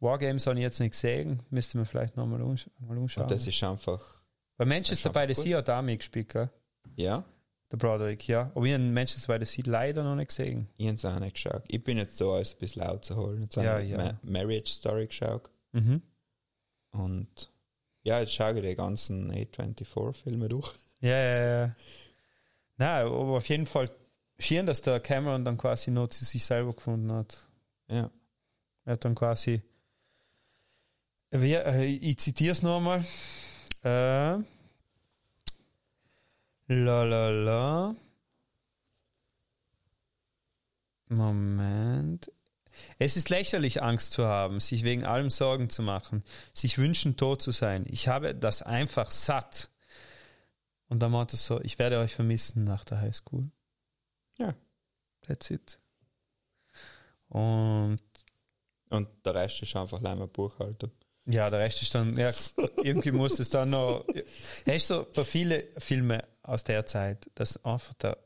Wargames 0.00 0.46
habe 0.46 0.56
ich 0.58 0.62
jetzt 0.62 0.80
nicht 0.80 0.90
gesehen, 0.92 1.42
müsste 1.50 1.78
man 1.78 1.86
vielleicht 1.86 2.16
nochmal 2.16 2.42
umsch 2.42 2.68
mal 2.80 2.98
umschauen. 2.98 3.26
das 3.28 3.46
ist 3.46 3.62
einfach, 3.62 4.02
Bei 4.58 4.66
Manchester 4.66 5.10
das 5.10 5.22
ist 5.22 5.26
the 5.26 5.30
einfach 5.30 5.42
Sea 5.42 5.56
hat 5.58 5.70
auch 5.70 5.82
mitgespielt, 5.82 6.28
gell? 6.28 6.50
ja, 6.96 7.24
Der 7.72 7.76
Broderick, 7.78 8.28
ja. 8.28 8.52
Aber 8.54 8.64
ich 8.66 8.72
habe 8.72 8.84
Manchester 8.84 9.36
by 9.38 9.44
the 9.44 9.50
Sea 9.50 9.64
leider 9.66 10.04
noch 10.04 10.14
nicht 10.14 10.28
gesehen. 10.28 10.68
ich 10.76 10.86
habe 10.86 10.96
es 10.96 11.04
auch 11.04 11.18
nicht 11.18 11.34
geschaut. 11.34 11.62
Ich 11.68 11.82
bin 11.82 11.96
jetzt 11.98 12.16
so, 12.16 12.32
als 12.32 12.54
ein 12.54 12.58
bisschen 12.58 12.82
laut 12.82 13.04
zu 13.04 13.16
holen. 13.16 13.42
Jetzt 13.42 13.56
Ja, 13.56 13.78
ja. 13.78 13.96
Ma 13.96 14.18
Marriage 14.22 14.70
Story 14.70 15.06
geschaut. 15.06 15.50
Mhm. 15.72 16.02
Und 16.90 17.50
ja, 18.02 18.20
jetzt 18.20 18.34
schaue 18.34 18.54
ich 18.60 18.62
die 18.62 18.76
ganzen 18.76 19.32
A24-Filme 19.32 20.48
durch. 20.48 20.72
Ja, 21.00 21.10
ja, 21.10 21.58
ja. 21.66 21.74
Nein, 22.76 23.06
aber 23.06 23.36
auf 23.36 23.48
jeden 23.48 23.66
Fall 23.66 23.90
schön, 24.38 24.66
dass 24.66 24.82
der 24.82 25.00
Cameron 25.00 25.44
dann 25.44 25.56
quasi 25.56 25.90
noch 25.90 26.08
zu 26.08 26.24
sich 26.24 26.44
selber 26.44 26.74
gefunden 26.74 27.12
hat. 27.12 27.48
Ja. 27.88 28.10
Er 28.84 28.92
hat 28.92 29.04
dann 29.04 29.14
quasi, 29.14 29.62
äh, 31.32 31.84
ich 31.84 32.18
zitiere 32.18 32.52
es 32.52 32.62
nochmal. 32.62 33.04
Äh, 33.82 34.38
la 36.68 37.04
la 37.04 37.30
la. 37.30 37.96
Moment. 41.08 42.30
Es 42.98 43.16
ist 43.16 43.30
lächerlich, 43.30 43.82
Angst 43.82 44.12
zu 44.12 44.24
haben, 44.24 44.58
sich 44.60 44.82
wegen 44.84 45.04
allem 45.04 45.30
Sorgen 45.30 45.70
zu 45.70 45.82
machen, 45.82 46.24
sich 46.54 46.78
wünschen, 46.78 47.16
tot 47.16 47.40
zu 47.40 47.52
sein. 47.52 47.84
Ich 47.88 48.08
habe 48.08 48.34
das 48.34 48.62
einfach 48.62 49.10
satt. 49.10 49.70
Und 50.88 51.00
dann 51.00 51.12
meinte 51.12 51.36
er 51.36 51.38
so, 51.38 51.60
ich 51.60 51.78
werde 51.78 51.98
euch 51.98 52.14
vermissen 52.14 52.64
nach 52.64 52.84
der 52.84 53.00
Highschool. 53.00 53.50
Ja. 54.38 54.54
That's 55.22 55.50
it. 55.50 55.78
Und 57.28 58.00
Und 58.90 59.08
der 59.24 59.34
Rest 59.34 59.60
ist 59.62 59.74
einfach 59.74 60.00
leider 60.00 60.26
Buchhaltung. 60.26 60.92
Ja, 61.26 61.48
der 61.48 61.60
Rest 61.60 61.80
ist 61.82 61.94
dann, 61.94 62.16
ja, 62.16 62.30
irgendwie 62.82 63.12
muss 63.12 63.38
es 63.38 63.48
dann 63.48 63.70
noch. 63.70 64.04
Ja, 64.66 64.74
ist 64.74 64.88
so 64.88 65.06
bei 65.14 65.24
vielen 65.24 65.62
Filmen 65.78 66.22
aus 66.42 66.64
der 66.64 66.84
Zeit, 66.84 67.30
dass 67.34 67.64
einfach 67.64 67.94
da, 67.94 68.16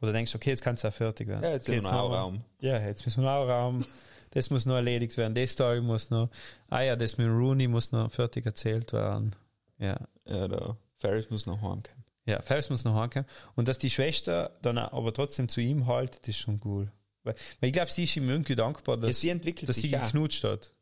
wo 0.00 0.06
du 0.06 0.12
denkst, 0.12 0.34
okay, 0.34 0.50
jetzt 0.50 0.62
kann 0.62 0.74
es 0.74 0.84
auch 0.84 0.92
fertig 0.92 1.28
werden. 1.28 1.42
Ja, 1.44 1.52
jetzt 1.52 1.68
okay, 1.68 1.78
ist 1.78 1.84
noch 1.84 2.12
Raum. 2.12 2.44
Ja, 2.60 2.78
jetzt 2.78 3.04
müssen 3.06 3.22
wir 3.22 3.30
noch 3.30 3.48
Raum. 3.48 3.84
Das 4.32 4.50
muss 4.50 4.66
noch 4.66 4.74
erledigt 4.74 5.16
werden. 5.16 5.34
Das 5.34 5.52
Story 5.52 5.80
muss 5.80 6.10
noch. 6.10 6.28
Ah 6.68 6.82
ja, 6.82 6.94
das 6.94 7.16
mit 7.16 7.26
Rooney 7.26 7.68
muss 7.68 7.92
noch 7.92 8.10
fertig 8.10 8.44
erzählt 8.44 8.92
werden. 8.92 9.34
Ja. 9.78 9.98
Ja, 10.26 10.48
der 10.48 10.76
Ferris 10.98 11.30
muss 11.30 11.46
noch 11.46 11.56
heimkommen. 11.62 12.04
Ja, 12.26 12.42
Ferris 12.42 12.68
muss 12.68 12.84
noch 12.84 12.94
heimkommen. 12.94 13.26
Und 13.54 13.68
dass 13.68 13.78
die 13.78 13.88
Schwester 13.88 14.52
dann 14.60 14.76
aber 14.76 15.14
trotzdem 15.14 15.48
zu 15.48 15.62
ihm 15.62 15.86
haltet, 15.86 16.28
ist 16.28 16.36
schon 16.36 16.60
cool. 16.66 16.92
Weil, 17.22 17.34
weil 17.60 17.68
ich 17.68 17.72
glaube, 17.72 17.90
sie 17.90 18.04
ist 18.04 18.14
ihm 18.16 18.28
irgendwie 18.28 18.56
dankbar, 18.56 18.98
dass, 18.98 19.08
Ja, 19.08 19.14
sie 19.14 19.28
entwickelt 19.30 19.70
dass 19.70 19.76
sich 19.76 19.90
sie 19.90 19.96
geknutscht 19.96 20.44
hat. 20.44 20.72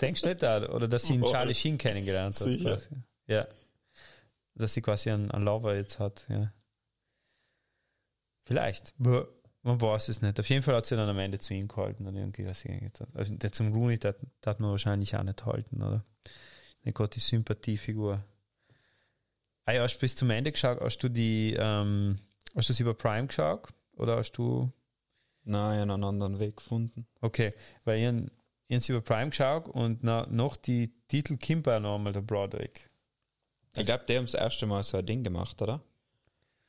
Denkst 0.00 0.22
du 0.22 0.28
nicht 0.28 0.42
da? 0.42 0.68
Oder 0.68 0.88
dass 0.88 1.04
sie 1.04 1.14
ihn 1.14 1.20
Voll. 1.20 1.32
Charlie 1.32 1.54
Sheen 1.54 1.78
kennengelernt 1.78 2.34
hat. 2.34 2.42
Sicher. 2.42 2.70
Quasi. 2.76 2.88
Ja. 3.26 3.46
Dass 4.54 4.74
sie 4.74 4.82
quasi 4.82 5.10
einen, 5.10 5.30
einen 5.30 5.44
Lover 5.44 5.74
jetzt 5.76 5.98
hat, 5.98 6.26
ja. 6.28 6.52
Vielleicht. 8.42 8.94
Man 8.98 9.80
weiß 9.80 10.08
es 10.08 10.22
nicht. 10.22 10.38
Auf 10.38 10.48
jeden 10.48 10.62
Fall 10.62 10.76
hat 10.76 10.86
sie 10.86 10.96
dann 10.96 11.08
am 11.08 11.18
Ende 11.18 11.38
zu 11.38 11.52
ihm 11.52 11.66
gehalten. 11.66 12.04
Dann 12.04 12.14
irgendwie, 12.14 12.46
was 12.46 12.64
hat. 12.64 13.08
Also 13.14 13.34
der 13.34 13.50
zum 13.50 13.72
Rooney, 13.72 13.98
das 13.98 14.14
hat 14.44 14.60
man 14.60 14.70
wahrscheinlich 14.70 15.16
auch 15.16 15.22
nicht 15.24 15.44
halten, 15.44 15.82
oder? 15.82 16.04
Nicht 16.84 16.96
gerade 16.96 17.10
die 17.10 17.20
Sympathiefigur. 17.20 18.24
Ah 19.64 19.72
ja, 19.72 19.82
hast 19.82 19.96
du 19.96 20.00
bis 20.00 20.14
zum 20.14 20.30
Ende 20.30 20.52
geschaut? 20.52 20.80
Hast 20.80 20.98
du 20.98 21.08
die, 21.08 21.56
ähm, 21.58 22.20
hast 22.54 22.68
du 22.68 22.72
sie 22.72 22.84
über 22.84 22.94
Prime 22.94 23.26
geschaut? 23.26 23.68
Oder 23.96 24.18
hast 24.18 24.32
du 24.32 24.72
Nein, 25.48 25.88
einen 25.88 26.02
anderen 26.02 26.40
Weg 26.40 26.56
gefunden. 26.56 27.06
Okay, 27.20 27.54
weil 27.84 28.00
ich, 28.00 28.30
habe 28.70 28.92
über 28.92 29.00
Prime 29.00 29.30
geschaut 29.30 29.68
und 29.68 30.02
noch 30.02 30.56
die 30.56 30.92
Titel 31.08 31.36
Kimber 31.36 31.80
nochmal 31.80 32.12
der 32.12 32.22
Broderick. 32.22 32.90
Ich 33.76 33.84
glaube, 33.84 34.04
die 34.08 34.16
haben 34.16 34.24
das 34.24 34.34
erste 34.34 34.66
Mal 34.66 34.82
so 34.82 34.96
ein 34.98 35.06
Ding 35.06 35.22
gemacht, 35.22 35.60
oder? 35.60 35.80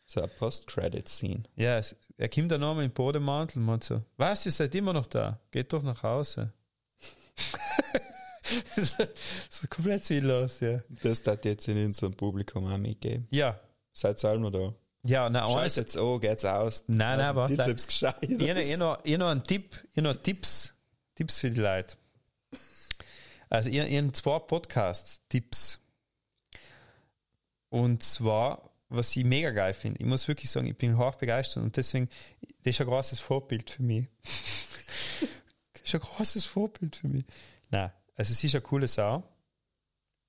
So 0.06 0.22
ein 0.22 0.30
Post-Credit-Scene. 0.38 1.44
Ja, 1.56 1.78
es, 1.78 1.96
er 2.18 2.30
kommt 2.30 2.52
dann 2.52 2.62
nochmal 2.62 2.86
in 2.86 2.90
den 2.90 2.94
Bodenmantel 2.94 3.68
und 3.68 3.84
so, 3.84 4.02
was, 4.18 4.46
ihr 4.46 4.52
seid 4.52 4.74
immer 4.76 4.94
noch 4.94 5.08
da? 5.08 5.40
Geht 5.52 5.72
doch 5.74 5.84
nach 5.84 6.04
Hause. 6.04 6.54
so, 8.76 9.06
so 9.50 9.68
komplett 9.70 10.06
sinnlos, 10.06 10.60
ja. 10.62 10.80
Das 11.02 11.26
hat 11.28 11.46
jetzt 11.46 11.68
in 11.68 11.84
unserem 11.86 12.14
Publikum 12.14 12.66
auch 12.72 12.78
mitgegeben. 12.78 13.28
Ja, 13.32 13.60
Seid 13.98 14.24
ihr 14.24 14.30
alle 14.30 14.40
noch 14.40 14.52
da? 14.52 14.74
ja, 15.08 15.28
na, 15.28 15.48
eines, 15.48 15.76
jetzt 15.76 15.98
an, 15.98 16.20
geht's 16.20 16.46
aus. 16.46 16.84
Nein, 16.86 17.18
nein, 17.18 17.36
warte. 17.36 17.56
Bizeps 17.56 17.88
gescheit. 17.88 18.16
ich 18.22 18.50
habe 18.50 18.60
ich 18.60 18.74
hab 18.74 18.80
noch, 18.80 18.98
hab 19.00 19.18
noch 19.18 19.30
einen 19.30 19.44
Tipp, 19.44 19.76
hab 19.96 20.04
noch 20.04 20.16
Tipps, 20.16 20.76
Tipps 21.18 21.40
für 21.40 21.50
die 21.50 21.60
Leute. 21.60 21.98
Also, 23.50 23.72
ich 23.72 23.80
habe 23.80 24.12
zwei 24.12 24.38
Podcasts-Tipps. 24.38 25.80
Und 27.70 28.04
zwar, 28.04 28.70
was 28.90 29.16
ich 29.16 29.26
mega 29.26 29.50
geil 29.50 29.74
finde, 29.74 30.00
ich 30.00 30.06
muss 30.06 30.28
wirklich 30.28 30.52
sagen, 30.52 30.68
ich 30.68 30.78
bin 30.78 30.98
hoch 30.98 31.16
begeistert 31.16 31.64
und 31.64 31.76
deswegen, 31.76 32.08
das 32.62 32.76
ist 32.76 32.82
ein 32.82 32.88
großes 32.88 33.20
Vorbild 33.20 33.72
für 33.72 33.82
mich. 33.82 34.06
das 35.74 35.82
ist 35.84 35.96
ein 35.96 36.02
großes 36.02 36.46
Vorbild 36.46 36.98
für 36.98 37.08
mich. 37.08 37.26
Nein, 37.72 37.92
also 38.16 38.34
sie 38.36 38.46
ist 38.46 38.54
eine 38.54 38.62
coole 38.62 38.88
Sau. 38.88 39.24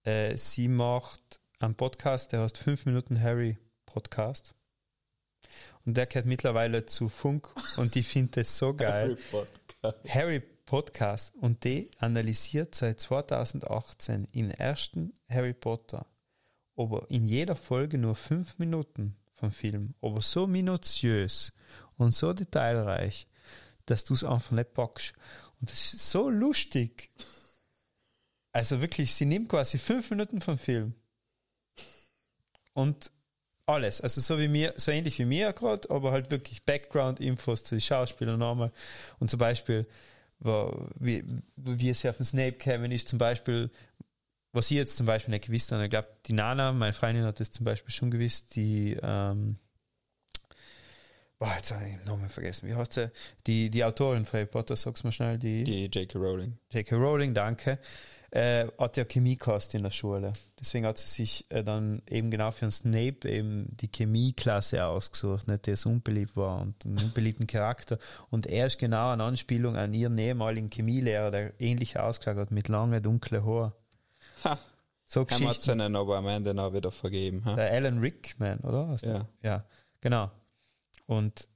Äh, 0.05 0.39
sie 0.39 0.69
macht 0.69 1.39
einen 1.59 1.74
Podcast, 1.74 2.32
der 2.32 2.40
heißt 2.40 2.56
5 2.56 2.86
Minuten 2.86 3.20
Harry 3.20 3.59
Podcast. 3.85 4.55
Und 5.85 5.98
der 5.98 6.06
gehört 6.06 6.27
mittlerweile 6.27 6.86
zu 6.86 7.10
Funk 7.10 7.51
und 7.77 7.94
ich 7.94 8.09
finde 8.09 8.40
das 8.40 8.56
so 8.56 8.73
geil. 8.73 9.19
Harry 10.09 10.40
Podcast 10.40 10.57
und 10.70 11.65
die 11.65 11.90
analysiert 11.99 12.74
seit 12.74 13.01
2018 13.01 14.27
im 14.32 14.51
ersten 14.51 15.15
Harry 15.28 15.55
Potter, 15.55 16.07
aber 16.77 17.07
in 17.11 17.27
jeder 17.27 17.57
Folge 17.57 17.99
nur 17.99 18.15
fünf 18.15 18.59
Minuten 18.59 19.16
vom 19.35 19.51
Film, 19.51 19.95
aber 20.03 20.20
so 20.20 20.47
minutiös 20.47 21.53
und 21.97 22.15
so 22.15 22.32
detailreich, 22.32 23.27
dass 23.86 24.05
du 24.05 24.15
es 24.15 24.24
einfach 24.24 24.51
nicht 24.51 24.74
packst. 24.74 25.15
Und 25.61 25.70
das 25.70 25.95
ist 25.95 26.11
so 26.11 26.28
lustig. 26.28 27.11
Also 28.53 28.81
wirklich, 28.81 29.15
sie 29.15 29.24
nimmt 29.24 29.49
quasi 29.49 29.78
fünf 29.78 30.11
Minuten 30.11 30.40
vom 30.40 30.59
Film 30.59 30.95
und 32.74 33.11
alles, 33.66 34.01
also 34.01 34.20
so 34.20 34.39
wie 34.39 34.49
mir, 34.49 34.73
so 34.77 34.90
ähnlich 34.90 35.19
wie 35.19 35.24
mir 35.24 35.53
gerade, 35.53 35.90
aber 35.90 36.12
halt 36.12 36.31
wirklich 36.31 36.65
Background-Infos 36.65 37.65
zu 37.65 37.74
den 37.74 37.81
Schauspielern 37.81 38.39
nochmal. 38.39 38.73
Und 39.19 39.31
zum 39.31 39.39
Beispiel, 39.39 39.86
wie, 40.40 41.24
wie 41.56 41.90
es 41.90 42.05
auf 42.06 42.16
den 42.16 42.27
Snape 42.27 42.52
kämen, 42.52 42.90
ist 42.93 43.09
zum 43.09 43.19
Beispiel, 43.19 43.70
was 44.52 44.70
ich 44.70 44.77
jetzt 44.77 44.97
zum 44.97 45.06
Beispiel 45.06 45.32
nicht 45.32 45.47
gewusst 45.47 45.73
habe, 45.73 45.85
ich 45.85 45.90
glaube, 45.90 46.09
die 46.27 46.32
Nana, 46.32 46.73
meine 46.73 46.93
Freundin 46.93 47.24
hat 47.24 47.40
das 47.40 47.51
zum 47.51 47.65
Beispiel 47.65 47.93
schon 47.93 48.10
gewusst, 48.10 48.55
die, 48.56 48.97
ähm, 49.02 49.56
boah, 51.39 51.52
jetzt 51.56 51.73
habe 51.73 51.85
ich 51.86 51.97
den 51.97 52.05
Namen 52.05 52.28
vergessen. 52.28 52.69
Wie 52.69 52.74
heißt 52.74 52.94
sie? 52.94 53.10
Die, 53.47 53.70
die 53.70 53.85
Autorin 53.85 54.24
von 54.24 54.39
Harry 54.39 54.47
Potter, 54.47 54.77
sag's 54.77 55.05
mal 55.05 55.12
schnell, 55.12 55.39
die, 55.39 55.65
Die 55.65 55.86
J.K. 55.86 56.19
Rowling. 56.19 56.59
J.K. 56.73 56.97
Rowling, 56.97 57.35
danke, 57.35 57.78
äh, 58.30 58.66
hat 58.78 58.96
ja 58.96 59.05
Chemie 59.05 59.36
gehasst 59.36 59.74
in 59.74 59.82
der 59.82 59.90
Schule. 59.90 60.32
Deswegen 60.60 60.86
hat 60.86 60.98
sie 60.98 61.09
sich 61.09 61.46
äh, 61.50 61.64
dann 61.64 62.02
eben 62.09 62.30
genau 62.30 62.50
für 62.50 62.66
den 62.66 62.70
Snape 62.70 63.28
eben 63.28 63.68
die 63.76 63.88
Chemieklasse 63.88 64.84
ausgesucht, 64.84 65.48
nicht, 65.48 65.66
der 65.66 65.76
so 65.76 65.88
unbeliebt 65.88 66.36
war 66.36 66.60
und 66.60 66.84
einen 66.84 66.98
unbeliebten 66.98 67.46
Charakter. 67.46 67.98
Und 68.30 68.46
er 68.46 68.66
ist 68.66 68.78
genau 68.78 69.10
eine 69.10 69.24
Anspielung 69.24 69.76
an 69.76 69.94
ihren 69.94 70.18
ehemaligen 70.18 70.70
Chemielehrer, 70.70 71.30
der 71.30 71.60
ähnlich 71.60 71.98
ausgeschaut 71.98 72.36
hat, 72.36 72.50
mit 72.50 72.68
lange, 72.68 73.00
dunkle 73.00 73.44
Haar. 73.44 73.74
Ha. 74.44 74.59
So 75.06 75.24
Geschichten. 75.24 75.80
ihnen 75.80 75.96
aber 75.96 76.18
am 76.18 76.26
Ende 76.26 76.52
noch 76.52 76.74
wieder 76.74 76.90
vergeben. 76.90 77.42
Ha? 77.46 77.55
Der 77.55 77.72
Alan 77.72 77.98
Rickman, 77.98 78.60
oder? 78.60 78.94
Der? 79.02 79.10
Ja. 79.10 79.28
Ja, 79.42 79.64
genau. 80.02 80.30
Und 81.06 81.48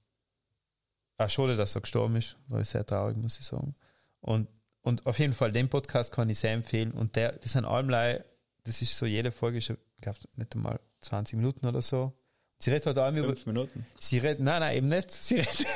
auch 1.19 1.29
schade, 1.29 1.55
dass 1.55 1.75
er 1.75 1.83
gestorben 1.83 2.17
ist, 2.17 2.37
war 2.49 2.61
ich 2.61 2.69
sehr 2.71 2.87
traurig, 2.87 3.19
muss 3.19 3.39
ich 3.39 3.45
sagen. 3.45 3.75
Und, 4.21 4.49
und 4.83 5.07
auf 5.07 5.19
jeden 5.19 5.33
Fall, 5.33 5.53
den 5.53 5.69
Podcast 5.69 6.13
kann 6.13 6.29
ich 6.29 6.39
sehr 6.39 6.53
empfehlen. 6.53 6.93
Und 6.93 7.17
der, 7.17 7.33
das 7.33 7.53
sind 7.53 7.65
allem, 7.65 7.89
das 7.89 8.83
ist 8.83 8.97
so, 8.97 9.07
jede 9.07 9.31
Folge 9.31 9.59
ist, 9.59 9.71
ich 9.71 9.77
glaube, 10.01 10.19
nicht 10.37 10.55
einmal 10.55 10.81
20 11.01 11.37
Minuten 11.37 11.67
oder 11.67 11.83
so. 11.83 12.13
Sie 12.59 12.71
redet 12.71 12.87
halt 12.87 12.99
allem 12.99 13.17
über, 13.17 13.29
Fünf 13.29 13.47
Minuten. 13.47 13.87
Sie 13.99 14.19
redet, 14.19 14.41
nein, 14.41 14.61
nein, 14.61 14.77
eben 14.77 14.89
nicht. 14.89 15.11
Sie 15.11 15.37
redet, 15.37 15.67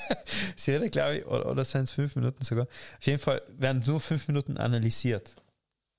sie 0.56 0.72
redet 0.72 0.92
glaube 0.92 1.18
ich, 1.18 1.26
oder, 1.26 1.50
oder 1.50 1.64
sind 1.64 1.84
es 1.84 1.90
fünf 1.90 2.14
Minuten 2.14 2.44
sogar. 2.44 2.66
Auf 2.66 3.06
jeden 3.06 3.18
Fall 3.18 3.42
werden 3.48 3.82
nur 3.84 4.00
fünf 4.00 4.28
Minuten 4.28 4.56
analysiert 4.56 5.34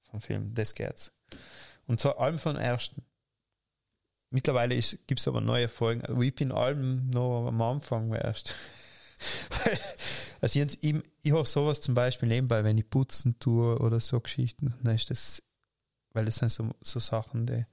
vom 0.09 0.21
Film. 0.21 0.53
Das 0.53 0.73
geht's. 0.73 1.11
Und 1.85 1.99
zwar 1.99 2.19
allem 2.19 2.39
von 2.39 2.55
ersten. 2.55 3.03
Mittlerweile 4.29 4.75
gibt 4.75 5.19
es 5.19 5.27
aber 5.27 5.41
neue 5.41 5.67
Folgen. 5.69 6.01
Also 6.05 6.21
ich 6.21 6.35
bin 6.35 6.51
allem 6.51 7.09
noch 7.09 7.47
am 7.47 7.61
Anfang 7.61 8.13
erst. 8.13 8.55
Weil, 9.65 9.79
also 10.41 10.59
ich, 10.59 10.83
ich, 10.83 10.95
ich 11.21 11.31
höre 11.31 11.45
sowas 11.45 11.81
zum 11.81 11.95
Beispiel 11.95 12.29
nebenbei, 12.29 12.63
wenn 12.63 12.77
ich 12.77 12.89
putzen 12.89 13.37
tue 13.39 13.77
oder 13.79 13.99
so 13.99 14.19
Geschichten. 14.19 14.73
Dann 14.83 14.95
ist 14.95 15.09
das, 15.09 15.43
weil 16.13 16.25
das 16.25 16.37
sind 16.37 16.49
so, 16.49 16.71
so 16.81 16.99
Sachen, 16.99 17.45
die 17.45 17.65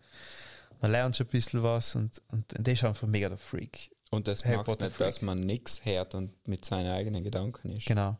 man 0.81 0.91
lernt 0.91 1.17
schon 1.17 1.27
ein 1.27 1.31
bisschen 1.31 1.63
was 1.63 1.95
und, 1.95 2.21
und 2.31 2.45
das 2.59 2.75
ist 2.75 2.85
einfach 2.85 3.07
mega 3.07 3.31
der 3.31 3.39
Freak. 3.39 3.91
Und 4.11 4.29
das 4.29 4.45
Harry 4.45 4.59
macht 4.59 4.67
Potter 4.67 4.87
nicht, 4.87 4.97
Freak. 4.97 5.09
dass 5.09 5.23
man 5.23 5.39
nichts 5.39 5.85
hört 5.85 6.15
und 6.15 6.35
mit 6.47 6.65
seinen 6.65 6.91
eigenen 6.91 7.25
Gedanken 7.25 7.71
ist. 7.71 7.87
Genau. 7.87 8.19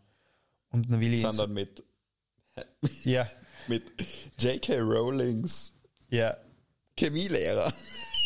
Und 0.71 0.91
dann 0.91 0.99
will 1.01 1.13
ich 1.13 1.21
Sondern 1.21 1.53
mit, 1.53 1.85
ja, 3.05 3.31
mit 3.69 3.83
J.K. 4.39 4.79
Rowlings 4.79 5.75
ja, 6.09 6.37
Chemielehrer. 6.99 7.73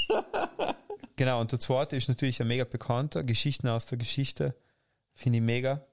genau. 1.16 1.40
Und 1.40 1.52
der 1.52 1.58
zweite 1.58 1.96
ist 1.96 2.08
natürlich 2.08 2.40
ein 2.40 2.48
mega 2.48 2.64
bekannter, 2.64 3.24
Geschichten 3.24 3.68
aus 3.68 3.86
der 3.86 3.98
Geschichte. 3.98 4.54
Finde 5.14 5.38
ich 5.38 5.44
mega. 5.44 5.84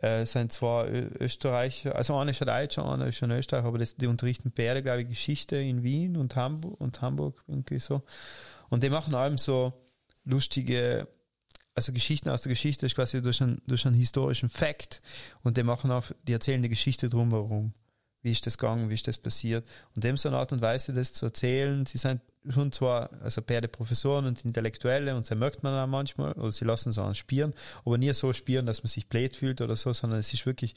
Äh, 0.00 0.22
es 0.22 0.32
sind 0.32 0.56
Ö 0.62 1.08
Österreicher, 1.20 1.94
also 1.94 2.16
einer 2.16 2.30
ist 2.30 2.42
ein 2.42 2.48
Deutscher, 2.48 2.90
einer 2.90 3.06
ist 3.06 3.22
ein 3.22 3.30
Österreicher, 3.30 3.66
aber 3.66 3.78
das, 3.78 3.96
die 3.96 4.06
unterrichten 4.06 4.52
beide, 4.54 4.82
glaube 4.82 5.02
ich, 5.02 5.08
Geschichte 5.08 5.56
in 5.56 5.82
Wien 5.82 6.16
und 6.16 6.36
Hamburg 6.36 6.80
und 6.80 7.00
Hamburg 7.02 7.42
irgendwie 7.46 7.78
so. 7.78 8.02
Und 8.68 8.82
die 8.82 8.90
machen 8.90 9.14
allem 9.14 9.38
so 9.38 9.72
lustige, 10.24 11.08
also 11.74 11.92
Geschichten 11.92 12.30
aus 12.30 12.42
der 12.42 12.50
Geschichte, 12.50 12.86
ist 12.86 12.94
quasi 12.94 13.22
durch 13.22 13.42
einen, 13.42 13.60
durch 13.66 13.86
einen 13.86 13.96
historischen 13.96 14.48
Fact. 14.48 15.02
Und 15.42 15.56
die 15.56 15.62
machen 15.62 15.90
auch, 15.90 16.06
die 16.22 16.32
erzählen 16.32 16.62
die 16.62 16.68
Geschichte 16.68 17.08
drumherum. 17.08 17.74
Wie 18.22 18.32
ist 18.32 18.46
das 18.46 18.56
gegangen, 18.56 18.88
wie 18.88 18.94
ist 18.94 19.08
das 19.08 19.18
passiert? 19.18 19.68
Und 19.96 20.04
dem 20.04 20.16
so 20.16 20.28
eine 20.28 20.38
Art 20.38 20.52
und 20.52 20.62
Weise, 20.62 20.92
das 20.92 21.12
zu 21.12 21.26
erzählen, 21.26 21.84
sie 21.86 21.98
sind 21.98 22.20
schon 22.48 22.72
zwar, 22.72 23.10
also 23.22 23.40
beide 23.42 23.68
Professoren 23.68 24.26
und 24.26 24.44
Intellektuelle 24.44 25.14
und 25.14 25.24
sie 25.24 25.34
merkt 25.34 25.62
man 25.62 25.74
auch 25.74 25.86
manchmal, 25.86 26.32
oder 26.32 26.50
sie 26.50 26.64
lassen 26.64 26.92
so 26.92 27.02
einen 27.02 27.14
spielen, 27.14 27.54
aber 27.84 27.98
nie 27.98 28.12
so 28.14 28.32
spielen, 28.32 28.66
dass 28.66 28.82
man 28.82 28.88
sich 28.88 29.08
blöd 29.08 29.36
fühlt 29.36 29.60
oder 29.60 29.76
so, 29.76 29.92
sondern 29.92 30.18
es 30.18 30.32
ist 30.32 30.46
wirklich, 30.46 30.74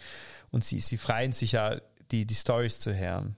und 0.51 0.63
sie, 0.63 0.79
sie 0.79 0.97
freuen 0.97 1.31
sich 1.31 1.57
auch, 1.57 1.79
die, 2.11 2.25
die 2.25 2.35
Stories 2.35 2.79
zu 2.79 2.95
hören. 2.95 3.35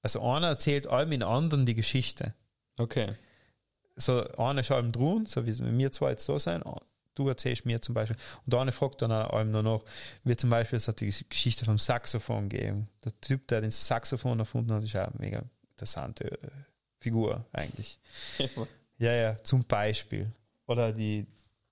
Also 0.00 0.22
einer 0.22 0.48
erzählt 0.48 0.86
allem 0.86 1.12
in 1.12 1.22
anderen 1.22 1.66
die 1.66 1.74
Geschichte 1.74 2.34
Okay. 2.78 3.14
so 3.96 4.26
einer 4.38 4.62
ist 4.62 4.70
allem 4.70 4.92
dran, 4.92 5.26
so 5.26 5.46
wie 5.46 5.78
wir 5.78 5.92
zwei 5.92 6.10
jetzt 6.10 6.28
da 6.28 6.38
sein, 6.38 6.62
du 7.14 7.28
erzählst 7.28 7.66
mir 7.66 7.80
zum 7.82 7.94
Beispiel, 7.94 8.16
und 8.46 8.54
einer 8.54 8.72
fragt 8.72 9.02
dann 9.02 9.12
auch 9.12 9.30
allem 9.30 9.50
nur 9.50 9.62
noch, 9.62 9.84
wie 10.24 10.36
zum 10.36 10.50
Beispiel, 10.50 10.78
es 10.78 10.88
hat 10.88 11.00
die 11.00 11.12
Geschichte 11.28 11.64
vom 11.64 11.78
Saxophon 11.78 12.48
gegeben. 12.48 12.88
Der 13.04 13.12
Typ, 13.20 13.46
der 13.48 13.60
den 13.60 13.70
Saxophon 13.70 14.38
erfunden 14.38 14.72
hat, 14.72 14.82
ist 14.82 14.96
auch 14.96 15.08
eine 15.08 15.18
mega 15.18 15.42
interessante 15.70 16.32
äh, 16.42 16.48
Figur 17.02 17.44
eigentlich. 17.52 17.98
Ja, 18.98 19.12
ja, 19.12 19.36
zum 19.42 19.64
Beispiel. 19.64 20.30
Oder 20.66 20.92
die 20.92 21.26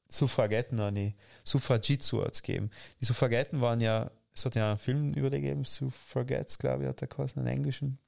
Suffragetten, 0.09 0.81
an 0.81 0.97
die 0.97 1.15
Suffragitsu 1.45 2.25
hat 2.25 2.35
es 2.35 2.43
gegeben. 2.43 2.71
Die 3.01 3.05
Suffragetten 3.05 3.61
waren 3.61 3.81
ja, 3.81 4.11
es 4.35 4.45
hat 4.45 4.57
ja 4.57 4.71
einen 4.71 4.79
Film 4.79 5.15
über 5.15 5.31
die 5.31 5.41
gegeben, 5.41 5.65
Suffragettes, 5.65 6.59
glaube 6.59 6.83
ich, 6.83 6.89
hat 6.89 7.01
der 7.01 7.09
geheißen, 7.09 7.41
einen 7.41 7.57
englischen. 7.57 7.99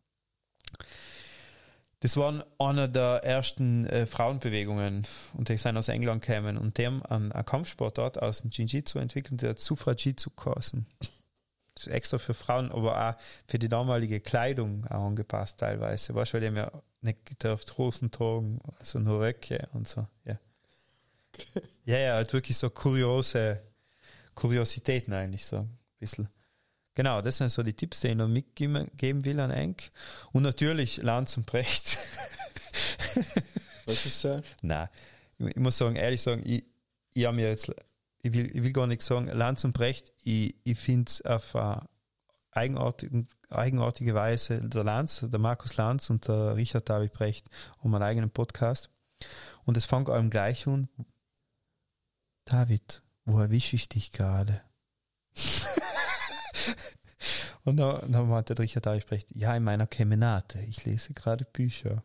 Das 2.01 2.17
waren 2.17 2.43
einer 2.59 2.89
der 2.89 3.23
ersten 3.23 3.87
äh, 3.87 4.07
Frauenbewegungen 4.07 5.07
und 5.35 5.49
die 5.49 5.57
sind 5.57 5.77
aus 5.77 5.87
England 5.87 6.27
gekommen 6.27 6.59
und 6.59 6.77
die 6.77 6.87
haben 6.87 7.01
einen, 7.07 7.31
Kampfsportart 7.31 8.21
aus 8.21 8.43
dem 8.43 8.51
Jiu-Jitsu 8.51 8.99
entwickelt, 8.99 9.41
der 9.41 9.51
hat 9.51 9.61
Suffragitsu 9.61 10.31
geheißen. 10.31 10.85
Extra 11.87 12.19
für 12.19 12.35
Frauen, 12.35 12.71
aber 12.73 13.11
auch 13.11 13.21
für 13.49 13.59
die 13.59 13.69
damalige 13.69 14.21
Kleidung 14.21 14.87
auch 14.87 15.07
angepasst 15.07 15.61
teilweise. 15.61 16.15
Weißt 16.15 16.33
du, 16.33 16.35
weil 16.35 16.41
die 16.41 16.47
haben 16.49 16.57
ja 16.57 16.73
nicht 17.01 17.27
gedurft 17.27 17.77
Hosen 17.79 18.11
tragen, 18.11 18.61
also 18.79 18.99
nur 18.99 19.21
Röcke 19.21 19.69
und 19.73 19.89
so, 19.89 20.07
ja. 20.25 20.39
Ja, 21.85 21.99
ja, 21.99 22.15
halt 22.15 22.33
wirklich 22.33 22.57
so 22.57 22.71
kuriose 22.71 23.61
Kuriositäten 24.35 25.13
eigentlich 25.13 25.45
so 25.47 25.59
ein 25.59 25.79
bisschen. 25.99 26.29
Genau, 26.95 27.23
das 27.23 27.39
sind 27.39 27.51
so 27.51 27.63
die 27.63 27.73
Tipps, 27.73 28.01
die 28.01 28.09
ich 28.09 28.15
noch 28.15 28.29
mitgeben 28.29 28.91
geben 28.97 29.25
will 29.25 29.41
an 29.41 29.51
Enk. 29.51 29.91
Und 30.33 30.43
natürlich 30.43 30.99
Lanz 30.99 31.37
und 31.37 31.47
Brecht. 31.47 31.99
Was 33.87 34.07
ist 34.07 34.25
das? 34.25 34.43
Nein, 34.61 34.89
ich, 35.39 35.47
ich 35.49 35.57
muss 35.57 35.77
sagen, 35.77 35.97
ehrlich 35.97 36.21
sagen, 36.21 36.43
ich, 36.45 36.65
ich 37.15 37.25
habe 37.25 37.37
mir 37.37 37.49
jetzt, 37.49 37.73
ich 38.23 38.33
will, 38.33 38.57
ich 38.57 38.63
will 38.63 38.73
gar 38.73 38.87
nicht 38.87 39.03
sagen, 39.03 39.27
Lanz 39.27 39.65
und 39.65 39.73
Brecht, 39.73 40.13
ich, 40.23 40.55
ich 40.65 40.79
finde 40.79 41.09
es 41.09 41.23
auf 41.23 41.57
eine 41.57 41.89
eigenartige, 42.53 44.15
Weise, 44.15 44.63
der 44.69 44.85
Lanz, 44.85 45.25
der 45.29 45.41
Markus 45.41 45.77
Lanz 45.77 46.09
und 46.11 46.29
der 46.29 46.57
Richard 46.57 46.89
David 46.89 47.13
Brecht 47.13 47.49
haben 47.83 47.95
einen 47.95 48.05
eigenen 48.05 48.31
Podcast. 48.31 48.91
Und 49.65 49.77
es 49.77 49.85
fängt 49.85 50.09
allem 50.09 50.31
gleich 50.31 50.67
an. 50.67 50.89
David, 52.45 53.03
wo 53.25 53.39
erwische 53.39 53.77
ich 53.77 53.89
dich 53.89 54.13
gerade? 54.13 54.63
Und 57.65 57.77
dann, 57.77 58.11
dann 58.11 58.29
meinte 58.29 58.57
der 58.57 58.65
Richard 58.65 58.87
David 58.87 59.07
Brecht, 59.07 59.37
ja, 59.37 59.55
in 59.55 59.63
meiner 59.63 59.87
Kemenate, 59.87 60.61
ich 60.63 60.85
lese 60.85 61.15
gerade 61.15 61.45
Bücher. 61.45 62.03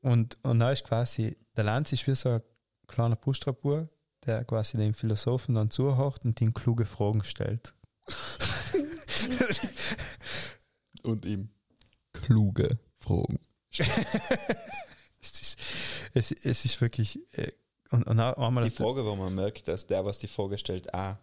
Und, 0.00 0.38
und 0.42 0.60
da 0.60 0.70
ist 0.70 0.84
quasi, 0.84 1.36
der 1.56 1.64
Lanz 1.64 1.92
ist 1.92 2.06
wie 2.06 2.14
so 2.14 2.28
ein 2.28 2.42
kleiner 2.86 3.16
Buchstabur, 3.16 3.88
der 4.26 4.44
quasi 4.44 4.76
dem 4.76 4.94
Philosophen 4.94 5.54
dann 5.54 5.70
zuhört 5.70 6.24
und 6.24 6.40
ihm 6.40 6.54
kluge 6.54 6.86
Fragen 6.86 7.24
stellt. 7.24 7.74
Und 11.02 11.24
ihm 11.24 11.48
kluge 12.12 12.78
Fragen. 12.94 13.40
es, 15.20 15.40
ist, 15.40 15.58
es, 16.14 16.30
es 16.30 16.64
ist 16.64 16.80
wirklich, 16.80 17.18
äh, 17.32 17.50
und, 17.90 18.06
und 18.06 18.20
einmal 18.20 18.64
Die 18.64 18.70
Frage, 18.70 19.04
wo 19.04 19.16
man 19.16 19.34
merkt, 19.34 19.68
dass 19.68 19.86
der, 19.86 20.04
was 20.04 20.18
die 20.18 20.28
Frage 20.28 20.58
stellt, 20.58 20.94
auch 20.94 21.16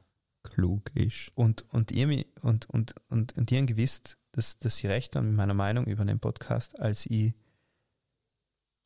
klug 0.43 0.91
ist. 0.95 1.31
und, 1.35 1.65
und, 1.73 1.91
ihr, 1.91 2.26
und, 2.41 2.69
und, 2.69 2.95
und, 3.09 3.38
und 3.38 3.49
die 3.49 3.57
haben 3.57 3.67
gewusst, 3.67 4.17
dass, 4.31 4.57
dass 4.57 4.77
sie 4.77 4.88
recht 4.88 5.15
haben 5.15 5.27
mit 5.27 5.35
meiner 5.35 5.53
Meinung 5.53 5.85
über 5.85 6.05
den 6.05 6.19
Podcast, 6.19 6.80
als 6.80 7.05
ich 7.05 7.34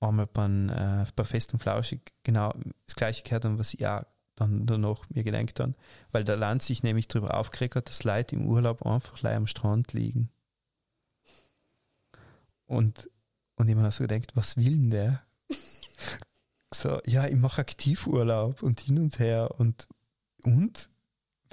einmal 0.03 0.27
beim, 0.27 0.69
äh, 0.69 1.05
bei 1.15 1.23
Fest 1.23 1.53
und 1.53 1.59
Flauschig 1.59 2.13
genau 2.23 2.53
das 2.85 2.95
gleiche 2.95 3.23
gehört 3.23 3.45
habe, 3.45 3.59
was 3.59 3.73
ich 3.73 3.88
auch 3.88 4.03
dann 4.35 4.65
danach 4.65 5.09
mir 5.09 5.23
gedenkt 5.23 5.59
habe, 5.59 5.75
weil 6.11 6.23
der 6.23 6.38
Land 6.38 6.63
sich 6.63 6.84
nämlich 6.84 7.07
darüber 7.07 7.38
aufgeregt 7.38 7.75
hat, 7.75 7.89
dass 7.89 8.03
Leute 8.03 8.35
im 8.35 8.47
Urlaub 8.47 8.85
einfach 8.85 9.21
leer 9.21 9.38
am 9.38 9.47
Strand 9.47 9.93
liegen. 9.93 10.30
Und, 12.65 13.09
und 13.55 13.69
ich 13.69 13.75
mir 13.75 13.91
so 13.91 14.03
gedacht, 14.03 14.35
was 14.35 14.57
will 14.57 14.71
denn 14.71 14.89
der? 14.89 15.21
so, 16.73 16.99
ja, 17.05 17.27
ich 17.27 17.35
mache 17.35 17.61
Aktivurlaub 17.61 18.63
und 18.63 18.80
hin 18.80 18.97
und 18.97 19.19
her 19.19 19.59
und, 19.59 19.88
und? 20.43 20.89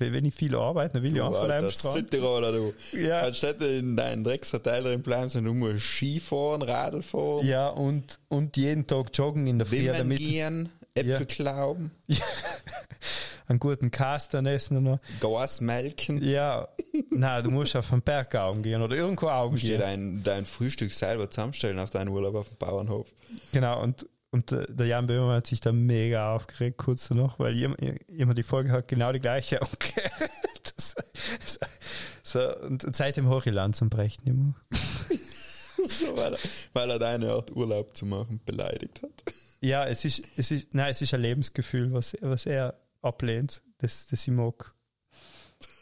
Wenn 0.01 0.25
ich 0.25 0.35
viel 0.35 0.55
arbeite, 0.57 0.95
dann 0.95 1.03
will 1.03 1.15
ich 1.17 1.23
einfach 1.23 1.45
am 1.45 1.51
Alter, 1.51 1.71
Strand. 1.71 1.95
Südtiroler, 1.97 2.53
du. 2.53 2.75
Ja. 2.97 3.21
Anstatt 3.23 3.61
in 3.61 3.97
deinem 3.97 4.25
Dreckshotel 4.25 4.83
drin 4.83 5.03
bleiben, 5.03 5.29
sondern 5.29 5.53
du 5.59 5.67
musst 5.67 5.83
Ski 5.83 6.19
fahren, 6.21 6.63
Radl 6.63 7.03
fahren, 7.03 7.47
Ja, 7.47 7.69
und, 7.69 8.19
und 8.29 8.57
jeden 8.57 8.87
Tag 8.87 9.09
joggen 9.15 9.47
in 9.47 9.59
der 9.59 9.67
Früh, 9.67 9.85
damit 9.87 10.19
gehen, 10.19 10.71
Äpfel 10.95 11.13
Ja. 11.21 11.25
klauben, 11.25 11.91
einen 13.47 13.59
guten 13.59 13.91
Kasten 13.91 14.47
essen 14.47 14.83
noch. 14.83 14.99
Gas 15.21 15.61
melken. 15.61 16.23
Ja, 16.23 16.69
na, 17.11 17.41
du 17.43 17.51
musst 17.51 17.75
auf 17.77 17.91
den 17.91 18.03
Berg 18.03 18.35
Augen 18.37 18.63
gehen 18.63 18.81
oder 18.83 18.95
irgendwo 18.97 19.29
Augen 19.29 19.51
Du 19.57 19.61
musst 19.61 19.65
dir 19.65 19.79
gehen. 19.79 19.81
dein, 19.81 20.23
dein 20.23 20.45
Frühstück 20.47 20.93
selber 20.93 21.29
zusammenstellen 21.31 21.79
auf 21.79 21.91
deinen 21.91 22.09
Urlaub 22.09 22.35
auf 22.37 22.49
dem 22.49 22.59
Bauernhof. 22.59 23.09
Genau, 23.53 23.83
und, 23.83 24.07
und 24.33 24.51
der, 24.51 24.87
Jan 24.87 25.07
Böhmer 25.07 25.35
hat 25.35 25.47
sich 25.47 25.61
da 25.61 25.73
mega 25.73 26.35
aufgeregt, 26.35 26.79
kurz 26.79 27.09
danach, 27.09 27.39
weil 27.39 27.57
immer 28.09 28.35
die 28.35 28.43
Folge 28.43 28.71
hat 28.71 28.87
genau 28.89 29.13
die 29.13 29.21
gleiche 29.21 29.61
angehört. 29.63 30.31
Das, 30.77 30.95
so, 31.45 31.67
so, 32.23 32.59
und, 32.67 32.85
und 32.85 32.95
seitdem 32.95 33.29
höre 33.29 33.47
ich 33.47 33.53
Land 33.53 33.77
zum 33.77 33.91
Brechen 33.91 34.27
immer. 34.27 34.55
so, 35.89 36.17
weil, 36.17 36.35
er, 36.35 36.39
weil 36.75 36.91
er 36.91 36.99
deine 36.99 37.33
Art 37.33 37.51
Urlaub 37.51 37.97
zu 37.97 38.07
machen 38.07 38.41
beleidigt 38.45 39.03
hat. 39.03 39.25
Ja, 39.61 39.85
es 39.85 40.05
ist, 40.05 40.23
es 40.37 40.51
ist, 40.51 40.75
nein, 40.75 40.91
es 40.93 41.03
ist 41.03 41.13
ein 41.13 41.21
Lebensgefühl, 41.21 41.93
was, 41.93 42.17
was 42.21 42.47
er 42.47 42.79
ablehnt, 43.03 43.63
das, 43.79 44.07
das 44.07 44.27
ich 44.27 44.33
mag. 44.33 44.73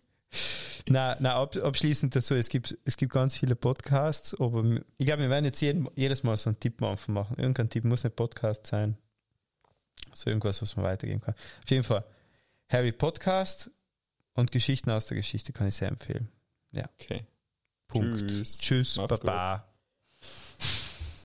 Na, 0.89 1.17
na 1.19 1.35
ab, 1.35 1.57
abschließend 1.57 2.15
dazu, 2.15 2.35
es 2.35 2.49
gibt, 2.49 2.79
es 2.85 2.97
gibt 2.97 3.13
ganz 3.13 3.37
viele 3.37 3.57
Podcasts, 3.57 4.39
aber 4.39 4.65
ich 4.99 5.07
glaube, 5.07 5.23
wir 5.23 5.31
werden 5.31 5.45
jetzt 5.45 5.61
jeden, 5.61 5.89
jedes 5.97 6.23
Mal 6.23 6.37
so 6.37 6.51
einen 6.51 6.61
Tipp 6.61 6.81
am 6.81 6.91
Anfang 6.91 7.15
machen. 7.15 7.37
Irgendein 7.39 7.69
Tipp 7.69 7.85
muss 7.85 8.05
nicht 8.05 8.15
Podcast 8.15 8.67
sein. 8.67 8.97
So 10.13 10.31
irgendwas, 10.31 10.63
was 10.63 10.77
man 10.77 10.85
weitergeben 10.85 11.21
kann. 11.21 11.35
Auf 11.35 11.71
jeden 11.71 11.83
Fall, 11.83 12.05
Harry 12.69 12.93
Podcast 12.93 13.71
und 14.35 14.53
Geschichten 14.53 14.91
aus 14.91 15.07
der 15.07 15.17
Geschichte 15.17 15.53
kann 15.53 15.67
ich 15.67 15.75
sehr 15.75 15.89
empfehlen. 15.89 16.29
Ja. 16.71 16.89
Okay. 17.01 17.27
Punkt. 17.89 18.29
Tschüss. 18.29 18.59
Tschüss, 18.59 18.97
Baba. 18.97 19.66